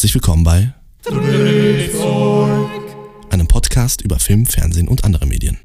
Herzlich 0.00 0.14
willkommen 0.14 0.44
bei 0.44 0.72
einem 3.28 3.46
Podcast 3.48 4.00
über 4.00 4.18
Film, 4.18 4.46
Fernsehen 4.46 4.88
und 4.88 5.04
andere 5.04 5.26
Medien. 5.26 5.58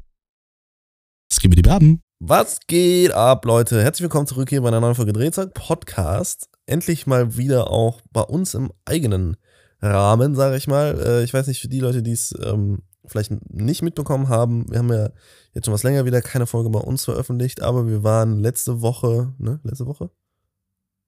Skibidi 1.32 1.62
Baben. 1.62 2.02
Was 2.20 2.58
geht 2.66 3.12
ab, 3.12 3.46
Leute? 3.46 3.82
Herzlich 3.82 4.02
willkommen 4.02 4.26
zurück 4.26 4.50
hier 4.50 4.60
bei 4.60 4.68
einer 4.68 4.82
neuen 4.82 4.94
Folge 4.94 5.14
Drehzeug 5.14 5.54
Podcast. 5.54 6.50
Endlich 6.66 7.06
mal 7.06 7.38
wieder 7.38 7.70
auch 7.70 8.02
bei 8.12 8.20
uns 8.20 8.52
im 8.52 8.72
eigenen 8.84 9.38
Rahmen, 9.80 10.34
sage 10.34 10.58
ich 10.58 10.66
mal. 10.66 11.00
Äh, 11.00 11.24
ich 11.24 11.32
weiß 11.32 11.46
nicht, 11.46 11.62
für 11.62 11.68
die 11.68 11.80
Leute, 11.80 12.02
die 12.02 12.12
es 12.12 12.34
ähm, 12.44 12.82
vielleicht 13.06 13.32
nicht 13.50 13.80
mitbekommen 13.80 14.28
haben, 14.28 14.70
wir 14.70 14.80
haben 14.80 14.92
ja 14.92 15.08
jetzt 15.54 15.64
schon 15.64 15.72
was 15.72 15.82
länger 15.82 16.04
wieder 16.04 16.20
keine 16.20 16.46
Folge 16.46 16.68
bei 16.68 16.80
uns 16.80 17.06
veröffentlicht, 17.06 17.62
aber 17.62 17.88
wir 17.88 18.02
waren 18.02 18.38
letzte 18.38 18.82
Woche, 18.82 19.32
ne, 19.38 19.60
letzte 19.62 19.86
Woche? 19.86 20.10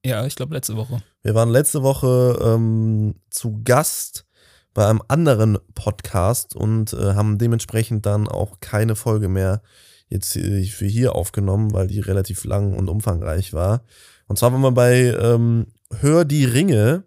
Ja, 0.04 0.24
ich 0.26 0.36
glaube 0.36 0.54
letzte 0.54 0.76
Woche. 0.76 1.02
Wir 1.22 1.34
waren 1.34 1.50
letzte 1.50 1.82
Woche 1.82 2.38
ähm, 2.42 3.16
zu 3.30 3.60
Gast 3.64 4.26
bei 4.74 4.86
einem 4.86 5.02
anderen 5.08 5.58
Podcast 5.74 6.54
und 6.54 6.92
äh, 6.92 7.14
haben 7.14 7.38
dementsprechend 7.38 8.06
dann 8.06 8.28
auch 8.28 8.60
keine 8.60 8.94
Folge 8.94 9.28
mehr 9.28 9.62
jetzt 10.08 10.36
äh, 10.36 10.64
für 10.64 10.86
hier 10.86 11.14
aufgenommen, 11.14 11.72
weil 11.72 11.88
die 11.88 12.00
relativ 12.00 12.44
lang 12.44 12.74
und 12.76 12.88
umfangreich 12.88 13.52
war. 13.52 13.82
Und 14.26 14.38
zwar 14.38 14.52
waren 14.52 14.62
wir 14.62 14.72
bei 14.72 15.16
ähm, 15.20 15.66
Hör 16.00 16.24
die 16.24 16.44
Ringe 16.44 17.04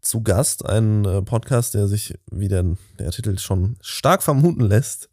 zu 0.00 0.22
Gast, 0.22 0.66
ein 0.66 1.04
äh, 1.04 1.22
Podcast, 1.22 1.74
der 1.74 1.88
sich, 1.88 2.18
wie 2.30 2.48
der, 2.48 2.76
der 2.98 3.10
Titel 3.12 3.38
schon 3.38 3.76
stark 3.80 4.22
vermuten 4.22 4.60
lässt, 4.60 5.08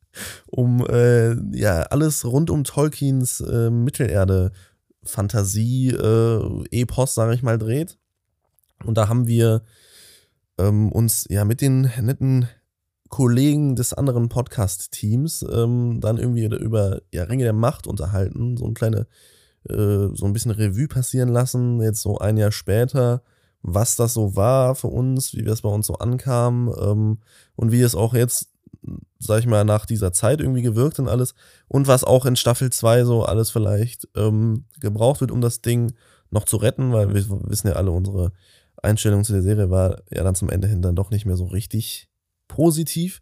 um 0.48 0.85
äh, 0.88 1.35
ja 1.58 1.84
alles 1.84 2.26
rund 2.26 2.49
um 2.49 2.63
Tolkiens 2.63 3.40
äh, 3.40 3.70
Mittelerde 3.70 4.52
Fantasie 5.04 5.90
äh, 5.90 6.86
sage 7.05 7.34
ich 7.34 7.44
mal, 7.44 7.58
dreht. 7.58 7.98
Und 8.84 8.98
da 8.98 9.08
haben 9.08 9.27
wir 9.27 9.64
ähm, 10.58 10.91
uns 10.91 11.26
ja 11.30 11.46
mit 11.46 11.62
den 11.62 11.91
netten 12.02 12.48
Kollegen 13.10 13.76
des 13.76 13.94
anderen 13.94 14.29
Podcast-Teams 14.29 15.46
ähm, 15.52 15.99
dann 16.02 16.18
irgendwie 16.18 16.46
über 16.46 17.02
ja, 17.13 17.24
Ringe 17.24 17.44
der 17.44 17.54
Macht 17.54 17.85
unterhalten, 17.85 18.57
so 18.57 18.66
ein 18.66 18.74
kleine, 18.74 19.05
äh, 19.70 20.07
so 20.13 20.26
ein 20.26 20.34
bisschen 20.34 20.52
Revue 20.52 20.88
passieren 20.88 21.29
lassen, 21.29 21.82
jetzt 21.82 22.02
so 22.02 22.18
ein 22.20 22.38
Jahr 22.38 22.54
später, 22.54 23.22
was 23.62 23.98
das 23.98 24.13
so 24.13 24.35
war 24.35 24.76
für 24.76 24.88
uns, 24.88 25.35
wie 25.35 25.44
das 25.44 25.62
bei 25.62 25.70
uns 25.70 25.88
so 25.88 25.96
ankam 25.96 26.74
ähm, 26.79 27.20
und 27.55 27.72
wie 27.72 27.82
es 27.82 27.96
auch 27.96 28.13
jetzt, 28.13 28.51
sag 29.20 29.40
ich 29.40 29.48
mal, 29.48 29.63
nach 29.65 29.85
dieser 29.85 30.12
Zeit 30.12 30.41
irgendwie 30.41 30.62
gewirkt 30.62 30.99
und 30.99 31.07
alles 31.07 31.35
und 31.68 31.87
was 31.87 32.04
auch 32.04 32.26
in 32.26 32.35
Staffel 32.35 32.71
2 32.71 33.04
so 33.04 33.23
alles 33.23 33.51
vielleicht 33.51 34.07
ähm, 34.15 34.65
gebraucht 34.79 35.21
wird, 35.21 35.32
um 35.32 35.41
das 35.41 35.62
Ding 35.62 35.93
noch 36.32 36.46
zu 36.46 36.57
retten, 36.57 36.91
weil 36.91 37.13
wir 37.13 37.23
wissen 37.49 37.68
ja 37.68 37.73
alle, 37.73 37.91
unsere 37.91 38.32
Einstellung 38.82 39.23
zu 39.23 39.34
der 39.34 39.41
Serie 39.41 39.70
war 39.70 40.01
ja 40.10 40.23
dann 40.23 40.35
zum 40.35 40.49
Ende 40.49 40.68
hin 40.68 40.82
dann 40.82 40.96
doch 40.96 41.12
nicht 41.12 41.26
mehr 41.26 41.35
so 41.38 41.46
richtig 41.46 42.10
positiv. 42.48 43.21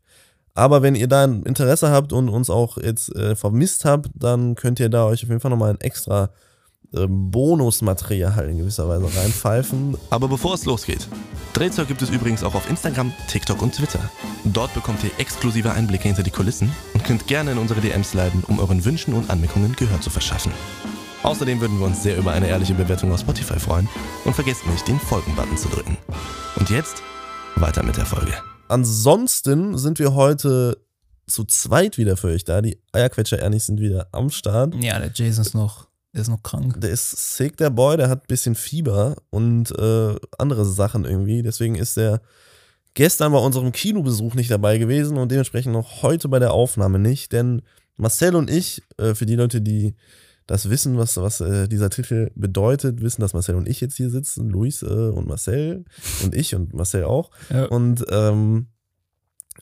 Aber 0.53 0.81
wenn 0.81 0.95
ihr 0.95 1.07
da 1.07 1.23
ein 1.23 1.43
Interesse 1.43 1.89
habt 1.91 2.11
und 2.13 2.29
uns 2.29 2.49
auch 2.49 2.77
jetzt 2.77 3.15
äh, 3.15 3.35
vermisst 3.35 3.85
habt, 3.85 4.09
dann 4.13 4.55
könnt 4.55 4.79
ihr 4.79 4.89
da 4.89 5.05
euch 5.05 5.23
auf 5.23 5.29
jeden 5.29 5.41
Fall 5.41 5.51
nochmal 5.51 5.71
ein 5.71 5.81
extra 5.81 6.31
Bonusmaterial 6.91 8.49
in 8.49 8.57
gewisser 8.57 8.89
Weise 8.89 9.05
reinpfeifen. 9.19 9.97
Aber 10.09 10.27
bevor 10.27 10.55
es 10.55 10.65
losgeht, 10.65 11.07
Drehzeug 11.53 11.87
gibt 11.87 12.01
es 12.01 12.09
übrigens 12.09 12.43
auch 12.43 12.55
auf 12.55 12.69
Instagram, 12.69 13.13
TikTok 13.27 13.61
und 13.61 13.75
Twitter. 13.75 13.99
Dort 14.45 14.73
bekommt 14.73 15.03
ihr 15.03 15.11
exklusive 15.17 15.71
Einblicke 15.71 16.07
hinter 16.07 16.23
die 16.23 16.31
Kulissen 16.31 16.71
und 16.93 17.03
könnt 17.03 17.27
gerne 17.27 17.51
in 17.51 17.57
unsere 17.57 17.81
DMs 17.81 18.13
leiten, 18.13 18.43
um 18.47 18.59
euren 18.59 18.85
Wünschen 18.85 19.13
und 19.13 19.29
Anmerkungen 19.29 19.75
Gehör 19.75 20.01
zu 20.01 20.09
verschaffen. 20.09 20.51
Außerdem 21.23 21.59
würden 21.59 21.79
wir 21.79 21.85
uns 21.85 22.01
sehr 22.01 22.17
über 22.17 22.31
eine 22.31 22.47
ehrliche 22.47 22.73
Bewertung 22.73 23.11
auf 23.11 23.19
Spotify 23.19 23.59
freuen 23.59 23.89
und 24.23 24.33
vergesst 24.33 24.65
nicht, 24.67 24.87
den 24.87 24.99
Folgen-Button 24.99 25.57
zu 25.57 25.67
drücken. 25.67 25.97
Und 26.55 26.69
jetzt 26.69 27.03
weiter 27.55 27.83
mit 27.83 27.97
der 27.97 28.05
Folge. 28.05 28.33
Ansonsten 28.69 29.77
sind 29.77 29.99
wir 29.99 30.13
heute 30.13 30.77
zu 31.27 31.43
zweit 31.43 31.97
wieder 31.97 32.15
für 32.15 32.27
euch 32.27 32.45
da. 32.45 32.61
Die 32.61 32.79
Eierquetscher-Ernis 32.93 33.65
sind 33.65 33.81
wieder 33.81 34.07
am 34.11 34.29
Start. 34.29 34.75
Ja, 34.81 34.97
der 34.97 35.11
Jason 35.13 35.43
ist 35.43 35.53
noch, 35.53 35.88
der 36.13 36.21
ist 36.21 36.29
noch 36.29 36.43
krank. 36.43 36.81
Der 36.81 36.89
ist 36.89 37.37
sick, 37.37 37.57
der 37.57 37.69
Boy, 37.69 37.97
der 37.97 38.09
hat 38.09 38.23
ein 38.23 38.27
bisschen 38.27 38.55
Fieber 38.55 39.15
und 39.29 39.71
äh, 39.77 40.15
andere 40.37 40.65
Sachen 40.65 41.05
irgendwie. 41.05 41.43
Deswegen 41.43 41.75
ist 41.75 41.97
er 41.97 42.21
gestern 42.95 43.31
bei 43.31 43.37
unserem 43.37 43.71
Kinobesuch 43.71 44.33
nicht 44.33 44.49
dabei 44.49 44.77
gewesen 44.77 45.17
und 45.17 45.31
dementsprechend 45.31 45.73
noch 45.73 46.01
heute 46.01 46.27
bei 46.27 46.39
der 46.39 46.51
Aufnahme 46.51 46.99
nicht. 46.99 47.31
Denn 47.31 47.61
Marcel 47.97 48.35
und 48.35 48.49
ich, 48.49 48.81
äh, 48.97 49.13
für 49.13 49.25
die 49.25 49.35
Leute, 49.35 49.61
die 49.61 49.95
das 50.47 50.71
wissen, 50.71 50.97
was, 50.97 51.17
was 51.17 51.41
äh, 51.41 51.67
dieser 51.67 51.91
Titel 51.91 52.31
bedeutet, 52.33 53.01
wissen, 53.01 53.21
dass 53.21 53.33
Marcel 53.33 53.55
und 53.55 53.69
ich 53.69 53.81
jetzt 53.81 53.97
hier 53.97 54.09
sitzen, 54.09 54.49
Luis 54.49 54.81
äh, 54.81 54.85
und 54.85 55.27
Marcel 55.27 55.85
und 56.23 56.33
ich 56.33 56.55
und 56.55 56.73
Marcel 56.73 57.03
auch. 57.03 57.29
Ja. 57.51 57.65
Und 57.65 58.03
ähm, 58.09 58.67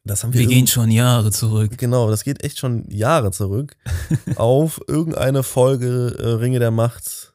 das 0.07 0.23
haben 0.23 0.34
wir. 0.34 0.40
Wir 0.41 0.47
gehen 0.47 0.68
schon 0.68 0.90
Jahre 0.91 1.31
zurück. 1.31 1.78
Genau, 1.78 2.09
das 2.09 2.23
geht 2.23 2.44
echt 2.44 2.57
schon 2.59 2.90
Jahre 2.90 3.31
zurück 3.31 3.75
auf 4.35 4.81
irgendeine 4.88 5.44
Folge 5.44 6.16
äh, 6.19 6.28
Ringe 6.34 6.59
der 6.59 6.72
Macht, 6.72 7.34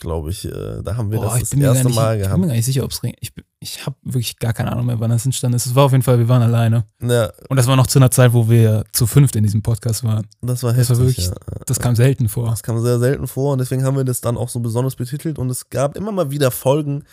glaube 0.00 0.30
ich. 0.30 0.44
Äh, 0.44 0.82
da 0.82 0.96
haben 0.96 1.10
wir 1.10 1.18
Boah, 1.18 1.26
das 1.38 1.42
ich 1.42 1.50
das 1.50 1.58
erste 1.60 1.86
nicht, 1.88 1.96
Mal 1.96 2.14
ich 2.16 2.20
bin 2.20 2.26
gehabt. 2.28 2.40
mir 2.40 2.46
gar 2.48 2.54
nicht 2.54 2.64
sicher, 2.64 2.84
ob 2.84 2.90
es 2.90 3.00
Ich, 3.20 3.34
bin- 3.34 3.44
ich 3.60 3.86
habe 3.86 3.94
wirklich 4.02 4.38
gar 4.38 4.52
keine 4.52 4.72
Ahnung 4.72 4.86
mehr, 4.86 4.98
wann 4.98 5.10
das 5.10 5.24
entstanden 5.24 5.54
ist. 5.56 5.66
Es 5.66 5.74
war 5.76 5.84
auf 5.84 5.92
jeden 5.92 6.02
Fall, 6.02 6.18
wir 6.18 6.28
waren 6.28 6.42
alleine. 6.42 6.84
Ja, 7.00 7.30
Und 7.48 7.56
das 7.56 7.68
war 7.68 7.76
noch 7.76 7.86
zu 7.86 8.00
einer 8.00 8.10
Zeit, 8.10 8.32
wo 8.32 8.48
wir 8.50 8.84
zu 8.92 9.06
fünft 9.06 9.36
in 9.36 9.44
diesem 9.44 9.62
Podcast 9.62 10.02
waren. 10.02 10.26
das 10.40 10.62
war 10.64 10.72
Das 10.72 10.88
heftig. 10.88 10.98
war 10.98 11.06
wirklich- 11.06 11.26
ja. 11.26 11.34
Das 11.66 11.78
kam 11.78 11.94
selten 11.94 12.28
vor. 12.28 12.50
Das 12.50 12.62
kam 12.64 12.80
sehr 12.82 12.98
selten 12.98 13.28
vor 13.28 13.52
und 13.52 13.58
deswegen 13.60 13.84
haben 13.84 13.96
wir 13.96 14.02
das 14.04 14.20
dann 14.20 14.36
auch 14.36 14.48
so 14.48 14.58
besonders 14.58 14.96
betitelt 14.96 15.38
und 15.38 15.48
es 15.50 15.70
gab 15.70 15.96
immer 15.96 16.10
mal 16.10 16.30
wieder 16.32 16.50
Folgen, 16.50 17.04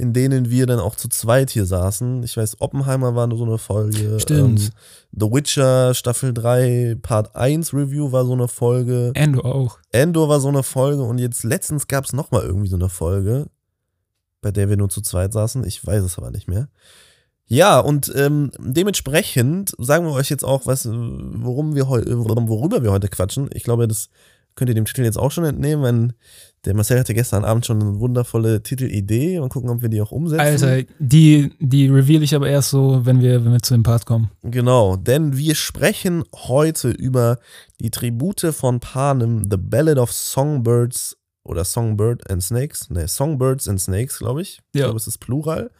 in 0.00 0.12
denen 0.12 0.50
wir 0.50 0.66
dann 0.66 0.80
auch 0.80 0.96
zu 0.96 1.08
zweit 1.08 1.50
hier 1.50 1.66
saßen. 1.66 2.22
Ich 2.22 2.36
weiß, 2.36 2.60
Oppenheimer 2.60 3.14
war 3.14 3.28
so 3.36 3.44
eine 3.44 3.58
Folge. 3.58 4.18
Stimmt. 4.18 4.60
Ähm, 4.60 4.70
The 5.12 5.26
Witcher 5.26 5.94
Staffel 5.94 6.32
3 6.32 6.96
Part 7.02 7.36
1 7.36 7.74
Review 7.74 8.10
war 8.10 8.24
so 8.24 8.32
eine 8.32 8.48
Folge. 8.48 9.12
Endo 9.14 9.42
auch. 9.42 9.78
Endor 9.92 10.28
war 10.28 10.40
so 10.40 10.48
eine 10.48 10.62
Folge 10.62 11.02
und 11.02 11.18
jetzt 11.18 11.44
letztens 11.44 11.86
gab 11.86 12.06
es 12.06 12.12
nochmal 12.12 12.42
irgendwie 12.42 12.68
so 12.68 12.76
eine 12.76 12.88
Folge, 12.88 13.46
bei 14.40 14.50
der 14.50 14.70
wir 14.70 14.76
nur 14.76 14.88
zu 14.88 15.02
zweit 15.02 15.32
saßen. 15.32 15.64
Ich 15.64 15.86
weiß 15.86 16.02
es 16.02 16.16
aber 16.16 16.30
nicht 16.30 16.48
mehr. 16.48 16.68
Ja, 17.44 17.80
und 17.80 18.12
ähm, 18.14 18.52
dementsprechend 18.58 19.74
sagen 19.78 20.06
wir 20.06 20.12
euch 20.12 20.30
jetzt 20.30 20.44
auch, 20.44 20.66
was, 20.66 20.86
worum 20.86 21.74
wir 21.74 21.88
worüber 21.88 22.82
wir 22.82 22.92
heute 22.92 23.08
quatschen. 23.08 23.50
Ich 23.52 23.64
glaube, 23.64 23.88
das 23.88 24.08
könnt 24.54 24.68
ihr 24.68 24.74
dem 24.74 24.84
Titel 24.84 25.02
jetzt 25.02 25.18
auch 25.18 25.32
schon 25.32 25.44
entnehmen, 25.44 25.82
wenn 25.82 26.12
der 26.64 26.74
Marcel 26.74 26.98
hatte 27.00 27.14
gestern 27.14 27.44
Abend 27.44 27.64
schon 27.64 27.80
eine 27.80 27.98
wundervolle 28.00 28.62
Titelidee 28.62 29.38
und 29.38 29.48
gucken, 29.48 29.70
ob 29.70 29.80
wir 29.82 29.88
die 29.88 30.00
auch 30.02 30.12
umsetzen. 30.12 30.40
Alter, 30.66 30.82
die, 30.98 31.54
die 31.58 31.88
reveal 31.88 32.22
ich 32.22 32.34
aber 32.34 32.48
erst 32.50 32.70
so, 32.70 33.06
wenn 33.06 33.20
wir, 33.20 33.44
wenn 33.44 33.52
wir 33.52 33.62
zu 33.62 33.74
dem 33.74 33.82
Part 33.82 34.04
kommen. 34.04 34.30
Genau, 34.42 34.96
denn 34.96 35.36
wir 35.36 35.54
sprechen 35.54 36.22
heute 36.34 36.90
über 36.90 37.38
die 37.80 37.90
Tribute 37.90 38.52
von 38.52 38.78
Panem, 38.80 39.44
The 39.50 39.56
Ballad 39.56 39.98
of 39.98 40.12
Songbirds 40.12 41.16
oder 41.44 41.64
Songbird 41.64 42.28
and 42.30 42.42
Snakes. 42.42 42.90
Ne, 42.90 43.08
Songbirds 43.08 43.66
and 43.66 43.80
Snakes, 43.80 44.18
glaube 44.18 44.42
ich. 44.42 44.60
Ich 44.72 44.80
Ja. 44.80 44.86
glaube, 44.86 44.98
es 44.98 45.06
ist 45.06 45.18
Plural. 45.18 45.70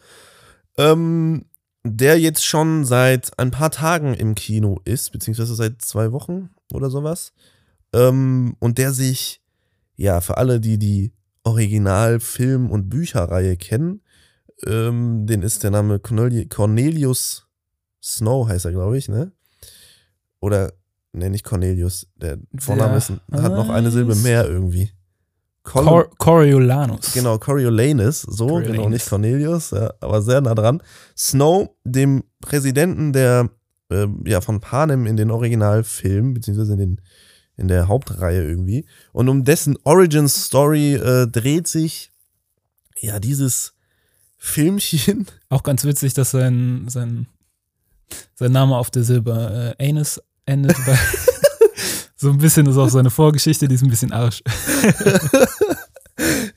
Ähm, 0.77 1.45
der 1.83 2.19
jetzt 2.19 2.45
schon 2.45 2.85
seit 2.85 3.37
ein 3.39 3.51
paar 3.51 3.71
Tagen 3.71 4.13
im 4.13 4.35
Kino 4.35 4.79
ist, 4.85 5.11
beziehungsweise 5.11 5.55
seit 5.55 5.81
zwei 5.81 6.11
Wochen 6.11 6.49
oder 6.73 6.89
sowas. 6.89 7.33
Ähm, 7.93 8.55
und 8.59 8.77
der 8.77 8.93
sich, 8.93 9.40
ja, 10.01 10.21
für 10.21 10.37
alle, 10.37 10.59
die 10.59 10.77
die 10.77 11.13
Original-Film- 11.43 12.69
und 12.71 12.89
Bücherreihe 12.89 13.55
kennen, 13.57 14.01
ähm, 14.65 15.25
den 15.25 15.41
ist 15.41 15.63
der 15.63 15.71
Name 15.71 15.97
Corneli- 15.97 16.47
Cornelius 16.47 17.47
Snow 18.03 18.47
heißt 18.47 18.65
er, 18.65 18.71
glaube 18.71 18.97
ich, 18.97 19.09
ne? 19.09 19.31
Oder, 20.39 20.73
ne, 21.13 21.29
nicht 21.29 21.45
Cornelius. 21.45 22.07
Der 22.15 22.37
Vorname 22.57 22.89
Der 22.89 22.97
ist, 22.97 23.09
hat 23.09 23.53
noch 23.53 23.69
eine 23.69 23.91
Silbe 23.91 24.15
mehr 24.15 24.47
irgendwie. 24.47 24.89
Col 25.63 25.85
Cor 25.85 26.09
Coriolanus. 26.17 27.13
genau, 27.13 27.37
Coriolanus, 27.37 28.21
so, 28.23 28.47
genau, 28.47 28.59
Coriolanus. 28.61 28.89
nicht 28.89 29.07
Cornelius, 29.09 29.69
ja, 29.69 29.93
aber 29.99 30.23
sehr 30.23 30.41
nah 30.41 30.55
dran. 30.55 30.81
Snow, 31.15 31.69
dem 31.83 32.23
Präsidenten 32.41 33.13
der, 33.13 33.51
ähm, 33.91 34.23
ja, 34.25 34.41
von 34.41 34.59
Panem 34.59 35.05
in 35.05 35.17
den 35.17 35.29
Originalfilmen, 35.29 36.33
beziehungsweise 36.33 36.73
in, 36.73 36.79
den, 36.79 37.01
in 37.61 37.67
der 37.67 37.87
Hauptreihe 37.87 38.43
irgendwie. 38.43 38.85
Und 39.13 39.29
um 39.29 39.45
dessen 39.45 39.77
Origin 39.83 40.27
Story 40.27 40.95
äh, 40.95 41.27
dreht 41.27 41.67
sich, 41.67 42.11
ja, 42.99 43.19
dieses 43.19 43.73
Filmchen. 44.37 45.27
Auch 45.49 45.63
ganz 45.63 45.85
witzig, 45.85 46.13
dass 46.13 46.31
sein, 46.31 46.85
sein, 46.89 47.27
sein 48.35 48.51
Name 48.51 48.75
auf 48.75 48.89
der 48.89 49.03
Silber 49.03 49.75
äh, 49.79 49.89
Anus 49.89 50.19
endet. 50.45 50.75
Weil 50.85 50.99
so 52.15 52.29
ein 52.29 52.39
bisschen 52.39 52.65
ist 52.65 52.77
auch 52.77 52.89
seine 52.89 53.09
Vorgeschichte, 53.09 53.67
die 53.67 53.75
ist 53.75 53.83
ein 53.83 53.89
bisschen 53.89 54.11
Arsch. 54.11 54.43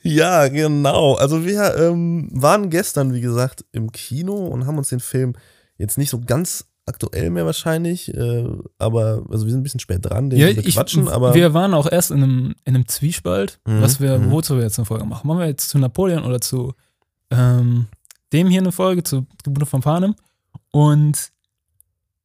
Ja, 0.01 0.49
genau. 0.49 1.15
Also 1.15 1.45
wir 1.45 1.75
ähm, 1.77 2.29
waren 2.31 2.69
gestern, 2.69 3.13
wie 3.15 3.21
gesagt, 3.21 3.65
im 3.71 3.91
Kino 3.91 4.35
und 4.35 4.67
haben 4.67 4.77
uns 4.77 4.89
den 4.89 4.99
Film 4.99 5.33
jetzt 5.77 5.97
nicht 5.97 6.11
so 6.11 6.21
ganz 6.21 6.67
aktuell 6.85 7.29
mehr 7.29 7.45
wahrscheinlich, 7.45 8.13
äh, 8.13 8.47
aber 8.77 9.23
also 9.29 9.45
wir 9.45 9.51
sind 9.51 9.61
ein 9.61 9.63
bisschen 9.63 9.79
spät 9.79 10.05
dran, 10.05 10.29
den 10.29 10.39
Ja, 10.39 10.47
wir 10.47 10.65
ich, 10.65 10.75
quatschen, 10.75 11.07
aber 11.07 11.33
wir 11.33 11.53
waren 11.53 11.73
auch 11.73 11.91
erst 11.91 12.11
in 12.11 12.23
einem, 12.23 12.55
in 12.63 12.75
einem 12.75 12.87
Zwiespalt, 12.87 13.59
Mhm, 13.65 13.81
was 13.81 13.99
wir, 13.99 14.17
mhm. 14.19 14.31
wozu 14.31 14.55
wir 14.55 14.63
jetzt 14.63 14.77
eine 14.77 14.85
Folge 14.85 15.05
machen. 15.05 15.27
Machen 15.27 15.39
wir 15.39 15.47
jetzt 15.47 15.69
zu 15.69 15.79
Napoleon 15.79 16.23
oder 16.23 16.41
zu, 16.41 16.73
ähm, 17.31 17.87
dem 18.33 18.49
hier 18.49 18.61
eine 18.61 18.71
Folge 18.71 19.03
zu 19.03 19.25
Tribute 19.43 19.67
von 19.67 19.81
Panem 19.81 20.15
und 20.71 21.31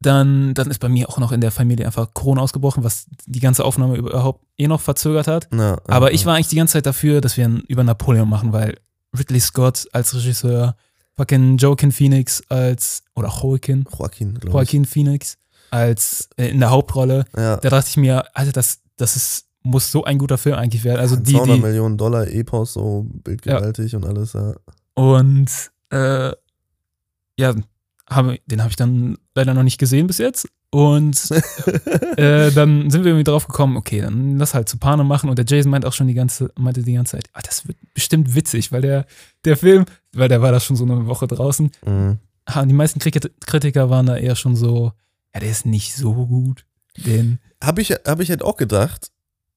dann, 0.02 0.54
dann 0.54 0.70
ist 0.70 0.78
bei 0.78 0.88
mir 0.88 1.08
auch 1.08 1.18
noch 1.18 1.32
in 1.32 1.42
der 1.42 1.50
Familie 1.50 1.84
einfach 1.84 2.14
Corona 2.14 2.40
ausgebrochen, 2.40 2.84
was 2.84 3.06
die 3.26 3.40
ganze 3.40 3.64
Aufnahme 3.64 3.96
überhaupt 3.96 4.44
eh 4.56 4.66
noch 4.66 4.80
verzögert 4.80 5.26
hat. 5.26 5.48
Ja, 5.52 5.78
Aber 5.86 6.08
ja, 6.08 6.14
ich 6.14 6.24
war 6.24 6.34
eigentlich 6.34 6.48
die 6.48 6.56
ganze 6.56 6.72
Zeit 6.74 6.86
dafür, 6.86 7.20
dass 7.20 7.36
wir 7.36 7.44
einen 7.44 7.60
über 7.60 7.84
Napoleon 7.84 8.28
machen, 8.28 8.52
weil 8.52 8.78
Ridley 9.16 9.40
Scott 9.40 9.88
als 9.92 10.14
Regisseur, 10.14 10.76
fucking 11.20 11.58
Joaquin 11.58 11.92
Phoenix 11.92 12.42
als, 12.48 13.02
oder 13.14 13.28
Joaquin, 13.28 13.84
Joaquin, 13.98 14.34
glaube 14.34 14.48
ich. 14.48 14.54
Joaquin 14.54 14.84
Phoenix 14.86 15.36
als 15.70 16.30
äh, 16.36 16.48
in 16.48 16.60
der 16.60 16.70
Hauptrolle. 16.70 17.26
Ja. 17.36 17.58
Da 17.58 17.68
dachte 17.68 17.88
ich 17.90 17.96
mir, 17.98 18.24
Alter, 18.34 18.52
das, 18.52 18.80
das 18.96 19.16
ist, 19.16 19.46
muss 19.62 19.92
so 19.92 20.04
ein 20.04 20.16
guter 20.16 20.38
Film 20.38 20.56
eigentlich 20.56 20.82
werden. 20.82 21.00
Also 21.00 21.16
die, 21.16 21.32
200 21.32 21.56
die, 21.56 21.60
Millionen 21.60 21.98
Dollar 21.98 22.26
Epos, 22.26 22.72
so 22.72 23.06
bildgewaltig 23.22 23.94
und 23.94 24.06
alles, 24.06 24.32
ja. 24.32 24.54
und 24.94 25.50
äh, 25.90 26.32
ja, 27.38 27.54
habe, 28.08 28.38
den 28.46 28.60
habe 28.60 28.70
ich 28.70 28.76
dann 28.76 29.18
leider 29.34 29.52
noch 29.52 29.62
nicht 29.62 29.78
gesehen 29.78 30.06
bis 30.06 30.18
jetzt. 30.18 30.48
Und 30.70 31.30
äh, 32.16 32.50
dann 32.52 32.90
sind 32.90 33.02
wir 33.04 33.10
irgendwie 33.10 33.24
drauf 33.24 33.46
gekommen, 33.46 33.76
okay, 33.76 34.00
dann 34.02 34.38
lass 34.38 34.54
halt 34.54 34.68
zu 34.68 34.78
Panem 34.78 35.06
machen. 35.08 35.28
Und 35.28 35.36
der 35.38 35.44
Jason 35.46 35.70
meint 35.70 35.84
auch 35.84 35.92
schon 35.92 36.06
die 36.06 36.14
ganze, 36.14 36.50
meinte 36.56 36.82
die 36.82 36.92
ganze 36.92 37.12
Zeit, 37.16 37.28
ah, 37.32 37.40
das 37.42 37.66
wird 37.66 37.76
bestimmt 37.94 38.34
witzig, 38.34 38.70
weil 38.72 38.82
der, 38.82 39.06
der 39.44 39.56
Film, 39.56 39.84
weil 40.12 40.28
der 40.28 40.42
war 40.42 40.52
da 40.52 40.60
schon 40.60 40.76
so 40.76 40.84
eine 40.84 41.06
Woche 41.06 41.26
draußen. 41.26 41.70
Mhm. 41.84 42.18
Und 42.56 42.68
die 42.68 42.74
meisten 42.74 43.00
Krit- 43.00 43.30
Kritiker 43.46 43.90
waren 43.90 44.06
da 44.06 44.16
eher 44.16 44.36
schon 44.36 44.56
so, 44.56 44.92
ja, 45.34 45.40
der 45.40 45.50
ist 45.50 45.66
nicht 45.66 45.94
so 45.94 46.26
gut. 46.26 46.64
Den, 46.96 47.38
Habe 47.62 47.82
ich, 47.82 47.90
hab 47.90 48.20
ich 48.20 48.30
halt 48.30 48.42
auch 48.42 48.56
gedacht, 48.56 49.10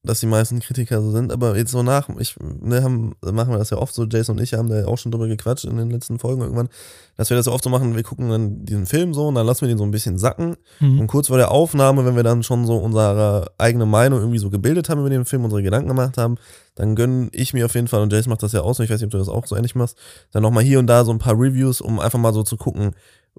dass 0.05 0.19
die 0.19 0.27
meisten 0.27 0.59
Kritiker 0.59 1.01
so 1.01 1.11
sind, 1.11 1.31
aber 1.31 1.55
jetzt 1.55 1.71
so 1.71 1.81
nach, 1.81 2.09
ich, 2.19 2.35
ne, 2.39 2.83
haben, 2.83 3.15
machen 3.21 3.51
wir 3.51 3.57
das 3.57 3.69
ja 3.69 3.77
oft 3.77 3.93
so, 3.93 4.03
Jason 4.03 4.37
und 4.37 4.43
ich 4.43 4.53
haben 4.53 4.67
da 4.67 4.81
ja 4.81 4.85
auch 4.85 4.97
schon 4.97 5.13
drüber 5.13 5.29
gequatscht 5.29 5.63
in 5.63 5.77
den 5.77 5.89
letzten 5.89 6.19
Folgen 6.19 6.41
irgendwann, 6.41 6.67
dass 7.15 7.29
wir 7.29 7.37
das 7.37 7.45
ja 7.45 7.53
oft 7.53 7.63
so 7.63 7.69
machen, 7.69 7.95
wir 7.95 8.03
gucken 8.03 8.29
dann 8.29 8.65
diesen 8.65 8.85
Film 8.85 9.13
so 9.13 9.29
und 9.29 9.35
dann 9.35 9.45
lassen 9.45 9.61
wir 9.61 9.69
den 9.69 9.77
so 9.77 9.85
ein 9.85 9.91
bisschen 9.91 10.17
sacken. 10.17 10.57
Hm, 10.79 10.99
und 10.99 11.07
kurz 11.07 11.27
vor 11.27 11.37
der 11.37 11.51
Aufnahme, 11.51 12.05
wenn 12.05 12.17
wir 12.17 12.23
dann 12.23 12.43
schon 12.43 12.65
so 12.65 12.75
unsere 12.75 13.51
eigene 13.57 13.85
Meinung 13.85 14.19
irgendwie 14.19 14.39
so 14.39 14.49
gebildet 14.49 14.89
haben 14.89 14.99
über 14.99 15.09
den 15.09 15.23
Film, 15.23 15.45
unsere 15.45 15.63
Gedanken 15.63 15.87
gemacht 15.87 16.17
haben, 16.17 16.35
dann 16.75 16.95
gönne 16.95 17.29
ich 17.31 17.53
mir 17.53 17.65
auf 17.65 17.75
jeden 17.75 17.87
Fall, 17.87 18.01
und 18.01 18.11
Jason 18.11 18.29
macht 18.29 18.43
das 18.43 18.51
ja 18.51 18.61
auch 18.61 18.75
so, 18.75 18.83
ich 18.83 18.89
weiß 18.89 18.99
nicht, 18.99 19.05
ob 19.05 19.11
du 19.11 19.19
das 19.19 19.29
auch 19.29 19.45
so 19.45 19.55
ähnlich 19.55 19.75
machst, 19.75 19.97
dann 20.31 20.43
nochmal 20.43 20.63
hier 20.63 20.79
und 20.79 20.87
da 20.87 21.05
so 21.05 21.13
ein 21.13 21.19
paar 21.19 21.39
Reviews, 21.39 21.79
um 21.79 22.01
einfach 22.01 22.19
mal 22.19 22.33
so 22.33 22.43
zu 22.43 22.57
gucken, 22.57 22.91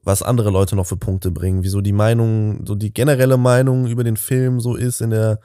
was 0.02 0.22
andere 0.22 0.50
Leute 0.50 0.76
noch 0.76 0.86
für 0.86 0.96
Punkte 0.96 1.30
bringen, 1.30 1.62
wieso 1.62 1.80
die 1.80 1.92
Meinung, 1.92 2.64
so 2.66 2.74
die 2.74 2.92
generelle 2.92 3.36
Meinung 3.36 3.86
über 3.86 4.02
den 4.02 4.16
Film 4.16 4.60
so 4.60 4.76
ist 4.76 5.00
in 5.00 5.10
der 5.10 5.40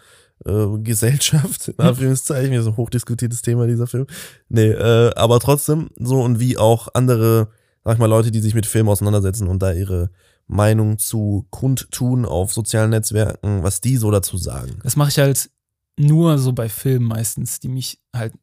äh, 0.46 0.78
Gesellschaft, 0.84 1.68
in 1.70 1.80
Anführungszeichen, 1.80 2.54
ja, 2.54 2.62
so 2.62 2.72
ein 2.72 2.78
hochdiskutiertes 2.78 3.42
Thema 3.42 3.68
dieser 3.68 3.88
Film. 3.88 4.08
Nee, 4.50 4.70
äh, 4.70 5.12
aber 5.16 5.40
trotzdem 5.40 5.90
so 5.98 6.22
und 6.22 6.40
wie 6.40 6.58
auch 6.58 6.88
andere, 6.94 7.50
sag 7.84 7.94
ich 7.94 8.00
mal, 8.00 8.06
Leute, 8.08 8.32
die 8.32 8.40
sich 8.42 8.56
mit 8.56 8.66
Film 8.66 8.90
auseinandersetzen 8.90 9.48
und 9.48 9.62
da 9.62 9.74
ihre 9.74 10.10
Meinung 10.48 10.98
zu 10.98 11.46
kundtun 11.52 12.26
auf 12.26 12.52
sozialen 12.54 12.90
Netzwerken, 12.90 13.62
was 13.64 13.82
die 13.82 13.98
so 13.98 14.10
dazu 14.10 14.38
sagen. 14.38 14.80
das 14.84 14.96
mache 14.96 15.10
ich 15.10 15.20
halt 15.20 15.50
nur 15.98 16.40
so 16.40 16.54
bei 16.54 16.70
Filmen 16.70 17.06
meistens, 17.06 17.60
die 17.60 17.68
mich 17.68 18.00
halt 18.16 18.34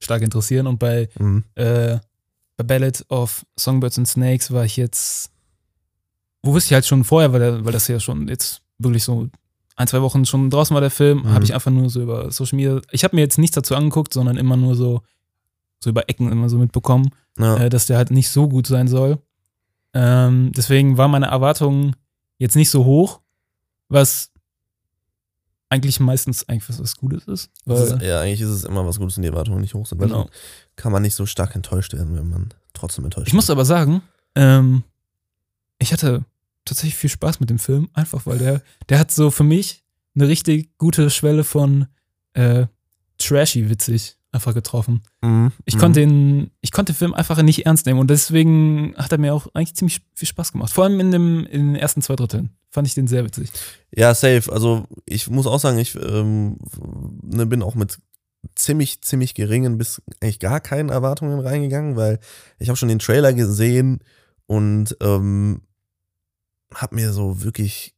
stark 0.00 0.20
interessieren. 0.22 0.66
Und 0.66 0.78
bei 0.78 1.08
Mhm. 1.18 1.44
äh, 1.54 1.98
bei 2.56 2.64
Ballad 2.64 3.04
of 3.08 3.46
Songbirds 3.58 3.98
and 3.98 4.06
Snakes 4.08 4.50
war 4.50 4.64
ich 4.64 4.76
jetzt, 4.76 5.30
wo 6.42 6.52
wusste 6.52 6.68
ich 6.68 6.74
halt 6.74 6.86
schon 6.86 7.02
vorher, 7.04 7.32
weil, 7.32 7.64
weil 7.64 7.72
das 7.72 7.88
ja 7.88 7.98
schon 7.98 8.28
jetzt 8.28 8.60
wirklich 8.78 9.02
so 9.04 9.28
ein, 9.76 9.86
zwei 9.88 10.02
Wochen 10.02 10.24
schon 10.24 10.50
draußen 10.50 10.72
war 10.74 10.80
der 10.80 10.90
Film, 10.90 11.18
Mhm. 11.22 11.28
habe 11.34 11.44
ich 11.44 11.54
einfach 11.54 11.70
nur 11.70 11.90
so 11.90 12.00
über 12.02 12.30
Social 12.30 12.56
Media, 12.56 12.80
ich 12.92 13.02
habe 13.04 13.16
mir 13.16 13.22
jetzt 13.22 13.38
nichts 13.38 13.54
dazu 13.56 13.74
angeguckt, 13.74 14.12
sondern 14.14 14.36
immer 14.36 14.56
nur 14.56 14.74
so, 14.76 15.02
so 15.82 15.90
über 15.90 16.08
Ecken 16.08 16.30
immer 16.30 16.48
so 16.48 16.58
mitbekommen, 16.58 17.10
Ja. 17.38 17.56
äh, 17.56 17.68
dass 17.70 17.86
der 17.86 17.96
halt 17.96 18.10
nicht 18.10 18.30
so 18.30 18.48
gut 18.48 18.66
sein 18.66 18.86
soll. 18.88 19.18
Ähm, 19.92 20.52
deswegen 20.56 20.96
war 20.98 21.08
meine 21.08 21.26
Erwartung 21.26 21.94
jetzt 22.38 22.56
nicht 22.56 22.70
so 22.70 22.84
hoch, 22.84 23.20
was 23.88 24.30
eigentlich 25.68 25.98
meistens 25.98 26.48
eigentlich 26.48 26.68
was, 26.68 26.80
was 26.80 26.96
Gutes 26.96 27.24
ist. 27.26 27.50
Ist, 27.66 28.00
ja, 28.02 28.20
eigentlich 28.20 28.40
ist 28.40 28.48
es 28.48 28.64
immer 28.64 28.86
was 28.86 28.98
Gutes, 28.98 29.16
wenn 29.16 29.22
die 29.22 29.28
Erwartungen 29.28 29.60
nicht 29.60 29.74
hoch 29.74 29.86
sind. 29.86 30.00
Weil 30.00 30.08
Genau. 30.08 30.28
kann 30.76 30.92
man 30.92 31.02
nicht 31.02 31.14
so 31.14 31.26
stark 31.26 31.54
enttäuscht 31.56 31.92
werden, 31.94 32.16
wenn 32.16 32.28
man 32.28 32.54
trotzdem 32.74 33.04
enttäuscht 33.04 33.26
Ich 33.28 33.34
muss 33.34 33.50
aber 33.50 33.64
sagen, 33.64 34.02
ähm, 34.36 34.84
ich 35.78 35.92
hatte 35.92 36.24
tatsächlich 36.64 36.96
viel 36.96 37.10
Spaß 37.10 37.40
mit 37.40 37.50
dem 37.50 37.58
Film, 37.58 37.88
einfach 37.92 38.26
weil 38.26 38.38
der, 38.38 38.62
der 38.88 38.98
hat 38.98 39.10
so 39.10 39.30
für 39.30 39.44
mich 39.44 39.84
eine 40.14 40.28
richtig 40.28 40.76
gute 40.78 41.10
Schwelle 41.10 41.44
von 41.44 41.86
äh, 42.34 42.66
trashy 43.18 43.68
witzig 43.70 44.16
einfach 44.32 44.54
getroffen. 44.54 45.02
Mhm. 45.22 45.52
Ich 45.64 45.76
Mhm. 45.76 45.78
konnte 45.80 46.00
den, 46.00 46.50
ich 46.60 46.72
konnte 46.72 46.92
den 46.92 46.96
Film 46.96 47.14
einfach 47.14 47.40
nicht 47.42 47.66
ernst 47.66 47.86
nehmen 47.86 48.00
und 48.00 48.10
deswegen 48.10 48.94
hat 48.96 49.12
er 49.12 49.18
mir 49.18 49.32
auch 49.34 49.46
eigentlich 49.54 49.76
ziemlich 49.76 50.00
viel 50.14 50.26
Spaß 50.28 50.52
gemacht. 50.52 50.72
Vor 50.72 50.84
allem 50.84 50.98
in, 50.98 51.10
dem, 51.12 51.46
in 51.46 51.66
den 51.72 51.76
ersten 51.76 52.02
zwei 52.02 52.16
Dritteln 52.16 52.50
fand 52.70 52.88
ich 52.88 52.94
den 52.94 53.06
sehr 53.06 53.24
witzig. 53.24 53.50
Ja, 53.94 54.12
safe. 54.14 54.52
Also 54.52 54.86
ich 55.06 55.30
muss 55.30 55.46
auch 55.46 55.60
sagen, 55.60 55.78
ich 55.78 55.94
ähm, 55.94 56.58
ne, 57.22 57.46
bin 57.46 57.62
auch 57.62 57.76
mit 57.76 57.98
ziemlich, 58.56 59.02
ziemlich 59.02 59.34
geringen 59.34 59.78
bis 59.78 60.02
eigentlich 60.20 60.40
gar 60.40 60.60
keinen 60.60 60.88
Erwartungen 60.88 61.38
reingegangen, 61.38 61.94
weil 61.96 62.18
ich 62.58 62.68
habe 62.68 62.76
schon 62.76 62.88
den 62.88 62.98
Trailer 62.98 63.32
gesehen 63.32 64.00
und 64.46 64.96
ähm, 65.00 65.62
habe 66.74 66.94
mir 66.94 67.12
so 67.12 67.42
wirklich, 67.42 67.94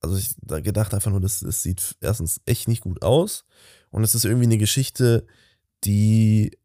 also 0.00 0.16
ich 0.16 0.34
da 0.40 0.60
gedacht 0.60 0.94
einfach 0.94 1.10
nur, 1.10 1.20
das, 1.20 1.40
das 1.40 1.62
sieht 1.62 1.96
erstens 2.00 2.40
echt 2.46 2.68
nicht 2.68 2.82
gut 2.82 3.02
aus 3.02 3.44
und 3.90 4.02
es 4.02 4.14
ist 4.14 4.24
irgendwie 4.24 4.46
eine 4.46 4.58
Geschichte, 4.58 5.26
die 5.84 6.56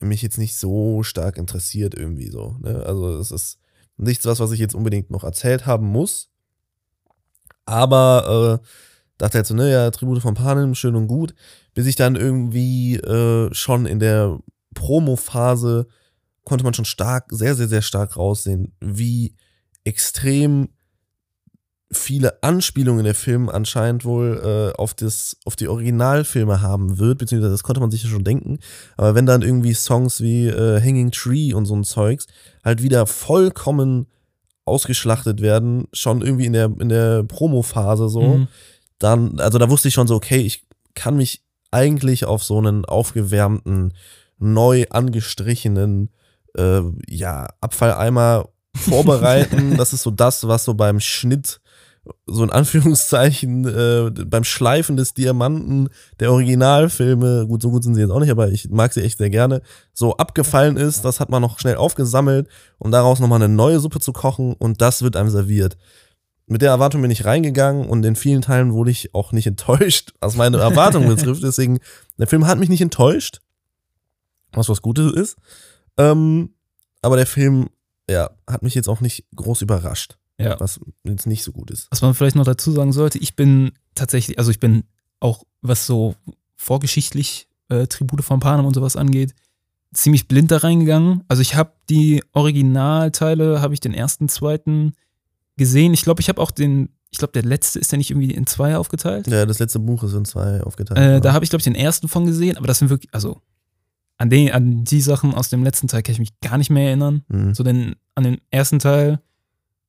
mich 0.00 0.22
jetzt 0.22 0.38
nicht 0.38 0.56
so 0.56 1.02
stark 1.02 1.36
interessiert 1.38 1.94
irgendwie 1.94 2.30
so. 2.30 2.56
Ne? 2.60 2.84
Also 2.86 3.18
es 3.18 3.30
ist 3.30 3.58
nichts 3.96 4.26
was, 4.26 4.40
was 4.40 4.52
ich 4.52 4.60
jetzt 4.60 4.74
unbedingt 4.74 5.10
noch 5.10 5.24
erzählt 5.24 5.66
haben 5.66 5.86
muss. 5.86 6.30
Aber 7.66 8.60
äh, 8.62 8.66
dachte 9.18 9.38
halt 9.38 9.46
so, 9.46 9.54
ne, 9.54 9.90
Tribute 9.90 10.22
von 10.22 10.34
Panem, 10.34 10.74
schön 10.74 10.94
und 10.94 11.08
gut, 11.08 11.34
bis 11.74 11.86
ich 11.86 11.96
dann 11.96 12.16
irgendwie 12.16 12.96
äh, 12.96 13.52
schon 13.52 13.86
in 13.86 13.98
der 13.98 14.38
Promo-Phase 14.74 15.88
konnte 16.44 16.64
man 16.64 16.72
schon 16.72 16.86
stark, 16.86 17.26
sehr, 17.30 17.54
sehr, 17.54 17.68
sehr 17.68 17.82
stark 17.82 18.16
raussehen, 18.16 18.72
wie 18.80 19.34
extrem 19.88 20.68
viele 21.90 22.42
Anspielungen 22.42 23.04
der 23.04 23.14
Film 23.14 23.48
anscheinend 23.48 24.04
wohl 24.04 24.40
äh, 24.44 24.78
auf, 24.78 24.92
das, 24.92 25.38
auf 25.46 25.56
die 25.56 25.68
Originalfilme 25.68 26.60
haben 26.60 26.98
wird, 26.98 27.18
beziehungsweise 27.18 27.52
das 27.52 27.62
konnte 27.62 27.80
man 27.80 27.90
sich 27.90 28.04
ja 28.04 28.10
schon 28.10 28.24
denken. 28.24 28.58
Aber 28.98 29.14
wenn 29.14 29.24
dann 29.24 29.40
irgendwie 29.40 29.72
Songs 29.72 30.20
wie 30.20 30.48
äh, 30.48 30.82
Hanging 30.82 31.10
Tree 31.10 31.54
und 31.54 31.64
so 31.64 31.74
ein 31.74 31.84
Zeugs 31.84 32.26
halt 32.62 32.82
wieder 32.82 33.06
vollkommen 33.06 34.06
ausgeschlachtet 34.66 35.40
werden, 35.40 35.88
schon 35.94 36.20
irgendwie 36.20 36.44
in 36.44 36.52
der, 36.52 36.70
in 36.78 36.90
der 36.90 37.22
Promo-Phase 37.22 38.10
so, 38.10 38.20
Mhm. 38.20 38.48
dann, 38.98 39.40
also 39.40 39.56
da 39.56 39.70
wusste 39.70 39.88
ich 39.88 39.94
schon 39.94 40.08
so, 40.08 40.14
okay, 40.14 40.40
ich 40.40 40.66
kann 40.94 41.16
mich 41.16 41.42
eigentlich 41.70 42.26
auf 42.26 42.44
so 42.44 42.58
einen 42.58 42.84
aufgewärmten, 42.84 43.94
neu 44.38 44.84
angestrichenen, 44.90 46.10
äh, 46.54 46.82
ja, 47.08 47.48
Abfalleimer 47.62 48.50
vorbereiten. 48.78 49.76
das 49.78 49.92
ist 49.92 50.02
so 50.02 50.10
das, 50.10 50.46
was 50.46 50.64
so 50.64 50.74
beim 50.74 51.00
Schnitt, 51.00 51.60
so 52.26 52.42
in 52.42 52.50
Anführungszeichen, 52.50 53.66
äh, 53.66 54.10
beim 54.24 54.44
Schleifen 54.44 54.96
des 54.96 55.14
Diamanten 55.14 55.88
der 56.20 56.32
Originalfilme, 56.32 57.46
gut, 57.46 57.62
so 57.62 57.70
gut 57.70 57.84
sind 57.84 57.94
sie 57.94 58.00
jetzt 58.00 58.10
auch 58.10 58.20
nicht, 58.20 58.30
aber 58.30 58.48
ich 58.48 58.70
mag 58.70 58.92
sie 58.92 59.02
echt 59.02 59.18
sehr 59.18 59.30
gerne, 59.30 59.62
so 59.92 60.16
abgefallen 60.16 60.76
ist. 60.76 61.04
Das 61.04 61.20
hat 61.20 61.28
man 61.28 61.42
noch 61.42 61.58
schnell 61.58 61.76
aufgesammelt, 61.76 62.48
um 62.78 62.90
daraus 62.90 63.20
nochmal 63.20 63.42
eine 63.42 63.52
neue 63.52 63.80
Suppe 63.80 64.00
zu 64.00 64.12
kochen 64.12 64.54
und 64.54 64.80
das 64.80 65.02
wird 65.02 65.16
einem 65.16 65.30
serviert 65.30 65.76
mit 66.48 66.62
der 66.62 66.70
Erwartung 66.70 67.02
bin 67.02 67.10
ich 67.10 67.24
reingegangen 67.24 67.88
und 67.88 68.04
in 68.04 68.16
vielen 68.16 68.42
Teilen 68.42 68.72
wurde 68.72 68.90
ich 68.90 69.14
auch 69.14 69.32
nicht 69.32 69.46
enttäuscht, 69.46 70.12
was 70.20 70.36
meine 70.36 70.58
Erwartungen 70.58 71.08
betrifft. 71.14 71.42
Deswegen, 71.42 71.78
der 72.18 72.26
Film 72.26 72.46
hat 72.46 72.58
mich 72.58 72.68
nicht 72.68 72.80
enttäuscht, 72.80 73.40
was 74.52 74.68
was 74.68 74.82
Gutes 74.82 75.12
ist. 75.12 75.36
Ähm, 75.98 76.54
aber 77.02 77.16
der 77.16 77.26
Film, 77.26 77.68
ja, 78.08 78.30
hat 78.46 78.62
mich 78.62 78.74
jetzt 78.74 78.88
auch 78.88 79.00
nicht 79.00 79.24
groß 79.36 79.62
überrascht, 79.62 80.16
Ja. 80.38 80.58
was 80.60 80.80
jetzt 81.04 81.26
nicht 81.26 81.44
so 81.44 81.52
gut 81.52 81.70
ist. 81.70 81.88
Was 81.90 82.02
man 82.02 82.14
vielleicht 82.14 82.36
noch 82.36 82.44
dazu 82.44 82.72
sagen 82.72 82.92
sollte, 82.92 83.18
ich 83.18 83.36
bin 83.36 83.72
tatsächlich, 83.94 84.38
also 84.38 84.50
ich 84.50 84.60
bin 84.60 84.84
auch, 85.20 85.44
was 85.62 85.86
so 85.86 86.14
vorgeschichtlich 86.56 87.48
äh, 87.68 87.86
Tribute 87.86 88.22
von 88.24 88.40
Panem 88.40 88.66
und 88.66 88.74
sowas 88.74 88.96
angeht, 88.96 89.34
ziemlich 89.92 90.28
blind 90.28 90.50
da 90.50 90.58
reingegangen. 90.58 91.24
Also 91.28 91.42
ich 91.42 91.54
habe 91.54 91.72
die 91.88 92.22
Originalteile, 92.32 93.60
habe 93.60 93.74
ich 93.74 93.80
den 93.80 93.94
ersten, 93.94 94.28
zweiten 94.28 94.92
gesehen. 95.56 95.94
Ich 95.94 96.02
glaube, 96.02 96.20
ich 96.20 96.28
habe 96.28 96.40
auch 96.40 96.50
den, 96.50 96.90
ich 97.10 97.18
glaube, 97.18 97.32
der 97.32 97.42
letzte 97.42 97.78
ist 97.78 97.90
ja 97.92 97.98
nicht 97.98 98.10
irgendwie 98.10 98.32
in 98.32 98.46
zwei 98.46 98.76
aufgeteilt. 98.76 99.26
Ja, 99.26 99.46
das 99.46 99.58
letzte 99.58 99.78
Buch 99.78 100.02
ist 100.04 100.12
in 100.14 100.24
zwei 100.24 100.62
aufgeteilt. 100.62 100.98
Äh, 100.98 101.20
da 101.20 101.32
habe 101.32 101.44
ich, 101.44 101.50
glaube 101.50 101.60
ich, 101.60 101.64
den 101.64 101.74
ersten 101.74 102.08
von 102.08 102.26
gesehen, 102.26 102.56
aber 102.56 102.66
das 102.66 102.78
sind 102.78 102.90
wirklich, 102.90 103.12
also 103.14 103.40
an, 104.18 104.30
den, 104.30 104.50
an 104.52 104.84
die 104.84 105.00
Sachen 105.00 105.32
aus 105.34 105.48
dem 105.48 105.64
letzten 105.64 105.88
Teil 105.88 106.02
kann 106.02 106.12
ich 106.12 106.18
mich 106.18 106.38
gar 106.40 106.58
nicht 106.58 106.70
mehr 106.70 106.88
erinnern. 106.88 107.22
Mhm. 107.28 107.54
So 107.54 107.62
denn 107.64 107.94
an 108.14 108.24
den 108.24 108.40
ersten 108.50 108.78
Teil 108.78 109.20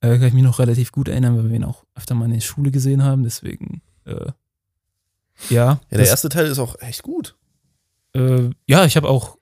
äh, 0.02 0.18
kann 0.18 0.28
ich 0.28 0.34
mich 0.34 0.44
noch 0.44 0.60
relativ 0.60 0.92
gut 0.92 1.08
erinnern, 1.10 1.36
weil 1.38 1.50
wir 1.50 1.56
ihn 1.56 1.64
auch 1.64 1.84
öfter 1.96 2.16
mal 2.16 2.26
in 2.26 2.34
der 2.34 2.40
Schule 2.40 2.72
gesehen 2.72 3.04
haben. 3.04 3.24
Deswegen, 3.24 3.82
äh, 4.06 4.28
ja. 5.50 5.66
Ja, 5.66 5.80
der 5.92 6.08
erste 6.08 6.30
Teil 6.30 6.46
ist 6.48 6.60
auch 6.60 6.76
echt 6.80 7.04
gut. 7.04 7.36
äh, 8.14 8.50
ja, 8.68 8.86
ich 8.86 8.96
habe 8.98 9.08
auch 9.10 9.38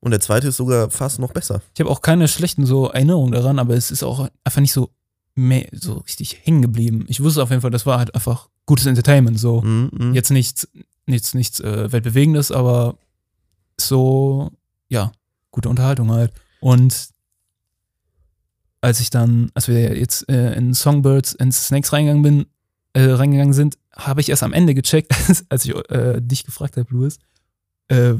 Und 0.00 0.10
der 0.12 0.20
zweite 0.20 0.48
ist 0.48 0.56
sogar 0.56 0.90
fast 0.90 1.18
noch 1.18 1.32
besser. 1.32 1.62
Ich 1.74 1.80
habe 1.80 1.90
auch 1.90 2.00
keine 2.02 2.28
schlechten 2.28 2.66
so 2.66 2.88
Erinnerungen 2.88 3.32
daran, 3.32 3.58
aber 3.58 3.74
es 3.74 3.90
ist 3.90 4.02
auch 4.02 4.28
einfach 4.44 4.60
nicht 4.60 4.72
so 4.72 4.90
mehr, 5.34 5.68
so 5.72 5.94
richtig 5.98 6.40
hängen 6.44 6.62
geblieben. 6.62 7.04
Ich 7.08 7.22
wusste 7.22 7.42
auf 7.42 7.50
jeden 7.50 7.62
Fall, 7.62 7.70
das 7.70 7.86
war 7.86 7.98
halt 7.98 8.14
einfach 8.14 8.48
gutes 8.66 8.86
Entertainment. 8.86 9.38
So 9.38 9.62
Mhm, 9.62 9.90
mhm. 9.92 10.14
jetzt 10.14 10.30
nichts, 10.30 10.68
nichts, 11.06 11.34
nichts 11.34 11.60
äh, 11.60 11.90
weltbewegendes, 11.92 12.50
aber 12.52 12.96
so 13.80 14.50
ja 14.88 15.12
gute 15.50 15.68
Unterhaltung 15.68 16.10
halt. 16.12 16.32
Und 16.60 17.08
als 18.80 19.00
ich 19.00 19.10
dann, 19.10 19.50
als 19.54 19.68
wir 19.68 19.96
jetzt 19.98 20.28
äh, 20.30 20.54
in 20.54 20.72
Songbirds 20.74 21.36
and 21.36 21.52
Snakes 21.54 21.92
reingegangen 21.92 22.22
bin, 22.22 22.46
äh, 22.94 23.10
reingegangen 23.10 23.52
sind, 23.52 23.76
habe 23.94 24.20
ich 24.20 24.30
erst 24.30 24.42
am 24.42 24.52
Ende 24.52 24.74
gecheckt, 24.74 25.12
als 25.48 25.64
ich 25.64 25.74
äh, 25.90 26.20
dich 26.20 26.44
gefragt 26.44 26.76
habe, 26.76 26.86
Louis, 26.90 27.18
äh, 27.88 28.14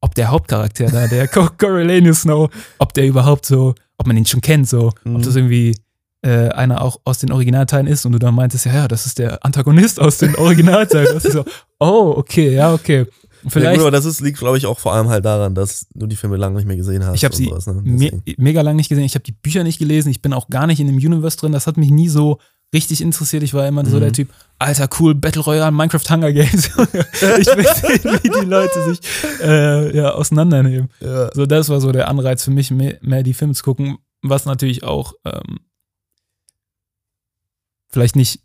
ob 0.00 0.14
der 0.14 0.30
Hauptcharakter 0.30 0.86
da, 0.86 1.06
der 1.06 1.28
Co- 1.28 1.48
Coriolanus 1.56 2.22
Snow, 2.22 2.50
ob 2.78 2.92
der 2.92 3.06
überhaupt 3.06 3.46
so, 3.46 3.74
ob 3.96 4.06
man 4.06 4.16
ihn 4.16 4.26
schon 4.26 4.40
kennt, 4.40 4.68
so, 4.68 4.88
ob 4.88 5.04
Mhm. 5.06 5.22
das 5.22 5.36
irgendwie 5.36 5.76
äh, 6.24 6.50
einer 6.50 6.82
auch 6.82 7.00
aus 7.04 7.18
den 7.18 7.32
Originalteilen 7.32 7.86
ist 7.88 8.04
und 8.06 8.12
du 8.12 8.18
dann 8.18 8.34
meintest, 8.34 8.66
ja, 8.66 8.74
ja, 8.74 8.88
das 8.88 9.06
ist 9.06 9.18
der 9.18 9.44
Antagonist 9.44 9.98
aus 9.98 10.18
den 10.18 10.36
Originalteilen. 10.36 11.08
Das 11.14 11.24
ist 11.24 11.32
so, 11.32 11.44
oh, 11.80 12.14
okay, 12.16 12.54
ja, 12.54 12.72
okay. 12.74 13.06
Ja, 13.44 13.50
Vielleicht, 13.50 13.74
gut, 13.74 13.80
aber 13.82 13.90
das 13.90 14.04
ist, 14.04 14.20
liegt, 14.20 14.38
glaube 14.38 14.56
ich, 14.58 14.66
auch 14.66 14.78
vor 14.78 14.92
allem 14.94 15.08
halt 15.08 15.24
daran, 15.24 15.54
dass 15.54 15.86
du 15.94 16.06
die 16.06 16.16
Filme 16.16 16.36
lange 16.36 16.56
nicht 16.56 16.66
mehr 16.66 16.76
gesehen 16.76 17.04
hast. 17.04 17.16
Ich 17.16 17.24
habe 17.24 17.34
sie 17.34 17.46
sowas, 17.46 17.66
ne? 17.66 17.82
me 17.82 18.22
mega 18.36 18.60
lang 18.62 18.76
nicht 18.76 18.88
gesehen. 18.88 19.04
Ich 19.04 19.14
habe 19.14 19.24
die 19.24 19.32
Bücher 19.32 19.64
nicht 19.64 19.78
gelesen. 19.78 20.10
Ich 20.10 20.22
bin 20.22 20.32
auch 20.32 20.48
gar 20.48 20.66
nicht 20.66 20.80
in 20.80 20.86
dem 20.86 20.96
Universe 20.96 21.36
drin. 21.36 21.52
Das 21.52 21.66
hat 21.66 21.76
mich 21.76 21.90
nie 21.90 22.08
so 22.08 22.38
richtig 22.74 23.00
interessiert. 23.00 23.42
Ich 23.42 23.52
war 23.52 23.66
immer 23.66 23.84
so 23.84 23.96
Mhm. 23.96 24.00
der 24.00 24.12
Typ, 24.12 24.28
alter, 24.58 24.88
cool, 24.98 25.14
Battle 25.14 25.42
Royale, 25.42 25.72
Minecraft 25.72 26.08
Hunger 26.08 26.32
Games. 26.32 26.66
ich 26.68 27.46
will 27.46 27.66
sehen, 27.74 28.18
wie 28.22 28.30
die 28.30 28.46
Leute 28.46 28.84
sich 28.84 29.00
äh, 29.42 29.94
ja, 29.96 30.12
auseinandernehmen. 30.12 30.88
Ja. 31.00 31.30
So, 31.34 31.44
das 31.46 31.68
war 31.68 31.80
so 31.80 31.92
der 31.92 32.08
Anreiz 32.08 32.44
für 32.44 32.50
mich, 32.50 32.70
mehr, 32.70 32.96
mehr 33.02 33.22
die 33.22 33.34
Filme 33.34 33.54
zu 33.54 33.62
gucken, 33.64 33.98
was 34.22 34.46
natürlich 34.46 34.84
auch 34.84 35.14
ähm, 35.24 35.58
vielleicht 37.88 38.16
nicht 38.16 38.40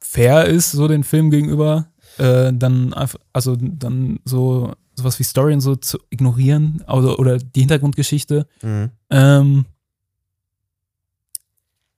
fair 0.00 0.46
ist, 0.46 0.72
so 0.72 0.88
den 0.88 1.04
Film 1.04 1.30
gegenüber, 1.30 1.91
äh, 2.18 2.52
dann 2.52 2.94
einfach, 2.94 3.18
also 3.32 3.56
dann 3.56 4.20
so 4.24 4.74
sowas 4.94 5.18
wie 5.18 5.24
Story 5.24 5.54
und 5.54 5.60
so 5.60 5.76
zu 5.76 5.98
ignorieren 6.10 6.82
also, 6.86 7.16
oder 7.16 7.38
die 7.38 7.60
Hintergrundgeschichte. 7.60 8.46
Mhm. 8.62 8.90
Ähm, 9.10 9.64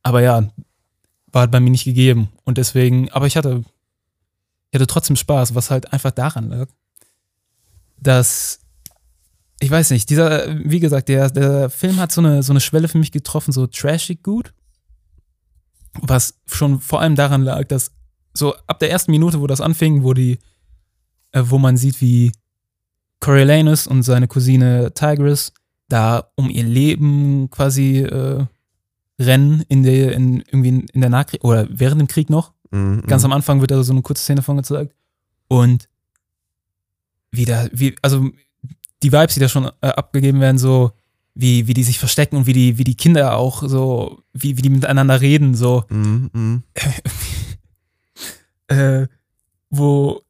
aber 0.02 0.22
ja, 0.22 0.48
war 1.32 1.40
halt 1.40 1.50
bei 1.50 1.60
mir 1.60 1.70
nicht 1.70 1.84
gegeben. 1.84 2.28
Und 2.44 2.58
deswegen, 2.58 3.10
aber 3.10 3.26
ich 3.26 3.36
hatte, 3.36 3.64
ich 4.70 4.74
hatte 4.74 4.86
trotzdem 4.86 5.16
Spaß, 5.16 5.54
was 5.54 5.70
halt 5.70 5.92
einfach 5.92 6.12
daran 6.12 6.48
lag, 6.50 6.68
dass, 7.96 8.60
ich 9.60 9.70
weiß 9.70 9.90
nicht, 9.90 10.10
dieser, 10.10 10.46
wie 10.64 10.80
gesagt, 10.80 11.08
der, 11.08 11.30
der 11.30 11.70
Film 11.70 11.96
hat 11.96 12.12
so 12.12 12.20
eine, 12.20 12.42
so 12.42 12.52
eine 12.52 12.60
Schwelle 12.60 12.88
für 12.88 12.98
mich 12.98 13.12
getroffen, 13.12 13.52
so 13.52 13.66
trashig 13.66 14.22
gut. 14.22 14.52
Was 15.94 16.40
schon 16.46 16.80
vor 16.80 17.00
allem 17.00 17.14
daran 17.14 17.42
lag, 17.42 17.64
dass 17.64 17.92
so 18.36 18.54
ab 18.66 18.78
der 18.80 18.90
ersten 18.90 19.12
Minute, 19.12 19.40
wo 19.40 19.46
das 19.46 19.60
anfing, 19.60 20.02
wo 20.02 20.12
die, 20.12 20.38
äh, 21.32 21.42
wo 21.44 21.58
man 21.58 21.76
sieht, 21.76 22.00
wie 22.00 22.32
Coriolanus 23.20 23.86
und 23.86 24.02
seine 24.02 24.28
Cousine 24.28 24.92
Tigris 24.92 25.52
da 25.88 26.28
um 26.34 26.50
ihr 26.50 26.64
Leben 26.64 27.48
quasi 27.50 27.98
äh, 27.98 28.44
rennen 29.18 29.64
in 29.68 29.82
der, 29.82 30.12
in, 30.12 30.40
irgendwie 30.40 30.86
in, 30.92 31.00
der 31.00 31.10
Nahkrieg 31.10 31.44
oder 31.44 31.66
während 31.70 32.00
dem 32.00 32.08
Krieg 32.08 32.30
noch. 32.30 32.52
Mhm. 32.70 33.02
Ganz 33.06 33.24
am 33.24 33.32
Anfang 33.32 33.60
wird 33.60 33.70
da 33.70 33.82
so 33.82 33.92
eine 33.92 34.02
kurze 34.02 34.22
Szene 34.22 34.42
von 34.42 34.56
gezeigt. 34.56 34.94
Und 35.48 35.88
wieder, 37.30 37.68
wie, 37.72 37.94
also 38.02 38.30
die 39.02 39.12
Vibes, 39.12 39.34
die 39.34 39.40
da 39.40 39.48
schon 39.48 39.70
äh, 39.80 39.88
abgegeben 39.88 40.40
werden, 40.40 40.58
so 40.58 40.92
wie, 41.34 41.66
wie 41.66 41.74
die 41.74 41.82
sich 41.82 41.98
verstecken 41.98 42.36
und 42.36 42.46
wie 42.46 42.52
die, 42.52 42.78
wie 42.78 42.84
die 42.84 42.96
Kinder 42.96 43.36
auch 43.36 43.62
so, 43.66 44.22
wie, 44.32 44.56
wie 44.56 44.62
die 44.62 44.70
miteinander 44.70 45.20
reden, 45.20 45.54
so, 45.54 45.84
Mhm. 45.90 46.62
Äh, 48.68 49.06
wo, 49.70 50.22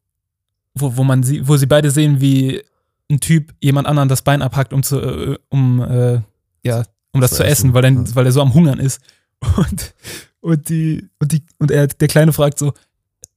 wo, 0.73 0.97
wo 0.97 1.03
man 1.03 1.23
sie, 1.23 1.47
wo 1.47 1.57
sie 1.57 1.67
beide 1.67 1.91
sehen, 1.91 2.19
wie 2.21 2.61
ein 3.09 3.19
Typ 3.19 3.53
jemand 3.61 3.87
anderen 3.87 4.09
das 4.09 4.21
Bein 4.21 4.41
abhackt, 4.41 4.73
um 4.73 4.83
zu, 4.83 4.99
äh, 4.99 5.37
um, 5.49 5.81
äh, 5.81 6.21
ja, 6.63 6.83
um 7.11 7.21
das 7.21 7.31
Zu 7.31 7.37
zu, 7.37 7.43
essen, 7.43 7.51
essen, 7.51 7.73
weil, 7.73 7.81
dann, 7.81 8.05
ja. 8.05 8.15
weil 8.15 8.25
er 8.25 8.31
so 8.31 8.41
am 8.41 8.53
Hungern 8.53 8.79
ist. 8.79 9.01
Und, 9.57 9.93
und 10.41 10.69
die, 10.69 11.09
und 11.19 11.31
die, 11.31 11.43
und 11.59 11.71
er, 11.71 11.87
der 11.87 12.07
Kleine 12.07 12.33
fragt 12.33 12.57
so, 12.59 12.73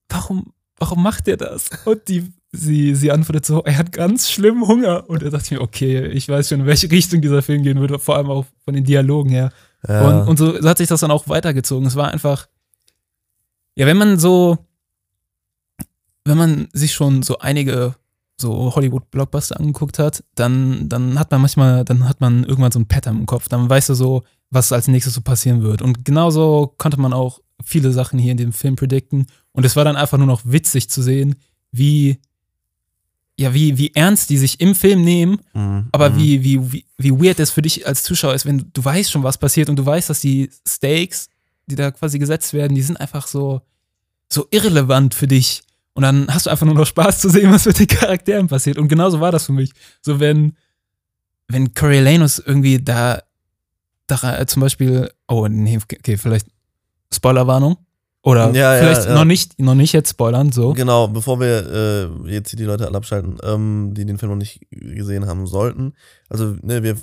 warum, 0.09 0.53
warum 0.79 1.03
macht 1.03 1.27
er 1.27 1.37
das? 1.37 1.71
Und 1.85 2.07
die, 2.09 2.33
sie, 2.53 2.95
sie 2.95 3.11
antwortet 3.11 3.47
so, 3.47 3.63
er 3.65 3.79
hat 3.79 3.93
ganz 3.93 4.31
schlimm 4.31 4.67
Hunger. 4.67 5.09
Und 5.09 5.23
er 5.23 5.31
dachte 5.31 5.55
mir, 5.55 5.61
okay, 5.61 6.07
ich 6.09 6.29
weiß 6.29 6.49
schon, 6.49 6.61
in 6.61 6.67
welche 6.67 6.91
Richtung 6.91 7.21
dieser 7.21 7.43
Film 7.43 7.63
gehen 7.63 7.81
würde, 7.81 7.99
vor 7.99 8.17
allem 8.17 8.31
auch 8.31 8.47
von 8.65 8.75
den 8.75 8.85
Dialogen 8.85 9.31
her. 9.31 9.53
Ja. 9.87 10.21
Und, 10.21 10.29
und 10.29 10.37
so 10.39 10.69
hat 10.69 10.79
sich 10.79 10.89
das 10.89 11.01
dann 11.01 11.11
auch 11.11 11.29
weitergezogen. 11.29 11.87
Es 11.87 11.97
war 11.97 12.11
einfach, 12.11 12.49
ja, 13.75 13.87
wenn 13.87 13.97
man 13.97 14.19
so, 14.19 14.59
wenn 16.29 16.39
man 16.39 16.69
sich 16.73 16.93
schon 16.93 17.23
so 17.23 17.39
einige 17.39 17.95
so 18.41 18.73
Hollywood-Blockbuster 18.75 19.59
angeguckt 19.59 19.99
hat, 19.99 20.23
dann, 20.37 20.89
dann 20.89 21.19
hat 21.19 21.31
man 21.33 21.41
manchmal, 21.41 21.85
dann 21.85 22.09
hat 22.09 22.21
man 22.21 22.45
irgendwann 22.45 22.71
so 22.71 22.79
ein 22.79 22.87
Pattern 22.87 23.19
im 23.19 23.27
Kopf. 23.27 23.49
Dann 23.49 23.69
weißt 23.69 23.89
du 23.89 23.95
so, 23.95 24.23
was 24.51 24.71
als 24.71 24.87
nächstes 24.87 25.15
so 25.15 25.23
passieren 25.23 25.63
wird. 25.63 25.83
Und 25.83 26.05
genauso 26.05 26.73
konnte 26.79 27.01
man 27.01 27.13
auch 27.13 27.41
viele 27.65 27.91
Sachen 27.93 28.19
hier 28.19 28.31
in 28.31 28.37
dem 28.39 28.53
Film 28.53 28.77
predikten. 28.77 29.27
Und 29.51 29.65
es 29.67 29.75
war 29.75 29.85
dann 29.85 29.97
einfach 29.97 30.19
nur 30.19 30.29
noch 30.29 30.43
witzig 30.45 30.89
zu 30.89 31.03
sehen, 31.03 31.35
wie, 31.73 32.19
ja, 33.37 33.53
wie, 33.55 33.77
wie 33.77 33.93
ernst 33.95 34.31
die 34.31 34.39
sich 34.39 34.61
im 34.61 34.75
Film 34.77 35.03
nehmen 35.03 35.41
Mhm. 35.55 35.89
aber 35.91 36.11
Mhm. 36.11 36.17
wie, 36.19 36.45
wie, 36.45 36.73
wie, 36.73 36.85
wie 36.97 37.11
weird 37.13 37.41
es 37.41 37.51
für 37.51 37.63
dich 37.63 37.87
als 37.89 38.05
Zuschauer 38.05 38.35
ist, 38.35 38.47
wenn 38.47 38.59
du, 38.59 38.65
du 38.73 38.85
weißt 38.85 39.11
schon, 39.11 39.25
was 39.25 39.39
passiert 39.39 39.69
und 39.69 39.77
du 39.77 39.85
weißt, 39.85 40.11
dass 40.11 40.21
die 40.21 40.49
Stakes, 40.67 41.29
die 41.67 41.75
da 41.75 41.91
quasi 41.91 42.19
gesetzt 42.21 42.53
werden, 42.53 42.75
die 42.77 42.83
sind 42.83 43.01
einfach 43.01 43.27
so, 43.27 43.63
so 44.29 44.47
irrelevant 44.53 45.15
für 45.15 45.27
dich. 45.27 45.63
Und 45.99 46.03
dann 46.03 46.33
hast 46.33 46.47
du 46.47 46.51
einfach 46.51 46.65
nur 46.65 46.77
noch 46.77 46.87
Spaß 46.87 47.19
zu 47.19 47.29
sehen, 47.29 47.51
was 47.51 47.67
mit 47.67 47.77
den 47.81 47.89
Charakteren 47.89 48.47
passiert. 48.47 48.79
Und 48.79 48.87
genauso 48.87 49.19
war 49.19 49.33
das 49.33 49.47
für 49.47 49.53
mich. 49.53 49.73
So, 50.01 50.21
wenn, 50.21 50.57
wenn 51.49 51.75
Coriolanus 51.75 52.39
irgendwie 52.39 52.79
da, 52.79 53.21
da 54.07 54.39
äh, 54.39 54.47
zum 54.47 54.61
Beispiel, 54.61 55.11
oh, 55.27 55.49
nee, 55.49 55.77
okay, 55.77 56.17
vielleicht 56.17 56.47
Spoilerwarnung. 57.13 57.79
Oder 58.23 58.53
Ja, 58.53 58.77
ja, 58.77 58.81
vielleicht 58.81 59.09
ja. 59.09 59.15
noch 59.17 59.25
nicht, 59.25 59.61
noch 59.61 59.75
nicht 59.75 59.93
jetzt 59.93 60.11
spoilern, 60.11 60.53
so. 60.53 60.73
Genau, 60.73 61.09
bevor 61.09 61.41
wir 61.41 61.67
äh, 62.29 62.33
jetzt 62.33 62.51
hier 62.51 62.59
die 62.59 62.65
Leute 62.65 62.87
alle 62.87 62.97
abschalten, 62.97 63.39
ähm, 63.43 63.93
die 63.93 64.05
den 64.05 64.19
Film 64.19 64.31
noch 64.31 64.39
nicht 64.39 64.61
gesehen 64.71 65.27
haben 65.27 65.49
sollten. 65.49 65.95
Also, 66.29 66.55
ne, 66.63 66.85
wir 66.85 66.97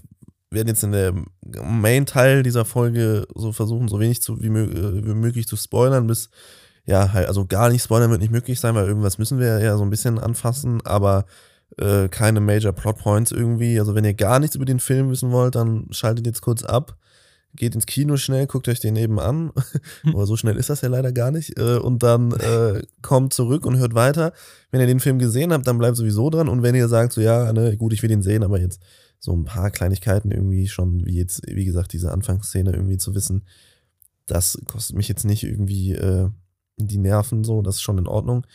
werden 0.51 0.69
jetzt 0.69 0.85
in 0.85 0.93
der 0.93 1.13
Main-Teil 1.43 2.43
dieser 2.43 2.63
Folge 2.63 3.27
so 3.35 3.51
versuchen, 3.51 3.89
so 3.89 3.99
wenig 3.99 4.21
zu, 4.21 4.41
wie, 4.41 4.47
äh, 4.47 5.05
wie 5.05 5.15
möglich 5.15 5.49
zu 5.49 5.57
spoilern, 5.57 6.07
bis, 6.07 6.29
ja, 6.85 7.13
halt, 7.13 7.27
also 7.27 7.45
gar 7.45 7.69
nicht 7.69 7.83
spoilern 7.83 8.11
wird 8.11 8.21
nicht 8.21 8.31
möglich 8.31 8.59
sein, 8.59 8.75
weil 8.75 8.87
irgendwas 8.87 9.17
müssen 9.17 9.39
wir 9.39 9.59
ja 9.59 9.77
so 9.77 9.83
ein 9.83 9.89
bisschen 9.89 10.19
anfassen, 10.19 10.85
aber 10.85 11.25
äh, 11.77 12.07
keine 12.09 12.39
Major 12.39 12.71
Plotpoints 12.73 13.31
irgendwie. 13.31 13.79
Also, 13.79 13.95
wenn 13.95 14.05
ihr 14.05 14.13
gar 14.13 14.39
nichts 14.39 14.55
über 14.55 14.65
den 14.65 14.79
Film 14.79 15.09
wissen 15.09 15.31
wollt, 15.31 15.55
dann 15.55 15.87
schaltet 15.91 16.25
jetzt 16.25 16.41
kurz 16.41 16.63
ab. 16.63 16.97
Geht 17.55 17.73
ins 17.73 17.85
Kino 17.85 18.17
schnell, 18.17 18.47
guckt 18.47 18.67
euch 18.67 18.81
den 18.81 18.97
eben 18.97 19.19
an. 19.19 19.51
Aber 20.05 20.25
so 20.25 20.35
schnell 20.35 20.57
ist 20.57 20.69
das 20.69 20.81
ja 20.81 20.89
leider 20.89 21.11
gar 21.13 21.31
nicht. 21.31 21.57
Äh, 21.57 21.77
Und 21.77 22.03
dann 22.03 22.33
äh, 22.33 22.81
kommt 23.01 23.33
zurück 23.33 23.65
und 23.65 23.77
hört 23.77 23.95
weiter. 23.95 24.33
Wenn 24.71 24.81
ihr 24.81 24.87
den 24.87 24.99
Film 24.99 25.19
gesehen 25.19 25.53
habt, 25.53 25.65
dann 25.65 25.77
bleibt 25.77 25.95
sowieso 25.97 26.29
dran. 26.29 26.49
Und 26.49 26.63
wenn 26.63 26.75
ihr 26.75 26.89
sagt, 26.89 27.13
so 27.13 27.21
ja, 27.21 27.51
ne, 27.53 27.77
gut, 27.77 27.93
ich 27.93 28.01
will 28.01 28.09
den 28.09 28.21
sehen, 28.21 28.43
aber 28.43 28.59
jetzt 28.59 28.81
so 29.19 29.33
ein 29.33 29.45
paar 29.45 29.71
Kleinigkeiten 29.71 30.31
irgendwie 30.31 30.67
schon, 30.67 31.05
wie 31.05 31.17
jetzt, 31.17 31.43
wie 31.47 31.65
gesagt, 31.65 31.93
diese 31.93 32.11
Anfangsszene 32.11 32.71
irgendwie 32.73 32.97
zu 32.97 33.15
wissen, 33.15 33.45
das 34.27 34.59
kostet 34.67 34.97
mich 34.97 35.07
jetzt 35.07 35.23
nicht 35.23 35.43
irgendwie 35.43 35.93
äh, 35.93 36.29
die 36.77 36.97
Nerven 36.97 37.43
so, 37.43 37.61
das 37.61 37.75
ist 37.75 37.81
schon 37.81 37.97
in 37.97 38.07
Ordnung. 38.07 38.45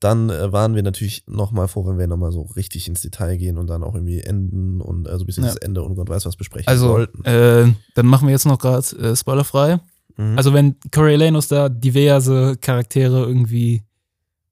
Dann 0.00 0.28
äh, 0.28 0.52
waren 0.52 0.74
wir 0.74 0.82
natürlich 0.82 1.24
nochmal 1.26 1.68
froh, 1.68 1.86
wenn 1.86 1.98
wir 1.98 2.06
nochmal 2.06 2.30
so 2.32 2.42
richtig 2.42 2.86
ins 2.86 3.00
Detail 3.00 3.36
gehen 3.38 3.56
und 3.56 3.68
dann 3.68 3.82
auch 3.82 3.94
irgendwie 3.94 4.20
enden 4.20 4.80
und 4.82 5.08
also 5.08 5.24
bis 5.24 5.36
Ja. 5.36 5.44
ins 5.44 5.56
Ende 5.56 5.82
und 5.82 5.94
Gott 5.94 6.08
weiß 6.10 6.26
was 6.26 6.36
besprechen 6.36 6.68
Also, 6.68 6.88
sollten. 6.88 7.24
äh, 7.24 7.72
dann 7.94 8.06
machen 8.06 8.28
wir 8.28 8.32
jetzt 8.32 8.44
noch 8.46 8.58
gerade 8.58 8.84
äh, 8.98 9.16
spoilerfrei. 9.16 9.80
Mhm. 10.16 10.36
Also 10.36 10.52
wenn 10.52 10.76
Coriolanus 10.92 11.48
da 11.48 11.68
diverse 11.70 12.56
Charaktere 12.60 13.24
irgendwie 13.24 13.82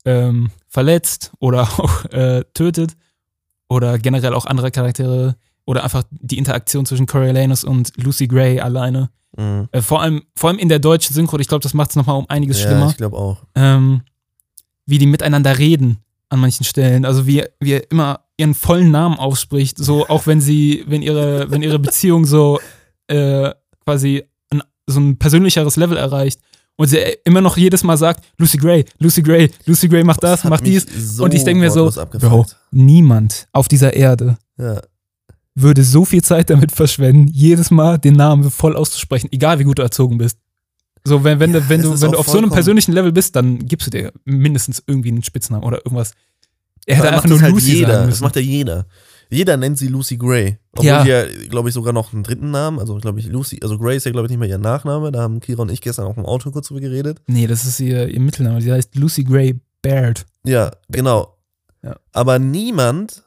ähm, 0.07 0.51
verletzt 0.69 1.33
oder 1.41 1.63
auch 1.79 2.05
äh, 2.07 2.45
tötet 2.55 2.97
oder 3.69 3.99
generell 3.99 4.35
auch 4.35 4.47
andere 4.47 4.71
Charaktere 4.71 5.37
oder 5.67 5.85
einfach 5.85 6.05
die 6.11 6.39
Interaktion 6.39 6.87
zwischen 6.87 7.07
Coriolanus 7.07 7.65
und 7.65 7.93
Lucy 7.97 8.27
Gray 8.27 8.61
alleine. 8.61 9.11
Mhm. 9.37 9.69
Äh, 9.73 9.83
vor, 9.83 10.03
allem, 10.03 10.23
vor 10.35 10.51
allem 10.51 10.59
in 10.59 10.69
der 10.69 10.79
deutschen 10.79 11.15
Synchro, 11.15 11.39
ich 11.39 11.49
glaube, 11.49 11.63
das 11.63 11.75
macht 11.75 11.91
es 11.91 11.97
nochmal 11.97 12.17
um 12.17 12.27
einiges 12.29 12.61
ja, 12.61 12.69
schlimmer, 12.69 12.89
ich 12.91 12.97
glaube 12.97 13.17
auch. 13.17 13.39
ähm, 13.55 14.03
wie 14.87 14.99
die 14.99 15.07
miteinander 15.07 15.59
reden 15.59 15.99
an 16.29 16.41
manchen 16.41 16.65
Stellen. 16.65 17.05
Also 17.05 17.27
wie, 17.27 17.45
wie 17.61 17.73
er 17.73 17.91
immer 17.91 18.21
ihren 18.37 18.55
vollen 18.55 18.91
Namen 18.91 19.17
ausspricht, 19.19 19.79
so 19.79 20.07
auch 20.09 20.27
wenn 20.27 20.41
sie, 20.41 20.85
wenn 20.87 21.03
ihre, 21.03 21.51
wenn 21.51 21.63
ihre 21.63 21.79
Beziehung 21.79 22.27
so 22.27 22.61
äh, 23.09 23.51
quasi 23.85 24.25
ein, 24.51 24.63
so 24.87 25.01
ein 25.01 25.19
persönlicheres 25.19 25.77
Level 25.77 25.97
erreicht 25.97 26.41
und 26.77 26.89
sie 26.89 26.99
immer 27.25 27.41
noch 27.41 27.57
jedes 27.57 27.83
Mal 27.85 27.97
sagt, 27.97 28.25
Lucy 28.37 28.59
Gray, 28.59 28.85
Lucy 28.99 29.23
Gray, 29.23 29.51
Lucy 29.67 29.89
Gray 29.89 30.05
macht 30.05 30.23
das, 30.23 30.45
hat 30.45 30.51
macht 30.51 30.67
dies. 30.67 31.21
Und 31.21 31.33
ich 31.35 31.45
denk 31.45 31.61
mir 31.61 31.71
so, 31.71 31.89
abgefuckt. 31.89 32.57
Niemand 32.71 33.47
auf 33.53 33.69
dieser 33.69 33.95
Erde 33.95 34.37
Ja. 34.59 34.81
Würde 35.55 35.85
so 35.85 36.05
viel 36.05 36.23
Zeit 36.23 36.51
damit 36.51 36.73
verschwenden, 36.73 37.29
jedes 37.29 37.71
Mal 37.71 37.99
den 37.99 38.15
Namen 38.15 38.51
voll 38.51 38.77
auszusprechen, 38.77 39.29
egal 39.33 39.59
wie 39.59 39.65
gut 39.65 39.79
du 39.79 39.83
erzogen 39.83 40.19
bist. 40.19 40.39
So, 41.07 41.23
wenn, 41.23 41.39
wenn, 41.39 41.53
Ja, 41.53 41.61
du, 41.61 41.69
wenn 41.69 41.83
du, 41.83 42.01
wenn 42.01 42.13
du 42.13 42.19
auf 42.19 42.29
so 42.29 42.39
einem 42.39 42.51
persönlichen 42.51 42.93
Level 42.93 43.13
bist, 43.13 43.37
dann 43.37 43.59
gibst 43.67 43.87
du 43.87 43.91
dir 43.91 44.13
mindestens 44.25 44.83
irgendwie 44.87 45.11
einen 45.11 45.23
Spitznamen 45.23 45.65
oder 45.65 45.79
irgendwas. 45.85 46.13
Er 46.87 46.97
hätte 46.97 47.09
einfach 47.13 47.25
nur 47.27 47.35
das 47.39 47.43
halt 47.43 47.53
Lucy 47.55 47.75
jeder. 47.75 48.07
Das 48.07 48.21
macht 48.21 48.37
ja 48.37 48.43
jeder. 48.43 48.87
Jeder 49.31 49.57
nennt 49.57 49.79
sie 49.79 49.89
Lucy 49.89 50.17
Gray. 50.17 50.59
Obwohl 50.73 50.87
Ja. 50.87 51.03
die 51.03 51.11
ja, 51.11 51.25
glaube 51.49 51.69
ich, 51.69 51.75
sogar 51.75 51.93
noch 51.93 52.13
einen 52.13 52.23
dritten 52.23 52.51
Namen. 52.51 52.79
Also, 52.79 52.95
glaube 52.97 53.21
ich, 53.21 53.27
Lucy, 53.27 53.59
also 53.63 53.79
Gray 53.79 53.97
ist 53.97 54.05
ja, 54.07 54.13
glaube 54.13 54.27
ich, 54.27 54.31
nicht 54.31 54.39
mehr 54.39 54.49
ihr 54.49 54.59
Nachname. 54.59 55.11
Da 55.13 55.23
haben 55.23 55.41
Kira 55.41 55.63
und 55.63 55.71
ich 55.71 55.81
gestern 55.81 56.07
auch 56.07 56.17
im 56.17 56.27
Auto 56.27 56.51
kurz 56.51 56.69
drüber 56.69 56.81
geredet. 56.81 57.21
Nee, 57.27 57.47
das 57.47 57.65
ist 57.65 57.81
ihr, 57.81 58.09
ihr 58.09 58.21
Mittelname. 58.21 58.61
Die 58.61 58.71
heißt 58.73 58.95
Lucy 58.97 59.25
Gray 59.25 59.59
Baird. 59.83 60.27
Ja, 60.45 60.73
genau. 60.89 61.37
Ja. 61.83 61.97
Aber 62.13 62.39
niemand, 62.39 63.23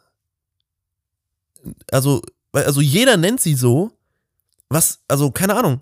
also, 1.92 2.22
also 2.52 2.82
jeder 2.82 3.18
nennt 3.18 3.42
sie 3.42 3.56
so, 3.56 3.92
was, 4.70 5.00
also 5.08 5.32
keine 5.32 5.56
Ahnung, 5.56 5.82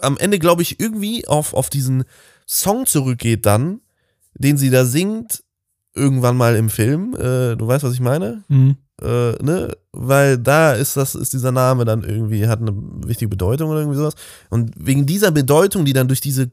am 0.00 0.18
Ende 0.18 0.38
glaube 0.38 0.62
ich 0.62 0.80
irgendwie 0.80 1.26
auf, 1.26 1.54
auf 1.54 1.70
diesen 1.70 2.04
Song 2.46 2.86
zurückgeht 2.86 3.46
dann, 3.46 3.80
den 4.34 4.56
sie 4.56 4.70
da 4.70 4.84
singt, 4.84 5.42
irgendwann 5.94 6.36
mal 6.36 6.56
im 6.56 6.70
Film, 6.70 7.14
äh, 7.14 7.56
du 7.56 7.66
weißt, 7.66 7.84
was 7.84 7.94
ich 7.94 8.00
meine? 8.00 8.44
Mhm. 8.48 8.76
Äh, 9.00 9.42
ne? 9.42 9.76
Weil 9.92 10.38
da 10.38 10.72
ist 10.72 10.96
das, 10.96 11.14
ist 11.14 11.32
dieser 11.32 11.52
Name 11.52 11.84
dann 11.84 12.04
irgendwie, 12.04 12.46
hat 12.46 12.60
eine 12.60 12.72
wichtige 12.74 13.28
Bedeutung 13.28 13.70
oder 13.70 13.80
irgendwie 13.80 13.98
sowas. 13.98 14.14
Und 14.50 14.72
wegen 14.76 15.06
dieser 15.06 15.30
Bedeutung, 15.30 15.84
die 15.84 15.92
dann 15.92 16.08
durch 16.08 16.20
diese 16.20 16.50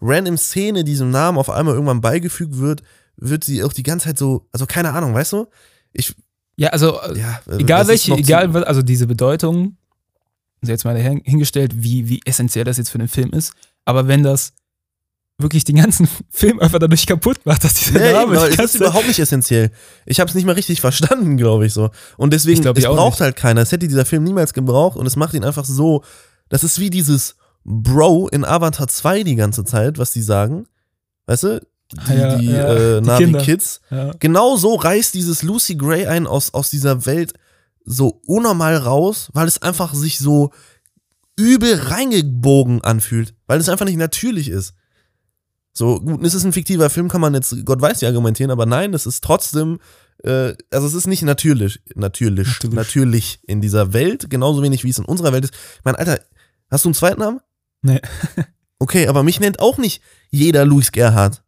random 0.00 0.38
Szene 0.38 0.82
diesem 0.84 1.10
Namen 1.10 1.38
auf 1.38 1.50
einmal 1.50 1.74
irgendwann 1.74 2.00
beigefügt 2.00 2.58
wird, 2.58 2.82
wird 3.16 3.44
sie 3.44 3.62
auch 3.62 3.72
die 3.72 3.82
ganze 3.82 4.06
Zeit 4.06 4.18
so, 4.18 4.48
also 4.52 4.66
keine 4.66 4.92
Ahnung, 4.92 5.14
weißt 5.14 5.32
du? 5.32 5.46
Ich, 5.92 6.14
Ja, 6.60 6.68
also 6.70 7.00
äh, 7.00 7.18
ja, 7.18 7.40
äh, 7.48 7.56
egal 7.56 7.86
das 7.86 7.88
ist 7.88 8.08
welche, 8.08 8.20
egal, 8.20 8.52
was- 8.52 8.64
also 8.64 8.82
diese 8.82 9.06
Bedeutung, 9.06 9.76
ist 10.60 10.68
jetzt 10.68 10.84
mal 10.84 10.94
hin- 10.96 11.22
hingestellt, 11.24 11.72
wie, 11.82 12.06
wie 12.08 12.20
essentiell 12.26 12.64
das 12.64 12.76
jetzt 12.76 12.90
für 12.90 12.98
den 12.98 13.08
Film 13.08 13.30
ist, 13.30 13.54
aber 13.86 14.08
wenn 14.08 14.22
das 14.22 14.52
wirklich 15.38 15.64
den 15.64 15.76
ganzen 15.76 16.06
Film 16.30 16.60
einfach 16.60 16.78
dadurch 16.78 17.06
kaputt 17.06 17.38
macht, 17.46 17.64
dass 17.64 17.72
dieser 17.72 18.04
Ja, 18.04 18.20
Name 18.26 18.36
die 18.36 18.42
es 18.42 18.56
ganze 18.58 18.76
ist 18.76 18.82
überhaupt 18.82 19.06
nicht 19.08 19.18
essentiell. 19.18 19.70
Ich 20.04 20.20
habe 20.20 20.28
es 20.28 20.34
nicht 20.34 20.44
mal 20.44 20.52
richtig 20.52 20.82
verstanden, 20.82 21.38
glaube 21.38 21.64
ich 21.64 21.72
so. 21.72 21.88
Und 22.18 22.34
deswegen, 22.34 22.58
Ich 22.58 22.62
glaub, 22.62 22.76
es 22.76 22.84
braucht 22.84 23.12
nicht. 23.14 23.20
halt 23.22 23.36
keiner. 23.36 23.62
Es 23.62 23.72
hätte 23.72 23.88
dieser 23.88 24.04
Film 24.04 24.22
niemals 24.24 24.52
gebraucht 24.52 24.98
und 24.98 25.06
es 25.06 25.16
macht 25.16 25.32
ihn 25.32 25.44
einfach 25.44 25.64
so. 25.64 26.04
Das 26.50 26.62
ist 26.62 26.78
wie 26.78 26.90
dieses 26.90 27.36
Bro 27.64 28.28
in 28.28 28.44
Avatar 28.44 28.86
2 28.88 29.22
die 29.22 29.36
ganze 29.36 29.64
Zeit, 29.64 29.96
was 29.96 30.12
die 30.12 30.20
sagen. 30.20 30.66
Weißt 31.24 31.44
du? 31.44 31.66
Die, 31.92 32.12
ja, 32.14 32.36
die, 32.36 32.46
ja, 32.46 32.72
äh, 32.98 33.02
die 33.02 33.10
Kinder. 33.16 33.40
Kids. 33.42 33.80
ja. 33.90 34.12
Genau 34.20 34.56
so 34.56 34.76
reißt 34.76 35.12
dieses 35.14 35.42
Lucy 35.42 35.74
Gray 35.74 36.06
ein 36.06 36.26
aus, 36.26 36.54
aus 36.54 36.70
dieser 36.70 37.04
Welt 37.06 37.34
so 37.84 38.20
unnormal 38.26 38.76
raus, 38.76 39.28
weil 39.32 39.48
es 39.48 39.60
einfach 39.62 39.94
sich 39.94 40.18
so 40.18 40.52
übel 41.36 41.74
reingebogen 41.74 42.82
anfühlt, 42.82 43.34
weil 43.46 43.58
es 43.58 43.68
einfach 43.68 43.86
nicht 43.86 43.96
natürlich 43.96 44.48
ist. 44.48 44.74
So, 45.72 46.00
gut, 46.00 46.24
es 46.24 46.34
ist 46.34 46.44
ein 46.44 46.52
fiktiver 46.52 46.90
Film, 46.90 47.08
kann 47.08 47.20
man 47.20 47.34
jetzt, 47.34 47.64
Gott 47.64 47.80
weiß, 47.80 48.02
wie 48.02 48.06
argumentieren, 48.06 48.50
aber 48.50 48.66
nein, 48.66 48.92
es 48.92 49.06
ist 49.06 49.24
trotzdem, 49.24 49.78
äh, 50.22 50.54
also 50.70 50.86
es 50.86 50.94
ist 50.94 51.06
nicht 51.06 51.22
natürlich, 51.22 51.80
natürlich, 51.94 52.48
Natürlich. 52.48 52.74
natürlich, 52.76 53.40
in 53.46 53.60
dieser 53.60 53.92
Welt, 53.92 54.28
genauso 54.30 54.62
wenig 54.62 54.84
wie 54.84 54.90
es 54.90 54.98
in 54.98 55.04
unserer 55.04 55.32
Welt 55.32 55.44
ist. 55.44 55.54
Ich 55.78 55.84
meine, 55.84 55.98
Alter, 55.98 56.20
hast 56.70 56.84
du 56.84 56.88
einen 56.88 56.94
zweiten 56.94 57.20
Namen? 57.20 57.40
Nee. 57.82 58.00
Okay, 58.78 59.08
aber 59.08 59.22
mich 59.22 59.40
nennt 59.40 59.60
auch 59.60 59.78
nicht 59.78 60.02
jeder 60.30 60.64
Luis 60.64 60.90
Gerhard. 60.90 61.42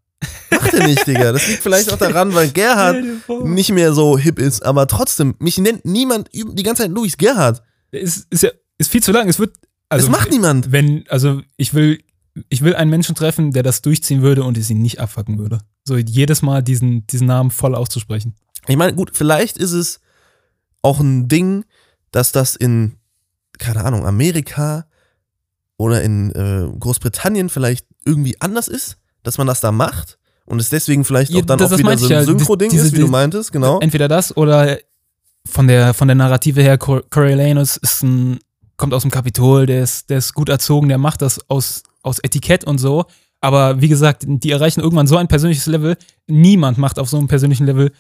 Macht 0.50 0.74
er 0.74 0.86
nicht, 0.86 1.06
Digga. 1.06 1.32
Das 1.32 1.46
liegt 1.48 1.62
vielleicht 1.62 1.92
auch 1.92 1.98
daran, 1.98 2.34
weil 2.34 2.50
Gerhard 2.50 3.04
nicht 3.44 3.72
mehr 3.72 3.92
so 3.92 4.18
hip 4.18 4.38
ist, 4.38 4.64
aber 4.64 4.86
trotzdem, 4.86 5.34
mich 5.38 5.58
nennt 5.58 5.84
niemand 5.84 6.28
die 6.32 6.62
ganze 6.62 6.82
Zeit 6.82 6.90
Luis 6.90 7.16
Gerhard. 7.16 7.62
ist, 7.90 8.26
ist 8.30 8.42
ja 8.42 8.50
ist 8.78 8.90
viel 8.90 9.02
zu 9.02 9.12
lang. 9.12 9.28
Es 9.28 9.38
wird 9.38 9.56
also 9.88 10.06
das 10.06 10.16
macht 10.16 10.30
niemand. 10.30 10.72
wenn 10.72 11.04
also 11.08 11.42
ich 11.56 11.74
will 11.74 12.00
ich 12.48 12.62
will 12.62 12.74
einen 12.74 12.90
Menschen 12.90 13.14
treffen, 13.14 13.52
der 13.52 13.62
das 13.62 13.82
durchziehen 13.82 14.22
würde 14.22 14.42
und 14.44 14.56
es 14.56 14.70
ihn 14.70 14.80
nicht 14.80 15.00
abfacken 15.00 15.38
würde. 15.38 15.61
So 15.85 15.96
jedes 15.96 16.42
Mal 16.42 16.62
diesen 16.62 17.06
diesen 17.06 17.26
Namen 17.26 17.50
voll 17.50 17.74
auszusprechen. 17.74 18.35
Ich 18.68 18.76
meine, 18.76 18.94
gut, 18.94 19.11
vielleicht 19.14 19.56
ist 19.56 19.72
es 19.72 20.00
auch 20.82 21.00
ein 21.00 21.28
Ding, 21.28 21.64
dass 22.11 22.32
das 22.32 22.56
in, 22.56 22.96
keine 23.58 23.85
Ahnung, 23.85 24.06
Amerika 24.06 24.87
oder 25.76 26.02
in 26.02 26.30
äh, 26.32 26.68
Großbritannien 26.78 27.48
vielleicht 27.48 27.87
irgendwie 28.04 28.40
anders 28.40 28.68
ist, 28.68 28.98
dass 29.22 29.38
man 29.38 29.46
das 29.46 29.61
da 29.61 29.72
macht 29.72 30.18
und 30.44 30.61
es 30.61 30.68
deswegen 30.70 31.04
vielleicht 31.04 31.35
auch 31.35 31.40
dann 31.42 31.58
das- 31.58 31.66
auch 31.68 31.70
das 31.70 31.78
wieder 31.78 31.98
so 31.98 32.06
ein 32.06 32.11
ja. 32.12 32.24
Synchro-Ding 32.24 32.70
Diese- 32.70 32.87
ist, 32.87 32.92
wie 32.94 32.98
du 33.00 33.04
die- 33.06 33.11
meintest, 33.11 33.52
genau. 33.52 33.80
Entweder 33.80 34.08
das 34.08 34.37
oder 34.37 34.78
von 35.46 35.66
der 35.68 35.94
von 35.94 36.08
der 36.08 36.14
Narrative 36.14 36.62
her 36.62 36.78
Cor- 36.78 37.02
Coriolanus 37.11 37.76
ist 37.76 38.02
ein 38.02 38.38
kommt 38.76 38.94
aus 38.94 39.02
dem 39.02 39.11
Kapitol, 39.11 39.66
der 39.66 39.82
ist 39.82 40.11
der 40.11 40.18
ist 40.18 40.35
gut 40.35 40.48
erzogen, 40.48 40.88
der 40.88 40.98
macht 40.98 41.22
das 41.22 41.38
aus 41.48 41.82
aus 42.02 42.18
Etikett 42.20 42.64
und 42.64 42.78
so. 42.78 43.04
Aber 43.40 43.80
wie 43.80 43.88
gesagt, 43.88 44.24
die 44.26 44.50
erreichen 44.52 44.80
irgendwann 44.80 45.06
so 45.08 45.16
ein 45.16 45.26
persönliches 45.28 45.66
Level. 45.66 45.96
Niemand 46.28 46.78
macht 46.78 46.98
auf 46.98 47.08
so 47.08 47.18
einem 47.18 47.26
persönlichen 47.28 47.66
Level 47.66 47.90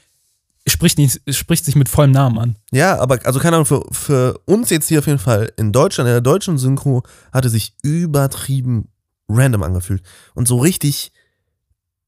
spricht 0.68 0.98
nicht 0.98 1.20
spricht 1.34 1.64
sich 1.64 1.74
mit 1.74 1.88
vollem 1.88 2.12
Namen 2.12 2.38
an. 2.38 2.56
Ja, 2.70 2.96
aber 3.00 3.18
also 3.24 3.40
keine 3.40 3.56
Ahnung, 3.56 3.66
für, 3.66 3.84
für 3.90 4.38
uns 4.44 4.70
jetzt 4.70 4.86
hier 4.86 5.00
auf 5.00 5.06
jeden 5.08 5.18
Fall 5.18 5.52
in 5.56 5.72
Deutschland, 5.72 6.06
in 6.06 6.14
der 6.14 6.20
deutschen 6.20 6.58
Synchro, 6.58 7.02
hatte 7.32 7.48
sich 7.48 7.74
übertrieben 7.82 8.88
random 9.32 9.62
angefühlt. 9.62 10.02
Und 10.34 10.48
so 10.48 10.58
richtig, 10.58 11.12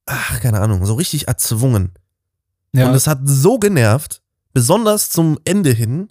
ach, 0.07 0.41
keine 0.41 0.61
Ahnung, 0.61 0.85
so 0.87 0.95
richtig 0.95 1.29
erzwungen. 1.29 1.93
Ja. 2.73 2.89
Und 2.89 2.95
es 2.95 3.07
hat 3.07 3.21
so 3.25 3.59
genervt, 3.59 4.23
besonders 4.53 5.11
zum 5.11 5.39
Ende 5.45 5.71
hin, 5.71 6.09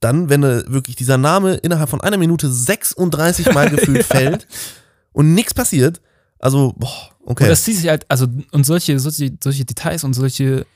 dann, 0.00 0.28
wenn 0.28 0.42
äh, 0.42 0.64
wirklich 0.68 0.96
dieser 0.96 1.18
Name 1.18 1.54
innerhalb 1.54 1.88
von 1.88 2.00
einer 2.00 2.16
Minute 2.18 2.50
36 2.50 3.52
Mal 3.54 3.70
gefühlt 3.74 4.04
fällt 4.04 4.46
und 5.12 5.34
nichts 5.34 5.54
passiert. 5.54 6.00
Also, 6.38 6.74
boah, 6.76 7.10
okay. 7.24 7.44
Und 7.44 7.50
das 7.50 7.64
zieht 7.64 7.76
sich 7.76 7.88
halt, 7.88 8.04
also, 8.10 8.26
und 8.52 8.64
solche, 8.64 8.98
solche, 9.00 9.36
solche 9.42 9.64
Details 9.64 10.04
und 10.04 10.12
solche, 10.14 10.66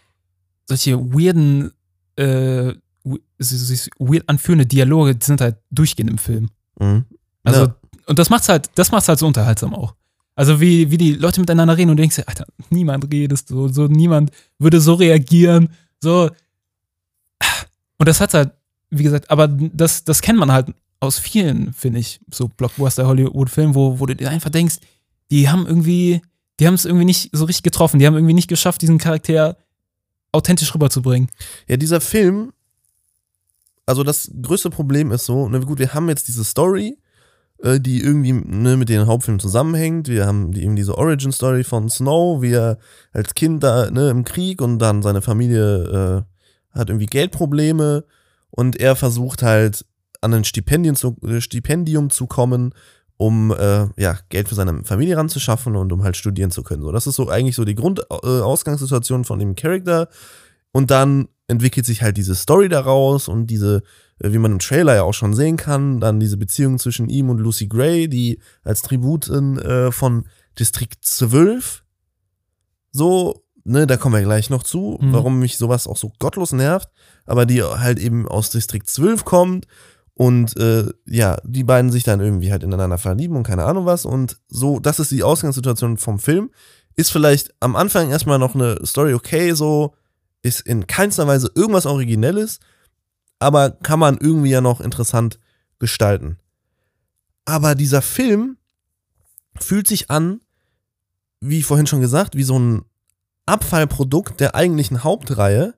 solche 0.66 0.98
weirden, 0.98 1.70
äh, 2.16 2.72
weird 3.04 4.28
anführende 4.28 4.66
Dialoge, 4.66 5.14
die 5.14 5.24
sind 5.24 5.40
halt 5.40 5.56
durchgehend 5.70 6.10
im 6.10 6.18
Film. 6.18 6.48
Mhm. 6.78 7.04
Also, 7.44 7.66
Ja. 7.66 7.76
Und 8.06 8.18
das 8.18 8.30
macht's 8.30 8.48
halt, 8.48 8.70
das 8.74 8.90
macht's 8.90 9.08
halt 9.08 9.18
so 9.18 9.26
unterhaltsam 9.26 9.74
auch. 9.74 9.94
Also, 10.34 10.60
wie, 10.60 10.90
wie 10.90 10.96
die 10.96 11.12
Leute 11.12 11.40
miteinander 11.40 11.76
reden 11.76 11.90
und 11.90 11.96
du 11.96 12.02
denkst, 12.02 12.16
dir, 12.16 12.28
Alter, 12.28 12.46
niemand 12.70 13.12
redet 13.12 13.46
so, 13.46 13.68
so, 13.68 13.86
niemand 13.86 14.30
würde 14.58 14.80
so 14.80 14.94
reagieren, 14.94 15.68
so. 16.00 16.30
Und 17.98 18.08
das 18.08 18.20
hat 18.20 18.32
halt, 18.32 18.52
wie 18.88 19.02
gesagt, 19.02 19.30
aber 19.30 19.48
das, 19.48 20.04
das 20.04 20.22
kennt 20.22 20.38
man 20.38 20.50
halt 20.50 20.68
aus 21.00 21.18
vielen, 21.18 21.72
finde 21.72 21.98
ich, 21.98 22.20
so 22.32 22.48
Blockbuster-Hollywood-Filmen, 22.48 23.74
wo, 23.74 24.00
wo 24.00 24.06
du 24.06 24.16
dir 24.16 24.30
einfach 24.30 24.50
denkst, 24.50 24.76
die 25.30 25.48
haben 25.48 25.66
irgendwie, 25.66 26.22
die 26.58 26.66
haben 26.66 26.74
es 26.74 26.84
irgendwie 26.84 27.04
nicht 27.04 27.30
so 27.32 27.44
richtig 27.44 27.62
getroffen, 27.62 27.98
die 27.98 28.06
haben 28.06 28.14
irgendwie 28.14 28.34
nicht 28.34 28.48
geschafft, 28.48 28.82
diesen 28.82 28.98
Charakter 28.98 29.56
authentisch 30.32 30.74
rüberzubringen. 30.74 31.30
Ja, 31.68 31.76
dieser 31.76 32.00
Film, 32.00 32.52
also 33.86 34.04
das 34.04 34.30
größte 34.40 34.70
Problem 34.70 35.10
ist 35.10 35.24
so, 35.24 35.48
ne, 35.48 35.60
gut, 35.60 35.78
wir 35.78 35.94
haben 35.94 36.08
jetzt 36.08 36.28
diese 36.28 36.44
Story, 36.44 36.98
die 37.62 38.02
irgendwie 38.02 38.32
ne, 38.32 38.76
mit 38.76 38.88
den 38.88 39.06
Hauptfilmen 39.06 39.40
zusammenhängt. 39.40 40.08
Wir 40.08 40.26
haben 40.26 40.52
die, 40.52 40.62
eben 40.62 40.76
diese 40.76 40.96
Origin-Story 40.96 41.64
von 41.64 41.88
Snow, 41.88 42.40
wie 42.42 42.52
er 42.52 42.78
als 43.12 43.34
Kind 43.34 43.62
da 43.62 43.90
ne, 43.90 44.10
im 44.10 44.24
Krieg 44.24 44.62
und 44.62 44.78
dann 44.78 45.02
seine 45.02 45.22
Familie 45.22 46.24
äh, 46.24 46.78
hat 46.78 46.88
irgendwie 46.88 47.06
Geldprobleme 47.06 48.04
und 48.50 48.80
er 48.80 48.96
versucht 48.96 49.42
halt 49.42 49.84
an 50.20 50.34
ein 50.34 50.44
Stipendium 50.44 50.96
zu, 50.96 51.16
äh, 51.22 51.40
Stipendium 51.40 52.10
zu 52.10 52.26
kommen, 52.26 52.74
um 53.16 53.52
äh, 53.52 53.86
ja, 54.00 54.18
Geld 54.30 54.48
für 54.48 54.54
seine 54.54 54.82
Familie 54.84 55.16
ranzuschaffen 55.16 55.76
und 55.76 55.92
um 55.92 56.02
halt 56.02 56.16
studieren 56.16 56.50
zu 56.50 56.62
können. 56.62 56.82
So, 56.82 56.92
das 56.92 57.06
ist 57.06 57.16
so 57.16 57.28
eigentlich 57.28 57.56
so 57.56 57.64
die 57.64 57.74
Grundausgangssituation 57.74 59.24
von 59.24 59.38
dem 59.38 59.54
Charakter. 59.54 60.08
Und 60.72 60.90
dann 60.90 61.28
entwickelt 61.48 61.84
sich 61.84 62.02
halt 62.02 62.16
diese 62.16 62.34
Story 62.34 62.68
daraus 62.68 63.28
und 63.28 63.48
diese, 63.48 63.78
äh, 63.78 63.82
wie 64.22 64.38
man 64.38 64.52
im 64.52 64.58
Trailer 64.58 64.94
ja 64.94 65.02
auch 65.02 65.14
schon 65.14 65.34
sehen 65.34 65.56
kann, 65.56 66.00
dann 66.00 66.20
diese 66.20 66.36
Beziehung 66.36 66.78
zwischen 66.78 67.08
ihm 67.08 67.30
und 67.30 67.38
Lucy 67.38 67.66
Gray, 67.68 68.08
die 68.08 68.40
als 68.62 68.82
Tributin 68.82 69.58
äh, 69.58 69.90
von 69.92 70.26
Distrikt 70.58 71.04
12 71.04 71.82
so, 72.92 73.44
ne, 73.64 73.86
da 73.86 73.96
kommen 73.96 74.14
wir 74.16 74.22
gleich 74.22 74.50
noch 74.50 74.62
zu, 74.62 74.98
Mhm. 75.00 75.12
warum 75.12 75.38
mich 75.38 75.56
sowas 75.58 75.86
auch 75.86 75.96
so 75.96 76.12
gottlos 76.18 76.52
nervt, 76.52 76.88
aber 77.24 77.46
die 77.46 77.62
halt 77.62 77.98
eben 77.98 78.26
aus 78.26 78.50
Distrikt 78.50 78.90
12 78.90 79.24
kommt 79.24 79.66
und 80.14 80.56
äh, 80.56 80.86
ja, 81.06 81.38
die 81.44 81.64
beiden 81.64 81.90
sich 81.92 82.02
dann 82.02 82.20
irgendwie 82.20 82.50
halt 82.50 82.62
ineinander 82.62 82.98
verlieben 82.98 83.36
und 83.36 83.44
keine 83.46 83.64
Ahnung 83.64 83.86
was 83.86 84.04
und 84.04 84.38
so, 84.48 84.80
das 84.80 84.98
ist 84.98 85.10
die 85.12 85.22
Ausgangssituation 85.22 85.96
vom 85.98 86.18
Film. 86.18 86.50
Ist 86.96 87.12
vielleicht 87.12 87.54
am 87.60 87.76
Anfang 87.76 88.10
erstmal 88.10 88.38
noch 88.38 88.54
eine 88.54 88.84
Story 88.84 89.14
okay, 89.14 89.52
so, 89.52 89.94
ist 90.42 90.60
in 90.62 90.86
keinster 90.86 91.26
Weise 91.26 91.50
irgendwas 91.54 91.86
Originelles, 91.86 92.58
aber 93.40 93.70
kann 93.70 93.98
man 93.98 94.18
irgendwie 94.18 94.50
ja 94.50 94.60
noch 94.60 94.80
interessant 94.80 95.40
gestalten. 95.80 96.36
Aber 97.44 97.74
dieser 97.74 98.02
Film 98.02 98.58
fühlt 99.58 99.88
sich 99.88 100.10
an, 100.10 100.40
wie 101.40 101.62
vorhin 101.62 101.86
schon 101.86 102.00
gesagt, 102.00 102.36
wie 102.36 102.44
so 102.44 102.58
ein 102.58 102.84
Abfallprodukt 103.46 104.38
der 104.38 104.54
eigentlichen 104.54 105.02
Hauptreihe. 105.02 105.74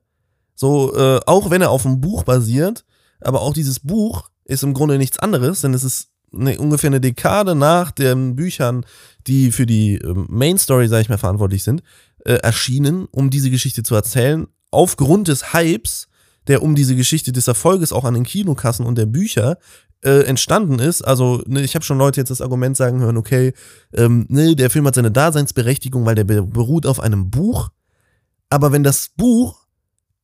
So, 0.53 0.95
äh, 0.95 1.19
auch 1.25 1.49
wenn 1.49 1.63
er 1.63 1.71
auf 1.71 1.85
einem 1.85 2.01
Buch 2.01 2.23
basiert, 2.23 2.85
aber 3.21 3.41
auch 3.41 3.53
dieses 3.53 3.79
Buch 3.79 4.29
ist 4.45 4.63
im 4.63 4.73
Grunde 4.73 4.97
nichts 4.97 5.17
anderes, 5.17 5.61
denn 5.61 5.73
es 5.73 5.83
ist 5.83 6.09
eine, 6.33 6.59
ungefähr 6.59 6.89
eine 6.89 7.01
Dekade 7.01 7.55
nach 7.55 7.91
den 7.91 8.35
Büchern, 8.35 8.85
die 9.25 9.51
für 9.51 9.65
die 9.65 9.95
ähm, 9.95 10.27
Main 10.29 10.57
Story, 10.57 10.87
sage 10.87 11.03
ich 11.03 11.09
mal, 11.09 11.17
verantwortlich 11.17 11.63
sind, 11.63 11.81
äh, 12.25 12.33
erschienen, 12.33 13.07
um 13.11 13.29
diese 13.29 13.49
Geschichte 13.49 13.83
zu 13.83 13.95
erzählen, 13.95 14.47
aufgrund 14.69 15.27
des 15.27 15.53
Hypes, 15.53 16.07
der 16.47 16.61
um 16.61 16.75
diese 16.75 16.95
Geschichte 16.95 17.31
des 17.31 17.47
Erfolges 17.47 17.93
auch 17.93 18.03
an 18.03 18.13
den 18.13 18.23
Kinokassen 18.23 18.85
und 18.85 18.97
der 18.97 19.05
Bücher 19.05 19.57
äh, 20.03 20.23
entstanden 20.25 20.79
ist. 20.79 21.01
Also, 21.01 21.43
ne, 21.47 21.61
ich 21.61 21.75
habe 21.75 21.85
schon 21.85 21.97
Leute 21.97 22.19
jetzt 22.19 22.29
das 22.29 22.41
Argument 22.41 22.75
sagen 22.75 22.99
hören, 22.99 23.17
okay, 23.17 23.53
ähm, 23.93 24.25
ne, 24.29 24.55
der 24.55 24.69
Film 24.69 24.85
hat 24.85 24.95
seine 24.95 25.11
Daseinsberechtigung, 25.11 26.05
weil 26.05 26.15
der 26.15 26.25
beruht 26.25 26.85
auf 26.85 26.99
einem 26.99 27.29
Buch. 27.29 27.69
Aber 28.49 28.71
wenn 28.71 28.83
das 28.83 29.09
Buch 29.15 29.65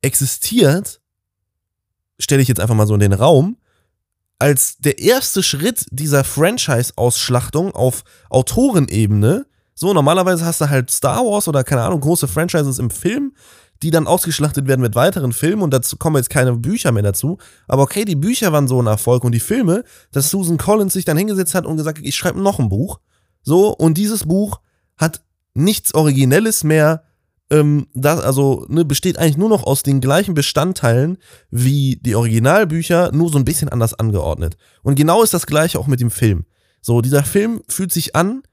existiert, 0.02 1.02
stelle 2.20 2.42
ich 2.42 2.48
jetzt 2.48 2.60
einfach 2.60 2.76
mal 2.76 2.88
so 2.88 2.94
in 2.94 3.00
den 3.00 3.14
Raum, 3.14 3.58
als 4.38 4.78
der 4.78 5.00
erste 5.00 5.44
Schritt 5.44 5.86
dieser 5.92 6.24
Franchise-Ausschlachtung 6.24 7.74
auf 7.74 8.04
Autorenebene, 8.30 9.46
so 9.76 9.94
normalerweise 9.94 10.46
hast 10.46 10.62
du 10.62 10.70
halt 10.70 10.92
Star 10.92 11.26
Wars 11.26 11.48
oder 11.48 11.64
keine 11.64 11.84
Ahnung, 11.84 12.02
große 12.02 12.28
Franchises 12.28 12.80
im 12.80 12.90
Film, 12.90 13.34
die 13.82 13.92
dann 13.92 14.08
ausgeschlachtet 14.08 14.68
werden 14.68 14.82
mit 14.82 14.96
weiteren 14.96 15.32
Filmen 15.32 15.62
und 15.62 15.74
dazu 15.74 15.98
kommen 15.98 16.18
jetzt 16.18 16.30
keine 16.30 16.54
Bücher 16.54 16.92
mehr 16.92 17.04
dazu. 17.04 17.38
Aber 17.68 17.84
okay, 17.84 18.06
die 18.06 18.16
Bücher 18.16 18.52
waren 18.52 18.68
so 18.68 18.82
ein 18.82 18.88
Erfolg 18.88 19.24
und 19.24 19.32
die 19.32 19.40
Filme, 19.40 19.84
dass 20.12 20.30
Susan 20.30 20.58
Collins 20.58 20.94
sich 20.94 21.06
dann 21.06 21.18
hingesetzt 21.18 21.56
hat 21.56 21.66
und 21.66 21.78
gesagt 21.78 22.00
hat, 22.00 22.06
ich 22.06 22.16
schreibe 22.16 22.42
noch 22.42 22.60
ein 22.60 22.70
Buch. 22.70 23.00
So, 23.42 23.70
und 23.70 23.98
dieses 23.98 24.26
Buch 24.26 24.60
hat 24.98 25.22
nichts 25.54 25.94
Originelles 25.94 26.64
mehr. 26.64 27.04
Ähm, 27.50 27.88
das, 27.94 28.20
also 28.20 28.66
ne, 28.68 28.84
besteht 28.86 29.18
eigentlich 29.18 29.38
nur 29.38 29.50
noch 29.50 29.64
aus 29.64 29.82
den 29.82 30.02
gleichen 30.02 30.34
Bestandteilen 30.34 31.18
wie 31.50 31.98
die 32.02 32.16
Originalbücher, 32.16 33.12
nur 33.14 33.30
so 33.30 33.38
ein 33.38 33.46
bisschen 33.46 33.70
anders 33.70 33.94
angeordnet. 33.94 34.58
Und 34.84 34.96
genau 34.96 35.24
ist 35.24 35.34
das 35.34 35.48
gleiche 35.48 35.80
auch 35.80 35.88
mit 35.88 36.02
dem 36.02 36.12
Film. 36.12 36.46
So, 36.82 37.02
dieser 37.02 37.24
Film 37.24 37.62
fühlt 37.68 37.92
sich 37.92 38.16
an 38.16 38.44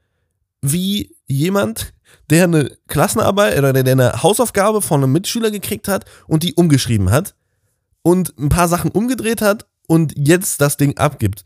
wie 0.61 1.15
jemand, 1.27 1.93
der 2.29 2.45
eine 2.45 2.71
Klassenarbeit 2.87 3.57
oder 3.57 3.73
der 3.73 3.91
eine 3.91 4.23
Hausaufgabe 4.23 4.81
von 4.81 5.03
einem 5.03 5.13
Mitschüler 5.13 5.51
gekriegt 5.51 5.87
hat 5.87 6.05
und 6.27 6.43
die 6.43 6.53
umgeschrieben 6.53 7.11
hat 7.11 7.35
und 8.01 8.37
ein 8.37 8.49
paar 8.49 8.67
Sachen 8.67 8.91
umgedreht 8.91 9.41
hat 9.41 9.67
und 9.87 10.13
jetzt 10.17 10.61
das 10.61 10.77
Ding 10.77 10.97
abgibt. 10.97 11.43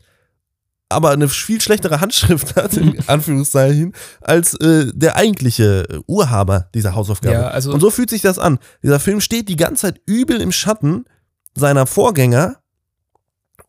Aber 0.88 1.10
eine 1.10 1.28
viel 1.28 1.60
schlechtere 1.60 2.00
Handschrift 2.00 2.54
hat, 2.56 2.76
in 2.76 2.98
Anführungszeichen, 3.08 3.94
als 4.20 4.54
äh, 4.54 4.92
der 4.94 5.16
eigentliche 5.16 6.02
Urhaber 6.06 6.68
dieser 6.74 6.94
Hausaufgabe. 6.94 7.34
Ja, 7.34 7.48
also 7.48 7.72
und 7.72 7.80
so 7.80 7.90
fühlt 7.90 8.10
sich 8.10 8.22
das 8.22 8.38
an. 8.38 8.58
Dieser 8.82 9.00
Film 9.00 9.20
steht 9.20 9.48
die 9.48 9.56
ganze 9.56 9.82
Zeit 9.82 10.00
übel 10.06 10.40
im 10.40 10.52
Schatten 10.52 11.04
seiner 11.54 11.86
Vorgänger. 11.86 12.58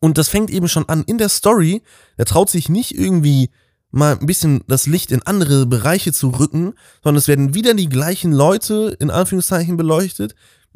Und 0.00 0.18
das 0.18 0.28
fängt 0.28 0.50
eben 0.50 0.68
schon 0.68 0.88
an 0.88 1.02
in 1.04 1.18
der 1.18 1.30
Story. 1.30 1.82
Er 2.16 2.26
traut 2.26 2.50
sich 2.50 2.68
nicht 2.68 2.94
irgendwie 2.94 3.50
mal 3.94 4.18
ein 4.18 4.26
bisschen 4.26 4.62
das 4.66 4.86
Licht 4.86 5.12
in 5.12 5.22
andere 5.22 5.66
Bereiche 5.66 6.12
zu 6.12 6.28
rücken, 6.30 6.74
sondern 7.02 7.18
es 7.18 7.28
werden 7.28 7.54
wieder 7.54 7.74
die 7.74 7.88
gleichen 7.88 8.32
Leute 8.32 8.96
in 8.98 9.10
Anführungszeichen 9.10 9.76
beleuchtet, 9.76 10.34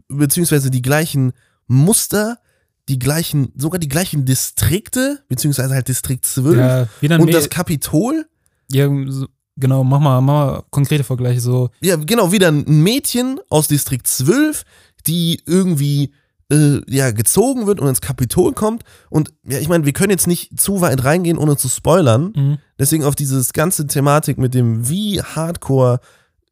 beziehungsweise 0.09 0.71
die 0.71 0.83
gleichen 0.83 1.33
Muster, 1.67 2.39
die 2.89 2.99
gleichen, 2.99 3.53
sogar 3.57 3.79
die 3.79 3.89
gleichen 3.89 4.25
Distrikte, 4.25 5.23
beziehungsweise 5.29 5.75
halt 5.75 5.89
Distrikt 5.89 6.25
12 6.25 6.57
ja, 7.03 7.17
und 7.19 7.27
Me- 7.27 7.33
das 7.33 7.51
Kapitol. 7.51 8.27
ja, 8.71 8.89
genau, 9.57 9.85
mach 9.85 10.01
mal, 10.01 10.21
mach 10.21 10.35
mal 10.35 10.63
konkrete 10.71 11.05
Vergleiche 11.05 11.41
so. 11.41 11.71
Ja, 11.81 11.97
genau, 11.97 12.33
wieder 12.33 12.49
ein 12.49 12.65
Mädchen 12.83 13.41
aus 13.51 13.69
Distrikt 13.69 14.07
12, 14.07 14.65
die 15.07 15.43
irgendwie 15.45 16.13
äh, 16.51 16.81
ja, 16.89 17.11
gezogen 17.11 17.67
wird 17.67 17.81
und 17.81 17.89
ins 17.89 18.01
Kapitol 18.01 18.53
kommt. 18.53 18.83
Und 19.11 19.33
ja, 19.47 19.59
ich 19.59 19.69
meine, 19.69 19.85
wir 19.85 19.93
können 19.93 20.11
jetzt 20.11 20.27
nicht 20.27 20.59
zu 20.59 20.81
weit 20.81 21.05
reingehen, 21.05 21.39
ohne 21.39 21.57
zu 21.57 21.69
spoilern. 21.69 22.33
Mhm. 22.35 22.59
Deswegen 22.79 23.05
auf 23.05 23.15
dieses 23.15 23.53
ganze 23.53 23.87
Thematik 23.87 24.39
mit 24.39 24.55
dem, 24.55 24.89
wie 24.89 25.21
hardcore 25.21 26.01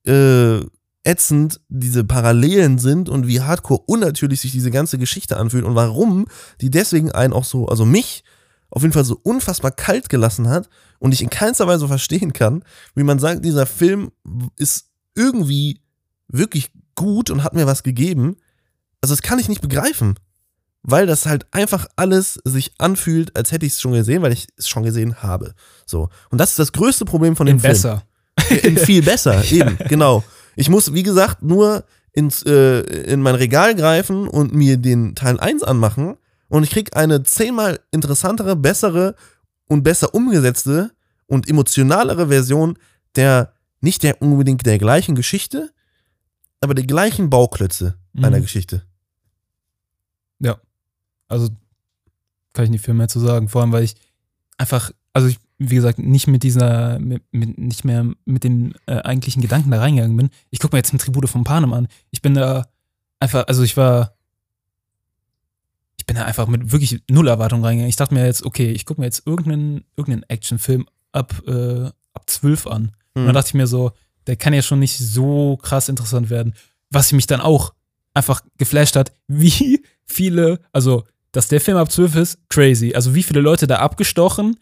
äh, 0.06 0.60
ätzend 1.04 1.60
diese 1.68 2.04
Parallelen 2.04 2.78
sind 2.78 3.08
und 3.08 3.26
wie 3.26 3.40
hardcore 3.40 3.82
unnatürlich 3.86 4.40
sich 4.40 4.50
diese 4.50 4.72
ganze 4.72 4.98
Geschichte 4.98 5.36
anfühlt 5.36 5.64
und 5.64 5.76
warum 5.76 6.26
die 6.60 6.70
deswegen 6.70 7.12
einen 7.12 7.32
auch 7.32 7.44
so, 7.44 7.66
also 7.66 7.84
mich 7.86 8.24
auf 8.70 8.82
jeden 8.82 8.92
Fall 8.92 9.04
so 9.04 9.18
unfassbar 9.22 9.70
kalt 9.70 10.08
gelassen 10.08 10.48
hat 10.48 10.68
und 10.98 11.12
ich 11.12 11.22
in 11.22 11.30
keinster 11.30 11.68
Weise 11.68 11.86
verstehen 11.86 12.32
kann, 12.32 12.64
wie 12.96 13.04
man 13.04 13.20
sagt, 13.20 13.44
dieser 13.44 13.66
Film 13.66 14.10
ist 14.56 14.90
irgendwie 15.14 15.80
wirklich 16.28 16.72
gut 16.96 17.30
und 17.30 17.44
hat 17.44 17.54
mir 17.54 17.66
was 17.66 17.84
gegeben. 17.84 18.36
Also 19.00 19.14
das 19.14 19.22
kann 19.22 19.38
ich 19.38 19.48
nicht 19.48 19.60
begreifen, 19.60 20.18
weil 20.82 21.06
das 21.06 21.26
halt 21.26 21.46
einfach 21.52 21.86
alles 21.96 22.40
sich 22.44 22.72
anfühlt, 22.78 23.36
als 23.36 23.52
hätte 23.52 23.66
ich 23.66 23.72
es 23.72 23.80
schon 23.80 23.92
gesehen, 23.92 24.22
weil 24.22 24.32
ich 24.32 24.48
es 24.56 24.68
schon 24.68 24.82
gesehen 24.82 25.22
habe. 25.22 25.54
So. 25.84 26.08
Und 26.30 26.38
das 26.38 26.50
ist 26.50 26.58
das 26.58 26.72
größte 26.72 27.04
Problem 27.04 27.36
von 27.36 27.46
dem 27.46 27.56
In 27.56 27.60
Film. 27.60 27.72
besser. 27.72 28.02
In 28.62 28.76
viel 28.76 29.02
besser, 29.04 29.44
eben, 29.50 29.78
genau. 29.88 30.22
Ich 30.56 30.68
muss, 30.68 30.92
wie 30.94 31.02
gesagt, 31.02 31.42
nur 31.42 31.84
ins, 32.12 32.42
äh, 32.44 32.80
in 32.80 33.20
mein 33.20 33.34
Regal 33.34 33.74
greifen 33.74 34.26
und 34.28 34.54
mir 34.54 34.76
den 34.76 35.14
Teil 35.14 35.38
1 35.38 35.62
anmachen 35.62 36.16
und 36.48 36.62
ich 36.62 36.70
krieg 36.70 36.96
eine 36.96 37.22
zehnmal 37.22 37.80
interessantere, 37.90 38.56
bessere 38.56 39.14
und 39.68 39.82
besser 39.82 40.14
umgesetzte 40.14 40.92
und 41.26 41.48
emotionalere 41.48 42.28
Version 42.28 42.78
der, 43.16 43.52
nicht 43.80 44.02
der 44.02 44.22
unbedingt 44.22 44.64
der 44.64 44.78
gleichen 44.78 45.14
Geschichte, 45.14 45.70
aber 46.60 46.74
der 46.74 46.86
gleichen 46.86 47.28
Bauklötze 47.30 47.98
einer 48.24 48.38
Mhm. 48.38 48.42
Geschichte. 48.42 48.82
Ja. 50.40 50.58
Also 51.28 51.48
kann 52.52 52.64
ich 52.64 52.70
nicht 52.70 52.84
viel 52.84 52.94
mehr 52.94 53.08
zu 53.08 53.20
sagen. 53.20 53.48
Vor 53.48 53.60
allem, 53.62 53.72
weil 53.72 53.84
ich 53.84 53.94
einfach, 54.58 54.90
also 55.12 55.28
ich, 55.28 55.38
wie 55.58 55.74
gesagt, 55.74 55.98
nicht 55.98 56.26
mit 56.26 56.42
dieser, 56.42 56.98
mit, 56.98 57.22
mit, 57.32 57.58
nicht 57.58 57.84
mehr 57.84 58.06
mit 58.24 58.44
dem 58.44 58.74
äh, 58.86 58.96
eigentlichen 59.02 59.42
Gedanken 59.42 59.70
da 59.70 59.78
reingegangen 59.80 60.16
bin. 60.16 60.30
Ich 60.50 60.58
gucke 60.60 60.74
mir 60.74 60.78
jetzt 60.78 60.92
ein 60.92 60.98
Tribute 60.98 61.28
von 61.28 61.44
Panem 61.44 61.72
an. 61.72 61.88
Ich 62.10 62.22
bin 62.22 62.34
da 62.34 62.66
einfach, 63.20 63.46
also 63.48 63.62
ich 63.62 63.76
war, 63.76 64.14
ich 65.98 66.06
bin 66.06 66.16
da 66.16 66.24
einfach 66.24 66.46
mit 66.46 66.72
wirklich 66.72 67.02
null 67.10 67.28
Erwartung 67.28 67.64
reingegangen. 67.64 67.88
Ich 67.88 67.96
dachte 67.96 68.14
mir 68.14 68.24
jetzt, 68.24 68.44
okay, 68.44 68.70
ich 68.70 68.84
gucke 68.86 69.00
mir 69.00 69.06
jetzt 69.06 69.26
irgendeinen, 69.26 69.84
irgendeinen 69.96 70.24
Actionfilm 70.28 70.86
ab, 71.12 71.42
äh, 71.46 71.86
ab 72.12 72.22
12 72.30 72.66
an. 72.66 72.92
Und 73.14 73.22
Mhm. 73.22 73.26
dann 73.26 73.34
dachte 73.34 73.48
ich 73.48 73.54
mir 73.54 73.66
so, 73.66 73.92
der 74.26 74.36
kann 74.36 74.52
ja 74.52 74.62
schon 74.62 74.78
nicht 74.78 74.98
so 74.98 75.56
krass 75.56 75.88
interessant 75.88 76.28
werden. 76.30 76.54
Was 76.90 77.12
mich 77.12 77.26
dann 77.26 77.40
auch 77.40 77.72
einfach 78.16 78.40
geflasht 78.58 78.96
hat, 78.96 79.12
wie 79.28 79.82
viele, 80.06 80.58
also, 80.72 81.04
dass 81.32 81.48
der 81.48 81.60
Film 81.60 81.76
ab 81.76 81.90
12 81.92 82.16
ist, 82.16 82.38
crazy. 82.48 82.94
Also, 82.94 83.14
wie 83.14 83.22
viele 83.22 83.40
Leute 83.40 83.66
da 83.66 83.76
abgestochen. 83.76 84.56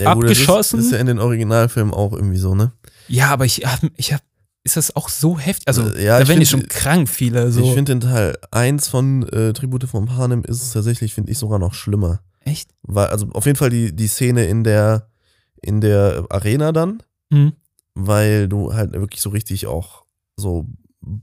Ja, 0.00 0.14
gut, 0.14 0.24
das 0.24 0.30
abgeschossen. 0.32 0.78
Ist, 0.80 0.86
ist 0.86 0.92
ja 0.92 0.98
in 0.98 1.06
den 1.06 1.18
Originalfilmen 1.18 1.92
auch 1.92 2.12
irgendwie 2.12 2.38
so, 2.38 2.54
ne? 2.54 2.72
Ja, 3.08 3.28
aber 3.30 3.44
ich 3.44 3.64
hab, 3.66 3.80
ich 3.96 4.12
hab, 4.12 4.22
ist 4.64 4.76
das 4.76 4.94
auch 4.96 5.08
so 5.08 5.38
heftig? 5.38 5.66
Also, 5.68 5.82
ja, 5.96 6.16
da 6.16 6.22
ich 6.22 6.28
werden 6.28 6.40
die 6.40 6.46
schon 6.46 6.68
krank, 6.68 7.08
viele. 7.08 7.50
So. 7.52 7.62
Ich 7.62 7.74
finde 7.74 7.92
den 7.92 8.00
Teil 8.00 8.36
1 8.50 8.88
von 8.88 9.28
äh, 9.28 9.52
Tribute 9.52 9.84
von 9.84 10.06
Panem 10.06 10.42
ist 10.44 10.62
es 10.62 10.72
tatsächlich, 10.72 11.14
finde 11.14 11.30
ich, 11.32 11.38
sogar 11.38 11.58
noch 11.58 11.74
schlimmer. 11.74 12.20
Echt? 12.40 12.70
Weil, 12.82 13.08
also 13.08 13.28
auf 13.32 13.46
jeden 13.46 13.56
Fall 13.56 13.70
die, 13.70 13.94
die 13.94 14.06
Szene 14.08 14.46
in 14.46 14.64
der, 14.64 15.08
in 15.62 15.80
der 15.80 16.24
Arena 16.30 16.72
dann, 16.72 17.02
Mhm. 17.30 17.52
weil 17.94 18.48
du 18.48 18.72
halt 18.74 18.92
wirklich 18.92 19.20
so 19.22 19.30
richtig 19.30 19.66
auch 19.66 20.04
so 20.36 20.66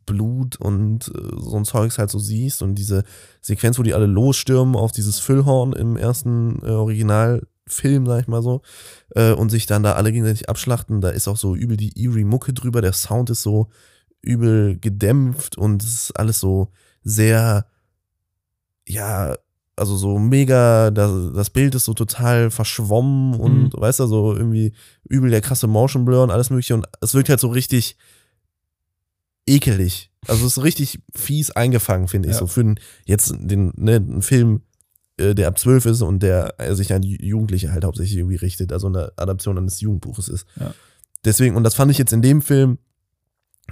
Blut 0.06 0.58
und 0.58 1.08
äh, 1.08 1.40
so 1.40 1.58
ein 1.58 1.66
Zeugs 1.66 1.98
halt 1.98 2.10
so 2.10 2.20
siehst 2.20 2.62
und 2.62 2.76
diese 2.76 3.04
Sequenz, 3.42 3.80
wo 3.80 3.84
die 3.84 3.94
alle 3.94 4.06
losstürmen 4.06 4.76
auf 4.76 4.92
dieses 4.92 5.20
Füllhorn 5.20 5.74
im 5.74 5.98
ersten 5.98 6.60
äh, 6.64 6.72
Originalfilm, 6.72 8.06
sag 8.06 8.22
ich 8.22 8.28
mal 8.28 8.42
so, 8.42 8.62
äh, 9.16 9.32
und 9.32 9.50
sich 9.50 9.66
dann 9.66 9.84
da 9.84 9.94
alle 9.94 10.12
gegenseitig 10.12 10.50
abschlachten, 10.50 11.02
da 11.02 11.10
ist 11.10 11.28
auch 11.28 11.38
so 11.38 11.56
übel 11.56 11.78
die 11.78 11.98
eerie 12.00 12.24
Mucke 12.24 12.54
drüber, 12.54 12.82
der 12.82 12.94
Sound 12.94 13.30
ist 13.30 13.42
so 13.42 13.70
übel 14.22 14.78
gedämpft 14.80 15.58
und 15.58 15.84
es 15.84 15.94
ist 15.94 16.12
alles 16.12 16.40
so 16.40 16.70
sehr, 17.04 17.66
ja, 18.88 19.36
also 19.76 19.96
so 19.98 20.20
mega, 20.20 20.92
das, 20.92 21.34
das 21.34 21.50
Bild 21.50 21.74
ist 21.74 21.86
so 21.86 21.94
total 21.94 22.52
verschwommen 22.52 23.40
und 23.40 23.72
weißt 23.74 24.02
du, 24.02 24.06
so 24.06 24.36
irgendwie 24.36 24.74
übel 25.10 25.32
der 25.32 25.42
krasse 25.42 25.66
Motion 25.66 26.06
Blur 26.06 26.24
und 26.24 26.30
alles 26.30 26.52
mögliche 26.52 26.76
und 26.76 26.88
es 27.02 27.14
wirkt 27.16 27.30
halt 27.30 27.40
so 27.40 27.48
richtig 27.48 27.98
ekelig. 29.48 30.12
Also 30.28 30.46
es 30.46 30.58
ist 30.58 30.64
richtig 30.64 31.00
fies 31.16 31.52
eingefangen, 31.52 32.08
finde 32.08 32.30
ich, 32.30 32.36
Ja. 32.36 32.40
so 32.40 32.48
für 32.48 32.64
den, 32.64 32.80
jetzt 33.06 33.34
den, 33.38 33.74
ne, 33.76 33.96
einen 33.96 34.22
Film, 34.22 34.62
äh, 35.18 35.34
der 35.34 35.48
ab 35.48 35.58
12 35.58 35.86
ist 35.88 36.02
und 36.02 36.22
der 36.22 36.56
äh, 36.60 36.76
sich 36.76 36.94
an 36.94 37.02
Jugendliche 37.04 37.72
halt 37.72 37.84
hauptsächlich 37.84 38.18
irgendwie 38.18 38.36
richtet, 38.38 38.72
also 38.72 38.88
eine 38.88 39.12
Adaption 39.18 39.58
eines 39.58 39.82
Jugendbuches 39.82 40.28
ist. 40.30 40.46
Ja. 40.60 40.74
Deswegen, 41.26 41.56
und 41.56 41.64
das 41.64 41.76
fand 41.76 41.92
ich 41.92 41.98
jetzt 41.98 42.14
in 42.14 42.22
dem 42.22 42.42
Film, 42.42 42.78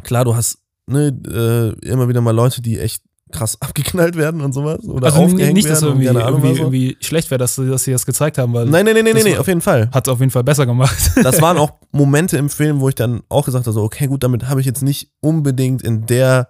klar, 0.04 0.26
du 0.26 0.36
hast 0.36 0.60
ne, 0.88 1.08
äh, 1.28 1.88
immer 1.88 2.08
wieder 2.10 2.22
mal 2.22 2.32
Leute, 2.36 2.62
die 2.62 2.80
echt 2.80 3.04
krass 3.32 3.58
abgeknallt 3.62 4.16
werden 4.16 4.42
und 4.42 4.54
sowas 4.54 4.84
oder 4.88 5.08
Also 5.08 5.20
aufgehängt 5.20 5.54
nicht, 5.54 5.70
dass 5.70 5.82
werden 5.82 6.02
irgendwie, 6.02 6.20
irgendwie, 6.20 6.56
so. 6.56 6.62
irgendwie 6.64 6.98
schlecht 7.02 7.30
wäre, 7.32 7.38
dass, 7.40 7.56
sie- 7.56 7.68
dass 7.70 7.84
sie 7.84 7.92
das 7.92 8.06
gezeigt 8.06 8.38
haben, 8.38 8.54
weil 8.54 8.66
Nein, 8.66 8.86
nein, 8.86 8.96
nein, 8.96 9.14
nein, 9.14 9.34
war- 9.34 9.40
auf 9.42 9.48
jeden 9.48 9.62
Fall. 9.62 9.90
hat 9.92 10.08
es 10.08 10.12
auf 10.14 10.20
jeden 10.20 10.32
Fall 10.32 10.44
besser 10.44 10.66
gemacht. 10.66 11.12
Das 11.24 11.42
waren 11.42 11.58
auch 11.58 11.72
Momente 11.92 12.38
im 12.38 12.50
Film, 12.50 12.80
wo 12.80 12.90
ich 12.90 12.96
dann 12.96 13.22
auch 13.30 13.46
gesagt 13.46 13.66
habe, 13.68 13.74
so, 13.74 13.84
okay, 13.84 14.08
gut, 14.08 14.24
damit 14.24 14.48
habe 14.50 14.60
ich 14.62 14.66
jetzt 14.66 14.82
nicht 14.84 15.12
unbedingt 15.22 15.82
in 15.82 16.06
der 16.06 16.50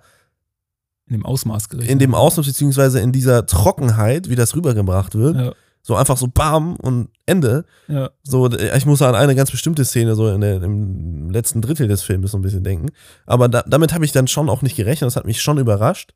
in 1.07 1.13
dem 1.13 1.25
Ausmaß 1.25 1.69
gerechnet. 1.69 1.91
in 1.91 1.99
dem 1.99 2.13
Ausmaß 2.13 2.45
beziehungsweise 2.45 2.99
in 2.99 3.11
dieser 3.11 3.45
Trockenheit, 3.45 4.29
wie 4.29 4.35
das 4.35 4.55
rübergebracht 4.55 5.15
wird. 5.15 5.35
Ja, 5.35 5.53
So 5.81 5.95
einfach 5.95 6.17
so 6.17 6.27
bam 6.27 6.75
und 6.75 7.09
Ende. 7.25 7.65
ja. 7.87 8.11
So, 8.21 8.47
ich 8.51 8.85
muss 8.85 9.01
an 9.01 9.15
eine 9.15 9.33
ganz 9.35 9.49
bestimmte 9.49 9.85
Szene 9.85 10.13
so 10.15 10.29
in 10.29 10.41
der, 10.41 10.61
im 10.61 11.31
letzten 11.31 11.61
Drittel 11.61 11.87
des 11.87 12.03
Films 12.03 12.29
so 12.31 12.37
ein 12.37 12.43
bisschen 12.43 12.63
denken. 12.63 12.89
Aber 13.25 13.49
da, 13.49 13.63
damit 13.65 13.91
habe 13.93 14.05
ich 14.05 14.11
dann 14.11 14.27
schon 14.27 14.49
auch 14.49 14.61
nicht 14.61 14.75
gerechnet. 14.75 15.07
Das 15.07 15.15
hat 15.15 15.25
mich 15.25 15.41
schon 15.41 15.57
überrascht. 15.57 16.13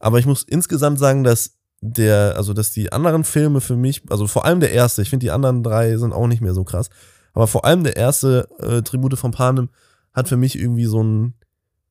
Aber 0.00 0.18
ich 0.18 0.26
muss 0.26 0.42
insgesamt 0.42 0.98
sagen, 0.98 1.22
dass 1.22 1.58
der, 1.80 2.34
also 2.36 2.52
dass 2.52 2.72
die 2.72 2.92
anderen 2.92 3.24
Filme 3.24 3.60
für 3.60 3.76
mich, 3.76 4.02
also 4.10 4.26
vor 4.26 4.44
allem 4.44 4.60
der 4.60 4.72
erste, 4.72 5.02
ich 5.02 5.10
finde 5.10 5.24
die 5.24 5.30
anderen 5.30 5.62
drei 5.62 5.96
sind 5.96 6.12
auch 6.12 6.26
nicht 6.26 6.42
mehr 6.42 6.54
so 6.54 6.64
krass. 6.64 6.90
Aber 7.32 7.46
vor 7.46 7.64
allem 7.64 7.84
der 7.84 7.96
erste 7.96 8.48
äh, 8.58 8.82
Tribute 8.82 9.18
von 9.18 9.30
Panem 9.30 9.68
hat 10.12 10.28
für 10.28 10.36
mich 10.36 10.58
irgendwie 10.58 10.86
so 10.86 11.02
ein 11.02 11.34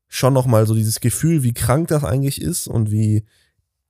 schon 0.07 0.33
noch 0.33 0.47
mal 0.47 0.65
so 0.65 0.73
dieses 0.73 0.99
Gefühl, 0.99 1.43
wie 1.43 1.53
krank 1.53 1.87
das 1.87 2.03
eigentlich 2.03 2.41
ist 2.41 2.67
und 2.67 2.91
wie 2.91 3.25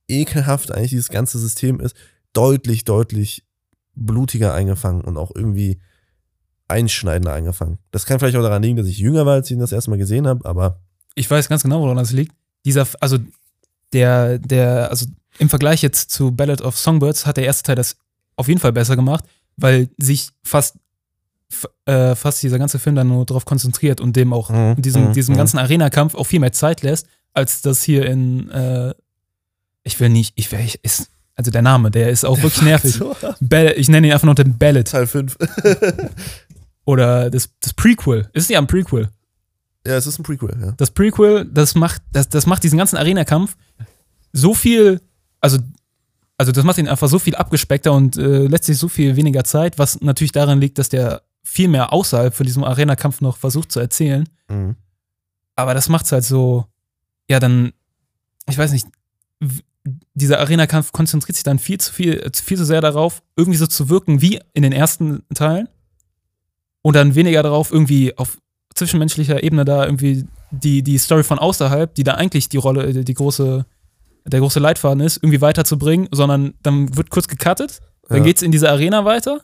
ekelhaft 0.08 0.72
eigentlich 0.72 0.90
dieses 0.92 1.10
ganze 1.10 1.40
System 1.40 1.80
ist, 1.80 1.96
deutlich, 2.34 2.84
deutlich 2.84 3.46
blutiger 3.96 4.54
eingefangen 4.54 5.02
und 5.02 5.18
auch 5.18 5.32
irgendwie 5.34 5.80
einschneidender 6.68 7.34
eingefangen. 7.34 7.80
Das 7.92 8.06
kann 8.06 8.20
vielleicht 8.20 8.38
auch 8.38 8.44
daran 8.44 8.62
liegen, 8.62 8.78
dass 8.78 8.88
ich 8.88 9.00
jünger 9.00 9.26
war, 9.26 9.36
als 9.36 9.48
ich 9.50 9.56
ihn 9.56 9.60
das 9.60 9.72
erste 9.72 9.90
Mal 9.90 9.98
gesehen 9.98 10.28
habe, 10.28 10.46
aber 10.46 10.82
Ich 11.16 11.30
weiß 11.30 11.50
ganz 11.50 11.64
genau, 11.64 11.82
woran 11.82 11.98
das 11.98 12.12
liegt. 12.12 12.36
Dieser, 12.66 12.86
also 13.00 13.18
der, 13.94 14.40
der, 14.40 14.90
also 14.90 15.06
im 15.38 15.50
Vergleich 15.50 15.82
jetzt 15.82 16.12
zu 16.12 16.32
Ballad 16.32 16.62
of 16.62 16.78
Songbirds 16.78 17.26
hat 17.26 17.38
der 17.38 17.46
erste 17.46 17.64
Teil 17.64 17.76
das 17.76 17.98
auf 18.36 18.48
jeden 18.48 18.60
Fall 18.60 18.74
besser 18.74 18.96
gemacht, 18.96 19.26
weil 19.58 19.90
sich 19.98 20.30
fast, 20.44 20.76
äh, 21.86 22.16
fast 22.16 22.44
dieser 22.44 22.60
ganze 22.60 22.80
Film 22.80 22.96
dann 22.96 23.08
nur 23.08 23.26
darauf 23.26 23.46
konzentriert 23.46 24.02
und 24.02 24.16
dem 24.16 24.34
auch 24.34 24.50
Mhm, 24.50 24.82
diesem, 24.82 25.10
mhm, 25.10 25.14
diesem 25.14 25.34
mhm. 25.34 25.40
ganzen 25.40 25.58
Arena-Kampf 25.58 26.16
auch 26.16 26.26
viel 26.26 26.40
mehr 26.40 26.52
Zeit 26.52 26.82
lässt, 26.82 27.08
als 27.34 27.62
das 27.62 27.84
hier 27.84 28.06
in, 28.06 28.50
äh, 28.50 28.94
ich 29.84 30.00
will 30.00 30.10
nicht, 30.10 30.34
ich 30.36 30.52
will, 30.52 30.60
ich, 30.60 30.84
ist, 30.84 31.10
also 31.36 31.52
der 31.52 31.62
Name, 31.62 31.90
der 31.90 32.10
ist 32.10 32.26
auch 32.26 32.42
wirklich 32.42 32.62
nervig. 32.62 32.94
So, 32.94 33.16
Ball, 33.40 33.74
ich 33.78 33.90
nenne 33.90 34.08
ihn 34.08 34.14
einfach 34.14 34.26
nur 34.26 34.36
den 34.36 34.58
Ballad 34.58 34.90
Teil 34.90 35.08
5. 35.08 35.38
oder 36.86 37.30
das, 37.30 37.50
das 37.62 37.74
Prequel. 37.74 38.30
Ist 38.34 38.50
ja 38.50 38.60
ein 38.60 38.68
Prequel. 38.68 39.10
Ja, 39.86 39.96
es 39.96 40.08
ist 40.08 40.20
ein 40.20 40.24
Prequel, 40.24 40.58
ja. 40.62 40.72
das 40.74 40.92
Prequel, 40.92 41.46
das 41.46 41.76
macht, 41.76 42.02
das, 42.12 42.30
das 42.30 42.46
macht 42.46 42.64
diesen 42.64 42.78
ganzen 42.78 42.98
Arena-Kampf 42.98 43.56
so 44.32 44.54
viel, 44.54 45.02
also, 45.40 45.58
also 46.38 46.52
das 46.52 46.64
macht 46.64 46.78
ihn 46.78 46.88
einfach 46.88 47.08
so 47.08 47.20
viel 47.20 47.36
abgespeckter 47.36 47.94
und 47.94 48.18
äh, 48.18 48.48
lässt 48.48 48.66
sich 48.66 48.78
so 48.78 48.90
viel 48.90 49.16
weniger 49.16 49.44
Zeit, 49.44 49.80
was 49.80 50.02
natürlich 50.02 50.32
daran 50.32 50.62
liegt, 50.62 50.78
dass 50.78 50.90
der 50.90 51.22
viel 51.44 51.68
mehr 51.68 51.94
außerhalb 51.94 52.34
von 52.34 52.46
diesem 52.46 52.64
Arena-Kampf 52.64 53.22
noch 53.22 53.38
versucht 53.38 53.72
zu 53.72 53.80
erzählen. 53.80 54.28
Mhm. 54.50 54.76
Aber 55.56 55.74
das 55.74 55.90
macht's 55.90 56.12
halt 56.12 56.24
so, 56.24 56.66
ja, 57.30 57.40
dann, 57.40 57.74
ich 58.48 58.58
weiß 58.58 58.72
nicht, 58.72 58.88
dieser 60.14 60.40
Arena-Kampf 60.40 60.92
konzentriert 60.92 61.36
sich 61.36 61.44
dann 61.44 61.60
viel 61.60 61.80
zu 61.80 61.94
viel, 61.94 62.20
äh, 62.20 62.32
viel 62.34 62.58
zu 62.58 62.66
sehr 62.66 62.82
darauf, 62.82 63.24
irgendwie 63.36 63.58
so 63.58 63.68
zu 63.68 63.90
wirken 63.90 64.22
wie 64.22 64.40
in 64.54 64.64
den 64.64 64.74
ersten 64.74 65.24
Teilen. 65.34 65.70
Und 66.82 66.96
dann 66.96 67.16
weniger 67.16 67.44
darauf, 67.44 67.72
irgendwie 67.72 68.18
auf 68.18 68.38
zwischenmenschlicher 68.80 69.44
Ebene 69.44 69.64
da 69.66 69.86
irgendwie 69.86 70.26
die, 70.52 70.82
die 70.82 70.98
Story 70.98 71.24
von 71.24 71.38
außerhalb, 71.40 71.94
die 71.96 72.04
da 72.04 72.16
eigentlich 72.16 72.50
die 72.50 72.58
Rolle, 72.58 72.84
äh, 72.86 73.04
die 73.04 73.14
große, 73.14 73.66
der 74.26 74.40
große 74.40 74.60
Leitfaden 74.60 75.02
ist, 75.02 75.18
irgendwie 75.18 75.42
weiterzubringen, 75.42 76.08
sondern 76.12 76.54
dann 76.64 76.96
wird 76.98 77.10
kurz 77.12 77.28
gecuttet, 77.28 77.80
dann 78.08 78.20
Ja. 78.20 78.24
geht's 78.24 78.42
in 78.42 78.52
diese 78.52 78.70
Arena 78.70 79.06
weiter. 79.06 79.42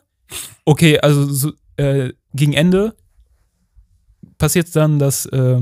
Okay, 0.64 0.98
also 0.98 1.24
so, 1.32 1.52
äh, 1.76 2.12
gegen 2.34 2.52
Ende 2.52 2.94
passiert 4.38 4.74
dann, 4.74 4.98
dass, 4.98 5.26
äh, 5.26 5.60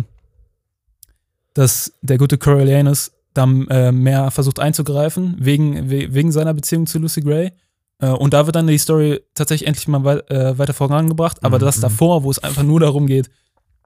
dass 1.54 1.92
der 2.02 2.18
gute 2.18 2.38
Coriolanus 2.38 3.12
dann 3.34 3.66
äh, 3.68 3.92
mehr 3.92 4.30
versucht 4.30 4.58
einzugreifen, 4.60 5.37
wegen, 5.38 5.90
we 5.90 6.12
wegen 6.14 6.32
seiner 6.32 6.54
Beziehung 6.54 6.87
zu 6.87 6.98
Lucy 6.98 7.20
Gray. 7.20 7.52
Äh, 8.00 8.08
und 8.08 8.32
da 8.34 8.46
wird 8.46 8.56
dann 8.56 8.66
die 8.66 8.78
Story 8.78 9.20
tatsächlich 9.34 9.66
endlich 9.66 9.88
mal 9.88 10.20
äh, 10.28 10.56
weiter 10.58 10.72
vorangebracht. 10.74 11.42
Aber 11.44 11.58
Mhm, 11.58 11.62
das 11.62 11.80
davor, 11.80 12.22
wo 12.22 12.30
es 12.30 12.38
einfach 12.38 12.62
nur 12.62 12.80
darum 12.80 13.06
geht, 13.06 13.30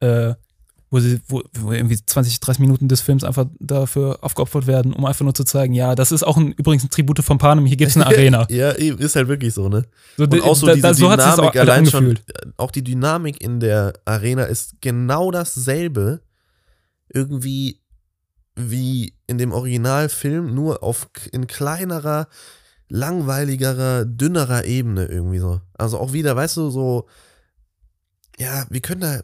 äh, 0.01 0.35
wo, 0.91 1.01
sie, 1.01 1.21
wo, 1.29 1.43
wo 1.53 1.73
irgendwie 1.73 1.99
20, 2.03 2.41
30 2.41 2.61
Minuten 2.61 2.89
des 2.89 3.03
Films 3.03 3.23
einfach 3.23 3.45
dafür 3.61 4.19
aufgeopfert 4.23 4.67
werden, 4.67 4.95
um 4.95 5.05
einfach 5.05 5.23
nur 5.25 5.35
zu 5.35 5.45
zeigen, 5.45 5.75
ja, 5.75 5.95
das 5.95 6.13
ist 6.13 6.23
auch 6.23 6.39
ein, 6.39 6.53
übrigens 6.53 6.83
ein 6.85 6.89
Tribute 6.91 7.19
von 7.23 7.37
Panem, 7.37 7.67
hier 7.67 7.77
gibt's 7.77 7.95
eine 7.97 8.07
Arena. 8.07 8.47
ja, 8.49 8.75
eben, 8.75 8.99
ist 8.99 9.15
halt 9.15 9.29
wirklich 9.29 9.53
so, 9.53 9.69
ne? 9.69 9.85
So, 10.17 10.25
Und 10.25 10.41
auch 10.43 10.57
so 10.57 10.67
da- 10.67 10.75
diese 10.75 10.83
da- 10.89 10.95
so 10.95 11.11
Dynamik 11.11 11.39
auch 11.51 11.55
allein 11.61 11.85
schon, 11.87 12.05
angefühlt. 12.07 12.23
äh, 12.43 12.49
auch 12.57 12.71
die 12.71 12.83
Dynamik 12.83 13.43
in 13.43 13.61
der 13.61 13.93
Arena 14.07 14.45
ist 14.45 14.81
genau 14.81 15.31
dasselbe 15.31 16.23
irgendwie 17.13 17.81
wie 18.57 19.15
in 19.27 19.37
dem 19.39 19.53
Originalfilm, 19.53 20.55
nur 20.55 20.83
auf 20.83 21.09
in 21.33 21.47
kleinerer, 21.47 22.29
langweiligerer, 22.89 24.05
dünnerer 24.07 24.65
Ebene 24.65 25.05
irgendwie 25.05 25.39
so. 25.39 25.61
Also 25.77 25.99
auch 25.99 26.13
wieder, 26.13 26.35
weißt 26.35 26.57
du, 26.57 26.71
so, 26.71 27.07
ja, 28.39 28.65
wir 28.71 28.81
können 28.81 29.03
da 29.03 29.21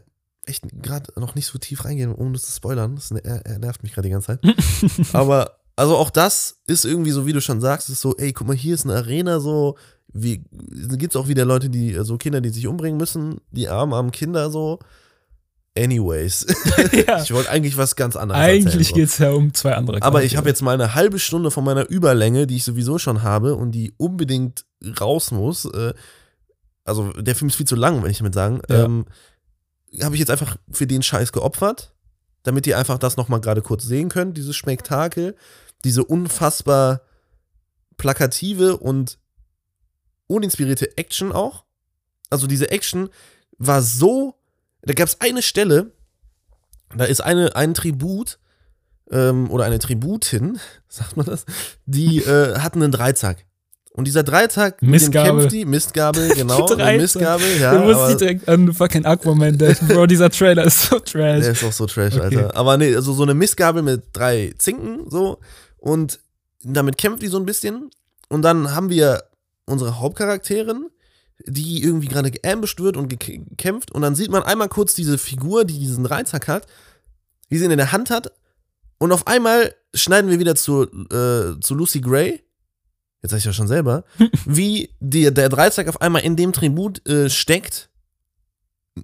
echt 0.47 0.65
gerade 0.81 1.11
noch 1.19 1.35
nicht 1.35 1.47
so 1.47 1.57
tief 1.57 1.85
reingehen, 1.85 2.13
ohne 2.13 2.33
das 2.33 2.43
zu 2.43 2.51
spoilern. 2.51 2.95
Das 2.95 3.11
ne- 3.11 3.23
er, 3.23 3.45
er 3.45 3.59
nervt 3.59 3.83
mich 3.83 3.93
gerade 3.93 4.07
die 4.07 4.11
ganze 4.11 4.39
Zeit. 4.39 4.55
Aber 5.13 5.57
also 5.75 5.97
auch 5.97 6.09
das 6.09 6.61
ist 6.67 6.85
irgendwie 6.85 7.11
so, 7.11 7.25
wie 7.25 7.33
du 7.33 7.41
schon 7.41 7.61
sagst, 7.61 7.89
ist 7.89 8.01
so, 8.01 8.15
ey, 8.17 8.31
guck 8.33 8.47
mal, 8.47 8.55
hier 8.55 8.75
ist 8.75 8.85
eine 8.85 8.95
Arena 8.95 9.39
so, 9.39 9.77
wie 10.13 10.43
gibt's 10.97 11.15
auch 11.17 11.27
wieder 11.27 11.43
Leute, 11.43 11.69
die 11.69 11.93
so 12.03 12.17
Kinder, 12.17 12.39
die 12.39 12.49
sich 12.49 12.67
umbringen 12.67 12.97
müssen, 12.97 13.41
die 13.51 13.67
armen, 13.67 13.93
armen 13.93 14.11
Kinder 14.11 14.49
so. 14.49 14.79
Anyways, 15.77 16.45
ja. 17.07 17.21
ich 17.21 17.33
wollte 17.33 17.49
eigentlich 17.49 17.75
was 17.75 17.97
ganz 17.97 18.15
anderes 18.15 18.41
Eigentlich 18.41 18.65
erzählen, 18.67 18.83
so. 18.85 18.95
geht's 18.95 19.17
ja 19.17 19.31
um 19.31 19.53
zwei 19.53 19.73
andere 19.73 19.97
Aber 19.97 20.23
ich 20.23 20.31
Charaktere. 20.31 20.37
habe 20.37 20.49
jetzt 20.49 20.61
mal 20.61 20.73
eine 20.73 20.95
halbe 20.95 21.19
Stunde 21.19 21.51
von 21.51 21.65
meiner 21.65 21.89
Überlänge, 21.89 22.47
die 22.47 22.55
ich 22.55 22.63
sowieso 22.63 22.97
schon 22.97 23.23
habe 23.23 23.55
und 23.55 23.71
die 23.71 23.93
unbedingt 23.97 24.63
raus 25.01 25.31
muss. 25.31 25.65
Äh, 25.65 25.93
also 26.85 27.11
der 27.11 27.35
Film 27.35 27.49
ist 27.49 27.55
viel 27.55 27.67
zu 27.67 27.75
lang, 27.75 28.01
wenn 28.01 28.11
ich 28.11 28.19
damit 28.19 28.35
sagen. 28.35 28.61
Ja. 28.69 28.85
Ähm, 28.85 29.05
habe 30.01 30.15
ich 30.15 30.19
jetzt 30.19 30.31
einfach 30.31 30.57
für 30.71 30.87
den 30.87 31.03
Scheiß 31.03 31.31
geopfert, 31.31 31.93
damit 32.43 32.67
ihr 32.67 32.77
einfach 32.77 32.97
das 32.97 33.17
nochmal 33.17 33.41
gerade 33.41 33.61
kurz 33.61 33.83
sehen 33.83 34.09
könnt, 34.09 34.37
dieses 34.37 34.55
Spektakel, 34.55 35.35
diese 35.83 36.03
unfassbar 36.03 37.01
plakative 37.97 38.77
und 38.77 39.17
uninspirierte 40.27 40.97
Action 40.97 41.31
auch. 41.31 41.65
Also 42.29 42.47
diese 42.47 42.71
Action 42.71 43.09
war 43.57 43.81
so, 43.81 44.35
da 44.81 44.93
gab 44.93 45.07
es 45.07 45.21
eine 45.21 45.41
Stelle, 45.41 45.91
da 46.95 47.05
ist 47.05 47.21
eine, 47.21 47.55
ein 47.55 47.73
Tribut 47.73 48.39
ähm, 49.11 49.49
oder 49.51 49.65
eine 49.65 49.79
Tributin, 49.79 50.59
sagt 50.87 51.17
man 51.17 51.25
das, 51.25 51.45
die 51.85 52.19
äh, 52.19 52.59
hatten 52.59 52.81
einen 52.81 52.91
Dreizack. 52.91 53.45
Und 53.95 54.05
dieser 54.05 54.23
dem 54.23 54.89
Mistgabel. 54.91 55.31
kämpft 55.39 55.51
die, 55.55 55.65
Mistgabel, 55.65 56.27
genau, 56.35 56.67
Mistgabel, 56.97 57.61
ja. 57.61 57.77
du 57.77 57.85
musst 57.93 58.19
direkt 58.19 58.47
an 58.49 58.73
fucking 58.73 59.05
Aquaman 59.05 59.57
denken, 59.57 59.87
Bro, 59.87 60.07
dieser 60.07 60.29
Trailer 60.29 60.65
ist 60.65 60.81
so 60.83 60.99
trash. 60.99 61.41
Der 61.41 61.51
ist 61.51 61.63
auch 61.63 61.71
so 61.71 61.85
trash, 61.85 62.15
Okay. 62.15 62.23
Alter. 62.23 62.55
Aber 62.57 62.75
nee, 62.77 62.93
also 62.93 63.13
so 63.13 63.23
eine 63.23 63.33
Mistgabel 63.33 63.83
mit 63.83 64.03
drei 64.11 64.53
Zinken, 64.57 65.09
so. 65.09 65.39
Und 65.77 66.19
damit 66.61 66.97
kämpft 66.97 67.21
die 67.21 67.27
so 67.27 67.37
ein 67.37 67.45
bisschen. 67.45 67.89
Und 68.27 68.41
dann 68.41 68.75
haben 68.75 68.89
wir 68.89 69.23
unsere 69.65 69.99
Hauptcharakterin, 69.99 70.87
die 71.45 71.81
irgendwie 71.83 72.07
gerade 72.07 72.31
geambusht 72.31 72.81
wird 72.81 72.97
und 72.97 73.11
gek- 73.13 73.47
gekämpft. 73.49 73.91
Und 73.93 74.01
dann 74.01 74.15
sieht 74.15 74.29
man 74.31 74.43
einmal 74.43 74.67
kurz 74.67 74.93
diese 74.93 75.17
Figur, 75.17 75.63
die 75.63 75.79
diesen 75.79 76.03
Dreizack 76.03 76.47
hat, 76.49 76.65
die 77.49 77.57
sie 77.59 77.65
in 77.65 77.77
der 77.77 77.91
Hand 77.93 78.09
hat. 78.09 78.31
Und 78.97 79.11
auf 79.13 79.25
einmal 79.27 79.73
schneiden 79.93 80.29
wir 80.29 80.39
wieder 80.39 80.55
zu, 80.55 80.83
äh, 80.83 81.59
zu 81.61 81.75
Lucy 81.75 82.01
Gray. 82.01 82.41
Jetzt 83.25 83.31
sag 83.31 83.37
ich 83.39 83.45
ja 83.45 83.53
schon 83.53 83.67
selber, 83.67 84.03
wie 84.45 84.89
die, 84.99 85.33
der 85.33 85.49
Dreizack 85.49 85.87
auf 85.87 85.99
einmal 85.99 86.21
in 86.21 86.35
dem 86.35 86.53
Tribut 86.53 87.07
äh, 87.09 87.27
steckt 87.29 87.89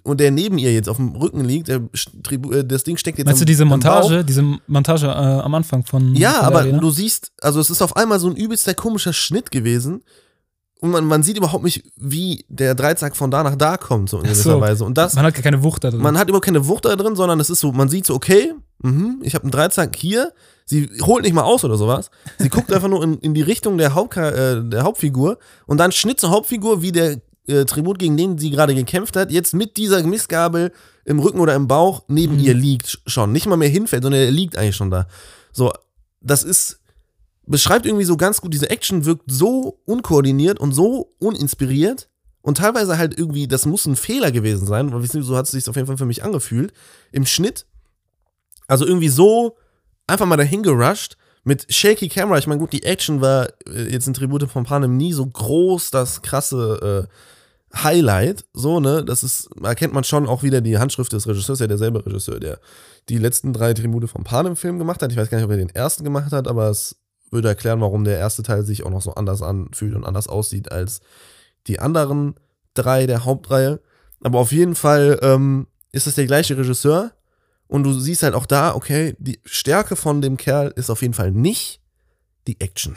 und 0.04 0.20
der 0.20 0.30
neben 0.30 0.56
ihr 0.58 0.72
jetzt 0.72 0.88
auf 0.88 0.96
dem 0.96 1.10
Rücken 1.16 1.44
liegt, 1.44 1.66
der 1.68 1.80
Tribu 2.22 2.52
äh, 2.52 2.64
das 2.64 2.84
Ding 2.84 2.96
steckt 2.96 3.18
jetzt 3.18 3.26
Meinst 3.26 3.40
du 3.40 3.44
am- 3.44 3.46
diese 3.46 3.62
am 3.64 3.68
Montage, 3.68 4.24
diese 4.24 4.42
Montage 4.66 5.06
äh, 5.06 5.10
am 5.10 5.54
Anfang 5.54 5.84
von 5.84 6.14
ja, 6.14 6.34
von 6.34 6.44
aber 6.44 6.58
Arena? 6.60 6.78
du 6.78 6.90
siehst, 6.90 7.32
also 7.40 7.60
es 7.60 7.68
ist 7.68 7.82
auf 7.82 7.96
einmal 7.96 8.18
so 8.20 8.28
ein 8.30 8.36
übelster 8.36 8.74
komischer 8.74 9.12
Schnitt 9.12 9.50
gewesen. 9.50 10.02
Und 10.80 10.90
man, 10.90 11.04
man 11.04 11.22
sieht 11.22 11.36
überhaupt 11.36 11.62
nicht, 11.62 11.84
wie 11.96 12.44
der 12.48 12.74
Dreizack 12.74 13.14
von 13.16 13.30
da 13.30 13.44
nach 13.44 13.54
da 13.54 13.76
kommt, 13.76 14.08
so 14.10 14.16
in 14.18 14.24
gewisser 14.24 14.54
so. 14.54 14.60
Weise. 14.60 14.84
Und 14.84 14.98
das, 14.98 15.14
man 15.14 15.24
hat 15.26 15.34
gar 15.34 15.42
keine 15.42 15.62
Wucht 15.62 15.84
da 15.84 15.90
drin. 15.90 16.00
man 16.00 16.18
hat 16.18 16.28
überhaupt 16.28 16.44
keine 16.44 16.66
Wucht 16.66 16.84
da 16.86 16.96
drin, 16.96 17.14
sondern 17.14 17.38
es 17.38 17.50
ist 17.50 17.60
so, 17.60 17.70
man 17.70 17.88
sieht 17.88 18.04
so, 18.06 18.14
okay, 18.14 18.52
mhm, 18.82 19.20
ich 19.22 19.34
habe 19.34 19.44
einen 19.44 19.50
Dreizack 19.52 19.96
hier. 19.96 20.32
Sie 20.64 20.88
holt 21.02 21.24
nicht 21.24 21.32
mal 21.34 21.42
aus 21.42 21.64
oder 21.64 21.76
sowas. 21.76 22.10
Sie 22.38 22.48
guckt 22.48 22.72
einfach 22.72 22.88
nur 22.88 23.02
in, 23.02 23.18
in 23.18 23.34
die 23.34 23.42
Richtung 23.42 23.78
der, 23.78 23.94
Haupt, 23.94 24.16
äh, 24.16 24.62
der 24.62 24.84
Hauptfigur 24.84 25.38
und 25.66 25.78
dann 25.78 25.92
Schnitt 25.92 26.20
zur 26.20 26.30
Hauptfigur, 26.30 26.82
wie 26.82 26.92
der 26.92 27.20
äh, 27.46 27.64
Tribut, 27.64 27.98
gegen 27.98 28.16
den 28.16 28.38
sie 28.38 28.50
gerade 28.50 28.74
gekämpft 28.74 29.16
hat, 29.16 29.30
jetzt 29.32 29.54
mit 29.54 29.76
dieser 29.76 30.02
Mistgabel 30.04 30.72
im 31.04 31.18
Rücken 31.18 31.40
oder 31.40 31.54
im 31.54 31.66
Bauch 31.66 32.04
neben 32.08 32.34
Mhm. 32.34 32.40
ihr 32.44 32.54
liegt 32.54 33.00
schon. 33.06 33.32
Nicht 33.32 33.46
mal 33.46 33.56
mehr 33.56 33.68
hinfällt, 33.68 34.04
sondern 34.04 34.20
er 34.22 34.30
liegt 34.30 34.56
eigentlich 34.56 34.76
schon 34.76 34.90
da. 34.90 35.08
So, 35.50 35.72
das 36.20 36.44
ist, 36.44 36.78
beschreibt 37.44 37.84
irgendwie 37.84 38.04
so 38.04 38.16
ganz 38.16 38.40
gut, 38.40 38.54
diese 38.54 38.70
Action 38.70 39.04
wirkt 39.04 39.30
so 39.30 39.80
unkoordiniert 39.84 40.60
und 40.60 40.72
so 40.72 41.12
uninspiriert 41.18 42.08
und 42.40 42.58
teilweise 42.58 42.98
halt 42.98 43.18
irgendwie, 43.18 43.48
das 43.48 43.66
muss 43.66 43.86
ein 43.86 43.96
Fehler 43.96 44.30
gewesen 44.30 44.66
sein, 44.66 44.92
weil 44.92 45.04
so 45.04 45.36
hat 45.36 45.46
es 45.46 45.50
sich 45.50 45.68
auf 45.68 45.74
jeden 45.76 45.88
Fall 45.88 45.98
für 45.98 46.06
mich 46.06 46.22
angefühlt, 46.22 46.72
im 47.10 47.26
Schnitt. 47.26 47.66
Also 48.72 48.86
irgendwie 48.86 49.10
so 49.10 49.58
einfach 50.06 50.24
mal 50.24 50.38
dahin 50.38 50.62
gerusht, 50.62 51.18
mit 51.44 51.66
Shaky 51.68 52.08
Camera, 52.08 52.38
ich 52.38 52.46
meine, 52.46 52.58
gut, 52.58 52.72
die 52.72 52.84
Action 52.84 53.20
war 53.20 53.50
äh, 53.66 53.92
jetzt 53.92 54.06
in 54.06 54.14
Tribute 54.14 54.48
von 54.48 54.64
Panem 54.64 54.96
nie 54.96 55.12
so 55.12 55.26
groß, 55.26 55.90
das 55.90 56.22
krasse 56.22 57.06
äh, 57.06 57.76
Highlight, 57.76 58.46
so, 58.54 58.80
ne? 58.80 59.04
Das 59.04 59.24
ist, 59.24 59.50
erkennt 59.62 59.92
man 59.92 60.04
schon 60.04 60.26
auch 60.26 60.42
wieder 60.42 60.62
die 60.62 60.78
Handschrift 60.78 61.12
des 61.12 61.28
Regisseurs, 61.28 61.58
ja 61.58 61.66
derselbe 61.66 62.06
Regisseur, 62.06 62.40
der 62.40 62.60
die 63.10 63.18
letzten 63.18 63.52
drei 63.52 63.74
Tribute 63.74 64.08
von 64.08 64.24
Panem 64.24 64.56
Film 64.56 64.78
gemacht 64.78 65.02
hat. 65.02 65.12
Ich 65.12 65.18
weiß 65.18 65.28
gar 65.28 65.36
nicht, 65.36 65.44
ob 65.44 65.50
er 65.50 65.58
den 65.58 65.68
ersten 65.68 66.02
gemacht 66.02 66.32
hat, 66.32 66.48
aber 66.48 66.70
es 66.70 66.96
würde 67.30 67.48
erklären, 67.48 67.82
warum 67.82 68.04
der 68.04 68.16
erste 68.16 68.42
Teil 68.42 68.62
sich 68.62 68.86
auch 68.86 68.90
noch 68.90 69.02
so 69.02 69.12
anders 69.12 69.42
anfühlt 69.42 69.94
und 69.94 70.06
anders 70.06 70.28
aussieht 70.28 70.72
als 70.72 71.02
die 71.66 71.78
anderen 71.78 72.36
drei 72.72 73.04
der 73.04 73.26
Hauptreihe. 73.26 73.80
Aber 74.22 74.38
auf 74.38 74.50
jeden 74.50 74.76
Fall 74.76 75.18
ähm, 75.20 75.66
ist 75.90 76.06
es 76.06 76.14
der 76.14 76.24
gleiche 76.24 76.56
Regisseur 76.56 77.12
und 77.72 77.84
du 77.84 77.92
siehst 77.98 78.22
halt 78.22 78.34
auch 78.34 78.44
da, 78.46 78.74
okay, 78.74 79.16
die 79.18 79.40
Stärke 79.44 79.96
von 79.96 80.20
dem 80.20 80.36
Kerl 80.36 80.72
ist 80.76 80.90
auf 80.90 81.00
jeden 81.00 81.14
Fall 81.14 81.30
nicht 81.32 81.80
die 82.46 82.60
Action. 82.60 82.94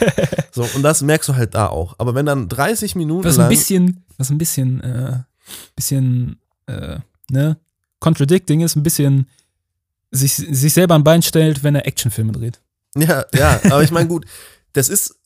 so, 0.52 0.62
und 0.74 0.82
das 0.82 1.02
merkst 1.02 1.28
du 1.28 1.34
halt 1.34 1.54
da 1.54 1.66
auch. 1.66 1.94
Aber 1.98 2.14
wenn 2.14 2.24
dann 2.26 2.48
30 2.48 2.94
Minuten 2.96 3.24
Was 3.28 3.38
ein 3.38 3.48
bisschen, 3.50 4.04
was 4.16 4.30
ein 4.30 4.38
bisschen, 4.38 4.80
äh, 4.80 5.18
bisschen, 5.76 6.40
äh, 6.66 7.00
ne, 7.30 7.58
contradicting 8.00 8.60
ist, 8.62 8.76
ein 8.76 8.82
bisschen 8.82 9.28
sich, 10.10 10.34
sich 10.36 10.72
selber 10.72 10.94
ein 10.94 11.04
Bein 11.04 11.22
stellt, 11.22 11.62
wenn 11.62 11.74
er 11.74 11.86
Actionfilme 11.86 12.32
dreht. 12.32 12.60
Ja, 12.96 13.26
ja, 13.34 13.60
aber 13.70 13.82
ich 13.82 13.90
meine, 13.90 14.08
gut, 14.08 14.24
das 14.72 14.88
ist 14.88 15.16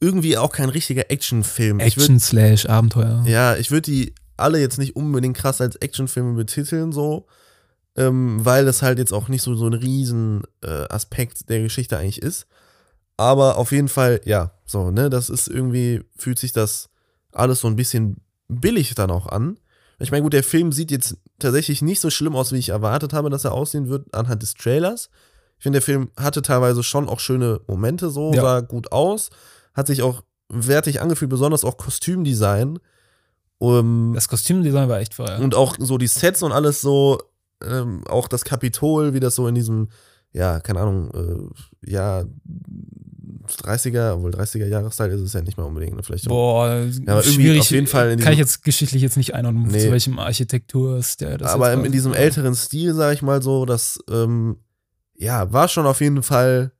irgendwie 0.00 0.36
auch 0.38 0.50
kein 0.50 0.70
richtiger 0.70 1.08
Actionfilm. 1.10 1.78
Würd- 1.78 1.84
Action 1.84 2.18
slash 2.18 2.66
Abenteuer. 2.66 3.22
Ja, 3.26 3.56
ich 3.56 3.70
würde 3.70 3.90
die 3.92 4.14
alle 4.36 4.58
jetzt 4.58 4.78
nicht 4.78 4.96
unbedingt 4.96 5.36
krass 5.36 5.60
als 5.60 5.76
Actionfilme 5.76 6.32
betiteln, 6.32 6.90
so, 6.90 7.26
ähm, 7.96 8.44
weil 8.44 8.64
das 8.64 8.82
halt 8.82 8.98
jetzt 8.98 9.12
auch 9.12 9.28
nicht 9.28 9.42
so, 9.42 9.54
so 9.54 9.66
ein 9.66 9.74
riesen 9.74 10.42
äh, 10.62 10.86
Aspekt 10.88 11.48
der 11.48 11.60
Geschichte 11.62 11.98
eigentlich 11.98 12.22
ist. 12.22 12.46
Aber 13.16 13.58
auf 13.58 13.72
jeden 13.72 13.88
Fall, 13.88 14.20
ja, 14.24 14.52
so, 14.64 14.90
ne, 14.90 15.10
das 15.10 15.28
ist 15.28 15.48
irgendwie, 15.48 16.02
fühlt 16.16 16.38
sich 16.38 16.52
das 16.52 16.88
alles 17.32 17.60
so 17.60 17.68
ein 17.68 17.76
bisschen 17.76 18.16
billig 18.48 18.94
dann 18.94 19.10
auch 19.10 19.26
an. 19.26 19.58
Ich 19.98 20.10
meine, 20.10 20.22
gut, 20.22 20.32
der 20.32 20.42
Film 20.42 20.72
sieht 20.72 20.90
jetzt 20.90 21.16
tatsächlich 21.38 21.82
nicht 21.82 22.00
so 22.00 22.08
schlimm 22.08 22.34
aus, 22.34 22.52
wie 22.52 22.58
ich 22.58 22.70
erwartet 22.70 23.12
habe, 23.12 23.28
dass 23.28 23.44
er 23.44 23.52
aussehen 23.52 23.88
wird 23.88 24.14
anhand 24.14 24.42
des 24.42 24.54
Trailers. 24.54 25.10
Ich 25.58 25.62
finde, 25.64 25.78
der 25.78 25.84
Film 25.84 26.10
hatte 26.16 26.40
teilweise 26.40 26.82
schon 26.82 27.06
auch 27.08 27.20
schöne 27.20 27.60
Momente, 27.66 28.08
so, 28.08 28.32
Ja. 28.32 28.40
sah 28.40 28.60
gut 28.60 28.92
aus, 28.92 29.28
hat 29.74 29.86
sich 29.88 30.00
auch 30.00 30.22
wertig 30.48 31.02
angefühlt, 31.02 31.28
besonders 31.30 31.64
auch 31.64 31.76
Kostümdesign. 31.76 32.78
Um, 33.58 34.14
Das 34.14 34.26
Kostümdesign 34.28 34.88
war 34.88 35.00
echt 35.00 35.12
feuer. 35.12 35.38
und 35.38 35.54
auch 35.54 35.76
so 35.78 35.98
die 35.98 36.06
Sets 36.06 36.42
und 36.42 36.52
alles 36.52 36.80
so, 36.80 37.18
ähm, 37.66 38.02
auch 38.06 38.28
das 38.28 38.44
Kapitol, 38.44 39.14
wie 39.14 39.20
das 39.20 39.34
so 39.34 39.46
in 39.48 39.54
diesem, 39.54 39.88
ja, 40.32 40.60
keine 40.60 40.80
Ahnung, 40.80 41.10
äh, 41.84 41.90
ja, 41.90 42.24
30er, 43.48 44.12
obwohl 44.12 44.30
30er 44.30 44.66
Jahresteil 44.66 45.10
ist 45.10 45.20
es 45.20 45.32
ja 45.32 45.42
nicht 45.42 45.56
mal 45.56 45.64
unbedingt, 45.64 45.96
ne? 45.96 46.02
vielleicht. 46.02 46.28
Boah, 46.28 46.68
irgendwie 46.70 47.22
schwierig. 47.32 47.60
auf 47.60 47.70
jeden 47.70 47.86
Fall 47.86 48.10
in 48.12 48.20
kann 48.20 48.32
ich 48.32 48.38
jetzt 48.38 48.62
geschichtlich 48.62 49.02
jetzt 49.02 49.16
nicht 49.16 49.34
einordnen, 49.34 49.66
Nee. 49.66 49.80
zu 49.80 49.90
welchem 49.90 50.18
Architekturstil 50.18 51.38
das 51.38 51.50
aber 51.52 51.72
in, 51.72 51.84
in 51.84 51.92
diesem 51.92 52.12
älteren 52.14 52.54
Stil, 52.54 52.94
sag 52.94 53.12
ich 53.14 53.22
mal 53.22 53.42
so, 53.42 53.64
das, 53.66 53.98
ähm, 54.08 54.56
ja, 55.16 55.52
war 55.52 55.68
schon 55.68 55.86
auf 55.86 56.00
jeden 56.00 56.22
Fall, 56.22 56.72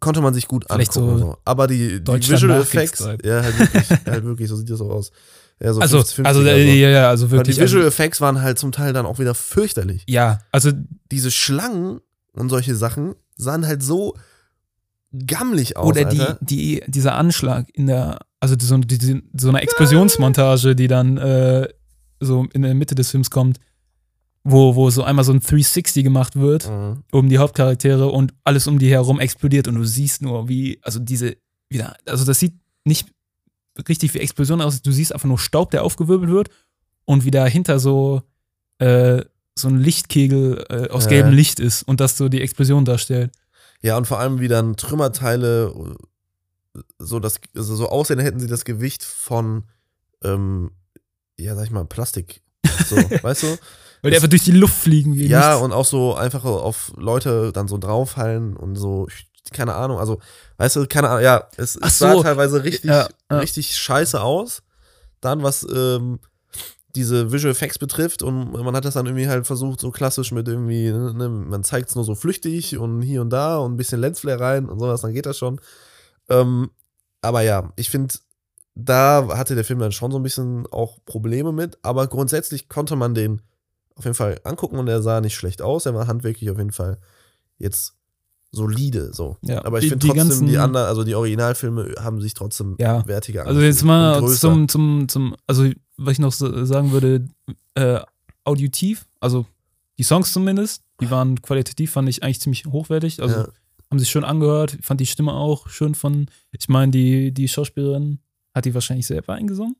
konnte 0.00 0.20
man 0.20 0.34
sich 0.34 0.48
gut 0.48 0.66
Vielleicht 0.68 0.96
angucken. 0.96 1.18
so 1.18 1.26
So. 1.26 1.36
Aber 1.44 1.66
die, 1.66 2.02
die 2.02 2.28
Visual 2.28 2.60
Effects, 2.60 3.00
ja, 3.24 3.42
halt 3.42 3.58
wirklich, 3.58 3.90
halt 4.06 4.24
wirklich, 4.24 4.48
so 4.48 4.56
sieht 4.56 4.70
das 4.70 4.80
auch 4.80 4.90
aus. 4.90 5.10
Ja, 5.60 5.72
so 5.72 5.80
Also, 5.80 5.98
50, 5.98 6.26
also, 6.26 6.40
50er 6.42 6.46
äh, 6.48 6.64
so. 6.66 6.72
ja, 6.72 6.88
ja, 6.90 7.08
also 7.08 7.24
Aber 7.26 7.30
die 7.30 7.36
wirklich. 7.38 7.60
Visual 7.60 7.84
also, 7.84 7.88
Effects 7.88 8.20
waren 8.20 8.42
halt 8.42 8.58
zum 8.58 8.72
Teil 8.72 8.92
dann 8.92 9.06
auch 9.06 9.18
wieder 9.18 9.34
fürchterlich. 9.34 10.04
ja, 10.08 10.40
also 10.52 10.70
Diese 11.10 11.30
Schlangen 11.30 12.00
und 12.34 12.48
solche 12.50 12.74
Sachen 12.74 13.14
sahen 13.36 13.66
halt 13.66 13.82
so 13.82 14.14
gammelig 15.26 15.76
aus. 15.76 15.86
Oder 15.88 16.04
die, 16.04 16.20
Alter. 16.20 16.38
die, 16.42 16.82
dieser 16.86 17.14
Anschlag 17.14 17.68
in 17.72 17.86
der, 17.86 18.18
also 18.40 18.54
so, 18.58 18.76
die, 18.78 18.98
die, 18.98 19.22
so 19.34 19.48
eine 19.48 19.60
Explosionsmontage, 19.62 20.74
die 20.76 20.88
dann 20.88 21.16
äh, 21.16 21.68
so 22.20 22.46
in 22.52 22.62
der 22.62 22.74
Mitte 22.74 22.94
des 22.94 23.10
Films 23.10 23.30
kommt, 23.30 23.58
wo, 24.44 24.74
wo 24.74 24.90
so 24.90 25.02
einmal 25.04 25.24
so 25.24 25.32
ein 25.32 25.40
360 25.40 26.04
gemacht 26.04 26.36
wird 26.36 26.68
Mhm. 26.70 27.02
um 27.12 27.28
die 27.28 27.38
Hauptcharaktere 27.38 28.08
und 28.10 28.34
alles 28.44 28.66
um 28.66 28.78
die 28.78 28.90
herum 28.90 29.20
explodiert 29.20 29.68
und 29.68 29.74
du 29.76 29.84
siehst 29.84 30.22
nur, 30.22 30.48
wie, 30.48 30.78
also 30.82 30.98
diese, 30.98 31.36
wieder, 31.68 31.96
also 32.06 32.24
das 32.24 32.38
sieht 32.38 32.54
nicht 32.84 33.08
richtig 33.88 34.14
wie 34.14 34.18
Explosion 34.20 34.60
aus, 34.60 34.82
du 34.82 34.92
siehst 34.92 35.12
einfach 35.12 35.28
nur 35.28 35.38
Staub, 35.38 35.70
der 35.70 35.82
aufgewirbelt 35.84 36.30
wird 36.30 36.48
und 37.04 37.24
wie 37.24 37.30
dahinter 37.30 37.78
so, 37.78 38.22
äh, 38.78 39.22
so 39.58 39.68
ein 39.68 39.78
Lichtkegel 39.78 40.64
äh, 40.68 40.88
aus 40.90 41.04
Ja. 41.04 41.10
gelbem 41.10 41.32
Licht 41.32 41.60
ist 41.60 41.82
und 41.82 42.00
das 42.00 42.16
so 42.16 42.28
die 42.28 42.40
Explosion 42.42 42.84
darstellt. 42.84 43.32
Ja, 43.82 43.96
und 43.96 44.06
vor 44.06 44.18
allem 44.18 44.40
wie 44.40 44.48
dann 44.48 44.76
Trümmerteile 44.76 45.72
äh, 46.76 46.80
so, 46.98 47.20
das, 47.20 47.40
also 47.54 47.74
so 47.76 47.88
aussehen, 47.88 48.18
hätten 48.18 48.40
sie 48.40 48.48
das 48.48 48.64
Gewicht 48.64 49.04
von, 49.04 49.64
ähm, 50.22 50.70
ja, 51.38 51.54
sag 51.54 51.64
ich 51.64 51.70
mal, 51.70 51.84
Plastik. 51.84 52.42
So, 52.88 52.96
weißt 53.22 53.42
du? 53.44 53.56
Weil 54.02 54.10
die 54.10 54.16
einfach 54.16 54.28
durch 54.28 54.44
die 54.44 54.52
Luft 54.52 54.74
fliegen. 54.76 55.14
Wie 55.14 55.26
Ja, 55.26 55.50
nichts. 55.52 55.64
und 55.64 55.72
auch 55.72 55.84
so 55.86 56.14
einfach 56.14 56.44
auf 56.44 56.92
Leute 56.96 57.50
dann 57.52 57.66
so 57.68 57.78
draufhallen 57.78 58.56
und 58.56 58.76
so, 58.76 59.08
keine 59.52 59.74
Ahnung, 59.74 59.98
also, 59.98 60.20
weißt 60.58 60.76
du, 60.76 60.86
keine 60.86 61.08
Ahnung, 61.08 61.24
ja, 61.24 61.48
es, 61.56 61.76
es 61.76 61.98
sah 61.98 62.12
so. 62.12 62.22
teilweise 62.22 62.62
richtig, 62.64 62.90
Ja, 62.90 63.08
ja. 63.30 63.38
richtig 63.38 63.76
scheiße 63.76 64.20
aus. 64.20 64.62
Dann, 65.20 65.42
was 65.42 65.66
ähm, 65.72 66.18
diese 66.94 67.30
Visual 67.30 67.52
Effects 67.52 67.78
betrifft 67.78 68.22
und 68.22 68.52
man 68.52 68.74
hat 68.74 68.84
das 68.84 68.94
dann 68.94 69.06
irgendwie 69.06 69.28
halt 69.28 69.46
versucht, 69.46 69.80
so 69.80 69.90
klassisch 69.90 70.32
mit 70.32 70.48
irgendwie, 70.48 70.90
ne, 70.90 71.28
man 71.28 71.62
zeigt 71.62 71.90
es 71.90 71.94
nur 71.94 72.04
so 72.04 72.14
flüchtig 72.14 72.78
und 72.78 73.02
hier 73.02 73.20
und 73.20 73.30
da 73.30 73.58
und 73.58 73.74
ein 73.74 73.76
bisschen 73.76 74.00
Lensflare 74.00 74.40
rein 74.40 74.68
und 74.68 74.78
sowas, 74.80 75.02
dann 75.02 75.12
geht 75.12 75.26
das 75.26 75.36
schon. 75.36 75.60
Ähm, 76.28 76.70
aber 77.20 77.42
ja, 77.42 77.72
ich 77.76 77.90
finde, 77.90 78.14
da 78.74 79.28
hatte 79.36 79.54
der 79.54 79.64
Film 79.64 79.78
dann 79.78 79.92
schon 79.92 80.10
so 80.10 80.18
ein 80.18 80.22
bisschen 80.22 80.66
auch 80.68 80.98
Probleme 81.04 81.52
mit, 81.52 81.78
aber 81.82 82.06
grundsätzlich 82.06 82.68
konnte 82.68 82.96
man 82.96 83.14
den 83.14 83.42
auf 83.94 84.04
jeden 84.04 84.14
Fall 84.14 84.40
angucken 84.44 84.78
und 84.78 84.88
er 84.88 85.02
sah 85.02 85.20
nicht 85.20 85.34
schlecht 85.34 85.62
aus. 85.62 85.86
Er 85.86 85.94
war 85.94 86.06
handwerklich 86.06 86.50
auf 86.50 86.58
jeden 86.58 86.72
Fall 86.72 86.98
jetzt 87.58 87.94
solide 88.52 89.12
so. 89.12 89.36
Ja, 89.42 89.64
aber 89.64 89.78
ich 89.80 89.88
finde 89.88 90.06
trotzdem, 90.06 90.28
ganzen- 90.28 90.46
die 90.46 90.56
anderen, 90.58 90.86
also 90.86 91.04
die 91.04 91.14
Originalfilme 91.14 91.94
haben 92.00 92.20
sich 92.20 92.34
trotzdem 92.34 92.76
Ja. 92.78 93.06
wertiger 93.06 93.46
Also 93.46 93.60
jetzt 93.60 93.82
angefühlt 93.82 93.86
mal 93.86 94.14
und 94.18 94.24
größer. 94.26 94.40
zum, 94.40 94.68
zum, 94.68 95.08
zum, 95.08 95.36
also 95.46 95.70
was 95.96 96.12
ich 96.12 96.18
noch 96.18 96.32
so 96.32 96.64
sagen 96.64 96.92
würde, 96.92 97.26
äh, 97.74 98.00
auditiv, 98.44 99.06
also 99.20 99.46
die 99.98 100.02
Songs 100.04 100.32
zumindest, 100.32 100.82
die 101.00 101.10
waren 101.10 101.40
qualitativ, 101.42 101.90
fand 101.92 102.08
ich 102.08 102.22
eigentlich 102.22 102.40
ziemlich 102.40 102.66
hochwertig. 102.66 103.20
Also 103.22 103.34
Ja. 103.36 103.48
haben 103.90 103.98
sich 103.98 104.08
schön 104.10 104.24
angehört, 104.24 104.78
fand 104.82 105.00
die 105.00 105.06
Stimme 105.06 105.32
auch 105.32 105.68
schön 105.68 105.94
von, 105.94 106.26
ich 106.52 106.68
meine, 106.68 106.92
die, 106.92 107.32
die 107.32 107.48
Schauspielerin 107.48 108.20
hat 108.54 108.64
die 108.64 108.74
wahrscheinlich 108.74 109.06
selber 109.06 109.34
eingesungen. 109.34 109.76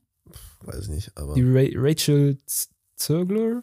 Weiß 0.61 0.83
ich 0.83 0.89
nicht, 0.89 1.11
aber 1.17 1.33
Die 1.35 1.43
Ra 1.43 1.65
Rachel 1.75 2.37
Z- 2.45 2.69
Zögler. 2.95 3.61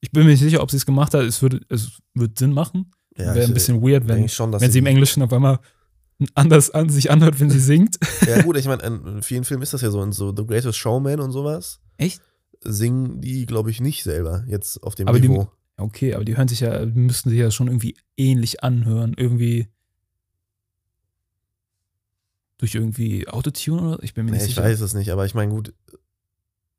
Ich 0.00 0.10
bin 0.10 0.24
mir 0.24 0.30
nicht 0.32 0.40
sicher, 0.40 0.62
ob 0.62 0.70
sie 0.70 0.76
es 0.76 0.84
gemacht 0.86 1.14
hat. 1.14 1.22
Es 1.22 1.42
würde, 1.42 1.60
es 1.68 1.92
würde 2.14 2.34
Sinn 2.36 2.52
machen. 2.52 2.90
Ja, 3.18 3.34
Wäre 3.34 3.40
ein 3.44 3.48
ich 3.50 3.54
bisschen 3.54 3.82
weird, 3.82 4.08
wenn, 4.08 4.28
schon, 4.28 4.52
wenn 4.58 4.70
sie 4.70 4.78
im 4.78 4.86
Englischen 4.86 5.22
auf 5.22 5.32
einmal 5.32 5.58
anders 6.34 6.70
an 6.70 6.88
sich 6.88 7.10
anhört, 7.10 7.40
wenn 7.40 7.50
sie 7.50 7.58
singt. 7.72 7.98
Ja, 8.26 8.42
gut, 8.42 8.56
ich 8.56 8.66
meine, 8.66 8.82
in 8.82 9.22
vielen 9.22 9.44
Filmen 9.44 9.62
ist 9.62 9.74
das 9.74 9.82
ja 9.82 9.90
so, 9.90 10.02
in 10.02 10.12
so 10.12 10.34
The 10.34 10.46
Greatest 10.46 10.78
Showman 10.78 11.20
und 11.20 11.32
sowas. 11.32 11.80
Echt? 11.98 12.22
Singen 12.64 13.20
die, 13.20 13.44
glaube 13.46 13.70
ich, 13.70 13.80
nicht 13.80 14.04
selber 14.04 14.44
jetzt 14.46 14.82
auf 14.82 14.94
dem 14.94 15.08
Aber 15.08 15.18
die- 15.20 15.28
Niveau. 15.28 15.50
Okay, 15.78 16.14
aber 16.14 16.24
die 16.24 16.36
hören 16.36 16.46
sich 16.48 16.60
ja, 16.60 16.84
müssten 16.86 17.30
sich 17.30 17.38
ja 17.38 17.50
schon 17.50 17.66
irgendwie 17.66 17.96
ähnlich 18.16 18.62
anhören. 18.62 19.14
Irgendwie 19.16 19.66
durch 22.58 22.74
irgendwie 22.74 23.26
Autotune 23.28 23.82
oder? 23.82 24.02
Ich 24.04 24.14
bin 24.14 24.24
mir 24.24 24.30
Nee, 24.32 24.36
nicht 24.38 24.46
ich 24.48 24.54
sicher. 24.54 24.62
weiß 24.64 24.80
es 24.80 24.94
nicht, 24.94 25.10
aber 25.10 25.26
ich 25.26 25.34
meine, 25.34 25.50
gut, 25.52 25.74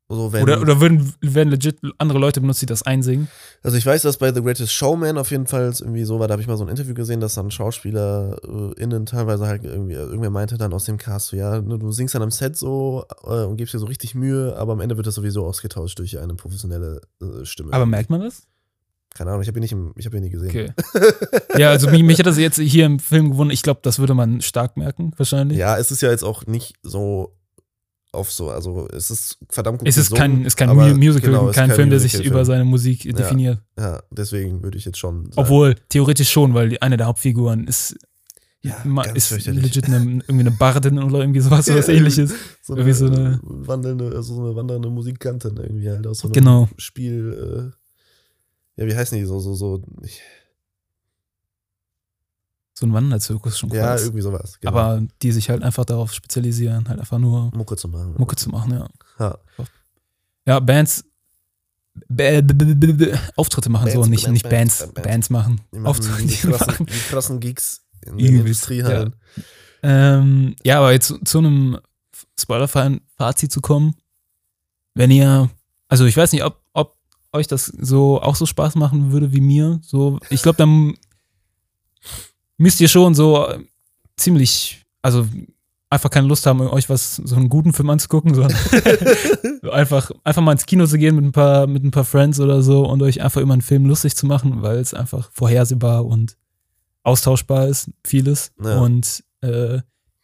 so 0.08 0.32
wenn. 0.32 0.42
Oder, 0.42 0.60
oder 0.60 0.80
würden, 0.80 1.14
werden 1.20 1.48
legit 1.48 1.78
andere 1.98 2.18
Leute 2.18 2.40
benutzt, 2.40 2.60
die 2.60 2.66
das 2.66 2.82
einsingen? 2.82 3.28
Also 3.62 3.78
ich 3.78 3.86
weiß, 3.86 4.02
dass 4.02 4.18
bei 4.18 4.32
The 4.32 4.42
Greatest 4.42 4.72
Showman 4.72 5.16
auf 5.16 5.30
jeden 5.30 5.46
Fall 5.46 5.72
irgendwie 5.80 6.04
so 6.04 6.18
war, 6.18 6.28
da 6.28 6.32
habe 6.32 6.42
ich 6.42 6.48
mal 6.48 6.56
so 6.56 6.64
ein 6.64 6.68
Interview 6.68 6.94
gesehen, 6.94 7.20
dass 7.20 7.34
dann 7.34 7.50
SchauspielerInnen 7.50 9.06
teilweise 9.06 9.46
halt 9.46 9.64
irgendwie, 9.64 9.94
irgendwer 9.94 10.30
meinte 10.30 10.58
dann 10.58 10.72
aus 10.74 10.84
dem 10.84 10.98
Cast 10.98 11.28
so, 11.28 11.36
ja, 11.36 11.60
du 11.60 11.90
singst 11.90 12.14
dann 12.14 12.22
am 12.22 12.30
Set 12.30 12.56
so 12.56 13.06
äh, 13.24 13.44
und 13.44 13.56
gibst 13.56 13.72
dir 13.72 13.78
so 13.78 13.86
richtig 13.86 14.14
Mühe, 14.14 14.54
aber 14.56 14.74
am 14.74 14.80
Ende 14.80 14.96
wird 14.96 15.06
das 15.06 15.14
sowieso 15.14 15.46
ausgetauscht 15.46 15.98
durch 15.98 16.18
eine 16.18 16.34
professionelle 16.34 17.00
äh, 17.22 17.44
Stimme. 17.44 17.72
Aber 17.72 17.86
merkt 17.86 18.10
man 18.10 18.20
das? 18.20 18.42
Keine 19.14 19.30
Ahnung, 19.30 19.42
ich 19.42 19.48
habe 19.48 19.60
ihn 19.60 19.62
nicht, 19.62 19.72
im, 19.72 19.92
ich 19.96 20.06
habe 20.06 20.16
ihn 20.16 20.24
nie 20.24 20.30
gesehen. 20.30 20.50
Okay. 20.50 20.72
ja, 21.56 21.70
also 21.70 21.88
mich, 21.88 22.02
mich 22.02 22.18
hat 22.18 22.26
das 22.26 22.36
jetzt 22.36 22.58
hier 22.58 22.84
im 22.84 22.98
Film 22.98 23.30
gewundert. 23.30 23.54
Ich 23.54 23.62
glaube, 23.62 23.78
das 23.82 24.00
würde 24.00 24.12
man 24.12 24.40
stark 24.40 24.76
merken, 24.76 25.12
wahrscheinlich. 25.16 25.56
Ja, 25.56 25.78
es 25.78 25.92
ist 25.92 26.02
ja 26.02 26.10
jetzt 26.10 26.24
auch 26.24 26.46
nicht 26.46 26.74
so 26.82 27.36
auf 28.14 28.30
so, 28.32 28.48
also 28.50 28.88
es 28.88 29.10
ist 29.10 29.38
verdammt 29.50 29.80
gut 29.80 29.88
es 29.88 29.96
ist 29.96 30.10
gesungen, 30.10 30.36
kein, 30.38 30.44
ist 30.46 30.56
kein 30.56 30.70
Musical, 30.98 31.30
genau, 31.30 31.48
ist 31.50 31.56
kein, 31.56 31.70
Film, 31.70 31.90
der 31.90 32.00
sich 32.00 32.24
über 32.24 32.44
seine 32.44 32.64
Musik 32.64 33.02
definiert. 33.16 33.60
Ja, 33.78 34.02
deswegen 34.10 34.62
würde 34.62 34.78
ich 34.78 34.84
jetzt 34.84 34.98
schon 34.98 35.24
sagen. 35.26 35.34
Obwohl, 35.36 35.74
theoretisch 35.88 36.30
schon, 36.30 36.54
weil 36.54 36.76
eine 36.80 36.96
der 36.96 37.06
Hauptfiguren 37.06 37.66
ist, 37.66 37.96
Ja, 38.62 39.02
ist 39.14 39.30
legit 39.46 39.84
eine, 39.86 39.96
irgendwie 39.96 40.40
eine 40.40 40.50
Bardin 40.50 40.98
oder 40.98 41.20
irgendwie 41.20 41.40
sowas, 41.46 41.66
Ja, 41.66 41.74
sowas 41.74 41.88
ähnliches. 41.88 42.32
so 42.62 42.74
irgendwie 42.74 42.94
so 42.94 43.06
eine- 43.06 43.38
wandelnde, 43.42 44.06
also 44.16 44.34
so 44.36 44.42
eine 44.44 44.56
wandernde 44.56 44.88
Musikantin 44.88 45.56
irgendwie 45.58 45.90
halt 45.90 46.06
aus 46.06 46.20
so 46.20 46.28
einem 46.28 46.32
Genau. 46.32 46.68
Spiel, 46.78 47.72
äh, 48.76 48.80
ja, 48.82 48.86
wie 48.88 48.96
heißen 48.96 49.18
die 49.18 49.24
so, 49.24 49.38
so, 49.38 49.54
so, 49.54 49.82
ich, 50.02 50.20
so 52.74 52.86
ein 52.86 52.92
Wanderzirkus 52.92 53.58
schon 53.58 53.70
Ja, 53.70 53.96
irgendwie 53.96 54.20
sowas. 54.20 54.58
genau. 54.60 54.72
Aber 54.72 55.02
die 55.22 55.32
sich 55.32 55.48
halt 55.48 55.62
einfach 55.62 55.84
darauf 55.84 56.12
spezialisieren, 56.12 56.88
halt 56.88 56.98
einfach 57.00 57.18
nur 57.18 57.50
Mucke 57.54 57.76
zu 57.76 57.88
machen. 57.88 58.14
Mucke 58.18 58.36
zu 58.36 58.50
machen, 58.50 58.72
ja. 58.72 58.88
Ja. 59.18 59.38
Ja, 60.46 60.60
Bands, 60.60 61.04
b- 62.08 62.42
b- 62.42 62.92
b- 62.92 63.14
Auftritte 63.36 63.70
machen 63.70 63.88
so, 63.90 64.00
Bands, 64.00 64.08
nicht, 64.10 64.24
Bands, 64.24 64.32
nicht 64.42 64.48
Bands, 64.50 64.78
Bands, 64.80 65.02
Bands, 65.02 65.30
machen. 65.30 65.60
Machen 65.70 65.86
Auftritte, 65.86 66.26
die 66.26 66.34
krassen, 66.36 66.66
machen. 66.66 66.86
die 66.86 66.98
krassen 67.08 67.40
Gigs 67.40 67.84
in 68.04 68.18
den 68.18 68.26
Übelst, 68.40 68.68
Industriehallen. 68.70 69.16
Ähm, 69.82 70.56
ja, 70.64 70.78
aber 70.78 70.92
jetzt 70.92 71.06
zu, 71.08 71.18
zu 71.24 71.38
einem 71.38 71.78
spoilerfreien 72.38 73.00
Fazit 73.16 73.52
zu 73.52 73.60
kommen, 73.60 73.94
wenn 74.94 75.10
ihr, 75.10 75.48
also 75.88 76.04
ich 76.06 76.16
weiß 76.16 76.32
nicht, 76.32 76.44
ob, 76.44 76.60
ob 76.72 76.96
euch 77.32 77.46
das 77.46 77.66
so 77.66 78.20
auch 78.20 78.36
so 78.36 78.46
Spaß 78.46 78.74
machen 78.76 79.12
würde 79.12 79.32
wie 79.32 79.40
mir. 79.40 79.80
So, 79.82 80.18
ich 80.30 80.42
glaube, 80.42 80.56
dann 80.56 80.94
müsst 82.56 82.80
ihr 82.80 82.88
schon 82.88 83.14
so 83.14 83.46
äh, 83.48 83.58
ziemlich, 84.16 84.82
also 85.02 85.26
einfach 85.90 86.10
keine 86.10 86.26
Lust 86.26 86.46
haben, 86.46 86.60
euch 86.62 86.88
was, 86.88 87.16
so 87.16 87.36
einen 87.36 87.48
guten 87.48 87.72
Film 87.72 87.90
anzugucken, 87.90 88.34
sondern 88.34 88.56
so 89.62 89.70
einfach, 89.70 90.10
einfach 90.24 90.42
mal 90.42 90.52
ins 90.52 90.66
Kino 90.66 90.86
zu 90.86 90.98
gehen 90.98 91.14
mit 91.16 91.24
ein 91.24 91.32
paar, 91.32 91.66
mit 91.66 91.84
ein 91.84 91.90
paar 91.90 92.04
Friends 92.04 92.40
oder 92.40 92.62
so 92.62 92.84
und 92.88 93.02
euch 93.02 93.22
einfach 93.22 93.40
immer 93.40 93.52
einen 93.54 93.62
Film 93.62 93.86
lustig 93.86 94.16
zu 94.16 94.26
machen, 94.26 94.62
weil 94.62 94.78
es 94.78 94.92
einfach 94.94 95.30
vorhersehbar 95.32 96.04
und 96.04 96.36
austauschbar 97.04 97.68
ist, 97.68 97.90
vieles. 98.04 98.52
Ja. 98.62 98.80
Und 98.80 99.22
äh, 99.42 99.80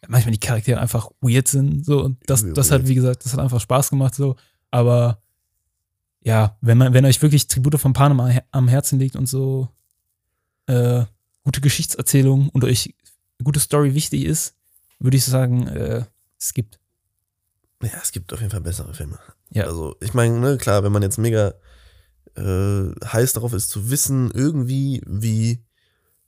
manchmal 0.08 0.32
die 0.32 0.40
Charaktere 0.40 0.80
einfach 0.80 1.10
weird 1.20 1.46
sind. 1.46 1.84
So, 1.84 2.02
und 2.02 2.18
das, 2.26 2.44
das 2.54 2.70
hat, 2.70 2.88
wie 2.88 2.94
gesagt, 2.94 3.24
das 3.24 3.32
hat 3.32 3.40
einfach 3.40 3.60
Spaß 3.60 3.90
gemacht, 3.90 4.14
so. 4.14 4.34
Aber 4.72 5.20
ja, 6.22 6.56
wenn 6.62 6.78
man, 6.78 6.94
wenn 6.94 7.04
euch 7.04 7.20
wirklich 7.22 7.46
Tribute 7.46 7.78
von 7.78 7.92
Panem 7.92 8.18
am 8.20 8.28
Her- 8.28 8.44
am 8.50 8.66
Herzen 8.68 8.98
liegt 8.98 9.14
und 9.16 9.26
so 9.26 9.68
äh, 10.66 11.04
gute 11.44 11.60
Geschichtserzählung 11.60 12.48
und 12.50 12.64
euch 12.64 12.94
eine 13.38 13.44
gute 13.44 13.60
Story 13.60 13.94
wichtig 13.94 14.24
ist, 14.24 14.54
würde 14.98 15.16
ich 15.16 15.24
sagen, 15.24 15.66
äh, 15.68 16.04
es 16.38 16.54
gibt. 16.54 16.78
Ja, 17.82 17.90
es 18.02 18.12
gibt 18.12 18.32
auf 18.32 18.40
jeden 18.40 18.50
Fall 18.50 18.60
bessere 18.60 18.92
Filme. 18.92 19.18
Ja. 19.50 19.64
Also, 19.64 19.96
ich 20.00 20.12
meine, 20.12 20.38
ne, 20.38 20.58
klar, 20.58 20.84
wenn 20.84 20.92
man 20.92 21.02
jetzt 21.02 21.18
mega 21.18 21.54
äh, 22.36 22.90
heiß 23.04 23.32
darauf 23.32 23.52
ist, 23.54 23.70
zu 23.70 23.90
wissen, 23.90 24.30
irgendwie, 24.34 25.02
wie 25.06 25.64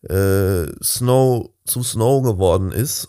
äh, 0.09 0.67
Snow 0.83 1.51
zu 1.65 1.83
Snow 1.83 2.23
geworden 2.23 2.73
ist, 2.73 3.09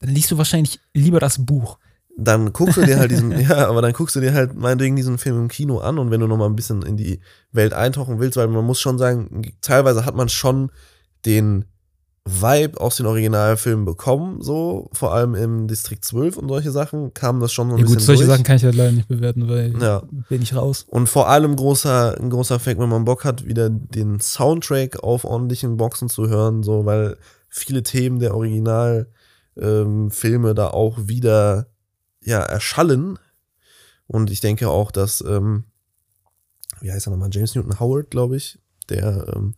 Dann 0.00 0.10
liest 0.10 0.30
du 0.30 0.38
wahrscheinlich 0.38 0.80
lieber 0.94 1.20
das 1.20 1.44
Buch. 1.44 1.78
dann 2.16 2.52
guckst 2.54 2.78
du 2.78 2.84
dir 2.84 2.98
halt 2.98 3.10
diesen, 3.10 3.38
ja, 3.40 3.68
aber 3.68 3.82
dann 3.82 3.92
guckst 3.92 4.16
du 4.16 4.20
dir 4.20 4.32
halt 4.32 4.54
meinetwegen 4.54 4.96
diesen 4.96 5.18
Film 5.18 5.36
im 5.42 5.48
Kino 5.48 5.78
an 5.78 5.98
und 5.98 6.10
wenn 6.10 6.20
du 6.20 6.26
nochmal 6.26 6.48
ein 6.48 6.56
bisschen 6.56 6.82
in 6.82 6.96
die 6.96 7.20
Welt 7.52 7.74
eintauchen 7.74 8.18
willst, 8.18 8.36
weil 8.38 8.48
man 8.48 8.64
muss 8.64 8.80
schon 8.80 8.96
sagen, 8.98 9.52
teilweise 9.60 10.06
hat 10.06 10.16
man 10.16 10.30
schon 10.30 10.72
den 11.26 11.64
Vibe 12.28 12.80
aus 12.80 12.96
den 12.96 13.06
Originalfilmen 13.06 13.84
bekommen, 13.84 14.42
so, 14.42 14.88
vor 14.92 15.14
allem 15.14 15.36
im 15.36 15.68
Distrikt 15.68 16.04
12 16.04 16.36
und 16.36 16.48
solche 16.48 16.72
Sachen, 16.72 17.14
kam 17.14 17.38
das 17.38 17.52
schon 17.52 17.68
so 17.68 17.76
ein 17.76 17.78
Ja, 17.78 17.84
gut, 17.84 17.94
bisschen 17.98 18.06
solche 18.06 18.24
durch. 18.24 18.32
Sachen 18.32 18.42
kann 18.44 18.56
ich 18.56 18.64
halt 18.64 18.74
leider 18.74 18.90
nicht 18.90 19.06
bewerten, 19.06 19.48
weil 19.48 19.80
Ja. 19.80 20.02
bin 20.28 20.42
ich 20.42 20.52
raus. 20.54 20.84
Und 20.88 21.08
vor 21.08 21.28
allem 21.28 21.54
großer, 21.54 22.18
ein 22.20 22.30
großer 22.30 22.58
Fact, 22.58 22.80
wenn 22.80 22.88
man 22.88 23.04
Bock 23.04 23.24
hat, 23.24 23.46
wieder 23.46 23.70
den 23.70 24.18
Soundtrack 24.18 25.04
auf 25.04 25.24
ordentlichen 25.24 25.76
Boxen 25.76 26.08
zu 26.08 26.28
hören, 26.28 26.64
so, 26.64 26.84
weil 26.84 27.16
viele 27.48 27.84
Themen 27.84 28.18
der 28.18 28.34
Originalfilme 28.34 30.48
ähm, 30.50 30.54
da 30.56 30.68
auch 30.70 31.06
wieder 31.06 31.68
ja, 32.24 32.40
erschallen. 32.40 33.20
Und 34.08 34.32
ich 34.32 34.40
denke 34.40 34.68
auch, 34.68 34.90
dass, 34.90 35.20
ähm, 35.20 35.62
wie 36.80 36.90
heißt 36.90 37.06
er 37.06 37.10
nochmal, 37.10 37.30
James 37.32 37.54
Newton 37.54 37.78
Howard, 37.78 38.10
glaube 38.10 38.36
ich, 38.36 38.58
der 38.88 39.32
ähm, 39.36 39.54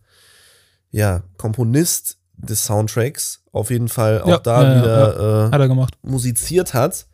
ja, 0.91 1.23
Komponist 1.37 2.17
des 2.37 2.65
Soundtracks 2.65 3.43
auf 3.51 3.69
jeden 3.69 3.89
Fall 3.89 4.21
auch 4.21 4.27
Ja, 4.27 4.37
da 4.39 4.63
ja, 4.63 4.69
ja, 4.69 4.81
wieder 4.81 5.47
äh, 5.47 5.51
Hat 5.51 5.67
gemacht. 5.67 5.97
musiziert 6.01 6.73
hat, 6.73 7.07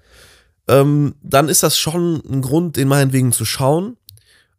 ähm, 0.67 1.15
dann 1.21 1.49
ist 1.49 1.63
das 1.63 1.77
schon 1.77 2.21
ein 2.29 2.41
Grund, 2.41 2.77
den 2.77 2.87
meinetwegen 2.87 3.31
zu 3.31 3.45
schauen. 3.45 3.97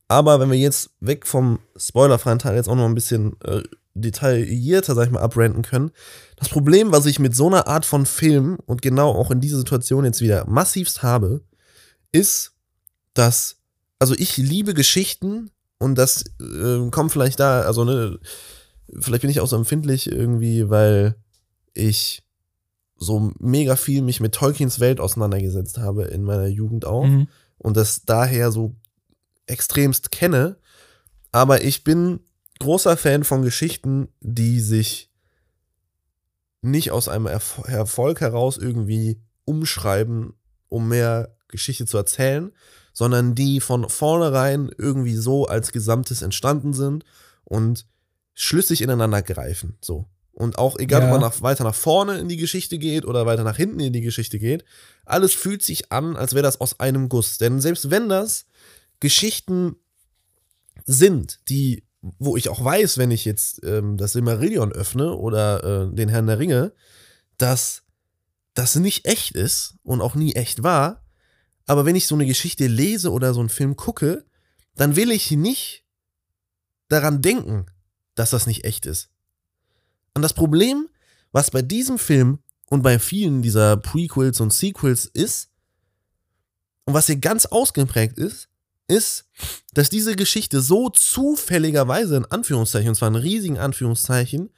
Aber 0.09 0.39
wenn 0.39 0.51
wir 0.51 0.59
jetzt 0.59 0.91
weg 1.01 1.27
vom 1.27 1.59
spoilerfreien 1.77 2.39
Teil 2.39 2.55
jetzt 2.57 2.69
auch 2.69 2.77
noch 2.77 2.85
ein 2.85 2.95
bisschen 2.95 3.37
äh, 3.45 3.62
detaillierter, 3.95 4.95
sag 4.95 5.07
ich 5.07 5.11
mal, 5.12 5.21
abrenten 5.21 5.62
können. 5.62 5.91
Das 6.37 6.49
Problem, 6.49 6.93
was 6.93 7.07
ich 7.07 7.19
mit 7.19 7.35
so 7.35 7.47
einer 7.47 7.67
Art 7.67 7.85
von 7.85 8.07
Film 8.07 8.59
und 8.67 8.83
genau 8.83 9.11
auch 9.12 9.31
in 9.31 9.41
dieser 9.41 9.57
Situation 9.59 10.05
jetzt 10.05 10.21
wieder 10.21 10.47
massivst 10.47 11.03
habe, 11.03 11.41
ist, 12.12 12.53
dass, 13.14 13.57
also 13.99 14.14
ich 14.17 14.37
liebe 14.37 14.75
Geschichten 14.75 15.51
und 15.79 15.97
das 15.97 16.25
äh, 16.41 16.91
kommt 16.91 17.12
vielleicht 17.12 17.41
da, 17.41 17.62
also 17.62 17.85
ne, 17.85 18.19
vielleicht 18.99 19.22
bin 19.22 19.30
ich 19.30 19.41
auch 19.41 19.47
so 19.49 19.57
empfindlich 19.57 20.11
irgendwie, 20.11 20.68
weil 20.70 21.16
ich 21.74 22.22
so 22.97 23.32
mega 23.39 23.76
viel 23.76 24.03
mich 24.03 24.20
mit 24.20 24.34
Tolkiens 24.34 24.80
Welt 24.80 25.01
auseinandergesetzt 25.01 25.78
habe 25.78 26.05
in 26.05 26.22
meiner 26.22 26.47
Jugend 26.47 26.84
auch 26.87 27.05
Mhm. 27.05 27.28
und 27.59 27.76
das 27.76 28.03
daher 28.05 28.51
so 28.51 28.74
extremst 29.47 30.11
kenne. 30.11 30.57
Aber 31.32 31.62
ich 31.62 31.84
bin 31.84 32.20
großer 32.61 32.97
Fan 32.97 33.24
von 33.24 33.43
Geschichten, 33.43 34.09
die 34.20 34.61
sich 34.61 35.11
nicht 36.62 36.91
aus 36.91 37.09
einem 37.09 37.26
Erf 37.26 37.61
Erfolg 37.66 38.20
heraus 38.20 38.57
irgendwie 38.57 39.20
umschreiben, 39.45 40.32
um 40.68 40.89
mehr 40.89 41.37
Geschichte 41.49 41.87
zu 41.87 41.97
erzählen, 41.99 42.51
sondern 42.93 43.34
die 43.34 43.61
von 43.61 43.89
vornherein 43.89 44.70
irgendwie 44.78 45.14
so 45.14 45.47
als 45.47 45.70
Gesamtes 45.70 46.22
entstanden 46.22 46.72
sind 46.72 47.05
und 47.45 47.87
schlüssig 48.37 48.82
ineinander 48.82 49.22
greifen. 49.22 49.76
So. 49.80 50.07
Und 50.32 50.59
auch 50.59 50.78
egal, 50.78 51.01
Ja. 51.01 51.07
ob 51.07 51.12
man 51.12 51.20
nach, 51.22 51.41
weiter 51.43 51.64
nach 51.64 51.74
vorne 51.74 52.18
in 52.18 52.28
die 52.28 52.37
Geschichte 52.37 52.78
geht 52.78 53.07
oder 53.07 53.24
weiter 53.26 53.43
nach 53.43 53.57
hinten 53.57 53.80
in 53.80 53.93
die 53.95 54.03
Geschichte 54.03 54.39
geht, 54.39 54.64
alles 55.07 55.32
fühlt 55.32 55.62
sich 55.62 55.91
an, 55.91 56.14
als 56.14 56.34
wäre 56.34 56.43
das 56.43 56.61
aus 56.61 56.78
einem 56.78 57.09
Guss. 57.09 57.39
Denn 57.39 57.61
selbst 57.61 57.91
wenn 57.91 58.09
das 58.11 58.45
Geschichten 59.01 59.76
sind, 60.84 61.41
die, 61.49 61.84
wo 62.03 62.37
ich 62.37 62.51
auch 62.51 62.62
weiß, 62.62 62.99
wenn 62.99 63.11
ich 63.11 63.24
jetzt 63.24 63.64
ähm, 63.64 63.97
das 63.97 64.12
Silmarillion 64.12 64.72
öffne 64.72 65.14
oder 65.14 65.89
äh, 65.91 65.95
den 65.95 66.11
Herrn 66.11 66.26
der 66.26 66.39
Ringe, 66.39 66.72
dass 67.39 67.82
das 68.53 68.76
nicht 68.76 69.07
echt 69.07 69.34
ist 69.34 69.74
und 69.82 70.03
auch 70.03 70.14
nie 70.14 70.34
echt 70.34 70.62
war. 70.62 71.03
Aber 71.66 71.84
wenn 71.87 71.97
ich 71.97 72.07
so 72.07 72.14
eine 72.14 72.26
Geschichte 72.26 72.66
lese 72.66 73.11
oder 73.11 73.32
so 73.34 73.41
einen 73.41 73.49
Film 73.49 73.76
gucke, 73.76 74.24
dann 74.74 74.97
will 74.97 75.11
ich 75.11 75.30
nicht 75.30 75.84
daran 76.89 77.22
denken, 77.22 77.66
dass 78.17 78.31
das 78.31 78.49
nicht 78.49 78.64
echt 78.64 78.87
ist. 78.87 79.11
Und 80.14 80.23
das 80.23 80.35
Problem, 80.35 80.89
was 81.31 81.53
bei 81.53 81.62
diesem 81.62 81.99
Film 81.99 82.41
und 82.69 82.83
bei 82.83 82.99
vielen 82.99 83.43
dieser 83.43 83.77
Prequels 83.77 84.41
und 84.41 84.53
Sequels 84.53 85.07
ist, 85.07 85.51
und 86.87 86.95
was 86.95 87.07
hier 87.07 87.17
ganz 87.17 87.47
ausgeprägt 87.47 88.19
ist, 88.19 88.49
ist, 88.89 89.25
dass 89.73 89.91
diese 89.91 90.14
Geschichte 90.17 90.61
so 90.61 90.89
zufälligerweise 90.89 92.17
in 92.17 92.25
Anführungszeichen, 92.25 92.91
und 92.91 92.95
zwar 92.95 93.09
in 93.09 93.17
riesigen 93.17 93.59
Anführungszeichen, 93.59 94.51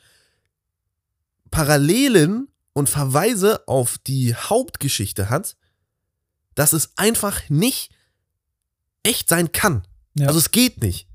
Parallelen 1.50 2.48
und 2.74 2.88
Verweise 2.88 3.66
auf 3.66 3.98
die 3.98 4.34
Hauptgeschichte 4.34 5.30
hat, 5.30 5.56
dass 6.54 6.72
es 6.72 6.92
einfach 6.96 7.48
nicht 7.48 7.90
echt 9.02 9.28
sein 9.28 9.50
kann. 9.52 9.86
Ja. 10.14 10.26
Also 10.26 10.38
es 10.38 10.50
geht 10.50 10.82
nicht. 10.82 11.07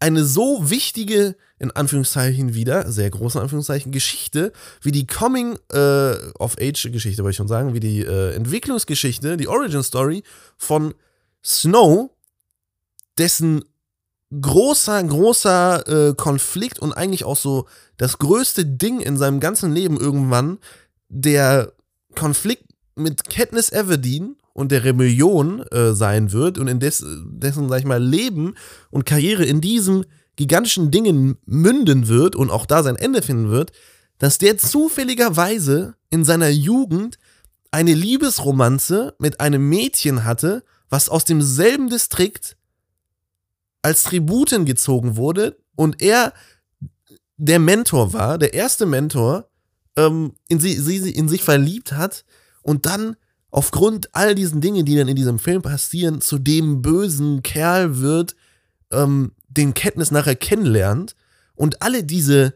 Eine 0.00 0.24
so 0.24 0.70
wichtige, 0.70 1.36
in 1.58 1.70
Anführungszeichen 1.70 2.54
wieder, 2.54 2.90
sehr 2.90 3.08
große 3.10 3.40
Anführungszeichen, 3.40 3.92
Geschichte, 3.92 4.52
wie 4.82 4.92
die 4.92 5.06
Coming 5.06 5.58
äh, 5.72 6.16
of 6.38 6.56
Age 6.60 6.90
Geschichte, 6.92 7.22
wollte 7.22 7.30
ich 7.32 7.36
schon 7.36 7.48
sagen, 7.48 7.74
wie 7.74 7.80
die 7.80 8.00
äh, 8.00 8.34
Entwicklungsgeschichte, 8.34 9.36
die 9.36 9.48
Origin 9.48 9.82
Story 9.82 10.22
von 10.58 10.94
Snow, 11.42 12.10
dessen 13.16 13.64
großer, 14.40 15.02
großer 15.04 16.08
äh, 16.08 16.14
Konflikt 16.14 16.80
und 16.80 16.92
eigentlich 16.92 17.24
auch 17.24 17.36
so 17.36 17.66
das 17.96 18.18
größte 18.18 18.66
Ding 18.66 19.00
in 19.00 19.16
seinem 19.16 19.40
ganzen 19.40 19.72
Leben 19.72 19.98
irgendwann, 19.98 20.58
der 21.08 21.72
Konflikt 22.14 22.64
mit 22.96 23.28
Katniss 23.28 23.70
Everdeen 23.70 24.36
und 24.54 24.72
der 24.72 24.84
Rebellion 24.84 25.60
äh, 25.70 25.92
sein 25.92 26.32
wird 26.32 26.58
und 26.58 26.68
in 26.68 26.80
des, 26.80 27.04
dessen, 27.26 27.68
sag 27.68 27.80
ich 27.80 27.84
mal, 27.84 28.02
Leben 28.02 28.54
und 28.90 29.04
Karriere 29.04 29.44
in 29.44 29.60
diesem 29.60 30.04
gigantischen 30.36 30.90
Dingen 30.90 31.36
münden 31.44 32.08
wird 32.08 32.34
und 32.34 32.50
auch 32.50 32.64
da 32.64 32.82
sein 32.82 32.96
Ende 32.96 33.20
finden 33.20 33.50
wird, 33.50 33.72
dass 34.18 34.38
der 34.38 34.56
zufälligerweise 34.56 35.96
in 36.08 36.24
seiner 36.24 36.48
Jugend 36.48 37.18
eine 37.72 37.92
Liebesromanze 37.92 39.14
mit 39.18 39.40
einem 39.40 39.68
Mädchen 39.68 40.24
hatte, 40.24 40.64
was 40.88 41.08
aus 41.08 41.24
demselben 41.24 41.90
Distrikt 41.90 42.56
als 43.82 44.04
Tributen 44.04 44.64
gezogen 44.64 45.16
wurde 45.16 45.58
und 45.74 46.00
er 46.00 46.32
der 47.36 47.58
Mentor 47.58 48.12
war, 48.12 48.38
der 48.38 48.54
erste 48.54 48.86
Mentor, 48.86 49.50
ähm, 49.96 50.34
in 50.48 50.60
sie, 50.60 50.74
sie 50.74 51.10
in 51.10 51.28
sich 51.28 51.42
verliebt 51.42 51.92
hat 51.92 52.24
und 52.62 52.86
dann 52.86 53.16
aufgrund 53.54 54.14
all 54.14 54.34
diesen 54.34 54.60
Dingen, 54.60 54.84
die 54.84 54.96
dann 54.96 55.08
in 55.08 55.16
diesem 55.16 55.38
Film 55.38 55.62
passieren, 55.62 56.20
zu 56.20 56.38
dem 56.38 56.82
bösen 56.82 57.42
Kerl 57.42 58.00
wird, 58.00 58.34
ähm, 58.90 59.32
den 59.48 59.74
Katniss 59.74 60.10
nachher 60.10 60.36
kennenlernt 60.36 61.14
und 61.54 61.80
alle 61.82 62.04
diese 62.04 62.54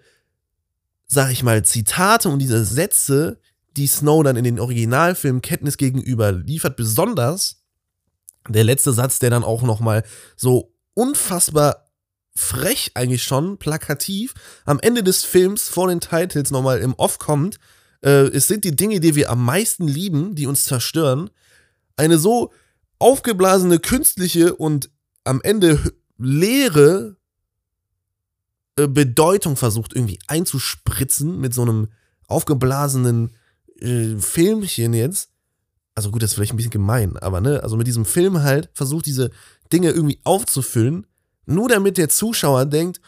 sag 1.09 1.33
ich 1.33 1.43
mal, 1.43 1.65
Zitate 1.65 2.29
und 2.29 2.39
diese 2.39 2.65
Sätze, 2.65 3.41
die 3.77 3.87
Snow 3.87 4.23
dann 4.23 4.37
in 4.37 4.45
den 4.45 4.61
Originalfilmen 4.61 5.43
Kenntnis 5.43 5.79
gegenüber 5.79 6.33
liefert, 6.33 6.77
besonders 6.77 7.63
der 8.49 8.65
letzte 8.65 8.93
Satz, 8.93 9.19
der 9.19 9.31
dann 9.31 9.45
auch 9.45 9.63
noch 9.63 9.81
mal 9.81 10.05
so 10.37 10.75
unfassbar 10.95 11.87
frech 12.35 12.93
eigentlich 12.95 13.25
schon, 13.25 13.59
plakativ, 13.59 14.35
am 14.65 14.79
Ende 14.81 15.03
des 15.03 15.25
Films 15.25 15.69
vor 15.69 15.89
den 15.89 16.01
Titles 16.01 16.51
nochmal 16.51 16.79
im 16.79 16.95
Off 16.95 17.19
kommt, 17.19 17.59
äh, 18.03 18.29
es 18.29 18.47
sind 18.47 18.65
die 18.65 18.77
Dinge, 18.77 19.01
die 19.01 19.15
wir 19.15 19.31
am 19.31 19.45
meisten 19.45 19.87
lieben, 19.87 20.35
die 20.35 20.47
uns 20.47 20.65
zerstören. 20.65 21.31
Eine 21.97 22.19
so 22.19 22.53
aufgeblasene, 22.99 23.79
künstliche 23.79 24.55
und 24.55 24.91
am 25.25 25.41
Ende 25.43 25.95
leere 26.19 27.17
äh, 28.77 28.87
Bedeutung 28.87 29.57
versucht 29.57 29.95
irgendwie 29.95 30.19
einzuspritzen 30.27 31.41
mit 31.41 31.55
so 31.55 31.63
einem 31.63 31.89
aufgeblasenen 32.27 33.35
äh, 33.81 34.17
Filmchen 34.17 34.95
jetzt. 34.95 35.31
Also 35.95 36.11
gut, 36.11 36.23
das 36.23 36.31
ist 36.31 36.35
vielleicht 36.35 36.53
ein 36.53 36.57
bisschen 36.57 36.71
gemein, 36.71 37.17
aber 37.17 37.41
ne, 37.41 37.63
also 37.63 37.77
mit 37.77 37.89
diesem 37.89 38.05
Film 38.05 38.43
halt 38.43 38.71
versucht 38.73 39.07
diese 39.07 39.31
Dinge 39.73 39.91
irgendwie 39.91 40.21
aufzufüllen, 40.23 41.07
nur 41.47 41.69
damit 41.69 41.99
der 41.99 42.09
Zuschauer 42.09 42.67
denkt, 42.67 43.01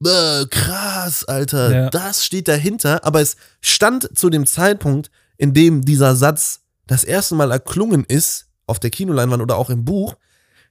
"Bäh, 0.00 0.46
krass, 0.50 1.24
Alter, 1.24 1.72
Ja. 1.74 1.90
das 1.90 2.24
steht 2.24 2.48
dahinter, 2.48 3.04
aber 3.04 3.20
es 3.20 3.36
stand 3.60 4.16
zu 4.18 4.30
dem 4.30 4.46
Zeitpunkt, 4.46 5.10
in 5.36 5.54
dem 5.54 5.82
dieser 5.84 6.16
Satz 6.16 6.60
das 6.86 7.04
erste 7.04 7.34
Mal 7.34 7.50
erklungen 7.50 8.04
ist, 8.04 8.46
auf 8.66 8.78
der 8.80 8.90
Kinoleinwand 8.90 9.42
oder 9.42 9.56
auch 9.56 9.70
im 9.70 9.84
Buch, 9.84 10.14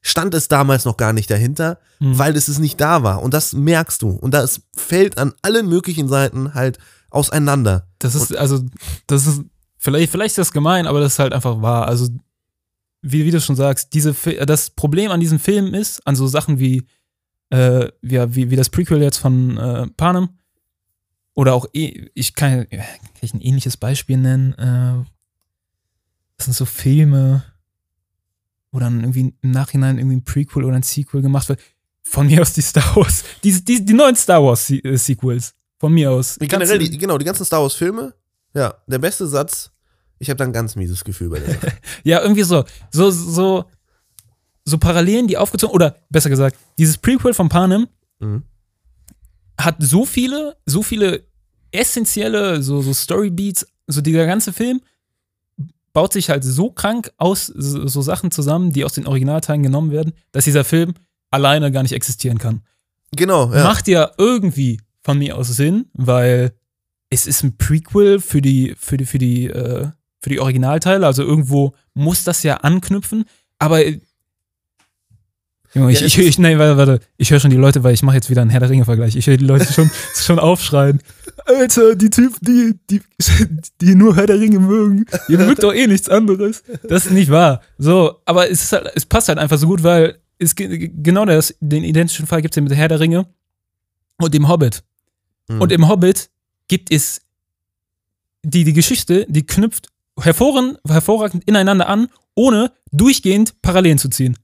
stand 0.02 0.34
es 0.34 0.48
damals 0.48 0.84
noch 0.86 0.98
gar 0.98 1.14
nicht 1.14 1.30
dahinter, 1.32 1.80
Mhm. 2.00 2.18
weil 2.20 2.36
es 2.36 2.48
es 2.48 2.60
nicht 2.60 2.80
da 2.82 3.04
war. 3.04 3.22
Und 3.22 3.34
das 3.34 3.54
merkst 3.54 4.02
du. 4.02 4.10
Und 4.10 4.34
das 4.34 4.62
fällt 4.76 5.18
an 5.18 5.34
allen 5.42 5.68
möglichen 5.70 6.08
Seiten 6.08 6.54
halt 6.54 6.78
auseinander. 7.10 7.88
Das 8.00 8.14
ist, 8.16 8.36
also, 8.36 8.64
das 9.08 9.26
ist, 9.28 9.42
vielleicht, 9.78 10.12
vielleicht 10.12 10.32
ist 10.34 10.38
das 10.40 10.52
gemein, 10.52 10.88
aber 10.88 11.00
das 11.00 11.14
ist 11.14 11.20
halt 11.20 11.32
einfach 11.34 11.62
wahr. 11.62 11.88
Also, 11.88 12.10
wie, 13.02 13.26
wie 13.26 13.32
du 13.32 13.40
schon 13.40 13.56
sagst, 13.56 13.94
diese, 13.94 14.14
das 14.46 14.70
Problem 14.72 15.12
an 15.12 15.20
diesem 15.20 15.40
Film 15.40 15.74
ist, 15.74 16.06
an 16.06 16.16
so 16.16 16.28
Sachen 16.28 16.60
wie, 16.60 16.86
äh, 17.54 17.90
wie, 18.02 18.36
wie, 18.36 18.50
wie 18.52 18.56
das 18.56 18.70
Prequel 18.70 19.02
jetzt 19.02 19.18
von 19.18 19.58
äh, 19.58 19.88
Panem, 19.96 20.30
oder 21.36 21.54
auch, 21.54 21.66
eh- 21.74 22.10
ich 22.14 22.36
kann, 22.36 22.68
kann 22.70 22.84
ich 23.22 23.34
ein 23.34 23.42
ähnliches 23.42 23.78
Beispiel 23.78 24.18
nennen, 24.18 24.54
äh, 24.54 25.04
das 26.38 26.46
sind 26.46 26.54
so 26.56 26.66
Filme, 26.66 27.44
wo 28.72 28.80
dann 28.80 29.02
irgendwie 29.02 29.34
im 29.42 29.52
Nachhinein 29.52 29.98
irgendwie 29.98 30.18
ein 30.18 30.24
Prequel 30.26 30.64
oder 30.64 30.76
ein 30.76 30.84
Sequel 30.84 31.22
gemacht 31.22 31.48
wird. 31.50 31.60
Von 32.06 32.28
mir 32.28 32.42
aus 32.42 32.54
die 32.54 32.62
Star 32.62 32.96
Wars, 32.96 33.24
die, 33.44 33.64
die, 33.64 33.84
die 33.86 33.94
neuen 33.94 34.16
Star 34.16 34.44
Wars 34.44 34.70
äh, 34.70 34.98
Sequels. 34.98 35.54
Von 35.80 35.94
mir 35.94 36.12
aus. 36.12 36.38
Generell, 36.40 36.78
Ganze- 36.80 36.90
die, 36.92 36.98
genau, 36.98 37.18
die 37.18 37.26
ganzen 37.26 37.46
Star 37.46 37.62
Wars-Filme, 37.62 38.14
ja, 38.54 38.74
der 38.88 39.00
beste 39.00 39.28
Satz, 39.28 39.72
ich 40.20 40.30
habe 40.30 40.38
da 40.38 40.44
ein 40.46 40.54
ganz 40.54 40.76
mieses 40.76 41.04
Gefühl 41.04 41.30
bei 41.30 41.40
der 41.40 41.54
Sache. 41.56 41.74
Ja, 42.04 42.22
irgendwie 42.22 42.44
so, 42.44 42.64
so, 42.92 43.12
so, 43.12 43.66
so 44.66 44.78
Parallelen, 44.78 45.28
die 45.28 45.38
aufgezogen, 45.38 45.74
oder 45.76 45.96
besser 46.10 46.30
gesagt, 46.30 46.58
dieses 46.78 46.98
Prequel 46.98 47.34
von 47.34 47.50
Panem 47.50 47.88
Mhm. 48.20 48.44
hat 49.60 49.76
so 49.80 50.06
viele, 50.06 50.56
so 50.66 50.82
viele 50.84 51.24
essentielle, 51.72 52.62
so, 52.64 52.82
so 52.82 52.94
Storybeats, 52.94 53.66
so 53.88 54.02
dieser 54.02 54.26
ganze 54.26 54.54
Film 54.54 54.82
baut 55.92 56.14
sich 56.14 56.30
halt 56.30 56.44
so 56.44 56.72
krank 56.72 57.12
aus 57.18 57.48
so, 57.48 57.88
so 57.88 58.02
Sachen 58.02 58.32
zusammen, 58.32 58.72
die 58.72 58.86
aus 58.86 58.94
den 58.94 59.08
Originalteilen 59.08 59.62
genommen 59.64 59.92
werden, 59.92 60.14
dass 60.32 60.46
dieser 60.46 60.64
Film 60.64 60.94
alleine 61.32 61.72
gar 61.72 61.84
nicht 61.84 61.92
existieren 61.94 62.38
kann. 62.38 62.62
Genau, 63.16 63.54
ja. 63.54 63.64
Macht 63.64 63.88
ja 63.88 64.12
irgendwie 64.18 64.80
von 65.04 65.18
mir 65.18 65.38
aus 65.38 65.50
Sinn, 65.50 65.86
weil 65.94 66.54
es 67.10 67.28
ist 67.28 67.44
ein 67.44 67.58
Prequel 67.58 68.20
für 68.20 68.42
die, 68.42 68.74
für 68.78 68.98
die, 68.98 69.06
für 69.06 69.18
die, 69.20 69.48
äh, 69.48 69.88
für 70.22 70.30
die 70.30 70.40
Originalteile, 70.40 71.06
also 71.06 71.24
irgendwo 71.24 71.74
muss 71.94 72.24
das 72.24 72.42
ja 72.44 72.58
anknüpfen, 72.58 73.26
aber 73.60 73.82
Junge, 75.76 75.92
ich, 75.92 76.02
ich, 76.04 76.18
ich, 76.20 76.38
nee, 76.38 76.58
warte, 76.58 76.78
warte, 76.78 77.00
ich 77.18 77.32
höre 77.32 77.40
schon 77.40 77.50
die 77.50 77.58
Leute, 77.58 77.84
weil 77.84 77.94
ich 77.96 78.04
mache 78.04 78.16
jetzt 78.16 78.30
wieder 78.30 78.42
einen 78.42 78.52
Herr 78.52 78.60
der 78.60 78.70
Ringe-Vergleich. 78.70 79.16
Ich 79.16 79.26
höre 79.26 79.38
die 79.38 79.46
Leute 79.46 79.72
schon, 79.74 79.90
schon 80.16 80.38
aufschreien. 80.38 81.02
Alter, 81.46 81.96
die 81.96 82.10
Typen, 82.12 82.38
die, 82.42 82.80
die, 82.90 83.02
die 83.82 83.96
nur 83.96 84.16
Herr 84.16 84.28
der 84.28 84.40
Ringe 84.40 84.60
mögen, 84.60 85.06
ihr 85.28 85.40
mögt 85.40 85.64
doch 85.64 85.74
eh 85.74 85.88
nichts 85.88 86.10
anderes. 86.10 86.64
Das 86.88 87.06
ist 87.08 87.12
nicht 87.12 87.32
wahr. 87.32 87.62
So, 87.80 88.20
aber 88.26 88.50
es, 88.52 88.64
ist 88.64 88.72
halt, 88.74 88.92
es 88.96 89.06
passt 89.06 89.30
halt 89.30 89.40
einfach 89.40 89.58
so 89.58 89.66
gut, 89.68 89.82
weil 89.84 90.20
es 90.38 90.56
ge- 90.56 90.92
genau 90.96 91.26
das, 91.26 91.56
den 91.60 91.84
identischen 91.84 92.28
Fall 92.28 92.42
gibt 92.42 92.54
es 92.54 92.56
ja 92.58 92.62
mit 92.62 92.72
der 92.72 92.78
Herr 92.78 92.88
der 92.90 93.00
Ringe 93.00 93.26
und 94.20 94.34
dem 94.34 94.48
Hobbit. 94.48 94.84
Mhm. 95.48 95.62
Und 95.62 95.72
im 95.72 95.88
Hobbit 95.88 96.30
gibt 96.68 96.92
es 96.92 97.22
die, 98.44 98.64
die 98.64 98.74
Geschichte, 98.74 99.26
die 99.28 99.46
knüpft 99.46 99.88
hervorragend 100.20 101.44
ineinander 101.46 101.88
an, 101.90 102.08
ohne 102.36 102.72
durchgehend 102.92 103.60
Parallelen 103.62 103.98
zu 103.98 104.10
ziehen. 104.10 104.38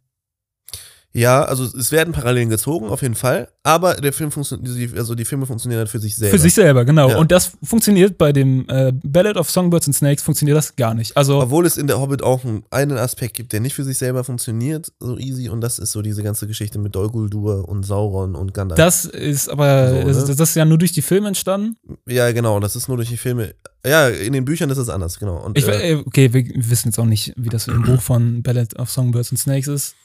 Ja, 1.11 1.43
also 1.43 1.63
es 1.65 1.91
werden 1.91 2.13
Parallelen 2.13 2.49
gezogen, 2.49 2.87
auf 2.87 3.01
jeden 3.01 3.15
Fall, 3.15 3.49
aber 3.63 3.95
der 3.95 4.13
Film 4.13 4.31
funktioniert, 4.31 4.95
also 4.95 5.15
die 5.15 5.25
Filme 5.25 5.45
funktionieren 5.47 5.79
halt 5.79 5.89
für 5.89 5.99
sich 5.99 6.15
selber. 6.15 6.37
Für 6.37 6.41
sich 6.41 6.53
selber, 6.53 6.85
genau. 6.85 7.09
Ja. 7.09 7.17
Und 7.17 7.31
das 7.31 7.51
funktioniert 7.63 8.17
bei 8.19 8.31
dem 8.31 8.65
äh, 8.69 8.91
Ballad 9.03 9.35
of 9.37 9.49
Songbirds 9.49 9.87
and 9.87 9.95
Snakes, 9.95 10.21
funktioniert 10.21 10.55
das 10.57 10.75
gar 10.75 10.93
nicht. 10.93 11.17
Also, 11.17 11.41
Obwohl 11.41 11.65
es 11.65 11.77
in 11.77 11.87
der 11.87 11.99
Hobbit 11.99 12.21
auch 12.21 12.43
einen- 12.45 12.63
einen 12.69 12.97
Aspekt 12.97 13.33
gibt, 13.35 13.53
der 13.53 13.59
nicht 13.59 13.73
für 13.73 13.83
sich 13.83 13.97
selber 13.97 14.23
funktioniert, 14.23 14.91
so 14.99 15.17
easy, 15.17 15.49
und 15.49 15.61
das 15.61 15.79
ist 15.79 15.91
so 15.93 16.01
diese 16.03 16.21
ganze 16.21 16.45
Geschichte 16.45 16.77
mit 16.77 16.93
Dol 16.93 17.09
Guldur 17.09 17.67
und 17.67 17.83
Sauron 17.87 18.35
und 18.35 18.53
Gandalf. 18.53 18.77
das 18.77 19.05
ist 19.05 19.49
aber, 19.49 19.89
So, 19.89 20.07
das, 20.07 20.27
ne? 20.29 20.35
das 20.35 20.49
ist 20.49 20.55
ja 20.55 20.65
nur 20.65 20.77
durch 20.77 20.91
die 20.91 21.01
Filme 21.01 21.27
entstanden. 21.29 21.75
ja, 22.07 22.31
genau, 22.31 22.59
das 22.59 22.75
ist 22.75 22.87
nur 22.87 22.97
durch 22.97 23.09
die 23.09 23.17
Filme. 23.17 23.55
Ja, 23.85 24.09
in 24.09 24.33
den 24.33 24.45
Büchern 24.45 24.69
ist 24.69 24.77
es 24.77 24.89
anders, 24.89 25.17
genau. 25.19 25.37
Und, 25.43 25.57
Ich, 25.57 25.67
äh, 25.67 25.93
äh, 25.93 26.03
okay, 26.05 26.33
wir 26.33 26.43
wissen 26.69 26.89
jetzt 26.89 26.99
auch 26.99 27.05
nicht, 27.05 27.33
wie 27.37 27.49
das 27.49 27.67
im 27.67 27.81
Buch 27.81 28.01
von 28.01 28.43
Ballad 28.43 28.77
of 28.77 28.89
Songbirds 28.91 29.31
and 29.31 29.39
Snakes 29.39 29.67
ist. 29.67 29.95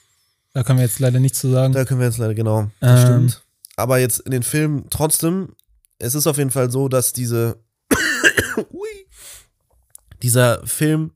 Da 0.55 0.63
können 0.63 0.79
wir 0.79 0.87
jetzt 0.87 1.01
leider 1.01 1.21
nichts 1.21 1.41
zu 1.41 1.51
sagen. 1.51 1.73
Da 1.75 1.85
können 1.85 2.01
wir 2.01 2.07
jetzt 2.07 2.19
leider, 2.19 2.35
genau, 2.35 2.71
das 2.81 3.01
Ähm. 3.01 3.07
stimmt. 3.07 3.43
Aber 3.77 3.99
jetzt 3.99 4.21
in 4.21 4.31
den 4.31 4.43
Filmen 4.45 4.87
trotzdem, 4.89 5.55
es 5.99 6.15
ist 6.15 6.27
auf 6.27 6.39
jeden 6.39 6.51
Fall 6.53 6.71
so, 6.71 6.89
dass 6.89 7.13
diese, 7.13 7.59
Ui. 8.73 8.89
dieser 10.23 10.65
Film 10.67 11.13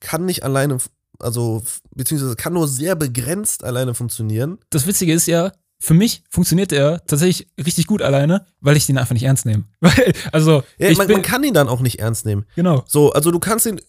kann 0.00 0.24
nicht 0.24 0.42
alleine, 0.44 0.78
also, 1.18 1.62
beziehungsweise 1.94 2.36
kann 2.36 2.54
nur 2.54 2.66
sehr 2.68 2.96
begrenzt 2.96 3.64
alleine 3.64 3.94
funktionieren. 3.94 4.58
das 4.70 4.86
Witzige 4.86 5.12
ist 5.12 5.26
ja, 5.26 5.52
für 5.78 5.94
mich 5.94 6.22
funktioniert 6.30 6.72
er 6.72 7.04
tatsächlich 7.06 7.48
richtig 7.62 7.86
gut 7.86 8.02
alleine, 8.02 8.46
weil 8.60 8.76
ich 8.76 8.86
den 8.86 8.98
einfach 8.98 9.14
nicht 9.14 9.22
ernst 9.24 9.46
nehme. 9.46 9.64
Weil, 9.80 10.12
also, 10.32 10.62
Ja, 10.78 10.88
ich 10.90 10.98
man, 10.98 11.06
bin, 11.06 11.16
man 11.16 11.22
kann 11.22 11.42
ihn 11.44 11.54
dann 11.54 11.68
auch 11.68 11.80
nicht 11.80 12.00
ernst 12.00 12.26
nehmen. 12.26 12.44
genau. 12.54 12.84
So, 12.86 13.12
also 13.12 13.30
du 13.30 13.38
kannst 13.40 13.64
ihn 13.66 13.80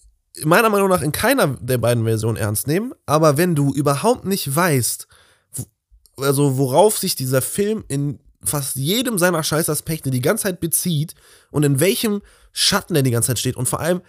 meiner 0.43 0.69
Meinung 0.69 0.89
nach 0.89 1.01
in 1.01 1.11
keiner 1.11 1.47
der 1.59 1.77
beiden 1.77 2.03
Versionen 2.05 2.38
ernst 2.38 2.67
nehmen, 2.67 2.93
aber 3.05 3.38
wenn 3.38 3.55
du 3.55 3.73
überhaupt 3.73 4.25
nicht 4.25 4.55
weißt, 4.55 5.07
also 6.17 6.57
worauf 6.57 6.97
sich 6.97 7.15
dieser 7.15 7.41
Film 7.41 7.84
in 7.88 8.19
fast 8.43 8.75
jedem 8.75 9.17
seiner 9.17 9.43
Scheißaspekte 9.43 10.09
die 10.09 10.21
ganze 10.21 10.43
Zeit 10.43 10.59
bezieht 10.59 11.13
und 11.51 11.63
in 11.63 11.79
welchem 11.79 12.21
Schatten 12.51 12.95
er 12.95 13.03
die 13.03 13.11
ganze 13.11 13.27
Zeit 13.27 13.39
steht 13.39 13.55
und 13.55 13.69
vor 13.69 13.79
allem, 13.79 14.01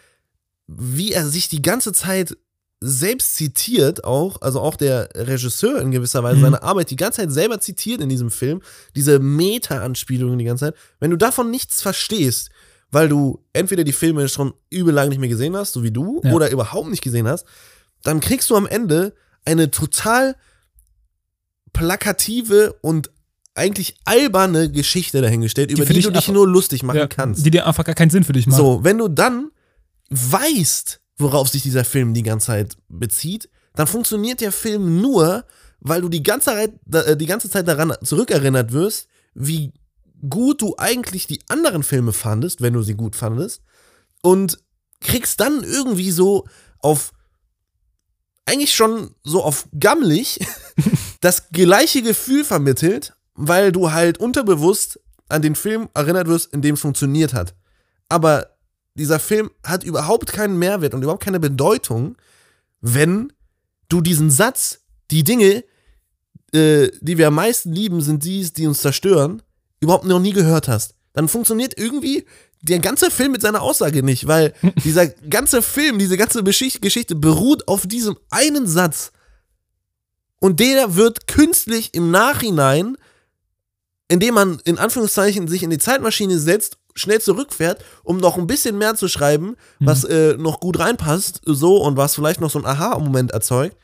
wie 0.67 1.13
er 1.13 1.27
sich 1.27 1.49
die 1.49 1.63
ganze 1.63 1.93
Zeit 1.93 2.37
selbst 2.81 3.35
zitiert 3.35 4.03
auch, 4.05 4.41
also 4.43 4.61
auch 4.61 4.75
der 4.77 5.09
Regisseur 5.15 5.81
in 5.81 5.93
gewisser 5.93 6.23
Weise 6.25 6.39
Mhm. 6.39 6.43
seine 6.43 6.63
Arbeit 6.63 6.91
die 6.91 6.97
ganze 6.97 7.21
Zeit 7.21 7.31
selber 7.31 7.61
zitiert 7.61 8.01
in 8.01 8.09
diesem 8.09 8.31
Film, 8.31 8.61
diese 8.97 9.21
Meta-Anspielungen 9.21 10.39
die 10.39 10.45
ganze 10.45 10.67
Zeit. 10.67 10.75
Wenn 10.99 11.11
du 11.11 11.17
davon 11.17 11.51
nichts 11.51 11.81
verstehst, 11.81 12.51
weil 12.93 13.09
du 13.09 13.43
entweder 13.53 13.83
die 13.85 13.93
Filme 13.93 14.29
schon 14.29 14.53
übel 14.71 14.95
lang 14.95 15.09
nicht 15.09 15.19
mehr 15.19 15.29
gesehen 15.29 15.57
hast, 15.57 15.73
so 15.73 15.83
wie 15.83 15.91
du, 15.91 16.21
Ja. 16.23 16.33
oder 16.33 16.51
überhaupt 16.51 16.89
nicht 16.91 17.03
gesehen 17.03 17.27
hast, 17.27 17.45
dann 18.05 18.21
kriegst 18.21 18.49
du 18.51 18.57
am 18.57 18.67
Ende 18.67 19.15
eine 19.45 19.71
total 19.71 20.37
plakative 21.73 22.75
und 22.83 23.11
eigentlich 23.55 23.97
alberne 24.05 24.71
Geschichte 24.71 25.21
dahingestellt, 25.21 25.71
über 25.71 25.83
für 25.85 25.93
die 25.93 25.99
dich 26.01 26.07
du 26.07 26.13
dich 26.13 26.29
nur 26.29 26.47
lustig 26.49 26.83
machen 26.83 26.99
Ja, 26.99 27.07
kannst. 27.07 27.45
Die 27.45 27.51
dir 27.51 27.67
einfach 27.67 27.85
gar 27.85 27.95
keinen 27.95 28.11
Sinn 28.11 28.25
für 28.25 28.33
dich 28.33 28.47
macht. 28.47 28.57
So, 28.57 28.83
wenn 28.85 28.99
du 28.99 29.09
dann 29.09 29.51
weißt, 30.11 31.01
worauf 31.19 31.49
sich 31.49 31.63
dieser 31.63 31.85
Film 31.85 32.15
die 32.15 32.23
ganze 32.23 32.47
Zeit 32.49 32.77
bezieht, 32.89 33.49
dann 33.75 33.87
funktioniert 33.87 34.41
der 34.41 34.53
Film 34.53 35.01
nur, 35.01 35.45
weil 35.81 36.01
du 36.03 36.09
die 36.09 36.23
ganze 36.23 36.47
Zeit, 36.47 36.73
äh, 36.93 37.17
die 37.17 37.27
ganze 37.27 37.51
Zeit 37.51 37.69
daran 37.69 37.93
zurückerinnert 38.03 38.73
wirst, 38.73 39.09
wie 39.35 39.73
gut 40.29 40.63
du 40.63 40.75
eigentlich 40.79 41.27
die 41.27 41.41
anderen 41.49 41.83
Filme 41.83 42.13
fandest, 42.13 42.61
wenn 42.61 42.75
du 42.75 42.83
sie 42.83 42.95
gut 42.95 43.17
fandest, 43.17 43.63
und 44.23 44.59
kriegst 45.01 45.41
dann 45.41 45.65
irgendwie 45.65 46.11
so 46.11 46.47
auf 46.79 47.13
eigentlich 48.45 48.75
schon 48.75 49.15
so 49.23 49.43
auf 49.43 49.69
gammelig 49.79 50.41
das 51.21 51.51
gleiche 51.51 52.03
Gefühl 52.03 52.45
vermittelt, 52.45 53.15
weil 53.35 53.73
du 53.73 53.93
halt 53.93 54.19
unterbewusst 54.19 55.01
an 55.29 55.43
den 55.43 55.55
Film 55.55 55.89
erinnert 55.95 56.29
wirst, 56.29 56.53
in 56.53 56.63
dem 56.63 56.75
es 56.75 56.81
funktioniert 56.81 57.35
hat. 57.35 57.55
Aber 58.09 58.49
dieser 58.95 59.19
Film 59.19 59.51
hat 59.65 59.85
überhaupt 59.85 60.33
keinen 60.33 60.59
Mehrwert 60.59 60.95
und 60.95 61.03
überhaupt 61.03 61.23
keine 61.23 61.41
Bedeutung, 61.41 62.17
wenn 62.81 63.33
du 63.89 64.01
diesen 64.01 64.31
Satz, 64.31 64.81
die 65.11 65.25
Dinge, 65.25 65.65
äh, 66.53 66.91
die 67.01 67.17
wir 67.17 67.29
am 67.29 67.35
meisten 67.35 67.73
lieben, 67.73 68.01
sind 68.01 68.25
die, 68.25 68.53
die 68.53 68.67
uns 68.67 68.81
zerstören, 68.81 69.43
überhaupt 69.83 70.05
noch 70.05 70.21
nie 70.21 70.33
gehört 70.33 70.69
hast. 70.69 70.95
dann 71.13 71.29
funktioniert 71.29 71.77
irgendwie 71.77 72.25
der 72.63 72.79
ganze 72.79 73.11
Film 73.11 73.33
mit 73.33 73.43
seiner 73.43 73.61
Aussage 73.61 74.03
nicht, 74.03 74.27
weil 74.27 74.55
dieser 74.85 75.09
ganze 75.09 75.61
Film, 75.61 75.99
diese 75.99 76.17
ganze 76.17 76.43
Geschichte 76.43 77.15
beruht 77.15 77.69
auf 77.69 77.87
diesem 77.87 78.17
einen 78.31 78.67
Satz. 78.67 79.13
Und 80.39 80.59
der 80.61 80.97
wird 80.97 81.27
künstlich 81.27 81.91
im 81.93 82.11
Nachhinein, 82.11 82.97
indem 84.09 84.35
man 84.35 84.61
in 84.65 84.79
Anführungszeichen 84.79 85.49
sich 85.49 85.63
in 85.63 85.71
die 85.71 85.79
Zeitmaschine 85.79 86.39
setzt, 86.39 86.79
schnell 86.95 87.21
zurückfährt, 87.21 87.85
um 88.03 88.19
noch 88.19 88.37
ein 88.37 88.47
bisschen 88.47 88.77
mehr 88.77 88.95
zu 88.95 89.09
schreiben, 89.09 89.57
was 89.81 90.05
äh, 90.05 90.37
noch 90.37 90.61
gut 90.61 90.79
reinpasst, 90.79 91.41
so 91.45 91.79
und 91.83 91.97
was 91.97 92.15
vielleicht 92.15 92.41
noch 92.41 92.51
so 92.51 92.59
ein 92.59 92.67
Aha-Moment 92.67 93.31
erzeugt, 93.31 93.77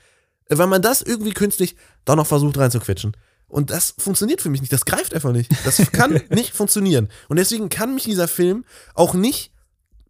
äh, 0.47 0.59
weil 0.59 0.67
man 0.67 0.83
das 0.83 1.03
irgendwie 1.03 1.33
künstlich 1.33 1.77
da 2.05 2.17
noch 2.17 2.27
versucht 2.27 2.59
reinzuquetschen. 2.59 3.17
Und 3.49 3.71
das 3.71 3.95
funktioniert 3.99 4.43
für 4.43 4.51
mich 4.51 4.61
nicht. 4.61 4.73
Das 4.73 4.85
greift 4.85 5.15
einfach 5.15 5.33
nicht. 5.33 5.51
Das 5.65 5.79
kann 5.93 6.21
nicht 6.29 6.55
funktionieren. 6.55 7.09
Und 7.29 7.39
deswegen 7.39 7.69
kann 7.71 7.95
mich 7.95 8.05
dieser 8.05 8.29
Film 8.29 8.65
auch 8.95 9.15
nicht 9.15 9.53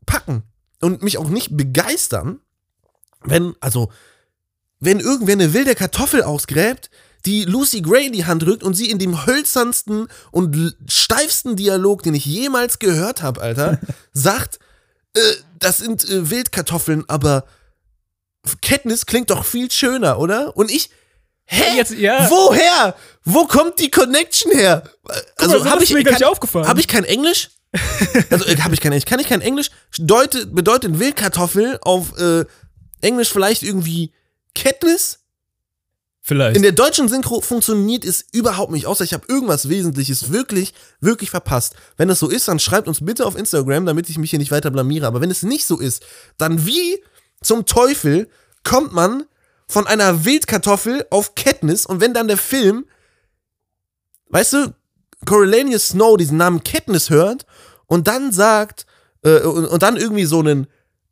packen 0.06 0.42
und 0.80 1.02
mich 1.02 1.18
auch 1.18 1.28
nicht 1.28 1.56
begeistern, 1.56 2.40
wenn, 3.22 3.54
also, 3.60 3.90
wenn 4.80 5.00
irgendwer 5.00 5.34
eine 5.34 5.52
wilde 5.52 5.74
Kartoffel 5.74 6.22
ausgräbt, 6.22 6.90
die 7.26 7.44
Lucy 7.44 7.80
Gray 7.82 8.06
in 8.06 8.12
die 8.12 8.26
Hand 8.26 8.42
drückt 8.42 8.62
und 8.62 8.74
sie 8.74 8.90
in 8.90 8.98
dem 8.98 9.26
hölzernsten 9.26 10.08
und 10.30 10.76
steifsten 10.88 11.56
Dialog, 11.56 12.02
den 12.02 12.14
ich 12.14 12.24
jemals 12.24 12.78
gehört 12.78 13.22
habe, 13.22 13.40
Alter, 13.40 13.80
sagt, 14.12 14.60
äh, 15.14 15.20
das 15.58 15.78
sind 15.78 16.08
äh, 16.08 16.30
Wildkartoffeln, 16.30 17.04
aber 17.08 17.44
Katniss 18.62 19.06
klingt 19.06 19.30
doch 19.30 19.44
viel 19.44 19.70
schöner, 19.70 20.18
oder? 20.18 20.56
Und 20.56 20.70
ich, 20.70 20.90
hä? 21.48 21.76
Jetzt, 21.76 21.92
ja. 21.92 22.28
Woher? 22.30 22.94
Wo 23.24 23.46
kommt 23.46 23.78
die 23.78 23.90
Connection 23.90 24.52
her? 24.52 24.84
Also 25.36 25.58
so 25.58 25.64
habe 25.64 25.84
ich 25.84 25.92
mir 25.92 26.04
gar 26.04 26.12
nicht 26.12 26.24
aufgefallen. 26.24 26.66
Habe 26.66 26.80
ich 26.80 26.88
kein 26.88 27.04
Englisch? 27.04 27.50
Also 28.30 28.46
äh, 28.46 28.56
habe 28.58 28.74
ich 28.74 28.80
kein 28.80 28.92
Englisch. 28.92 29.04
Kann 29.04 29.20
ich 29.20 29.28
kein 29.28 29.40
Englisch? 29.40 29.70
Bedeutet, 29.96 30.54
bedeutet 30.54 30.98
Wildkartoffel 30.98 31.78
auf 31.82 32.18
äh, 32.18 32.44
Englisch 33.00 33.30
vielleicht 33.30 33.62
irgendwie 33.62 34.12
Katniss? 34.54 35.18
Vielleicht. 36.22 36.56
In 36.56 36.62
der 36.62 36.72
deutschen 36.72 37.08
Synchro 37.08 37.40
funktioniert 37.40 38.04
es 38.04 38.24
überhaupt 38.32 38.70
nicht, 38.70 38.86
außer 38.86 39.02
ich 39.02 39.14
habe 39.14 39.24
irgendwas 39.28 39.70
Wesentliches 39.70 40.30
wirklich, 40.30 40.74
wirklich 41.00 41.30
verpasst. 41.30 41.74
Wenn 41.96 42.10
es 42.10 42.18
so 42.18 42.28
ist, 42.28 42.48
dann 42.48 42.58
schreibt 42.58 42.86
uns 42.86 43.02
bitte 43.02 43.24
auf 43.24 43.34
Instagram, 43.34 43.86
damit 43.86 44.10
ich 44.10 44.18
mich 44.18 44.30
hier 44.30 44.38
nicht 44.38 44.50
weiter 44.50 44.70
blamiere. 44.70 45.06
Aber 45.06 45.22
wenn 45.22 45.30
es 45.30 45.42
nicht 45.42 45.66
so 45.66 45.78
ist, 45.78 46.04
dann 46.36 46.66
wie 46.66 47.02
zum 47.42 47.64
Teufel 47.64 48.28
kommt 48.62 48.92
man 48.92 49.24
von 49.68 49.86
einer 49.86 50.24
Wildkartoffel 50.24 51.06
auf 51.10 51.34
Katniss 51.34 51.86
und 51.86 52.00
wenn 52.00 52.14
dann 52.14 52.28
der 52.28 52.38
Film, 52.38 52.86
weißt 54.30 54.52
du, 54.54 54.74
Coriolanus 55.26 55.88
Snow 55.88 56.16
diesen 56.16 56.38
Namen 56.38 56.64
Katniss 56.64 57.10
hört 57.10 57.44
und 57.86 58.08
dann 58.08 58.32
sagt, 58.32 58.86
äh, 59.22 59.40
und, 59.40 59.66
und 59.66 59.82
dann 59.82 59.96
irgendwie 59.96 60.24
so 60.24 60.40
einen 60.40 60.66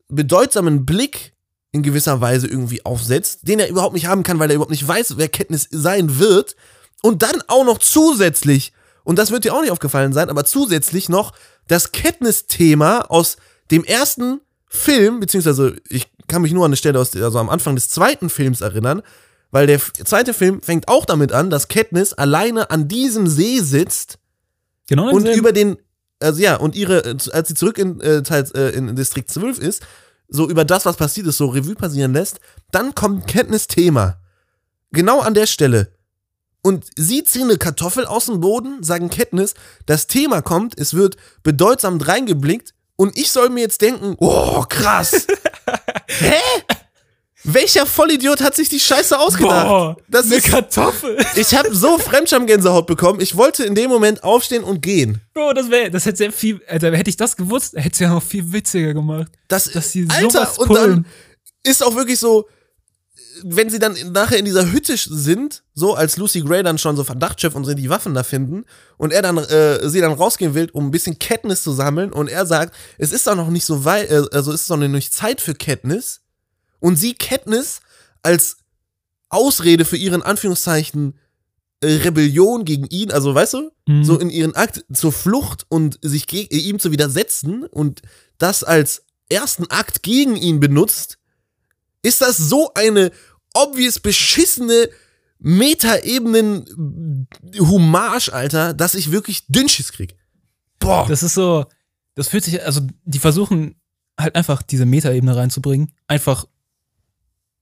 bedeutsamen 0.08 0.86
Blick 0.86 1.32
in 1.72 1.82
gewisser 1.82 2.20
Weise 2.20 2.46
irgendwie 2.46 2.84
aufsetzt, 2.84 3.40
den 3.42 3.58
er 3.58 3.68
überhaupt 3.68 3.94
nicht 3.94 4.06
haben 4.06 4.22
kann, 4.22 4.38
weil 4.38 4.50
er 4.50 4.56
überhaupt 4.56 4.70
nicht 4.70 4.86
weiß, 4.86 5.18
wer 5.18 5.28
Katniss 5.28 5.68
sein 5.70 6.18
wird. 6.18 6.56
Und 7.02 7.22
dann 7.22 7.42
auch 7.48 7.64
noch 7.64 7.78
zusätzlich, 7.78 8.72
und 9.04 9.18
das 9.18 9.30
wird 9.30 9.44
dir 9.44 9.54
auch 9.54 9.60
nicht 9.60 9.70
aufgefallen 9.70 10.12
sein, 10.12 10.30
aber 10.30 10.44
zusätzlich 10.44 11.08
noch 11.08 11.32
das 11.68 11.92
Katniss-Thema 11.92 13.10
aus 13.10 13.36
dem 13.70 13.84
ersten 13.84 14.40
Film, 14.66 15.20
beziehungsweise 15.20 15.76
ich 15.88 16.08
kann 16.28 16.42
mich 16.42 16.52
nur 16.52 16.64
an 16.64 16.70
eine 16.70 16.76
Stelle 16.76 16.98
aus, 16.98 17.14
also 17.14 17.38
am 17.38 17.48
Anfang 17.48 17.74
des 17.74 17.88
zweiten 17.88 18.30
Films 18.30 18.60
erinnern, 18.60 19.02
weil 19.50 19.66
der 19.66 19.80
zweite 19.80 20.34
Film 20.34 20.60
fängt 20.60 20.88
auch 20.88 21.04
damit 21.04 21.32
an, 21.32 21.50
dass 21.50 21.68
Katniss 21.68 22.12
alleine 22.12 22.70
an 22.70 22.88
diesem 22.88 23.26
See 23.26 23.60
sitzt 23.60 24.18
genau 24.88 25.10
und 25.10 25.26
über 25.26 25.52
den, 25.52 25.76
also 26.20 26.40
ja, 26.40 26.56
und 26.56 26.74
ihre, 26.74 27.04
äh, 27.04 27.16
als 27.32 27.48
sie 27.48 27.54
zurück 27.54 27.78
in, 27.78 28.00
äh, 28.00 28.22
Teil, 28.22 28.44
äh, 28.54 28.70
in 28.70 28.94
Distrikt 28.96 29.30
12 29.30 29.58
ist, 29.58 29.86
so 30.28 30.48
über 30.48 30.64
das, 30.64 30.84
was 30.86 30.96
passiert 30.96 31.26
ist, 31.26 31.36
so 31.38 31.46
Revue 31.46 31.76
passieren 31.76 32.12
lässt, 32.12 32.40
dann 32.72 32.94
kommt 32.94 33.26
Kenntnis 33.26 33.68
Thema. 33.68 34.18
Genau 34.90 35.20
an 35.20 35.34
der 35.34 35.46
Stelle. 35.46 35.92
Und 36.62 36.86
sie 36.96 37.22
ziehen 37.22 37.44
eine 37.44 37.58
Kartoffel 37.58 38.06
aus 38.06 38.26
dem 38.26 38.40
Boden, 38.40 38.82
sagen 38.82 39.08
Kenntnis, 39.08 39.54
das 39.86 40.08
Thema 40.08 40.42
kommt, 40.42 40.78
es 40.78 40.94
wird 40.94 41.16
bedeutsam 41.44 42.00
reingeblickt 42.00 42.74
und 42.96 43.16
ich 43.16 43.30
soll 43.30 43.50
mir 43.50 43.60
jetzt 43.60 43.80
denken, 43.82 44.16
oh, 44.18 44.64
krass. 44.68 45.26
Hä? 46.06 46.40
Welcher 47.48 47.86
Vollidiot 47.86 48.40
hat 48.40 48.56
sich 48.56 48.68
die 48.68 48.80
Scheiße 48.80 49.16
ausgedacht? 49.16 49.68
Boah, 49.68 49.96
das 50.08 50.26
eine 50.26 50.36
ist, 50.36 50.48
Kartoffel. 50.48 51.16
ich 51.36 51.54
habe 51.54 51.72
so 51.72 51.96
Fremdscham-Gänsehaut 51.96 52.88
bekommen, 52.88 53.20
ich 53.20 53.36
wollte 53.36 53.62
in 53.62 53.76
dem 53.76 53.88
Moment 53.88 54.24
aufstehen 54.24 54.64
und 54.64 54.82
gehen. 54.82 55.20
Bro, 55.32 55.52
das 55.52 55.70
wäre, 55.70 55.90
das 55.90 56.06
hätte 56.06 56.16
sehr 56.16 56.32
viel, 56.32 56.60
Alter, 56.66 56.96
hätte 56.96 57.08
ich 57.08 57.16
das 57.16 57.36
gewusst, 57.36 57.74
hätte 57.76 57.90
es 57.92 57.98
ja 58.00 58.08
noch 58.08 58.22
viel 58.22 58.52
witziger 58.52 58.94
gemacht. 58.94 59.30
Das, 59.46 59.70
Dass 59.70 59.92
sie 59.92 60.08
Alter, 60.08 60.58
und 60.58 60.74
dann 60.74 61.06
ist 61.62 61.84
auch 61.84 61.94
wirklich 61.94 62.18
so, 62.18 62.48
wenn 63.44 63.70
sie 63.70 63.78
dann 63.78 63.96
nachher 64.12 64.38
in 64.38 64.44
dieser 64.44 64.70
Hütte 64.72 64.96
sind, 64.96 65.62
so 65.74 65.94
als 65.94 66.16
Lucy 66.16 66.40
Gray 66.40 66.62
dann 66.62 66.78
schon 66.78 66.96
so 66.96 67.04
Verdachtschef 67.04 67.54
und 67.54 67.64
sie 67.64 67.74
die 67.74 67.90
Waffen 67.90 68.14
da 68.14 68.22
finden 68.22 68.64
und 68.96 69.12
er 69.12 69.22
dann 69.22 69.38
äh, 69.38 69.88
sie 69.88 70.00
dann 70.00 70.12
rausgehen 70.12 70.54
will, 70.54 70.68
um 70.72 70.86
ein 70.86 70.90
bisschen 70.90 71.18
Kenntnis 71.18 71.62
zu 71.62 71.72
sammeln 71.72 72.12
und 72.12 72.28
er 72.28 72.46
sagt, 72.46 72.74
es 72.98 73.12
ist 73.12 73.26
doch 73.26 73.36
noch 73.36 73.50
nicht 73.50 73.64
so 73.64 73.84
weit, 73.84 74.10
äh, 74.10 74.24
also 74.32 74.52
es 74.52 74.62
ist 74.62 74.70
doch 74.70 74.76
noch 74.76 74.88
nicht 74.88 75.12
Zeit 75.12 75.40
für 75.40 75.54
Kenntnis 75.54 76.20
und 76.80 76.96
sie 76.96 77.14
Kenntnis 77.14 77.80
als 78.22 78.58
Ausrede 79.28 79.84
für 79.84 79.96
ihren 79.96 80.22
Anführungszeichen 80.22 81.18
äh, 81.80 81.86
Rebellion 81.86 82.64
gegen 82.64 82.86
ihn, 82.86 83.10
also 83.10 83.34
weißt 83.34 83.54
du, 83.54 83.70
Mhm. 83.88 84.04
so 84.04 84.18
in 84.18 84.30
ihren 84.30 84.54
Akt 84.56 84.84
zur 84.92 85.12
Flucht 85.12 85.64
und 85.68 85.98
sich 86.02 86.26
ihm 86.32 86.78
zu 86.80 86.90
widersetzen 86.90 87.64
und 87.64 88.02
das 88.38 88.64
als 88.64 89.04
ersten 89.28 89.70
Akt 89.70 90.02
gegen 90.02 90.34
ihn 90.36 90.58
benutzt, 90.58 91.18
ist 92.06 92.20
das 92.20 92.36
so 92.36 92.72
eine 92.74 93.10
obvious 93.52 93.98
beschissene 93.98 94.88
Meta-Ebenen-Hommage, 95.38 98.32
Alter, 98.32 98.74
dass 98.74 98.94
ich 98.94 99.10
wirklich 99.10 99.46
Dünnschiss 99.48 99.92
krieg. 99.92 100.16
Boah. 100.78 101.06
Das 101.08 101.22
ist 101.22 101.34
so, 101.34 101.66
das 102.14 102.28
fühlt 102.28 102.44
sich, 102.44 102.64
also 102.64 102.82
die 103.04 103.18
versuchen 103.18 103.74
halt 104.18 104.34
einfach 104.36 104.62
diese 104.62 104.86
Metaebene 104.86 105.36
reinzubringen. 105.36 105.92
Einfach, 106.06 106.46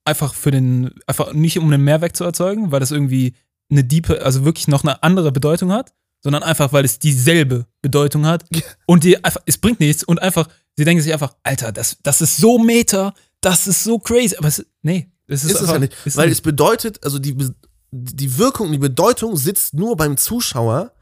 einfach 0.05 0.35
für 0.35 0.51
den, 0.51 0.91
einfach 1.07 1.33
nicht 1.33 1.59
um 1.59 1.65
einen 1.65 1.83
Mehrwert 1.83 2.17
zu 2.17 2.25
erzeugen, 2.25 2.71
weil 2.71 2.81
das 2.81 2.91
irgendwie 2.91 3.35
eine 3.71 3.83
diepe, 3.83 4.23
also 4.23 4.45
wirklich 4.45 4.69
noch 4.69 4.85
eine 4.85 5.03
andere 5.03 5.33
Bedeutung 5.33 5.73
hat, 5.73 5.95
sondern 6.21 6.43
einfach, 6.43 6.71
weil 6.73 6.85
es 6.85 6.99
dieselbe 6.99 7.67
Bedeutung 7.83 8.27
hat. 8.27 8.45
Und 8.87 9.05
die 9.05 9.25
einfach, 9.25 9.43
es 9.47 9.59
bringt 9.59 9.81
nichts 9.81 10.05
und 10.05 10.23
einfach, 10.23 10.49
sie 10.77 10.85
denken 10.85 11.03
sich 11.03 11.13
einfach, 11.13 11.35
Alter, 11.43 11.73
das, 11.73 11.99
das 12.03 12.21
ist 12.21 12.37
so 12.37 12.59
Meta, 12.59 13.15
das 13.45 13.67
ist 13.67 13.85
so 13.85 13.99
crazy. 13.99 14.37
Aber 14.37 14.49
es, 14.49 14.65
nee, 14.83 15.11
es 15.27 15.45
ist, 15.45 15.51
ist 15.51 15.57
es 15.57 15.61
einfach, 15.63 15.75
ja 15.75 15.79
nicht. 15.81 16.17
Weil 16.17 16.29
nicht. 16.29 16.39
es 16.39 16.41
bedeutet, 16.41 17.05
also 17.05 17.19
die, 17.19 17.37
die 17.91 18.39
Wirkung, 18.39 18.73
die 18.73 18.79
Bedeutung 18.79 19.37
sitzt 19.37 19.75
nur 19.75 19.97
beim 19.97 20.17
Zuschauer, 20.17 20.93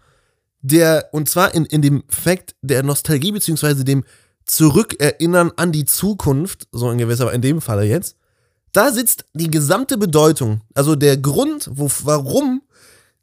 der, 0.61 1.09
und 1.12 1.28
zwar 1.28 1.55
in, 1.55 1.64
in 1.66 1.82
dem 1.82 2.05
Fakt 2.09 2.55
der 2.62 2.82
Nostalgie, 2.82 3.32
beziehungsweise 3.32 3.84
dem 3.84 4.05
Zurückerinnern 4.45 5.53
an 5.57 5.72
die 5.72 5.84
Zukunft, 5.84 6.68
so 6.72 6.90
in 6.90 6.99
gewisser, 6.99 7.32
in 7.32 7.43
dem 7.43 7.61
Falle 7.61 7.84
jetzt, 7.84 8.16
da 8.72 8.90
sitzt 8.90 9.24
die 9.34 9.51
gesamte 9.51 9.99
Bedeutung, 9.99 10.62
also 10.74 10.97
der 10.97 11.16
Grund, 11.16 11.68
wo, 11.72 11.90
warum 12.05 12.62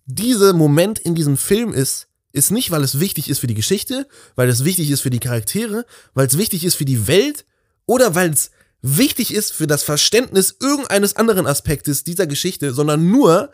dieser 0.05 0.53
Moment 0.53 0.99
in 0.99 1.15
diesem 1.15 1.37
Film 1.37 1.73
ist, 1.73 2.07
ist 2.31 2.51
nicht, 2.51 2.71
weil 2.71 2.83
es 2.83 2.99
wichtig 2.99 3.29
ist 3.29 3.39
für 3.39 3.47
die 3.47 3.55
Geschichte, 3.55 4.07
weil 4.35 4.49
es 4.49 4.63
wichtig 4.63 4.91
ist 4.91 5.01
für 5.01 5.09
die 5.09 5.19
Charaktere, 5.19 5.85
weil 6.13 6.27
es 6.27 6.37
wichtig 6.37 6.63
ist 6.63 6.75
für 6.75 6.85
die 6.85 7.07
Welt 7.07 7.45
oder 7.85 8.15
weil 8.15 8.29
es 8.29 8.51
wichtig 8.81 9.33
ist 9.33 9.53
für 9.53 9.67
das 9.67 9.83
Verständnis 9.83 10.55
irgendeines 10.59 11.15
anderen 11.15 11.47
Aspektes 11.47 12.03
dieser 12.03 12.27
Geschichte, 12.27 12.73
sondern 12.73 13.09
nur, 13.09 13.51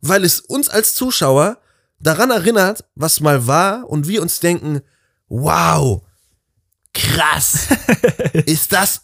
weil 0.00 0.24
es 0.24 0.40
uns 0.40 0.68
als 0.68 0.94
Zuschauer 0.94 1.58
daran 2.00 2.30
erinnert, 2.30 2.84
was 2.94 3.20
mal 3.20 3.46
war 3.46 3.88
und 3.88 4.06
wir 4.06 4.22
uns 4.22 4.40
denken, 4.40 4.82
wow, 5.28 6.02
krass, 6.94 7.68
ist 8.46 8.72
das 8.72 9.02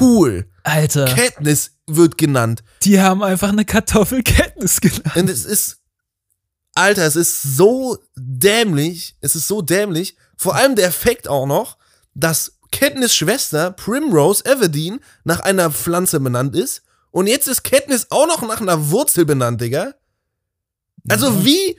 cool. 0.00 0.46
Alter, 0.62 1.06
Katniss 1.06 1.72
wird 1.86 2.18
genannt. 2.18 2.62
die 2.82 3.00
haben 3.00 3.22
einfach 3.22 3.48
eine 3.48 3.64
Kartoffelkenntnis 3.64 4.80
genannt. 4.80 5.16
Und 5.16 5.30
es 5.30 5.44
ist, 5.44 5.78
Alter, 6.74 7.06
es 7.06 7.16
ist 7.16 7.42
so 7.42 7.98
dämlich, 8.16 9.16
es 9.20 9.34
ist 9.36 9.48
so 9.48 9.62
dämlich. 9.62 10.16
Vor 10.36 10.54
allem 10.54 10.76
der 10.76 10.86
Effekt 10.86 11.28
auch 11.28 11.46
noch, 11.46 11.78
dass 12.14 12.59
Katniss 12.72 13.14
Schwester 13.14 13.70
Primrose 13.72 14.44
Everdeen 14.44 15.00
nach 15.24 15.40
einer 15.40 15.70
Pflanze 15.70 16.20
benannt 16.20 16.54
ist. 16.54 16.82
Und 17.10 17.26
jetzt 17.26 17.48
ist 17.48 17.64
Katniss 17.64 18.06
auch 18.10 18.26
noch 18.26 18.42
nach 18.42 18.60
einer 18.60 18.90
Wurzel 18.90 19.24
benannt, 19.24 19.60
Digga. 19.60 19.94
Also 21.08 21.26
Ja. 21.28 21.44
wie, 21.44 21.76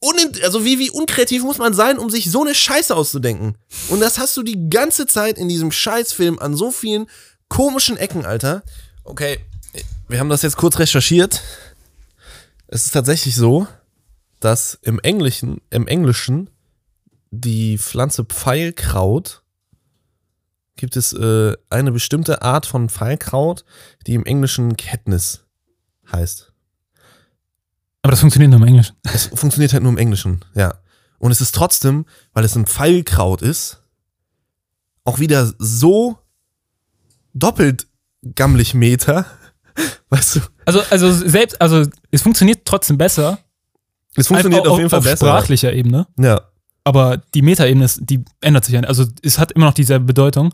unin 0.00 0.32
also 0.42 0.64
wie, 0.64 0.78
wie 0.78 0.90
unkreativ 0.90 1.42
muss 1.44 1.58
man 1.58 1.74
sein, 1.74 1.98
um 1.98 2.10
sich 2.10 2.30
so 2.30 2.42
eine 2.42 2.54
Scheiße 2.54 2.94
auszudenken? 2.94 3.56
Und 3.88 4.00
das 4.00 4.18
hast 4.18 4.36
du 4.36 4.42
die 4.42 4.68
ganze 4.68 5.06
Zeit 5.06 5.38
in 5.38 5.48
diesem 5.48 5.70
Scheißfilm 5.70 6.38
an 6.40 6.56
so 6.56 6.70
vielen 6.72 7.06
komischen 7.48 7.96
Ecken, 7.96 8.24
Alter. 8.24 8.62
Okay, 9.04 9.38
wir 10.08 10.18
haben 10.18 10.28
das 10.28 10.42
jetzt 10.42 10.56
kurz 10.56 10.78
recherchiert. 10.78 11.40
Es 12.66 12.86
ist 12.86 12.92
tatsächlich 12.92 13.36
so, 13.36 13.66
dass 14.40 14.78
im 14.82 14.98
Englischen, 15.00 15.60
im 15.70 15.86
Englischen 15.86 16.50
die 17.30 17.78
Pflanze 17.78 18.24
Pfeilkraut 18.24 19.41
gibt 20.76 20.96
es 20.96 21.12
äh, 21.12 21.54
eine 21.70 21.92
bestimmte 21.92 22.42
Art 22.42 22.66
von 22.66 22.88
Pfeilkraut, 22.88 23.64
die 24.06 24.14
im 24.14 24.24
Englischen 24.24 24.76
Katniss 24.76 25.44
heißt. 26.10 26.52
Aber 28.02 28.10
das 28.10 28.20
funktioniert 28.20 28.50
nur 28.50 28.60
im 28.60 28.66
Englischen. 28.66 28.96
Es 29.04 29.26
funktioniert 29.26 29.72
halt 29.72 29.82
nur 29.82 29.92
im 29.92 29.98
Englischen, 29.98 30.44
ja. 30.54 30.74
Und 31.18 31.30
es 31.30 31.40
ist 31.40 31.54
trotzdem, 31.54 32.04
weil 32.32 32.44
es 32.44 32.56
ein 32.56 32.66
Pfeilkraut 32.66 33.42
ist, 33.42 33.80
auch 35.04 35.20
wieder 35.20 35.52
so 35.58 36.18
doppelt 37.32 37.86
gammelig 38.34 38.74
Meter. 38.74 39.26
Weißt 40.10 40.36
du? 40.36 40.40
Also, 40.64 40.80
also 40.90 41.12
selbst, 41.12 41.60
also 41.60 41.86
es 42.10 42.22
funktioniert 42.22 42.64
trotzdem 42.64 42.98
besser. 42.98 43.38
Es 44.16 44.26
funktioniert 44.26 44.62
Einfach 44.62 44.72
auf 44.72 44.78
jeden 44.78 44.90
Fall 44.90 44.98
auf 44.98 45.04
besser. 45.04 45.26
sprachlicher 45.26 45.72
Ebene. 45.72 46.06
Ja. 46.18 46.42
Aber 46.84 47.18
die 47.34 47.42
Metaebene, 47.42 47.84
ist- 47.84 48.00
die 48.02 48.24
ändert 48.40 48.64
sich 48.64 48.74
ja. 48.74 48.80
nicht. 48.80 48.88
Also 48.88 49.04
es 49.22 49.38
hat 49.38 49.52
immer 49.52 49.66
noch 49.66 49.74
dieselbe 49.74 50.04
Bedeutung. 50.06 50.52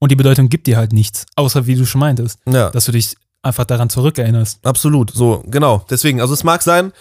Und 0.00 0.12
die 0.12 0.16
Bedeutung 0.16 0.48
gibt 0.48 0.68
dir 0.68 0.76
halt 0.76 0.92
nichts. 0.92 1.26
Außer 1.34 1.66
wie 1.66 1.74
du 1.74 1.84
schon 1.84 1.98
meintest, 2.00 2.38
Ja. 2.48 2.70
dass 2.70 2.84
du 2.84 2.92
dich 2.92 3.16
einfach 3.42 3.64
daran 3.64 3.90
zurückerinnerst. 3.90 4.64
Absolut, 4.64 5.10
so, 5.12 5.42
genau. 5.48 5.84
Deswegen, 5.90 6.20
also 6.20 6.34
es 6.34 6.44
mag 6.44 6.62
sein, 6.62 6.92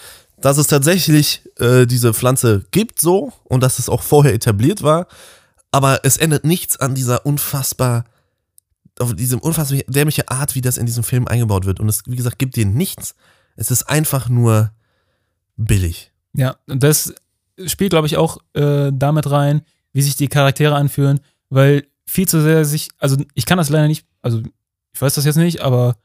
dass 0.42 0.58
es 0.58 0.66
tatsächlich 0.66 1.44
äh, 1.60 1.86
diese 1.86 2.14
Pflanze 2.16 2.66
gibt, 2.72 3.00
so, 3.00 3.34
und 3.44 3.62
dass 3.62 3.78
es 3.78 3.88
auch 3.90 4.02
vorher 4.02 4.34
etabliert 4.34 4.82
war, 4.82 5.06
aber 5.72 6.00
es 6.06 6.18
ändert 6.18 6.44
nichts 6.44 6.78
an 6.78 6.96
dieser 6.96 7.24
unfassbar, 7.26 8.06
auf 9.00 9.14
diese 9.16 9.38
unfassbar 9.38 9.80
dämliche 9.88 10.30
Art, 10.30 10.56
wie 10.56 10.62
das 10.62 10.78
in 10.78 10.88
diesem 10.88 11.04
Film 11.04 11.28
eingebaut 11.28 11.66
wird. 11.66 11.80
Und 11.80 11.90
es, 11.90 12.02
wie 12.08 12.16
gesagt, 12.16 12.40
gibt 12.40 12.56
dir 12.56 12.66
nichts. 12.66 13.14
Es 13.56 13.70
ist 13.70 13.84
einfach 13.90 14.28
nur 14.28 14.72
billig. 15.56 16.12
Ja, 16.34 16.56
und 16.68 16.82
das 16.82 17.14
spielt, 17.66 17.92
glaube 17.92 18.08
ich, 18.08 18.18
auch 18.18 18.38
äh, 18.54 18.92
damit 18.94 19.30
rein, 19.30 19.62
wie 19.94 20.02
sich 20.02 20.16
die 20.16 20.28
Charaktere 20.28 20.76
anfühlen, 20.76 21.20
weil 21.50 21.88
viel 22.06 22.28
zu 22.28 22.42
sehr 22.42 22.66
sich, 22.66 22.90
also 23.00 23.18
ich 23.34 23.46
kann 23.46 23.58
das 23.58 23.70
leider 23.70 23.88
nicht, 23.88 24.06
also 24.22 24.42
ich 24.94 25.02
weiß 25.02 25.16
das 25.16 25.26
jetzt 25.26 25.38
nicht, 25.38 25.62
aber 25.62 25.96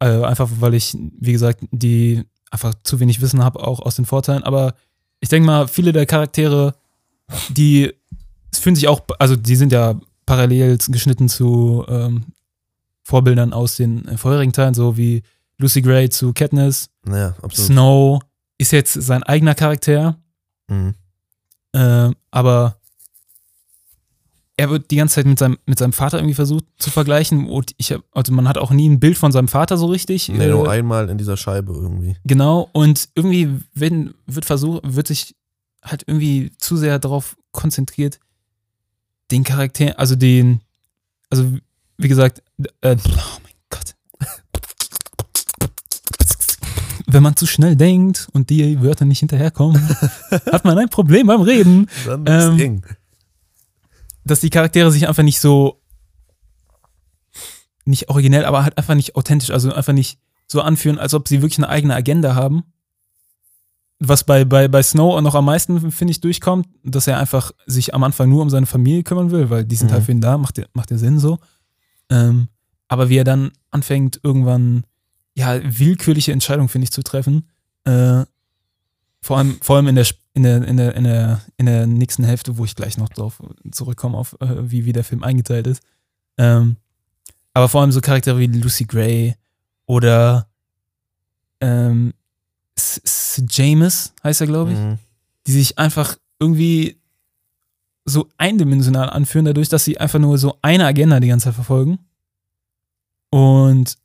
äh, 0.00 0.22
einfach 0.24 0.48
weil 0.60 0.74
ich, 0.74 0.96
wie 1.18 1.32
gesagt, 1.32 1.60
die 1.70 2.24
einfach 2.50 2.74
zu 2.82 2.98
wenig 3.00 3.20
Wissen 3.20 3.44
habe, 3.44 3.60
auch 3.66 3.80
aus 3.80 3.96
den 3.96 4.06
Vorteilen, 4.06 4.42
aber 4.42 4.74
ich 5.20 5.28
denke 5.28 5.46
mal, 5.46 5.68
viele 5.68 5.92
der 5.92 6.06
Charaktere, 6.06 6.74
die 7.50 7.92
fühlen 8.52 8.74
sich 8.74 8.88
auch, 8.88 9.02
also 9.18 9.36
die 9.36 9.56
sind 9.56 9.72
ja 9.72 10.00
parallel 10.26 10.78
geschnitten 10.88 11.28
zu 11.28 11.84
ähm, 11.88 12.24
Vorbildern 13.02 13.52
aus 13.52 13.76
den 13.76 14.06
äh, 14.08 14.16
vorherigen 14.16 14.52
Teilen, 14.52 14.74
so 14.74 14.96
wie 14.96 15.22
Lucy 15.58 15.82
Gray 15.82 16.08
zu 16.08 16.32
Katniss, 16.32 16.88
Ja. 17.06 17.34
Snow 17.52 18.20
ist 18.60 18.72
jetzt 18.72 18.92
sein 18.92 19.22
eigener 19.22 19.54
Charakter, 19.54 20.18
Mhm. 20.68 20.94
äh, 21.72 22.10
aber 22.30 22.76
er 24.56 24.68
wird 24.70 24.90
die 24.90 24.96
ganze 24.96 25.14
Zeit 25.16 25.26
mit 25.26 25.38
seinem, 25.38 25.58
mit 25.64 25.78
seinem 25.78 25.94
Vater 25.94 26.18
irgendwie 26.18 26.34
versucht 26.34 26.64
zu 26.76 26.90
vergleichen. 26.90 27.48
Und 27.48 27.72
ich 27.78 27.92
hab, 27.92 28.02
also 28.12 28.32
man 28.32 28.46
hat 28.46 28.58
auch 28.58 28.70
nie 28.70 28.88
ein 28.88 29.00
Bild 29.00 29.16
von 29.16 29.32
seinem 29.32 29.48
Vater 29.48 29.78
so 29.78 29.86
richtig. 29.86 30.28
Nee, 30.28 30.44
äh, 30.44 30.50
nur 30.50 30.70
einmal 30.70 31.08
in 31.08 31.16
dieser 31.16 31.36
Scheibe 31.38 31.72
irgendwie. 31.72 32.16
Genau, 32.24 32.68
und 32.72 33.08
irgendwie 33.14 33.48
wenn, 33.72 34.12
wird 34.26 34.44
versucht, 34.44 34.82
wird 34.84 35.06
sich 35.06 35.34
halt 35.82 36.04
irgendwie 36.06 36.52
zu 36.58 36.76
sehr 36.76 36.98
darauf 36.98 37.36
konzentriert, 37.52 38.20
den 39.30 39.42
Charakter, 39.44 39.98
also 39.98 40.14
den, 40.14 40.60
also 41.30 41.50
wie 41.96 42.08
gesagt, 42.08 42.42
äh, 42.82 42.96
oh 43.08 43.38
Wenn 47.12 47.22
man 47.22 47.36
zu 47.36 47.46
schnell 47.46 47.76
denkt 47.76 48.28
und 48.32 48.50
die 48.50 48.80
Wörter 48.82 49.04
nicht 49.04 49.20
hinterherkommen, 49.20 49.80
hat 50.30 50.64
man 50.64 50.78
ein 50.78 50.88
Problem 50.88 51.26
beim 51.26 51.40
Reden, 51.42 51.88
Dann 52.06 52.26
ist 52.26 52.44
Ähm, 52.44 52.58
eng. 52.60 52.86
dass 54.24 54.40
die 54.40 54.50
Charaktere 54.50 54.90
sich 54.92 55.08
einfach 55.08 55.22
nicht 55.22 55.40
so, 55.40 55.80
nicht 57.84 58.08
originell, 58.08 58.44
aber 58.44 58.64
halt 58.64 58.76
einfach 58.78 58.94
nicht 58.94 59.16
authentisch, 59.16 59.50
also 59.50 59.72
einfach 59.72 59.92
nicht 59.92 60.18
so 60.46 60.60
anfühlen, 60.62 60.98
als 60.98 61.14
ob 61.14 61.28
sie 61.28 61.42
wirklich 61.42 61.58
eine 61.58 61.68
eigene 61.68 61.94
Agenda 61.94 62.34
haben. 62.34 62.64
Was 64.02 64.24
bei, 64.24 64.44
bei, 64.44 64.66
bei 64.68 64.82
Snow 64.82 65.20
noch 65.20 65.34
am 65.34 65.44
meisten, 65.44 65.90
finde 65.92 66.10
ich, 66.12 66.20
durchkommt, 66.20 66.66
dass 66.84 67.06
er 67.06 67.18
einfach 67.18 67.52
sich 67.66 67.94
am 67.94 68.02
Anfang 68.02 68.28
nur 68.30 68.42
um 68.42 68.48
seine 68.50 68.66
Familie 68.66 69.02
kümmern 69.02 69.30
will, 69.30 69.50
weil 69.50 69.64
die 69.64 69.76
sind 69.76 69.88
Mhm. 69.88 69.92
halt 69.94 70.04
für 70.04 70.12
ihn 70.12 70.20
da, 70.22 70.38
macht 70.38 70.56
ja 70.58 70.64
macht 70.72 70.88
Sinn 70.90 71.18
so. 71.18 71.38
Ähm, 72.08 72.48
aber 72.88 73.08
wie 73.08 73.18
er 73.18 73.24
dann 73.24 73.50
anfängt, 73.70 74.18
irgendwann, 74.22 74.84
ja, 75.34 75.60
willkürliche 75.62 76.32
Entscheidungen, 76.32 76.68
finde 76.68 76.84
ich, 76.84 76.92
zu 76.92 77.02
treffen, 77.02 77.48
äh, 77.84 78.24
vor 79.22 79.38
allem, 79.38 79.58
vor 79.60 79.76
allem 79.76 79.88
in 79.88 79.94
der, 79.96 80.06
in 80.34 80.42
der, 80.42 80.64
in 80.66 80.76
der, 80.76 80.94
in 80.96 81.04
der, 81.04 81.40
in 81.58 81.66
der 81.66 81.86
nächsten 81.86 82.24
Hälfte, 82.24 82.56
wo 82.56 82.64
ich 82.64 82.74
gleich 82.74 82.96
noch 82.96 83.08
drauf 83.10 83.42
zurückkomme, 83.70 84.16
auf 84.16 84.36
äh, 84.40 84.70
wie, 84.70 84.84
wie 84.86 84.92
der 84.92 85.04
Film 85.04 85.22
eingeteilt 85.22 85.66
ist. 85.66 85.82
Ähm, 86.38 86.76
aber 87.52 87.68
vor 87.68 87.80
allem 87.82 87.92
so 87.92 88.00
Charaktere 88.00 88.38
wie 88.38 88.46
Lucy 88.46 88.84
Gray 88.84 89.34
oder 89.86 90.48
ähm, 91.60 92.14
S- 92.76 93.00
S- 93.04 93.42
James 93.50 94.14
heißt 94.24 94.40
er, 94.40 94.46
glaube 94.46 94.72
ich, 94.72 94.78
Mhm. 94.78 94.98
die 95.46 95.52
sich 95.52 95.78
einfach 95.78 96.16
irgendwie 96.38 96.96
so 98.06 98.28
eindimensional 98.38 99.10
anführen, 99.10 99.44
dadurch, 99.44 99.68
dass 99.68 99.84
sie 99.84 99.98
einfach 100.00 100.18
nur 100.18 100.38
so 100.38 100.58
eine 100.62 100.86
Agenda 100.86 101.20
die 101.20 101.28
ganze 101.28 101.44
Zeit 101.44 101.54
verfolgen. 101.54 101.98
Und, 103.30 103.96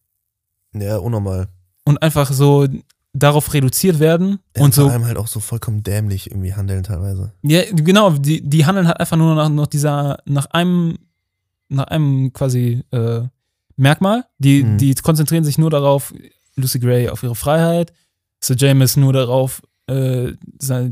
Ja, 0.76 0.98
unnormal. 0.98 1.48
und 1.86 2.02
einfach 2.02 2.32
so 2.32 2.68
darauf 3.14 3.54
reduziert 3.54 4.00
werden 4.00 4.40
Ja, 4.58 4.64
und 4.64 4.76
vor 4.76 4.86
so 4.86 4.90
allem 4.90 5.06
halt 5.06 5.18
auch 5.18 5.28
so 5.28 5.40
vollkommen 5.40 5.84
dämlich 5.84 6.30
irgendwie 6.32 6.54
handeln 6.54 6.84
teilweise. 6.84 7.32
Ja, 7.44 7.62
genau, 7.72 8.12
die, 8.12 8.42
die 8.42 8.66
handeln 8.66 8.88
halt 8.88 9.00
einfach 9.00 9.16
nur 9.18 9.36
nach, 9.36 9.48
nach 9.50 9.68
dieser, 9.68 10.18
nach 10.26 10.48
einem, 10.48 10.98
nach 11.70 11.86
einem 11.86 12.34
quasi 12.34 12.84
äh, 12.92 13.22
Merkmal. 13.78 14.26
Die, 14.38 14.64
Mhm. 14.64 14.78
die 14.78 14.94
konzentrieren 14.96 15.44
sich 15.46 15.58
nur 15.58 15.70
darauf, 15.70 16.14
Lucy 16.58 16.80
Gray 16.80 17.08
auf 17.10 17.24
ihre 17.24 17.36
Freiheit, 17.36 17.94
Sir 18.42 18.56
James 18.58 18.98
nur 18.98 19.14
darauf, 19.14 19.62
äh, 19.88 20.34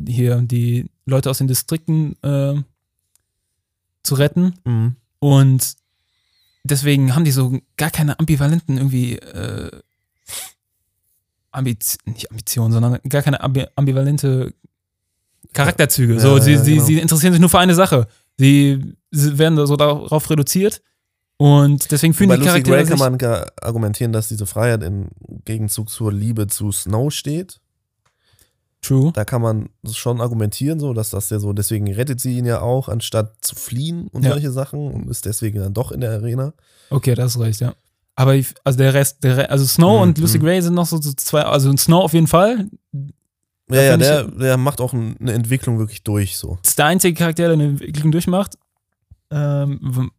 hier 0.08 0.42
die 0.44 0.90
Leute 1.06 1.30
aus 1.30 1.40
den 1.40 1.48
Distrikten 1.48 2.16
äh, 2.24 2.56
zu 4.04 4.16
retten. 4.16 4.54
Mhm. 4.66 4.96
Und 5.20 5.76
deswegen 6.64 7.16
haben 7.16 7.26
die 7.26 7.32
so 7.32 7.60
gar 7.78 7.92
keine 7.92 8.20
ambivalenten 8.20 8.78
irgendwie 8.78 9.18
äh, 9.18 9.72
Ambiz 11.52 11.98
nicht 12.06 12.32
Ambitionen, 12.32 12.74
sondern 12.74 13.00
gar 13.08 13.22
keine 13.22 13.42
ambi 13.42 13.68
ambivalente 13.76 14.54
Charakterzüge. 15.54 16.16
Ja, 16.16 16.20
so, 16.20 16.40
sie, 16.40 16.54
ja, 16.54 16.64
sie, 16.64 16.74
genau. 16.76 16.86
sie 16.86 17.00
interessieren 17.00 17.34
sich 17.34 17.40
nur 17.40 17.50
für 17.50 17.60
eine 17.60 17.76
Sache. 17.76 18.08
Sie, 18.38 18.96
sie 19.12 19.38
werden 19.38 19.64
so 19.68 19.76
darauf 19.76 20.30
reduziert 20.30 20.82
und 21.38 21.92
deswegen 21.92 22.14
fühlen 22.14 22.30
Bei 22.30 22.38
die 22.38 22.42
Lucy 22.42 22.64
Charaktere 22.64 22.86
Gray 22.86 22.98
kann 22.98 23.20
man 23.20 23.46
argumentieren, 23.62 24.14
dass 24.14 24.30
diese 24.30 24.46
Freiheit 24.46 24.82
im 24.84 25.10
Gegenzug 25.46 25.90
zur 25.90 26.12
Liebe 26.12 26.48
zu 26.48 26.72
Snow 26.72 27.12
steht. 27.12 27.60
True. 28.84 29.12
Da 29.14 29.24
kann 29.26 29.42
man 29.42 29.70
schon 29.92 30.20
argumentieren, 30.22 30.80
so, 30.80 30.94
dass 30.94 31.10
das 31.10 31.30
ja 31.30 31.40
so, 31.40 31.54
deswegen 31.54 31.92
rettet 31.92 32.20
sie 32.20 32.38
ihn 32.38 32.46
ja 32.46 32.62
auch, 32.62 32.90
anstatt 32.90 33.34
zu 33.42 33.56
fliehen 33.56 34.08
und 34.10 34.24
Ja. 34.24 34.32
solche 34.34 34.52
Sachen 34.52 34.92
und 34.92 35.10
ist 35.10 35.26
deswegen 35.26 35.60
dann 35.60 35.74
doch 35.74 35.92
in 35.92 36.02
der 36.02 36.12
Arena. 36.12 36.54
Okay, 36.90 37.16
das 37.16 37.36
ist 37.36 37.42
recht, 37.42 37.62
ja. 37.62 37.74
Aber 38.16 38.36
ich, 38.36 38.54
also 38.64 38.78
der 38.78 38.94
Rest, 38.94 39.24
der 39.24 39.38
Re 39.38 39.50
also 39.50 39.66
Snow 39.66 39.96
Mhm, 39.96 40.02
und 40.10 40.18
Lucy. 40.20 40.38
Gray 40.38 40.62
sind 40.62 40.76
noch 40.76 40.86
so, 40.86 41.02
so 41.02 41.14
zwei, 41.14 41.42
also 41.44 41.76
Snow 41.78 42.04
auf 42.04 42.14
jeden 42.14 42.28
Fall. 42.28 42.68
Ja, 43.72 43.82
ja, 43.82 43.92
find 43.92 44.04
ich- 44.04 44.08
der, 44.10 44.24
der 44.26 44.58
macht 44.58 44.82
auch 44.82 44.94
ein- 44.94 45.16
eine 45.20 45.32
Entwicklung 45.34 45.80
wirklich 45.80 46.04
durch, 46.04 46.38
so. 46.38 46.60
ist 46.64 46.78
der 46.78 46.86
einzige 46.88 47.18
Charakter, 47.18 47.44
der 47.46 47.54
eine 47.54 47.64
Entwicklung 47.70 48.12
durchmacht. 48.12 48.58
Ähm, 49.32 50.12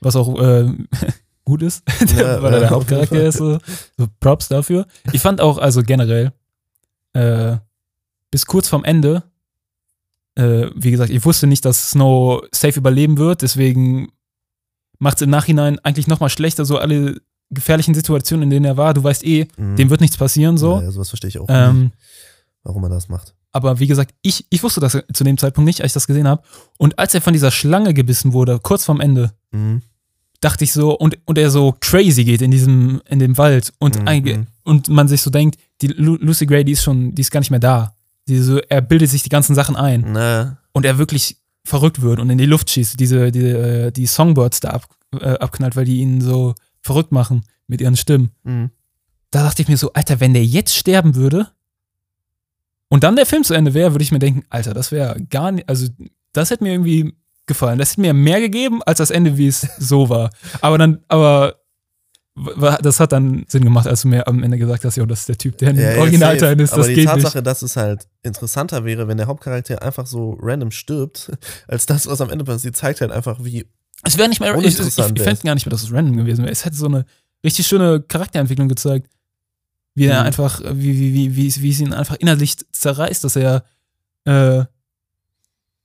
was 0.00 0.16
auch 0.16 0.38
äh, 0.38 0.66
gut 1.44 1.62
ist, 1.62 1.82
Ja, 2.16 2.42
weil 2.42 2.52
er 2.54 2.60
ja, 2.60 2.60
der 2.60 2.70
Hauptcharakter 2.70 3.22
ist. 3.24 3.38
So, 3.38 3.58
so 3.96 4.06
Props 4.20 4.48
dafür. 4.48 4.86
Ich 5.12 5.22
fand 5.22 5.40
auch, 5.40 5.56
also 5.58 5.82
generell, 5.82 6.32
äh, 7.14 7.56
bis 8.30 8.46
kurz 8.46 8.68
vorm 8.68 8.84
Ende, 8.84 9.22
äh, 10.34 10.66
wie 10.74 10.90
gesagt, 10.90 11.10
ich 11.10 11.24
wusste 11.24 11.46
nicht, 11.46 11.64
dass 11.64 11.90
Snow 11.90 12.42
safe 12.52 12.78
überleben 12.78 13.18
wird, 13.18 13.42
deswegen 13.42 14.08
macht 14.98 15.16
es 15.16 15.22
im 15.22 15.30
Nachhinein 15.30 15.78
eigentlich 15.80 16.06
nochmal 16.06 16.28
schlechter, 16.30 16.64
so 16.64 16.78
alle 16.78 17.20
gefährlichen 17.50 17.94
Situationen, 17.94 18.44
in 18.44 18.50
denen 18.50 18.64
er 18.66 18.76
war. 18.76 18.94
Du 18.94 19.02
weißt 19.02 19.24
eh, 19.24 19.46
Mhm. 19.56 19.76
dem 19.76 19.90
wird 19.90 20.00
nichts 20.00 20.16
passieren, 20.16 20.58
so. 20.58 20.76
Ja, 20.76 20.82
ja, 20.84 20.90
sowas 20.90 21.08
verstehe 21.08 21.28
ich 21.28 21.38
auch 21.38 21.48
nicht, 21.48 21.56
Ähm, 21.56 21.92
warum 22.62 22.82
er 22.84 22.90
das 22.90 23.08
macht. 23.08 23.34
aber 23.52 23.78
wie 23.78 23.86
gesagt, 23.86 24.14
ich, 24.22 24.44
ich 24.50 24.62
wusste 24.62 24.80
das 24.80 24.98
zu 25.12 25.24
dem 25.24 25.38
Zeitpunkt 25.38 25.66
nicht, 25.66 25.80
als 25.80 25.90
ich 25.90 25.94
das 25.94 26.06
gesehen 26.06 26.28
habe. 26.28 26.42
Und 26.76 26.98
als 26.98 27.14
er 27.14 27.22
von 27.22 27.32
dieser 27.32 27.50
Schlange 27.50 27.94
gebissen 27.94 28.32
wurde, 28.32 28.58
kurz 28.62 28.84
vorm 28.84 29.00
Ende, 29.00 29.32
Mhm. 29.50 29.80
dachte 30.40 30.62
ich 30.64 30.72
so, 30.72 30.96
und, 30.96 31.16
und 31.24 31.38
er 31.38 31.50
so 31.50 31.74
crazy 31.80 32.24
geht 32.24 32.42
in 32.42 32.50
diesem, 32.50 33.00
in 33.08 33.18
dem 33.18 33.38
Wald 33.38 33.72
und, 33.78 33.98
Mhm. 34.04 34.46
und 34.64 34.88
man 34.88 35.08
sich 35.08 35.22
so 35.22 35.30
denkt, 35.30 35.58
die 35.80 35.88
Lu 35.88 36.16
Lucy 36.20 36.44
Gray, 36.46 36.64
die 36.64 36.72
ist 36.72 36.82
schon, 36.82 37.14
die 37.14 37.22
ist 37.22 37.30
gar 37.30 37.40
nicht 37.40 37.50
mehr 37.50 37.58
da. 37.60 37.94
Die 38.28 38.38
so, 38.38 38.58
er 38.58 38.80
bildet 38.80 39.10
sich 39.10 39.22
die 39.22 39.28
ganzen 39.28 39.54
Sachen 39.54 39.76
ein 39.76 40.04
Na, 40.06 40.58
und 40.72 40.84
er 40.84 40.98
wirklich 40.98 41.38
verrückt 41.64 42.00
wird 42.00 42.20
und 42.20 42.30
in 42.30 42.38
die 42.38 42.46
Luft 42.46 42.70
schießt, 42.70 42.98
diese, 42.98 43.32
die, 43.32 43.46
äh, 43.46 43.90
die 43.90 44.06
Songbirds 44.06 44.60
da 44.60 44.70
ab, 44.70 44.88
äh, 45.18 45.38
abknallt, 45.38 45.76
weil 45.76 45.84
die 45.84 45.98
ihn 45.98 46.20
so 46.20 46.54
verrückt 46.80 47.12
machen 47.12 47.44
mit 47.66 47.80
ihren 47.80 47.96
Stimmen. 47.96 48.30
mhm. 48.44 48.70
Da 49.30 49.42
dachte 49.42 49.60
ich 49.60 49.68
mir 49.68 49.76
so, 49.76 49.92
Alter, 49.92 50.20
wenn 50.20 50.32
der 50.32 50.46
jetzt 50.46 50.74
sterben 50.74 51.14
würde, 51.14 51.48
und 52.88 53.04
dann 53.04 53.16
der 53.16 53.26
Film 53.26 53.44
zu 53.44 53.52
Ende 53.52 53.74
wäre, 53.74 53.92
würde 53.92 54.02
ich 54.02 54.12
mir 54.12 54.18
denken, 54.18 54.44
Alter, 54.48 54.72
das 54.72 54.90
wäre 54.90 55.20
gar 55.28 55.52
nicht, 55.52 55.68
also 55.68 55.88
das 56.32 56.50
hätte 56.50 56.64
mir 56.64 56.72
irgendwie 56.72 57.14
gefallen. 57.46 57.78
Das 57.78 57.92
hätte 57.92 58.00
mir 58.00 58.14
mehr 58.14 58.40
gegeben 58.40 58.82
als 58.84 58.98
das 58.98 59.10
Ende, 59.10 59.36
wie 59.36 59.48
es 59.48 59.60
so 59.78 60.08
war. 60.08 60.30
Aber 60.60 60.78
dann, 60.78 61.00
aber 61.08 61.56
das 62.82 63.00
hat 63.00 63.12
dann 63.12 63.44
Sinn 63.48 63.64
gemacht, 63.64 63.86
als 63.86 64.02
du 64.02 64.08
mir 64.08 64.26
am 64.28 64.42
Ende 64.42 64.58
gesagt 64.58 64.84
hast, 64.84 64.96
ja, 64.96 65.06
das 65.06 65.20
ist 65.20 65.28
der 65.28 65.38
Typ, 65.38 65.58
der 65.58 65.70
in 65.70 65.76
Ja, 65.78 65.96
Originalteilen 65.98 66.58
ist, 66.60 66.70
das 66.70 66.78
Aber 66.78 66.88
die 66.88 66.94
geht 66.94 67.06
Tatsache, 67.06 67.38
nicht. 67.38 67.46
dass 67.46 67.62
es 67.62 67.76
halt 67.76 68.06
interessanter 68.22 68.84
wäre, 68.84 69.08
wenn 69.08 69.16
der 69.16 69.26
Hauptcharakter 69.26 69.82
einfach 69.82 70.06
so 70.06 70.36
random 70.40 70.70
stirbt, 70.70 71.30
als 71.68 71.86
das, 71.86 72.06
was 72.06 72.20
am 72.20 72.30
Ende 72.30 72.44
passiert, 72.44 72.76
zeigt 72.76 73.00
halt 73.00 73.10
einfach, 73.12 73.42
wie. 73.44 73.66
Es 74.04 74.16
wäre 74.16 74.28
nicht 74.28 74.40
mehr, 74.40 74.54
ich, 74.58 74.78
ich, 74.78 74.86
ich 74.86 74.94
fände 74.94 75.42
gar 75.42 75.54
nicht 75.54 75.66
mehr, 75.66 75.70
dass 75.70 75.82
es 75.82 75.92
random 75.92 76.16
gewesen 76.16 76.42
wäre. 76.44 76.52
Es 76.52 76.64
hätte 76.64 76.76
so 76.76 76.86
eine 76.86 77.04
richtig 77.44 77.66
schöne 77.66 78.00
Charakterentwicklung 78.00 78.68
gezeigt. 78.68 79.08
Wie 79.94 80.04
er 80.06 80.20
Mhm. 80.20 80.26
einfach, 80.26 80.60
wie, 80.72 80.96
wie, 80.98 81.12
wie, 81.14 81.36
wie, 81.36 81.48
es- 81.48 81.60
wie 81.62 81.70
es 81.70 81.80
ihn 81.80 81.92
einfach 81.92 82.14
innerlich 82.16 82.56
zerreißt, 82.72 83.24
dass 83.24 83.34
er, 83.34 83.64
äh, 84.24 84.64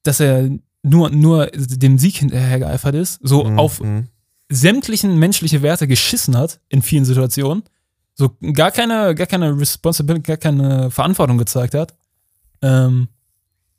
dass 0.04 0.20
er 0.20 0.49
nur, 0.84 1.10
nur 1.10 1.47
dem 1.47 1.97
Sieg 1.97 2.18
hinterhergeeifert 2.18 2.93
ist, 2.95 3.20
so 3.24 3.43
Mhm, 3.45 3.58
auf 3.60 3.82
mhm. 3.82 4.08
Sämtlichen 4.50 5.18
menschliche 5.18 5.62
Werte 5.62 5.88
geschissen 5.88 6.38
hat 6.38 6.60
in 6.70 6.82
vielen 6.82 7.06
Situationen, 7.06 7.64
so 8.16 8.36
gar 8.54 8.72
keine, 8.72 9.16
gar 9.16 9.28
keine 9.28 9.58
Responsibility, 9.58 10.24
gar 10.28 10.38
keine 10.38 10.91
Verantwortung 10.91 11.38
gezeigt 11.38 11.74
hat, 11.74 11.96
ähm, 12.62 13.08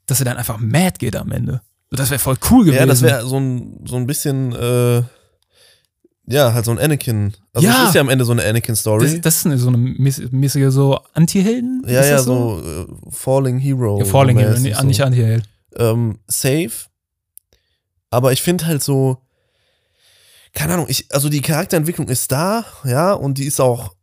dass 0.06 0.20
er 0.20 0.24
dann 0.24 0.36
einfach 0.36 0.58
mad 0.58 0.98
geht 0.98 1.16
am 1.16 1.30
Ende. 1.32 1.60
So, 1.90 1.96
das 1.96 2.10
wäre 2.10 2.18
voll 2.18 2.36
cool 2.50 2.64
gewesen. 2.64 2.80
Ja, 2.80 2.86
das 2.86 3.02
wäre 3.02 3.26
so 3.26 3.38
ein, 3.38 3.84
so 3.86 3.96
ein 3.96 4.06
bisschen, 4.06 4.52
äh, 4.52 5.02
ja, 6.26 6.54
halt 6.54 6.64
so 6.64 6.70
ein 6.72 6.78
Anakin. 6.78 7.34
Also, 7.52 7.68
Ja. 7.68 7.82
es 7.82 7.88
ist 7.90 7.94
ja 7.94 8.00
am 8.00 8.08
Ende 8.08 8.24
so 8.24 8.32
eine 8.32 8.42
Anakin-Story. 8.44 9.04
Das, 9.04 9.20
das 9.20 9.36
ist 9.36 9.46
eine, 9.46 9.58
so 9.58 9.68
eine 9.68 9.76
mäß- 9.76 10.28
mäßige 10.32 10.72
so 10.72 10.98
Anti-Helden? 11.12 11.84
Ja, 11.86 12.02
ja, 12.04 12.10
das 12.16 12.24
so 12.24 12.60
äh, 12.60 12.86
Falling 13.10 13.58
Hero. 13.58 13.98
Ja, 14.00 14.04
Falling 14.06 14.38
Hero, 14.38 14.58
nee, 14.58 14.72
so. 14.72 14.82
nicht 14.86 15.02
Anti-Held. 15.02 15.44
ähm, 15.76 16.18
safe. 16.26 16.72
Aber 18.10 18.32
ich 18.32 18.42
finde 18.42 18.66
halt 18.66 18.82
so, 18.82 19.18
keine 20.54 20.74
Ahnung, 20.74 20.86
ich, 20.88 21.12
also 21.12 21.28
die 21.28 21.42
Charakterentwicklung 21.42 22.08
ist 22.08 22.30
da, 22.32 22.64
ja, 22.84 23.12
und 23.12 23.38
die 23.38 23.44
ist 23.44 23.60
auch 23.60 23.94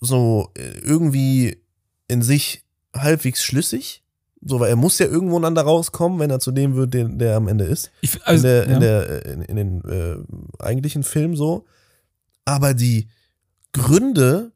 so 0.00 0.50
äh, 0.56 0.78
irgendwie 0.80 1.62
in 2.08 2.22
sich 2.22 2.64
halbwegs 2.94 3.44
schlüssig. 3.44 4.02
So, 4.44 4.58
weil 4.58 4.70
er 4.70 4.76
muss 4.76 4.98
ja 4.98 5.06
irgendwo 5.06 5.38
dann 5.38 5.54
da 5.54 5.62
rauskommen, 5.62 6.18
wenn 6.18 6.30
er 6.30 6.40
zu 6.40 6.50
dem 6.50 6.74
wird, 6.74 6.94
der, 6.94 7.04
der 7.04 7.36
am 7.36 7.46
Ende 7.46 7.64
ist. 7.64 7.92
Ich, 8.00 8.16
In, 8.16 8.22
also, 8.22 8.42
der, 8.42 8.66
ja. 8.66 8.74
in, 8.74 8.80
der, 8.80 9.08
äh, 9.08 9.32
in, 9.32 9.42
in 9.42 9.56
den 9.56 9.84
äh, 9.84 10.16
eigentlichen 10.58 11.04
Film 11.04 11.36
so. 11.36 11.64
Aber 12.44 12.74
die 12.74 13.08
Gründe, 13.72 14.50